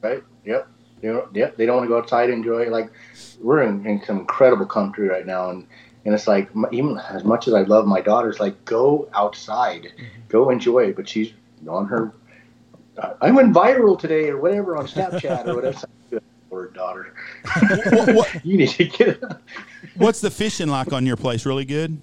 Right? 0.00 0.22
Yep. 0.44 0.68
They 1.00 1.08
don't, 1.08 1.34
yep. 1.34 1.56
They 1.56 1.66
don't 1.66 1.78
want 1.78 1.86
to 1.86 1.88
go 1.88 1.98
outside 1.98 2.30
and 2.30 2.38
enjoy. 2.38 2.70
Like 2.70 2.92
we're 3.40 3.62
in, 3.62 3.84
in 3.84 4.00
some 4.06 4.20
incredible 4.20 4.66
country 4.66 5.08
right 5.08 5.26
now, 5.26 5.50
and 5.50 5.66
and 6.04 6.14
it's 6.14 6.28
like 6.28 6.50
even 6.70 6.98
as 6.98 7.24
much 7.24 7.48
as 7.48 7.54
I 7.54 7.62
love 7.62 7.84
my 7.84 8.00
daughter's 8.00 8.38
like 8.38 8.64
go 8.64 9.08
outside, 9.12 9.82
mm-hmm. 9.82 10.04
go 10.28 10.50
enjoy 10.50 10.84
it. 10.90 10.94
But 10.94 11.08
she's 11.08 11.32
on 11.66 11.86
her. 11.86 12.12
I- 12.98 13.30
went 13.30 13.54
viral 13.54 13.98
today 13.98 14.28
or 14.28 14.38
whatever 14.38 14.76
on 14.76 14.86
Snapchat 14.86 15.46
or 15.46 15.54
whatever. 15.56 15.86
Word, 16.50 16.74
daughter. 16.74 17.14
what, 17.90 18.14
what, 18.14 18.44
you 18.44 18.56
need 18.56 18.68
to 18.70 18.84
get 18.84 19.08
it. 19.08 19.24
what's 19.96 20.20
the 20.20 20.30
fishing 20.30 20.68
like 20.68 20.92
on 20.92 21.04
your 21.04 21.16
place? 21.16 21.44
Really 21.46 21.64
good. 21.64 22.00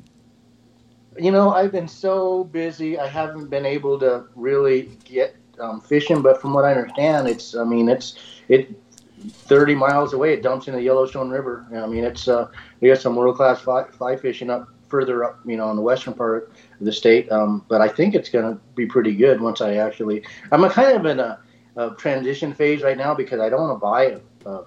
You 1.18 1.32
know, 1.32 1.54
I've 1.54 1.72
been 1.72 1.88
so 1.88 2.44
busy. 2.46 3.00
I 3.00 3.08
haven't 3.08 3.50
been 3.50 3.66
able 3.66 3.98
to 4.00 4.26
really 4.36 4.90
get 5.06 5.38
um, 5.60 5.80
fishing. 5.80 6.22
But 6.22 6.42
from 6.42 6.54
what 6.54 6.66
I 6.66 6.72
understand, 6.72 7.28
it's. 7.28 7.56
I 7.56 7.64
mean, 7.64 7.88
it's 7.88 8.18
it. 8.48 8.76
30 9.22 9.76
miles 9.76 10.14
away, 10.14 10.34
it 10.34 10.42
dumps 10.42 10.68
in 10.68 10.74
the 10.74 10.82
Yellowstone 10.82 11.30
River. 11.30 11.68
I 11.74 11.86
mean, 11.86 12.04
it's. 12.04 12.28
Uh, 12.28 12.48
we 12.82 12.90
got 12.90 13.00
some 13.00 13.16
world 13.16 13.38
class 13.38 13.62
fly, 13.62 13.86
fly 13.86 14.18
fishing 14.18 14.50
up 14.50 14.68
further 14.92 15.24
up, 15.24 15.40
you 15.46 15.56
know, 15.56 15.70
in 15.70 15.78
the 15.78 15.82
western 15.82 16.14
part 16.14 16.52
the 16.86 16.92
state. 16.92 17.32
Um, 17.32 17.66
but 17.68 17.82
I 17.82 17.88
think 17.88 18.16
it's 18.16 18.30
going 18.30 18.54
to 18.54 18.60
be 18.76 18.86
pretty 18.86 19.14
good 19.14 19.42
once 19.42 19.62
I 19.62 19.76
actually. 19.76 20.24
I'm 20.52 20.68
kind 20.70 20.98
of 20.98 21.06
in 21.06 21.20
a, 21.20 21.40
a 21.76 21.92
transition 21.92 22.54
phase 22.54 22.82
right 22.82 22.98
now 22.98 23.14
because 23.14 23.40
I 23.40 23.50
don't 23.50 23.62
want 23.62 23.76
to 23.76 23.80
buy 23.80 24.04
a, 24.04 24.50
a, 24.50 24.66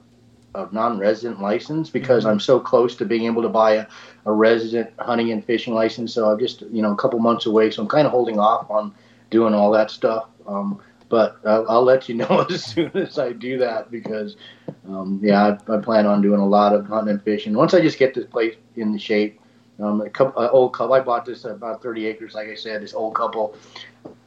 a 0.55 0.69
non-resident 0.73 1.41
license 1.41 1.91
because 1.91 2.25
I'm 2.25 2.41
so 2.41 2.61
close 2.61 2.97
to 2.97 3.05
being 3.05 3.27
able 3.27 3.43
to 3.43 3.49
buy 3.49 3.75
a, 3.75 3.87
a 4.27 4.33
resident 4.33 4.93
hunting 4.99 5.33
and 5.33 5.45
fishing 5.45 5.75
license. 5.75 6.13
So 6.15 6.31
I'm 6.31 6.39
just 6.39 6.63
you 6.63 6.83
know 6.83 6.93
a 6.93 6.97
couple 6.97 7.19
months 7.19 7.47
away. 7.47 7.71
So 7.71 7.83
I'm 7.83 7.89
kind 7.89 8.07
of 8.07 8.13
holding 8.13 8.39
off 8.39 8.71
on 8.71 8.95
doing 9.31 9.55
all 9.55 9.71
that 9.73 9.91
stuff. 9.91 10.29
Um, 10.47 10.81
but 11.09 11.39
I'll, 11.45 11.69
I'll 11.69 11.83
let 11.85 12.09
you 12.09 12.15
know 12.23 12.47
as 12.51 12.65
soon 12.65 12.91
as 12.95 13.19
I 13.19 13.33
do 13.33 13.59
that 13.59 13.91
because 13.91 14.37
um, 14.89 15.21
yeah, 15.23 15.57
I, 15.69 15.75
I 15.75 15.81
plan 15.81 16.07
on 16.07 16.23
doing 16.23 16.41
a 16.41 16.47
lot 16.47 16.73
of 16.73 16.87
hunting 16.87 17.15
and 17.15 17.23
fishing 17.23 17.55
once 17.55 17.75
I 17.75 17.81
just 17.81 17.99
get 17.99 18.15
this 18.15 18.27
place 18.27 18.57
in 18.77 18.93
the 18.93 18.99
shape. 18.99 19.41
Um, 19.81 20.01
a 20.03 20.11
couple, 20.11 20.41
uh, 20.41 20.49
old 20.49 20.73
couple. 20.73 20.95
I 20.95 21.01
bought 21.01 21.25
this 21.25 21.45
about 21.45 21.83
30 21.83 22.07
acres. 22.07 22.35
Like 22.35 22.49
I 22.49 22.55
said, 22.55 22.83
this 22.83 22.95
old 22.95 23.15
couple 23.15 23.57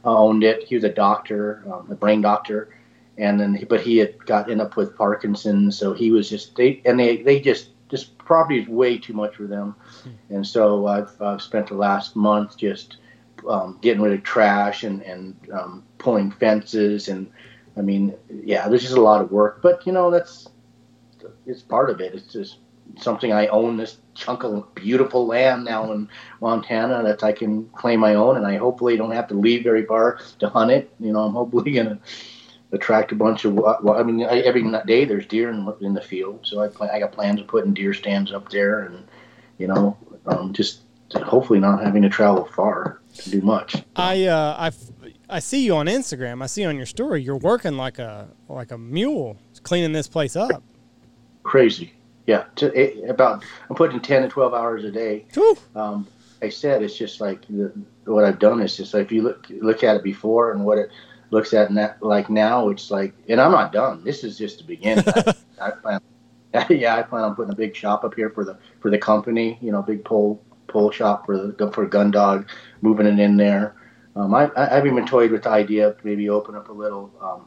uh, 0.04 0.16
owned 0.16 0.44
it. 0.44 0.64
He 0.64 0.74
was 0.74 0.84
a 0.84 0.92
doctor, 0.92 1.64
um, 1.72 1.88
a 1.90 1.94
brain 1.94 2.20
doctor, 2.20 2.74
and 3.16 3.40
then 3.40 3.54
he, 3.54 3.64
but 3.64 3.80
he 3.80 3.96
had 3.98 4.24
gotten 4.26 4.60
up 4.60 4.76
with 4.76 4.96
Parkinson's, 4.96 5.78
so 5.78 5.92
he 5.92 6.10
was 6.10 6.28
just 6.28 6.54
they 6.56 6.82
and 6.84 7.00
they 7.00 7.22
they 7.22 7.40
just 7.40 7.70
this 7.90 8.04
property 8.04 8.60
is 8.60 8.68
way 8.68 8.98
too 8.98 9.14
much 9.14 9.36
for 9.36 9.46
them, 9.46 9.74
and 10.28 10.46
so 10.46 10.86
I've 10.86 11.20
uh, 11.20 11.38
spent 11.38 11.68
the 11.68 11.74
last 11.74 12.14
month 12.14 12.56
just 12.56 12.98
um, 13.48 13.78
getting 13.80 14.02
rid 14.02 14.12
of 14.12 14.22
trash 14.22 14.84
and 14.84 15.02
and 15.02 15.34
um, 15.52 15.84
pulling 15.98 16.30
fences 16.30 17.08
and 17.08 17.30
I 17.76 17.80
mean 17.80 18.14
yeah, 18.30 18.68
there's 18.68 18.82
just 18.82 18.96
a 18.96 19.00
lot 19.00 19.22
of 19.22 19.32
work, 19.32 19.62
but 19.62 19.86
you 19.86 19.92
know 19.92 20.10
that's 20.10 20.48
it's 21.46 21.62
part 21.62 21.90
of 21.90 22.00
it. 22.00 22.14
It's 22.14 22.32
just 22.32 22.58
something 22.96 23.32
I 23.32 23.46
own 23.48 23.76
this 23.76 23.98
chunk 24.14 24.42
of 24.42 24.74
beautiful 24.74 25.26
land 25.26 25.64
now 25.64 25.92
in 25.92 26.08
Montana 26.40 27.02
that 27.04 27.22
I 27.22 27.32
can 27.32 27.68
claim 27.70 28.00
my 28.00 28.14
own, 28.14 28.36
and 28.36 28.46
I 28.46 28.56
hopefully 28.56 28.96
don't 28.96 29.12
have 29.12 29.28
to 29.28 29.34
leave 29.34 29.62
very 29.62 29.84
far 29.84 30.18
to 30.38 30.48
hunt 30.48 30.70
it. 30.70 30.92
You 30.98 31.12
know, 31.12 31.20
I'm 31.20 31.32
hopefully 31.32 31.72
gonna 31.72 31.98
attract 32.72 33.12
a 33.12 33.14
bunch 33.14 33.44
of. 33.44 33.54
Well, 33.54 33.96
I 33.96 34.02
mean, 34.02 34.24
I, 34.24 34.40
every 34.40 34.64
day 34.86 35.04
there's 35.04 35.26
deer 35.26 35.50
in, 35.50 35.72
in 35.80 35.94
the 35.94 36.00
field, 36.00 36.40
so 36.42 36.60
I 36.60 36.68
plan, 36.68 36.90
I 36.92 36.98
got 36.98 37.12
plans 37.12 37.40
of 37.40 37.46
putting 37.46 37.74
deer 37.74 37.94
stands 37.94 38.32
up 38.32 38.50
there, 38.50 38.80
and 38.80 39.04
you 39.58 39.66
know, 39.66 39.96
um, 40.26 40.52
just 40.52 40.80
hopefully 41.14 41.60
not 41.60 41.82
having 41.82 42.02
to 42.02 42.08
travel 42.08 42.44
far 42.44 43.00
to 43.16 43.30
do 43.30 43.40
much. 43.40 43.76
I 43.96 44.24
uh, 44.24 44.56
I 44.58 44.70
I 45.28 45.38
see 45.40 45.64
you 45.64 45.76
on 45.76 45.86
Instagram. 45.86 46.42
I 46.42 46.46
see 46.46 46.64
on 46.64 46.76
your 46.76 46.86
story 46.86 47.22
you're 47.22 47.36
working 47.36 47.76
like 47.76 47.98
a 47.98 48.28
like 48.48 48.70
a 48.70 48.78
mule, 48.78 49.36
cleaning 49.62 49.92
this 49.92 50.08
place 50.08 50.36
up. 50.36 50.62
Crazy, 51.42 51.94
yeah. 52.28 52.44
To, 52.56 52.66
it, 52.78 53.08
about 53.08 53.42
I'm 53.68 53.74
putting 53.74 54.00
ten 54.00 54.22
to 54.22 54.28
twelve 54.28 54.52
hours 54.52 54.84
a 54.84 54.90
day. 54.90 55.24
Um, 55.74 56.06
I 56.42 56.50
said 56.50 56.82
it's 56.82 56.96
just 56.96 57.20
like 57.20 57.46
the, 57.48 57.72
what 58.04 58.24
I've 58.24 58.38
done 58.38 58.60
is 58.60 58.76
just 58.76 58.92
like 58.92 59.06
if 59.06 59.12
you 59.12 59.22
look 59.22 59.46
look 59.48 59.82
at 59.82 59.96
it 59.96 60.04
before 60.04 60.52
and 60.52 60.64
what 60.64 60.76
it 60.76 60.90
looks 61.30 61.54
at 61.54 61.72
that 61.74 62.02
like 62.02 62.28
now, 62.28 62.68
it's 62.68 62.90
like, 62.90 63.14
and 63.28 63.40
I'm 63.40 63.50
not 63.50 63.72
done. 63.72 64.04
This 64.04 64.24
is 64.24 64.36
just 64.36 64.58
the 64.58 64.64
beginning. 64.64 65.04
I, 65.08 65.34
I 65.60 65.70
plan, 65.70 66.00
yeah, 66.70 66.96
I 66.96 67.02
plan 67.02 67.24
on 67.24 67.34
putting 67.34 67.52
a 67.52 67.56
big 67.56 67.74
shop 67.74 68.04
up 68.04 68.14
here 68.14 68.28
for 68.28 68.44
the 68.44 68.58
for 68.80 68.90
the 68.90 68.98
company. 68.98 69.58
You 69.62 69.72
know, 69.72 69.80
big 69.80 70.04
pole 70.04 70.42
pole 70.66 70.90
shop 70.90 71.24
for 71.24 71.38
the 71.38 71.72
for 71.72 71.86
Gun 71.86 72.10
Dog, 72.10 72.46
moving 72.82 73.06
it 73.06 73.18
in 73.18 73.38
there. 73.38 73.74
Um, 74.16 74.34
I, 74.34 74.50
I've 74.54 74.86
even 74.86 75.06
toyed 75.06 75.30
with 75.30 75.44
the 75.44 75.50
idea 75.50 75.88
of 75.88 76.04
maybe 76.04 76.28
open 76.28 76.56
up 76.56 76.68
a 76.68 76.72
little, 76.72 77.10
um, 77.22 77.46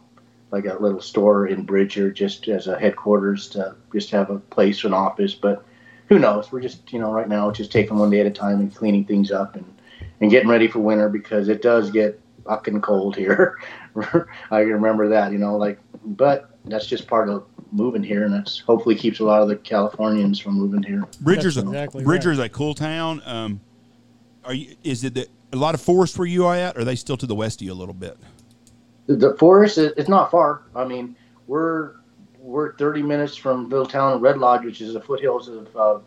like 0.51 0.65
a 0.65 0.77
little 0.79 1.01
store 1.01 1.47
in 1.47 1.63
Bridger, 1.63 2.11
just 2.11 2.47
as 2.47 2.67
a 2.67 2.77
headquarters 2.77 3.47
to 3.49 3.75
just 3.93 4.11
have 4.11 4.29
a 4.29 4.39
place, 4.39 4.83
an 4.83 4.93
office. 4.93 5.33
But 5.33 5.65
who 6.07 6.19
knows? 6.19 6.51
We're 6.51 6.61
just, 6.61 6.91
you 6.91 6.99
know, 6.99 7.11
right 7.11 7.29
now 7.29 7.51
just 7.51 7.71
taking 7.71 7.97
one 7.97 8.09
day 8.09 8.19
at 8.19 8.25
a 8.25 8.31
time 8.31 8.59
and 8.59 8.73
cleaning 8.73 9.05
things 9.05 9.31
up 9.31 9.55
and, 9.55 9.65
and 10.19 10.29
getting 10.29 10.49
ready 10.49 10.67
for 10.67 10.79
winter 10.79 11.09
because 11.09 11.47
it 11.47 11.61
does 11.61 11.89
get 11.89 12.19
fucking 12.45 12.81
cold 12.81 13.15
here. 13.15 13.59
I 14.51 14.59
remember 14.59 15.07
that, 15.09 15.31
you 15.31 15.37
know, 15.37 15.55
like, 15.55 15.79
but 16.03 16.57
that's 16.65 16.85
just 16.85 17.07
part 17.07 17.29
of 17.29 17.45
moving 17.71 18.03
here, 18.03 18.25
and 18.25 18.33
that's 18.33 18.59
hopefully 18.59 18.95
keeps 18.95 19.19
a 19.19 19.23
lot 19.23 19.41
of 19.41 19.47
the 19.47 19.55
Californians 19.55 20.39
from 20.39 20.55
moving 20.55 20.83
here. 20.83 21.05
Bridger's 21.21 21.57
exactly 21.57 22.03
a, 22.03 22.05
Bridger's 22.05 22.37
right. 22.37 22.45
a 22.45 22.53
cool 22.53 22.73
town. 22.73 23.21
Um, 23.25 23.61
are 24.43 24.53
you? 24.53 24.75
Is 24.83 25.03
it 25.03 25.13
the 25.13 25.27
a 25.53 25.57
lot 25.57 25.75
of 25.75 25.81
forest 25.81 26.17
where 26.17 26.27
you 26.27 26.45
are 26.45 26.55
at? 26.55 26.77
Or 26.77 26.81
are 26.81 26.83
they 26.83 26.95
still 26.95 27.17
to 27.17 27.25
the 27.25 27.35
west 27.35 27.61
of 27.61 27.65
you 27.65 27.73
a 27.73 27.75
little 27.75 27.93
bit? 27.93 28.17
The 29.07 29.35
forest 29.37 29.77
is 29.77 30.07
not 30.07 30.31
far. 30.31 30.63
I 30.75 30.85
mean, 30.85 31.15
we're 31.47 31.95
we're 32.39 32.75
30 32.75 33.03
minutes 33.03 33.35
from 33.35 33.69
little 33.69 33.85
town 33.85 34.13
of 34.13 34.21
Red 34.21 34.37
Lodge, 34.37 34.65
which 34.65 34.81
is 34.81 34.93
the 34.93 35.01
foothills 35.01 35.47
of 35.47 35.75
uh, 35.75 35.99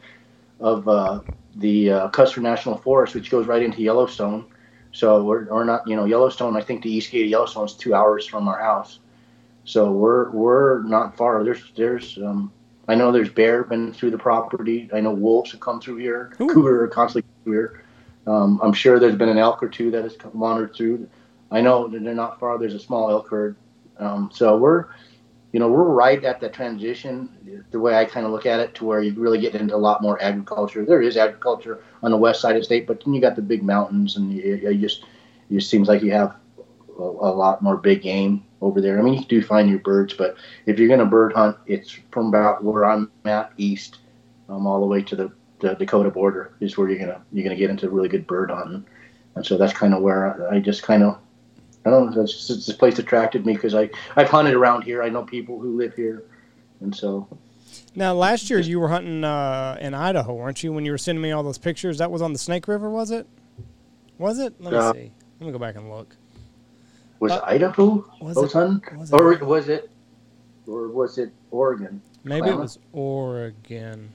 of 0.61 0.89
uh, 0.89 1.21
the 1.57 1.91
uh, 1.91 2.09
Custer 2.09 2.41
National 2.41 2.77
Forest, 2.79 3.15
which 3.15 3.31
goes 3.31 3.47
right 3.47 3.63
into 3.63 3.83
Yellowstone. 3.83 4.47
So 4.93 5.25
we're, 5.25 5.47
we're 5.53 5.65
not, 5.65 5.87
you 5.89 5.97
know, 5.97 6.05
Yellowstone. 6.05 6.57
I 6.57 6.61
think 6.61 6.83
the 6.83 6.91
east 6.91 7.11
gate 7.11 7.25
of 7.25 7.31
Yellowstone 7.31 7.67
is 7.67 7.75
two 7.75 7.95
hours 7.95 8.27
from 8.27 8.47
our 8.47 8.59
house. 8.59 9.01
So 9.65 9.91
we're 9.91 10.31
we're 10.31 10.83
not 10.83 11.17
far. 11.17 11.43
There's 11.43 11.73
there's 11.75 12.19
um, 12.19 12.53
I 12.87 12.95
know 12.95 13.11
there's 13.11 13.31
bear 13.31 13.65
been 13.65 13.93
through 13.93 14.11
the 14.11 14.19
property. 14.19 14.89
I 14.93 15.01
know 15.01 15.13
wolves 15.13 15.53
have 15.53 15.61
come 15.61 15.81
through 15.81 15.97
here. 15.97 16.33
Ooh. 16.41 16.49
Cougar 16.49 16.85
are 16.85 16.89
constantly 16.89 17.29
through 17.43 17.53
here. 17.53 17.85
Um, 18.27 18.61
I'm 18.63 18.73
sure 18.73 18.99
there's 18.99 19.17
been 19.17 19.29
an 19.29 19.39
elk 19.39 19.63
or 19.63 19.69
two 19.69 19.91
that 19.91 20.03
has 20.03 20.17
come, 20.17 20.39
wandered 20.39 20.75
through. 20.75 21.09
I 21.51 21.61
know 21.61 21.89
that 21.89 22.03
they're 22.03 22.15
not 22.15 22.41
far. 22.41 22.59
There's 22.59 22.75
a 22.75 22.81
small 22.81 23.11
elk 23.11 23.29
herd. 23.29 23.57
Um, 23.99 24.31
so 24.33 24.57
we're, 24.57 24.87
you 25.53 25.61
know, 25.61 25.69
we're 25.69 25.85
right 25.85 26.23
at 26.25 26.41
that 26.41 26.53
transition. 26.53 27.65
The 27.71 27.79
way 27.79 27.95
I 27.97 28.05
kind 28.05 28.27
of 28.27 28.33
look 28.33 28.47
at 28.47 28.61
it, 28.61 28.75
to 28.77 28.85
where 28.85 29.03
you 29.03 29.15
really 29.15 29.41
get 29.41 29.55
into 29.55 29.75
a 29.75 29.77
lot 29.77 30.03
more 30.03 30.21
agriculture. 30.23 30.85
There 30.85 31.03
is 31.03 31.17
agriculture 31.17 31.83
on 32.03 32.11
the 32.11 32.17
west 32.17 32.41
side 32.41 32.57
of 32.57 32.63
the 32.63 32.65
state, 32.65 32.87
but 32.87 33.05
then 33.05 33.15
you 33.15 33.21
got 33.21 33.37
the 33.37 33.43
big 33.43 33.63
mountains, 33.63 34.17
and 34.17 34.33
you, 34.33 34.57
you 34.57 34.75
just 34.79 35.05
it 35.51 35.55
just 35.55 35.71
seems 35.71 35.89
like 35.89 36.03
you 36.03 36.11
have 36.13 36.35
a, 36.99 37.03
a, 37.03 37.33
lot 37.33 37.63
more 37.63 37.77
big 37.77 38.03
game 38.03 38.45
over 38.61 38.81
there. 38.81 38.99
I 38.99 39.03
mean, 39.03 39.15
you 39.15 39.25
do 39.25 39.43
find 39.43 39.69
your 39.69 39.79
birds, 39.79 40.15
but 40.15 40.37
if 40.67 40.79
you're 40.79 40.89
going 40.89 41.01
to 41.01 41.07
bird 41.07 41.33
hunt, 41.35 41.57
it's 41.67 41.91
from 42.11 42.29
about 42.29 42.65
where 42.65 42.85
I'm 42.85 43.11
at 43.25 43.53
east, 43.57 43.99
um, 44.49 44.67
all 44.67 44.81
the 44.81 44.87
way 44.87 45.03
to 45.03 45.17
the 45.17 45.33
the 45.61 45.75
Dakota 45.75 46.11
border 46.11 46.55
is 46.61 46.77
where 46.77 46.89
you're 46.89 46.99
gonna 46.99 47.23
you're 47.33 47.45
gonna 47.45 47.57
get 47.57 47.71
into 47.71 47.89
really 47.89 48.09
good 48.09 48.27
bird 48.27 48.51
hunting, 48.51 48.85
and 49.35 49.47
so 49.47 49.57
that's 49.57 49.73
kind 49.73 49.95
of 49.95 50.03
where 50.03 50.51
I, 50.51 50.57
I 50.57 50.61
just 50.61 50.83
kind 50.83 51.03
of 51.03 51.19
I 51.85 51.91
don't 51.91 52.11
know. 52.11 52.23
That's 52.23 52.33
just, 52.33 52.67
this 52.67 52.77
place 52.77 52.99
attracted 52.99 53.45
me 53.45 53.55
because 53.55 53.75
I 53.75 53.91
I've 54.17 54.29
hunted 54.29 54.55
around 54.55 54.83
here. 54.83 55.03
I 55.03 55.09
know 55.09 55.23
people 55.23 55.59
who 55.59 55.77
live 55.77 55.95
here, 55.95 56.25
and 56.81 56.95
so. 56.95 57.29
Now, 57.97 58.15
last 58.15 58.51
year 58.51 58.59
you 58.61 58.81
were 58.81 58.89
hunting 58.89 59.25
uh, 59.25 59.77
in 59.81 59.95
Idaho, 59.95 60.35
weren't 60.35 60.63
you? 60.63 60.73
When 60.73 60.85
you 60.85 60.93
were 60.93 60.99
sending 60.99 61.23
me 61.23 61.33
all 61.33 61.43
those 61.43 61.59
pictures, 61.59 61.99
that 61.99 62.11
was 62.11 62.23
on 62.23 62.33
the 62.33 62.39
Snake 62.39 62.67
River, 62.69 62.91
was 62.91 63.11
it? 63.11 63.27
Was 64.19 64.39
it? 64.39 64.55
Let 64.61 64.73
me 64.73 64.79
uh, 64.79 64.93
see. 64.93 65.13
Let 65.41 65.47
me 65.47 65.53
go 65.53 65.59
back 65.59 65.77
and 65.77 65.91
look. 65.91 66.17
Was 67.21 67.33
uh, 67.33 67.41
Idaho 67.45 68.05
was 68.21 68.37
it, 68.37 68.53
hunting, 68.53 68.99
was 68.99 69.13
it, 69.13 69.15
or 69.15 69.45
was 69.45 69.69
it, 69.69 69.91
or 70.67 70.89
was 70.89 71.19
it 71.19 71.33
Oregon? 71.51 72.01
Maybe 72.23 72.43
Klamath? 72.43 72.59
it 72.59 72.63
was 72.63 72.79
Oregon. 72.93 74.13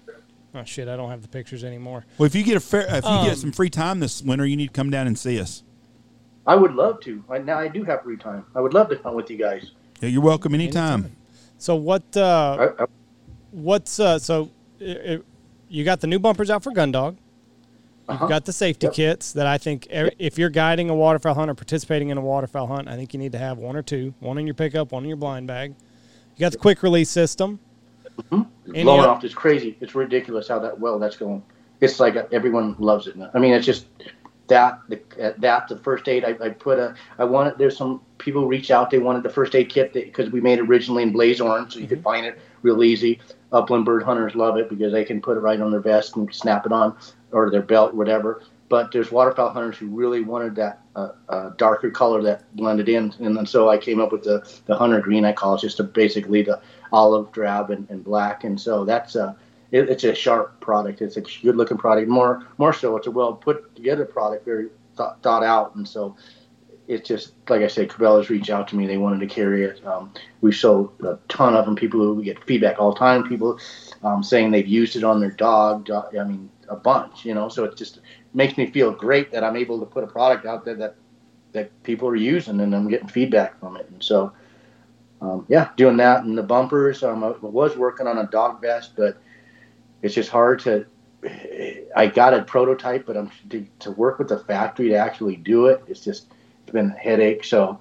Oh 0.56 0.64
shit! 0.64 0.88
I 0.88 0.96
don't 0.96 1.10
have 1.10 1.22
the 1.22 1.28
pictures 1.28 1.64
anymore. 1.64 2.06
Well, 2.18 2.26
if 2.26 2.36
you 2.36 2.44
get 2.44 2.58
a 2.58 2.60
fair, 2.60 2.86
if 2.90 3.04
you 3.04 3.10
um, 3.10 3.26
get 3.26 3.38
some 3.38 3.52
free 3.52 3.70
time 3.70 4.00
this 4.00 4.22
winter, 4.22 4.46
you 4.46 4.58
need 4.58 4.68
to 4.68 4.74
come 4.74 4.90
down 4.90 5.08
and 5.08 5.18
see 5.18 5.40
us. 5.40 5.64
I 6.50 6.56
would 6.56 6.74
love 6.74 7.00
to. 7.02 7.24
I, 7.30 7.38
now 7.38 7.60
I 7.60 7.68
do 7.68 7.84
have 7.84 8.02
free 8.02 8.18
time. 8.18 8.44
I 8.56 8.60
would 8.60 8.74
love 8.74 8.90
to 8.90 8.96
come 8.96 9.14
with 9.14 9.30
you 9.30 9.38
guys. 9.38 9.70
Yeah, 10.02 10.10
you're 10.10 10.24
welcome 10.24 10.56
anytime. 10.56 11.02
anytime. 11.02 11.16
So 11.60 11.76
what? 11.76 12.02
Uh, 12.18 12.72
I, 12.80 12.84
I, 12.84 12.88
what's 13.52 14.00
uh, 14.00 14.18
so? 14.18 14.50
It, 14.80 14.98
it, 14.98 15.26
you 15.68 15.86
got 15.86 16.02
the 16.02 16.08
new 16.08 16.18
bumpers 16.18 16.50
out 16.50 16.64
for 16.64 16.72
Gun 16.72 16.92
Dog. 16.92 17.18
You've 18.10 18.16
uh-huh. 18.16 18.26
got 18.26 18.46
the 18.46 18.54
safety 18.54 18.88
yep. 18.88 18.96
kits 18.96 19.34
that 19.34 19.46
I 19.46 19.60
think 19.60 19.86
if 19.92 20.40
you're 20.40 20.50
guiding 20.50 20.90
a 20.90 20.96
waterfowl 20.96 21.36
hunt 21.36 21.52
or 21.52 21.54
participating 21.54 22.10
in 22.10 22.18
a 22.18 22.22
waterfowl 22.22 22.66
hunt, 22.66 22.88
I 22.88 22.96
think 22.96 23.14
you 23.14 23.20
need 23.20 23.34
to 23.34 23.38
have 23.38 23.60
one 23.60 23.76
or 23.76 23.84
two, 23.84 24.16
one 24.20 24.40
in 24.40 24.48
your 24.48 24.56
pickup, 24.56 24.92
one 24.92 25.04
in 25.04 25.10
your 25.10 25.18
blind 25.18 25.46
bag. 25.46 25.76
You 26.36 26.40
got 26.40 26.52
the 26.52 26.58
quick 26.58 26.82
release 26.82 27.12
system. 27.12 27.60
Mm-hmm. 28.18 28.74
It's 28.74 28.84
blowing 28.84 29.06
off. 29.06 29.24
It's 29.24 29.36
crazy. 29.36 29.78
It's 29.82 29.94
ridiculous 29.94 30.48
how 30.48 30.58
that 30.58 30.80
well 30.80 30.98
that's 30.98 31.16
going. 31.16 31.44
It's 31.80 32.00
like 32.00 32.16
everyone 32.34 32.76
loves 32.80 33.06
it. 33.06 33.16
I 33.36 33.38
mean, 33.38 33.54
it's 33.54 33.68
just 33.68 33.86
that 34.50 34.82
the 34.90 35.00
that 35.38 35.68
the 35.68 35.78
first 35.78 36.08
aid. 36.08 36.26
I, 36.26 36.38
I 36.44 36.50
put 36.50 36.78
a. 36.78 36.96
I 37.18 37.24
wanted. 37.24 37.58
There's 37.58 37.78
some 37.78 38.02
people 38.18 38.48
reach 38.48 38.70
out. 38.72 38.90
They 38.90 39.00
wanted 39.00 39.24
the 39.24 39.30
first 39.30 39.56
aid 39.56 39.70
kit 39.70 39.94
because 39.94 40.30
we 40.32 40.42
made 40.42 40.60
it 40.60 40.64
originally 40.64 41.04
in 41.04 41.12
blaze 41.12 41.40
orange, 41.40 41.74
so 41.74 41.80
you 41.80 41.86
mm-hmm. 41.86 41.96
could 41.96 42.04
find 42.04 42.26
it 42.26 42.40
real 42.62 42.84
easy. 42.84 43.20
Upland 43.52 43.86
bird 43.86 44.04
hunters 44.04 44.36
love 44.36 44.58
it 44.58 44.70
because 44.70 44.92
they 44.92 45.06
can 45.06 45.22
put 45.22 45.38
it 45.38 45.40
right 45.40 45.60
on 45.60 45.72
their 45.72 45.80
vest 45.80 46.16
and 46.16 46.34
snap 46.34 46.66
it 46.66 46.72
on 46.72 46.96
or 47.32 47.50
their 47.50 47.62
belt, 47.62 47.94
whatever. 47.94 48.44
But 48.68 48.92
there's 48.92 49.12
waterfowl 49.12 49.50
hunters 49.50 49.78
who 49.78 49.88
really 49.88 50.22
wanted 50.22 50.56
that 50.58 50.82
uh, 50.96 51.10
uh, 51.28 51.50
darker 51.58 51.90
color 51.90 52.22
that 52.22 52.56
blended 52.56 52.88
in, 52.90 53.14
and 53.20 53.36
then 53.36 53.46
so 53.46 53.70
I 53.70 53.78
came 53.78 54.00
up 54.02 54.12
with 54.12 54.24
the 54.24 54.48
the 54.66 54.76
hunter 54.76 55.00
green. 55.00 55.26
I 55.26 55.34
call 55.34 55.56
it 55.56 55.62
just 55.62 55.80
a 55.80 55.84
basically 55.84 56.44
the 56.44 56.62
olive, 56.92 57.32
drab, 57.32 57.72
and, 57.72 57.90
and 57.90 58.04
black. 58.04 58.44
And 58.44 58.60
so 58.60 58.86
that's 58.86 59.16
a 59.16 59.36
it, 59.72 59.90
it's 59.90 60.04
a 60.04 60.16
sharp 60.16 60.60
product. 60.60 61.02
It's 61.02 61.18
a 61.18 61.22
good 61.22 61.56
looking 61.56 61.78
product. 61.78 62.08
More 62.08 62.48
more 62.58 62.74
so, 62.74 62.98
it's 62.98 63.08
a 63.08 63.12
well 63.12 63.34
put 63.34 63.76
together 63.76 64.06
product, 64.06 64.46
very 64.46 64.70
thought, 64.96 65.22
thought 65.22 65.44
out. 65.44 65.76
And 65.76 65.88
so 65.88 66.16
it's 66.88 67.08
just 67.08 67.34
like 67.48 67.62
I 67.62 67.68
said, 67.68 67.90
Cabela's 67.90 68.30
reached 68.30 68.50
out 68.50 68.68
to 68.70 68.76
me. 68.76 68.88
They 68.88 68.98
wanted 68.98 69.20
to 69.28 69.34
carry 69.34 69.64
it. 69.64 69.86
Um, 69.86 70.14
we 70.42 70.52
sold 70.52 70.94
a 71.04 71.20
ton 71.28 71.56
of 71.56 71.66
them. 71.66 71.76
People 71.76 72.00
who 72.00 72.16
we 72.16 72.24
get 72.24 72.44
feedback 72.46 72.80
all 72.80 72.94
the 72.94 73.00
time. 73.00 73.28
People 73.28 73.60
um, 74.04 74.24
saying 74.24 74.52
they've 74.52 74.68
used 74.68 74.96
it 74.96 75.04
on 75.04 75.20
their 75.20 75.32
dog, 75.32 75.86
dog. 75.86 76.16
I 76.16 76.24
mean, 76.24 76.50
a 76.68 76.76
bunch. 76.76 77.26
You 77.26 77.34
know, 77.36 77.50
so 77.50 77.64
it 77.64 77.78
just 77.78 78.00
makes 78.34 78.58
me 78.58 78.72
feel 78.72 78.92
great 78.92 79.32
that 79.32 79.44
I'm 79.44 79.56
able 79.56 79.80
to 79.80 79.86
put 79.86 80.04
a 80.04 80.08
product 80.08 80.46
out 80.46 80.66
there 80.66 80.76
that 80.76 80.96
that 81.52 81.84
people 81.84 82.08
are 82.08 82.16
using, 82.16 82.60
and 82.60 82.76
I'm 82.76 82.90
getting 82.90 83.08
feedback 83.08 83.60
from 83.60 83.76
it. 83.78 83.90
And 83.90 84.04
so 84.04 84.32
um, 85.22 85.46
yeah, 85.50 85.70
doing 85.76 85.98
that 85.98 86.24
and 86.24 86.38
the 86.38 86.44
bumpers. 86.44 87.04
Um, 87.04 87.24
I 87.24 87.30
was 87.42 87.76
working 87.76 88.08
on 88.08 88.18
a 88.18 88.28
dog 88.28 88.62
vest, 88.62 88.94
but 88.96 89.18
it's 90.02 90.16
just 90.16 90.30
hard 90.30 90.60
to. 90.60 90.86
I 91.96 92.08
got 92.08 92.34
a 92.34 92.44
prototype, 92.44 93.06
but 93.06 93.18
I'm 93.18 93.30
to, 93.50 93.66
to 93.80 93.92
work 93.92 94.20
with 94.20 94.30
the 94.30 94.40
factory 94.40 94.90
to 94.90 94.96
actually 94.96 95.36
do 95.36 95.66
it. 95.66 95.84
It's 95.88 96.04
just 96.04 96.28
it's 96.64 96.72
been 96.72 96.92
a 96.92 97.00
headache. 97.00 97.44
So 97.44 97.80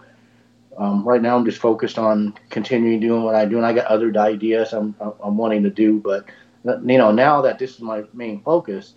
um, 0.76 1.06
right 1.06 1.20
now, 1.22 1.36
I'm 1.36 1.44
just 1.44 1.58
focused 1.58 1.98
on 1.98 2.34
continuing 2.50 3.00
doing 3.00 3.22
what 3.22 3.34
I 3.34 3.44
do, 3.44 3.56
and 3.56 3.66
I 3.66 3.72
got 3.72 3.86
other 3.86 4.12
ideas 4.16 4.72
I'm 4.72 4.94
I'm 5.00 5.36
wanting 5.36 5.62
to 5.64 5.70
do. 5.70 6.00
But 6.00 6.26
you 6.64 6.98
know, 6.98 7.12
now 7.12 7.42
that 7.42 7.58
this 7.58 7.74
is 7.74 7.80
my 7.80 8.04
main 8.12 8.42
focus 8.42 8.94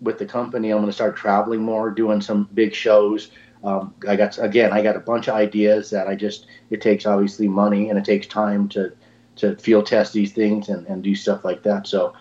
with 0.00 0.18
the 0.18 0.26
company, 0.26 0.70
I'm 0.70 0.78
going 0.78 0.86
to 0.86 0.92
start 0.92 1.16
traveling 1.16 1.62
more, 1.62 1.90
doing 1.90 2.20
some 2.20 2.48
big 2.54 2.74
shows. 2.74 3.30
Um, 3.64 3.94
I 4.08 4.16
got 4.16 4.38
again, 4.38 4.72
I 4.72 4.82
got 4.82 4.96
a 4.96 5.00
bunch 5.00 5.28
of 5.28 5.34
ideas 5.34 5.90
that 5.90 6.08
I 6.08 6.14
just 6.14 6.46
it 6.70 6.80
takes 6.80 7.06
obviously 7.06 7.48
money 7.48 7.90
and 7.90 7.98
it 7.98 8.04
takes 8.04 8.26
time 8.26 8.68
to 8.70 8.92
to 9.36 9.56
field 9.56 9.86
test 9.86 10.12
these 10.12 10.32
things 10.32 10.68
and, 10.68 10.86
and 10.86 11.02
do 11.02 11.14
stuff 11.14 11.44
like 11.44 11.62
that. 11.62 11.86
So 11.86 12.12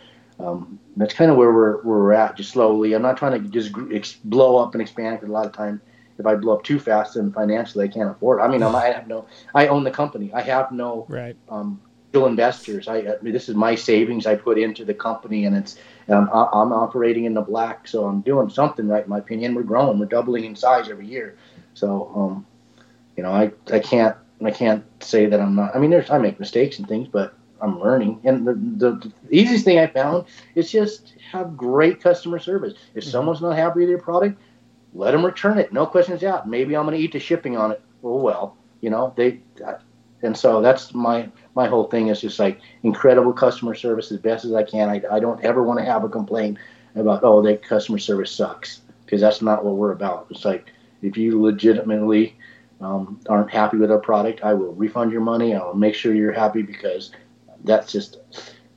um, 0.44 0.80
that's 0.96 1.14
kind 1.14 1.32
of 1.32 1.38
where 1.38 1.52
we're 1.52 1.78
where 1.84 2.00
we're 2.00 2.14
at, 2.14 2.36
just 2.36 2.52
slowly. 2.52 2.94
I'm 2.94 3.02
not 3.02 3.18
trying 3.18 3.42
to 3.42 3.50
just 3.50 3.72
ex- 3.94 4.18
blow 4.24 4.58
up 4.58 4.74
and 4.74 4.82
expand 4.82 5.18
because 5.18 5.30
a 5.30 5.34
lot 5.34 5.46
of 5.46 5.54
time 5.54 5.82
if 6.18 6.26
I 6.26 6.36
blow 6.36 6.54
up 6.54 6.64
too 6.64 6.80
fast 6.80 7.16
and 7.16 7.34
financially 7.34 7.86
I 7.86 7.88
can't 7.88 8.10
afford. 8.10 8.40
It. 8.40 8.44
I 8.44 8.48
mean, 8.48 8.64
I'm, 8.64 8.76
I 8.76 8.88
have 8.88 9.08
no, 9.08 9.26
I 9.56 9.68
own 9.68 9.84
the 9.84 9.92
company. 9.92 10.32
I 10.34 10.42
have 10.42 10.72
no 10.72 11.06
right. 11.10 11.36
um, 11.50 11.82
investors. 12.14 12.88
I, 12.88 12.98
I 12.98 13.16
mean, 13.22 13.34
this 13.34 13.48
is 13.48 13.56
my 13.56 13.76
savings 13.76 14.26
I 14.26 14.36
put 14.36 14.58
into 14.58 14.84
the 14.84 14.94
company, 14.94 15.46
and 15.46 15.56
it's 15.56 15.78
um, 16.10 16.30
I'm 16.34 16.74
operating 16.74 17.26
in 17.26 17.34
the 17.34 17.42
black, 17.42 17.88
so 17.88 18.06
I'm 18.06 18.22
doing 18.22 18.50
something 18.50 18.88
right, 18.88 19.04
in 19.04 19.10
my 19.10 19.20
opinion. 19.20 19.56
We're 19.56 19.64
growing, 19.64 19.98
we're 19.98 20.06
doubling 20.08 20.46
in 20.46 20.56
size 20.56 20.90
every 20.90 21.08
year. 21.08 21.38
So, 21.74 22.12
um, 22.14 22.46
you 23.16 23.24
know, 23.24 23.32
I, 23.32 23.52
I 23.72 23.80
can't 23.80 24.16
I 24.44 24.52
can't 24.52 24.84
say 25.04 25.28
that 25.28 25.40
I'm 25.40 25.56
not. 25.56 25.76
I 25.76 25.80
mean, 25.80 25.90
there's 25.90 26.10
I 26.10 26.18
make 26.18 26.40
mistakes 26.40 26.80
and 26.80 26.88
things, 26.88 27.08
but 27.08 27.34
I'm 27.62 27.80
learning. 27.80 28.20
And 28.24 28.46
the, 28.46 28.54
the, 28.54 28.92
the 28.96 29.12
easiest 29.30 29.66
thing 29.66 29.80
I 29.80 29.88
found 29.88 30.26
is 30.56 30.72
just 30.72 31.14
have 31.32 31.56
great 31.56 32.02
customer 32.02 32.40
service. 32.40 32.74
If 32.96 33.04
mm-hmm. 33.04 33.12
someone's 33.12 33.42
not 33.42 33.56
happy 33.56 33.82
with 33.82 33.90
your 33.90 34.00
product, 34.00 34.40
let 34.94 35.12
them 35.12 35.26
return 35.26 35.58
it. 35.58 35.72
No 35.72 35.86
questions 35.86 36.24
asked. 36.24 36.48
Maybe 36.48 36.76
I'm 36.76 36.86
going 36.86 36.98
to 36.98 37.04
eat 37.04 37.14
the 37.14 37.20
shipping 37.20 37.58
on 37.58 37.72
it. 37.72 37.82
oh 38.04 38.18
well, 38.18 38.58
you 38.82 38.90
know 38.90 39.14
they, 39.16 39.40
and 40.22 40.36
so 40.36 40.62
that's 40.62 40.94
my 40.94 41.30
my 41.56 41.68
whole 41.68 41.86
thing 41.86 42.08
is 42.08 42.22
just 42.22 42.40
like 42.40 42.60
incredible 42.84 43.34
customer 43.34 43.76
service 43.76 44.12
as 44.12 44.18
best 44.18 44.46
as 44.46 44.54
I 44.54 44.64
can. 44.64 44.90
I, 44.90 45.02
I 45.12 45.20
don't 45.20 45.44
ever 45.44 45.64
want 45.64 45.80
to 45.80 45.86
have 45.86 46.04
a 46.04 46.10
complaint 46.10 46.58
about 46.96 47.24
oh 47.24 47.42
their 47.42 47.58
customer 47.58 48.00
service 48.00 48.32
sucks 48.32 48.82
because 49.06 49.22
that's 49.22 49.42
not 49.42 49.64
what 49.64 49.76
we're 49.76 49.92
about. 49.92 50.28
It's 50.30 50.46
like 50.46 50.72
if 51.02 51.18
you 51.18 51.42
legitimately 51.42 52.36
um, 52.82 53.20
aren't 53.30 53.52
happy 53.52 53.78
with 53.78 53.92
our 53.92 54.00
product, 54.00 54.42
I 54.44 54.54
will 54.54 54.74
refund 54.74 55.12
your 55.12 55.22
money. 55.22 55.56
I'll 55.56 55.74
make 55.74 55.96
sure 55.96 56.14
you're 56.14 56.32
happy 56.32 56.64
because 56.64 57.12
that's 57.64 57.92
just 57.92 58.20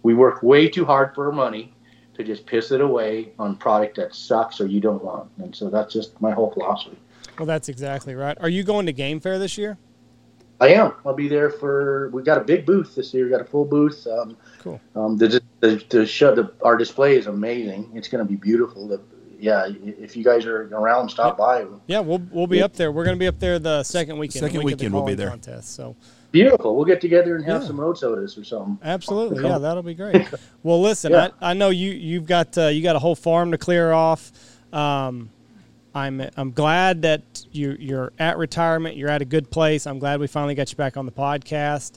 we 0.02 0.14
work 0.14 0.42
way 0.42 0.68
too 0.68 0.84
hard 0.84 1.14
for 1.14 1.26
our 1.26 1.32
money 1.32 1.74
to 2.14 2.22
just 2.22 2.46
piss 2.46 2.70
it 2.70 2.80
away 2.80 3.32
on 3.38 3.56
product 3.56 3.96
that 3.96 4.14
sucks 4.14 4.60
or 4.60 4.66
you 4.66 4.80
don't 4.80 5.02
want. 5.02 5.30
And 5.38 5.54
so 5.54 5.68
that's 5.68 5.92
just 5.92 6.20
my 6.20 6.32
whole 6.32 6.52
philosophy. 6.52 6.98
Well, 7.38 7.46
that's 7.46 7.68
exactly 7.68 8.14
right. 8.14 8.36
Are 8.40 8.48
you 8.48 8.62
going 8.62 8.86
to 8.86 8.92
Game 8.92 9.18
Fair 9.18 9.38
this 9.38 9.58
year? 9.58 9.76
I 10.60 10.68
am. 10.68 10.94
I'll 11.04 11.14
be 11.14 11.26
there 11.28 11.50
for. 11.50 12.10
We 12.10 12.22
got 12.22 12.38
a 12.38 12.42
big 12.42 12.64
booth 12.64 12.94
this 12.94 13.12
year. 13.12 13.24
We 13.24 13.30
got 13.30 13.40
a 13.40 13.44
full 13.44 13.64
booth. 13.64 14.06
Um, 14.06 14.36
cool. 14.60 14.80
Um, 14.94 15.16
the 15.16 15.42
the, 15.60 15.84
the 15.88 16.06
show 16.06 16.34
the, 16.34 16.52
our 16.62 16.76
display 16.76 17.16
is 17.16 17.26
amazing. 17.26 17.90
It's 17.94 18.06
going 18.06 18.24
to 18.24 18.30
be 18.30 18.36
beautiful. 18.36 18.86
The, 18.86 19.00
yeah, 19.40 19.66
if 19.66 20.16
you 20.16 20.22
guys 20.22 20.46
are 20.46 20.68
around, 20.68 21.08
stop 21.08 21.36
by. 21.36 21.66
Yeah, 21.88 22.00
we'll 22.00 22.22
we'll 22.30 22.46
be 22.46 22.62
up 22.62 22.74
there. 22.74 22.92
We're 22.92 23.04
going 23.04 23.16
to 23.16 23.20
be 23.20 23.26
up 23.26 23.40
there 23.40 23.58
the 23.58 23.82
second 23.82 24.16
weekend. 24.16 24.44
Second 24.44 24.58
week 24.58 24.76
weekend 24.76 24.94
the 24.94 24.96
we'll 24.96 25.06
be 25.06 25.14
there. 25.14 25.30
Contest, 25.30 25.74
so 25.74 25.96
beautiful. 26.34 26.76
We'll 26.76 26.84
get 26.84 27.00
together 27.00 27.34
and 27.36 27.44
have 27.46 27.62
Yeah. 27.62 27.68
some 27.68 27.80
road 27.80 27.96
sodas 27.96 28.36
or 28.36 28.44
something. 28.44 28.78
Absolutely, 28.82 29.42
yeah, 29.42 29.56
that'll 29.58 29.82
be 29.82 29.94
great. 29.94 30.26
Well, 30.62 30.80
listen, 30.82 31.12
Yeah. 31.12 31.28
I, 31.40 31.50
I 31.50 31.54
know 31.54 31.70
you 31.70 31.90
you've 31.92 32.26
got 32.26 32.58
uh, 32.58 32.66
you 32.66 32.82
got 32.82 32.96
a 32.96 32.98
whole 32.98 33.14
farm 33.14 33.50
to 33.52 33.58
clear 33.58 33.92
off. 33.92 34.32
Um, 34.72 35.30
I'm 35.94 36.20
I'm 36.36 36.50
glad 36.50 37.02
that 37.02 37.22
you 37.52 37.76
you're 37.78 38.12
at 38.18 38.36
retirement. 38.36 38.96
You're 38.96 39.10
at 39.10 39.22
a 39.22 39.24
good 39.24 39.50
place. 39.50 39.86
I'm 39.86 39.98
glad 39.98 40.20
we 40.20 40.26
finally 40.26 40.54
got 40.54 40.70
you 40.70 40.76
back 40.76 40.96
on 40.96 41.06
the 41.06 41.12
podcast, 41.12 41.92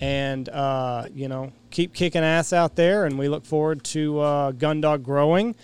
and 0.00 0.48
uh, 0.48 1.06
you 1.14 1.28
know 1.28 1.52
keep 1.70 1.92
kicking 1.94 2.22
ass 2.24 2.52
out 2.52 2.74
there. 2.74 3.04
And 3.06 3.18
we 3.18 3.28
look 3.28 3.44
forward 3.46 3.84
to 3.84 4.18
uh, 4.20 4.50
Gun 4.52 4.80
Dog 4.80 5.04
growing, 5.04 5.54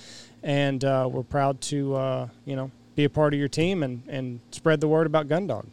and 0.42 0.84
uh, 0.84 1.08
we're 1.10 1.22
proud 1.24 1.60
to 1.62 1.94
uh, 1.96 2.28
you 2.44 2.54
know 2.54 2.70
be 2.94 3.04
a 3.04 3.10
part 3.10 3.32
of 3.34 3.38
your 3.40 3.48
team 3.48 3.82
and 3.82 4.02
and 4.08 4.40
spread 4.52 4.80
the 4.80 4.88
word 4.88 5.06
about 5.06 5.26
Gun 5.28 5.46
Dog. 5.48 5.66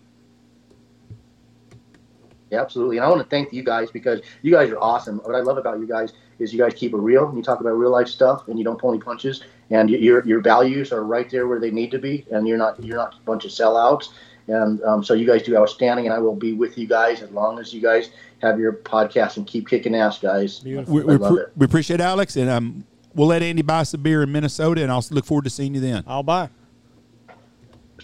Yeah, 2.52 2.62
absolutely. 2.62 2.98
And 2.98 3.06
I 3.06 3.10
want 3.10 3.22
to 3.22 3.28
thank 3.28 3.54
you 3.54 3.64
guys 3.64 3.92
because 3.92 4.22
you 4.42 4.52
guys 4.52 4.70
are 4.72 4.80
awesome. 4.80 5.20
What 5.20 5.36
I 5.36 5.40
love 5.40 5.58
about 5.58 5.80
you 5.80 5.88
guys 5.88 6.14
is 6.40 6.52
you 6.52 6.60
guys 6.60 6.74
keep 6.74 6.94
it 6.94 6.98
real. 6.98 7.28
and 7.28 7.38
You 7.38 7.44
talk 7.44 7.60
about 7.60 7.72
real 7.72 7.92
life 7.92 8.08
stuff, 8.08 8.48
and 8.48 8.58
you 8.58 8.66
don't 8.66 8.80
pull 8.80 8.92
any 8.92 9.00
punches. 9.00 9.44
And 9.70 9.90
your 9.90 10.26
your 10.26 10.42
values 10.42 10.92
are 10.92 11.04
right 11.04 11.30
there 11.30 11.48
where 11.48 11.60
they 11.60 11.70
need 11.70 11.92
to 11.92 12.00
be. 12.00 12.26
And 12.32 12.48
you're 12.48 12.58
not 12.58 12.84
you're 12.84 12.98
not 12.98 13.16
a 13.16 13.22
bunch 13.26 13.46
of 13.46 13.52
sellouts. 13.52 14.10
And 14.48 14.82
um, 14.84 15.04
so 15.04 15.14
you 15.14 15.28
guys 15.28 15.44
do 15.44 15.56
outstanding. 15.56 16.06
And 16.08 16.14
I 16.14 16.18
will 16.18 16.36
be 16.36 16.54
with 16.54 16.76
you 16.78 16.88
guys 16.88 17.22
as 17.22 17.30
long 17.30 17.60
as 17.60 17.72
you 17.72 17.82
guys 17.82 18.10
have 18.42 18.60
your 18.60 18.74
podcast 18.74 19.38
and 19.38 19.46
keep 19.46 19.68
kicking 19.70 19.94
ass, 19.94 20.18
guys. 20.18 20.60
Beautiful. 20.60 20.96
We, 20.96 21.02
I 21.02 21.06
we, 21.06 21.18
love 21.18 21.34
pre- 21.34 21.42
it. 21.44 21.52
we 21.56 21.66
appreciate 21.66 22.02
Alex, 22.02 22.36
and 22.36 22.50
um, 22.50 22.84
we'll 23.14 23.28
let 23.28 23.44
Andy 23.44 23.62
buy 23.62 23.84
some 23.84 24.02
beer 24.02 24.24
in 24.24 24.32
Minnesota, 24.32 24.82
and 24.82 24.92
I'll 24.92 25.06
look 25.12 25.26
forward 25.26 25.44
to 25.44 25.52
seeing 25.52 25.76
you 25.76 25.82
then. 25.82 26.04
I'll 26.08 26.24
buy. 26.24 26.50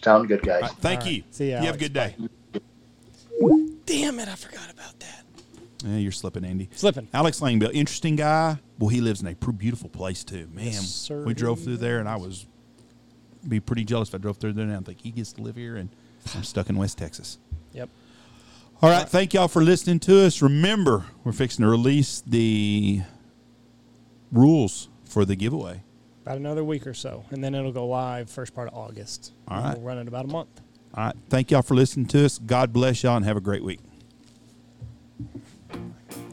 Sound 0.03 0.27
good, 0.27 0.43
guys. 0.43 0.61
All 0.61 0.67
right, 0.69 0.77
thank 0.77 0.99
All 0.99 1.05
right. 1.07 1.15
you. 1.15 1.23
See 1.31 1.49
ya, 1.51 1.61
You 1.61 1.65
have 1.67 1.75
a 1.75 1.79
good 1.79 1.93
day. 1.93 2.15
Damn 3.86 4.19
it! 4.19 4.27
I 4.27 4.36
forgot 4.36 4.71
about 4.71 4.99
that. 4.99 5.23
Yeah, 5.83 5.97
you're 5.97 6.11
slipping, 6.11 6.43
Andy. 6.45 6.69
Slipping. 6.75 7.07
Alex 7.13 7.39
Langbell, 7.39 7.71
interesting 7.73 8.15
guy. 8.15 8.57
Well, 8.79 8.89
he 8.89 9.01
lives 9.01 9.21
in 9.21 9.27
a 9.27 9.36
beautiful 9.36 9.89
place 9.89 10.23
too. 10.23 10.47
Man, 10.53 10.65
Yes, 10.65 10.88
sir. 10.89 11.23
we 11.23 11.33
drove 11.33 11.59
through 11.63 11.77
there, 11.77 11.99
and 11.99 12.09
I 12.09 12.15
was 12.15 12.45
be 13.47 13.59
pretty 13.59 13.83
jealous 13.83 14.09
if 14.09 14.15
I 14.15 14.17
drove 14.17 14.38
through 14.38 14.53
there. 14.53 14.65
And 14.65 14.73
I 14.75 14.79
think 14.79 15.01
he 15.01 15.11
gets 15.11 15.33
to 15.33 15.41
live 15.41 15.55
here, 15.55 15.75
and 15.75 15.89
I'm 16.33 16.43
stuck 16.43 16.69
in 16.69 16.77
West 16.77 16.97
Texas. 16.97 17.38
Yep. 17.73 17.89
All 18.81 18.89
right, 18.89 19.07
thank 19.07 19.33
y'all 19.33 19.47
for 19.47 19.61
listening 19.61 19.99
to 20.01 20.25
us. 20.25 20.41
Remember, 20.41 21.05
we're 21.23 21.31
fixing 21.31 21.63
to 21.63 21.69
release 21.69 22.21
the 22.25 23.01
rules 24.31 24.89
for 25.05 25.23
the 25.25 25.36
giveaway. 25.36 25.81
About 26.23 26.38
another 26.38 26.63
week 26.63 26.88
or 26.88 26.93
so, 26.95 27.23
and 27.29 27.43
then 27.43 27.53
it'll 27.53 27.71
go 27.71 27.86
live 27.88 28.29
first 28.29 28.55
part 28.55 28.67
of 28.67 28.73
August. 28.73 29.31
All 29.47 29.61
And. 29.61 29.77
We'll 29.77 29.86
run 29.86 29.99
it 29.99 30.07
about 30.07 30.25
a 30.25 30.27
month. 30.29 30.61
All 30.97 31.05
right, 31.05 31.15
thank 31.29 31.51
y'all 31.51 31.61
for 31.61 31.75
listening 31.75 32.05
to 32.07 32.25
us. 32.25 32.37
God 32.39 32.71
bless 32.71 33.03
y'all, 33.03 33.17
and 33.17 33.25
have 33.25 33.35
a 33.37 33.41
great 33.41 33.63
week. 33.63 33.79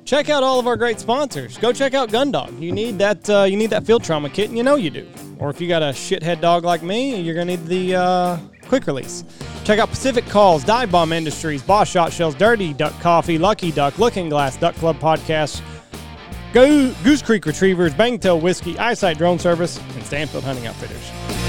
Check 0.05 0.29
out 0.29 0.43
all 0.43 0.61
of 0.61 0.67
our 0.67 0.77
great 0.77 1.01
sponsors. 1.01 1.57
Go 1.59 1.73
check 1.73 1.95
out 1.95 2.11
Gun 2.13 2.31
Dog. 2.31 2.53
You 2.61 2.71
need 2.71 2.99
that. 2.99 3.29
Uh, 3.29 3.45
you 3.45 3.57
need 3.57 3.71
that 3.71 3.87
field 3.87 4.05
trauma 4.05 4.29
kit, 4.29 4.49
and 4.49 4.59
you 4.59 4.63
know 4.63 4.75
you 4.77 4.91
do. 4.91 5.09
Or 5.39 5.51
if 5.51 5.61
you 5.61 5.69
got 5.69 5.83
a 5.83 5.87
shithead 5.87 6.41
dog 6.41 6.65
like 6.65 6.83
me, 6.83 7.21
you're 7.21 7.35
gonna 7.35 7.57
need 7.57 7.67
the 7.67 7.97
uh, 7.97 8.39
quick 8.69 8.87
release. 8.87 9.25
Check 9.65 9.79
out 9.79 9.89
Pacific 9.89 10.27
Calls, 10.27 10.65
Dive 10.65 10.91
Bomb 10.93 11.13
Industries, 11.13 11.63
Boss 11.63 11.89
Shot 11.89 12.13
Shells, 12.13 12.35
Dirty 12.35 12.73
Duck 12.75 12.93
Coffee, 13.01 13.39
Lucky 13.39 13.73
Duck, 13.73 13.99
Looking 13.99 14.29
Glass, 14.29 14.57
Duck 14.57 14.75
Club 14.77 14.99
Podcast, 14.99 15.63
Go- 16.53 16.93
Goose 17.05 17.23
Creek 17.23 17.47
Retrievers, 17.47 17.95
Bangtail 17.95 18.41
Whiskey, 18.41 18.79
Eyesight 18.79 19.19
Drone 19.19 19.39
Service, 19.39 19.79
and 19.95 20.05
Stanfield 20.05 20.45
Hunting 20.45 20.67
Outfitters. 20.67 21.42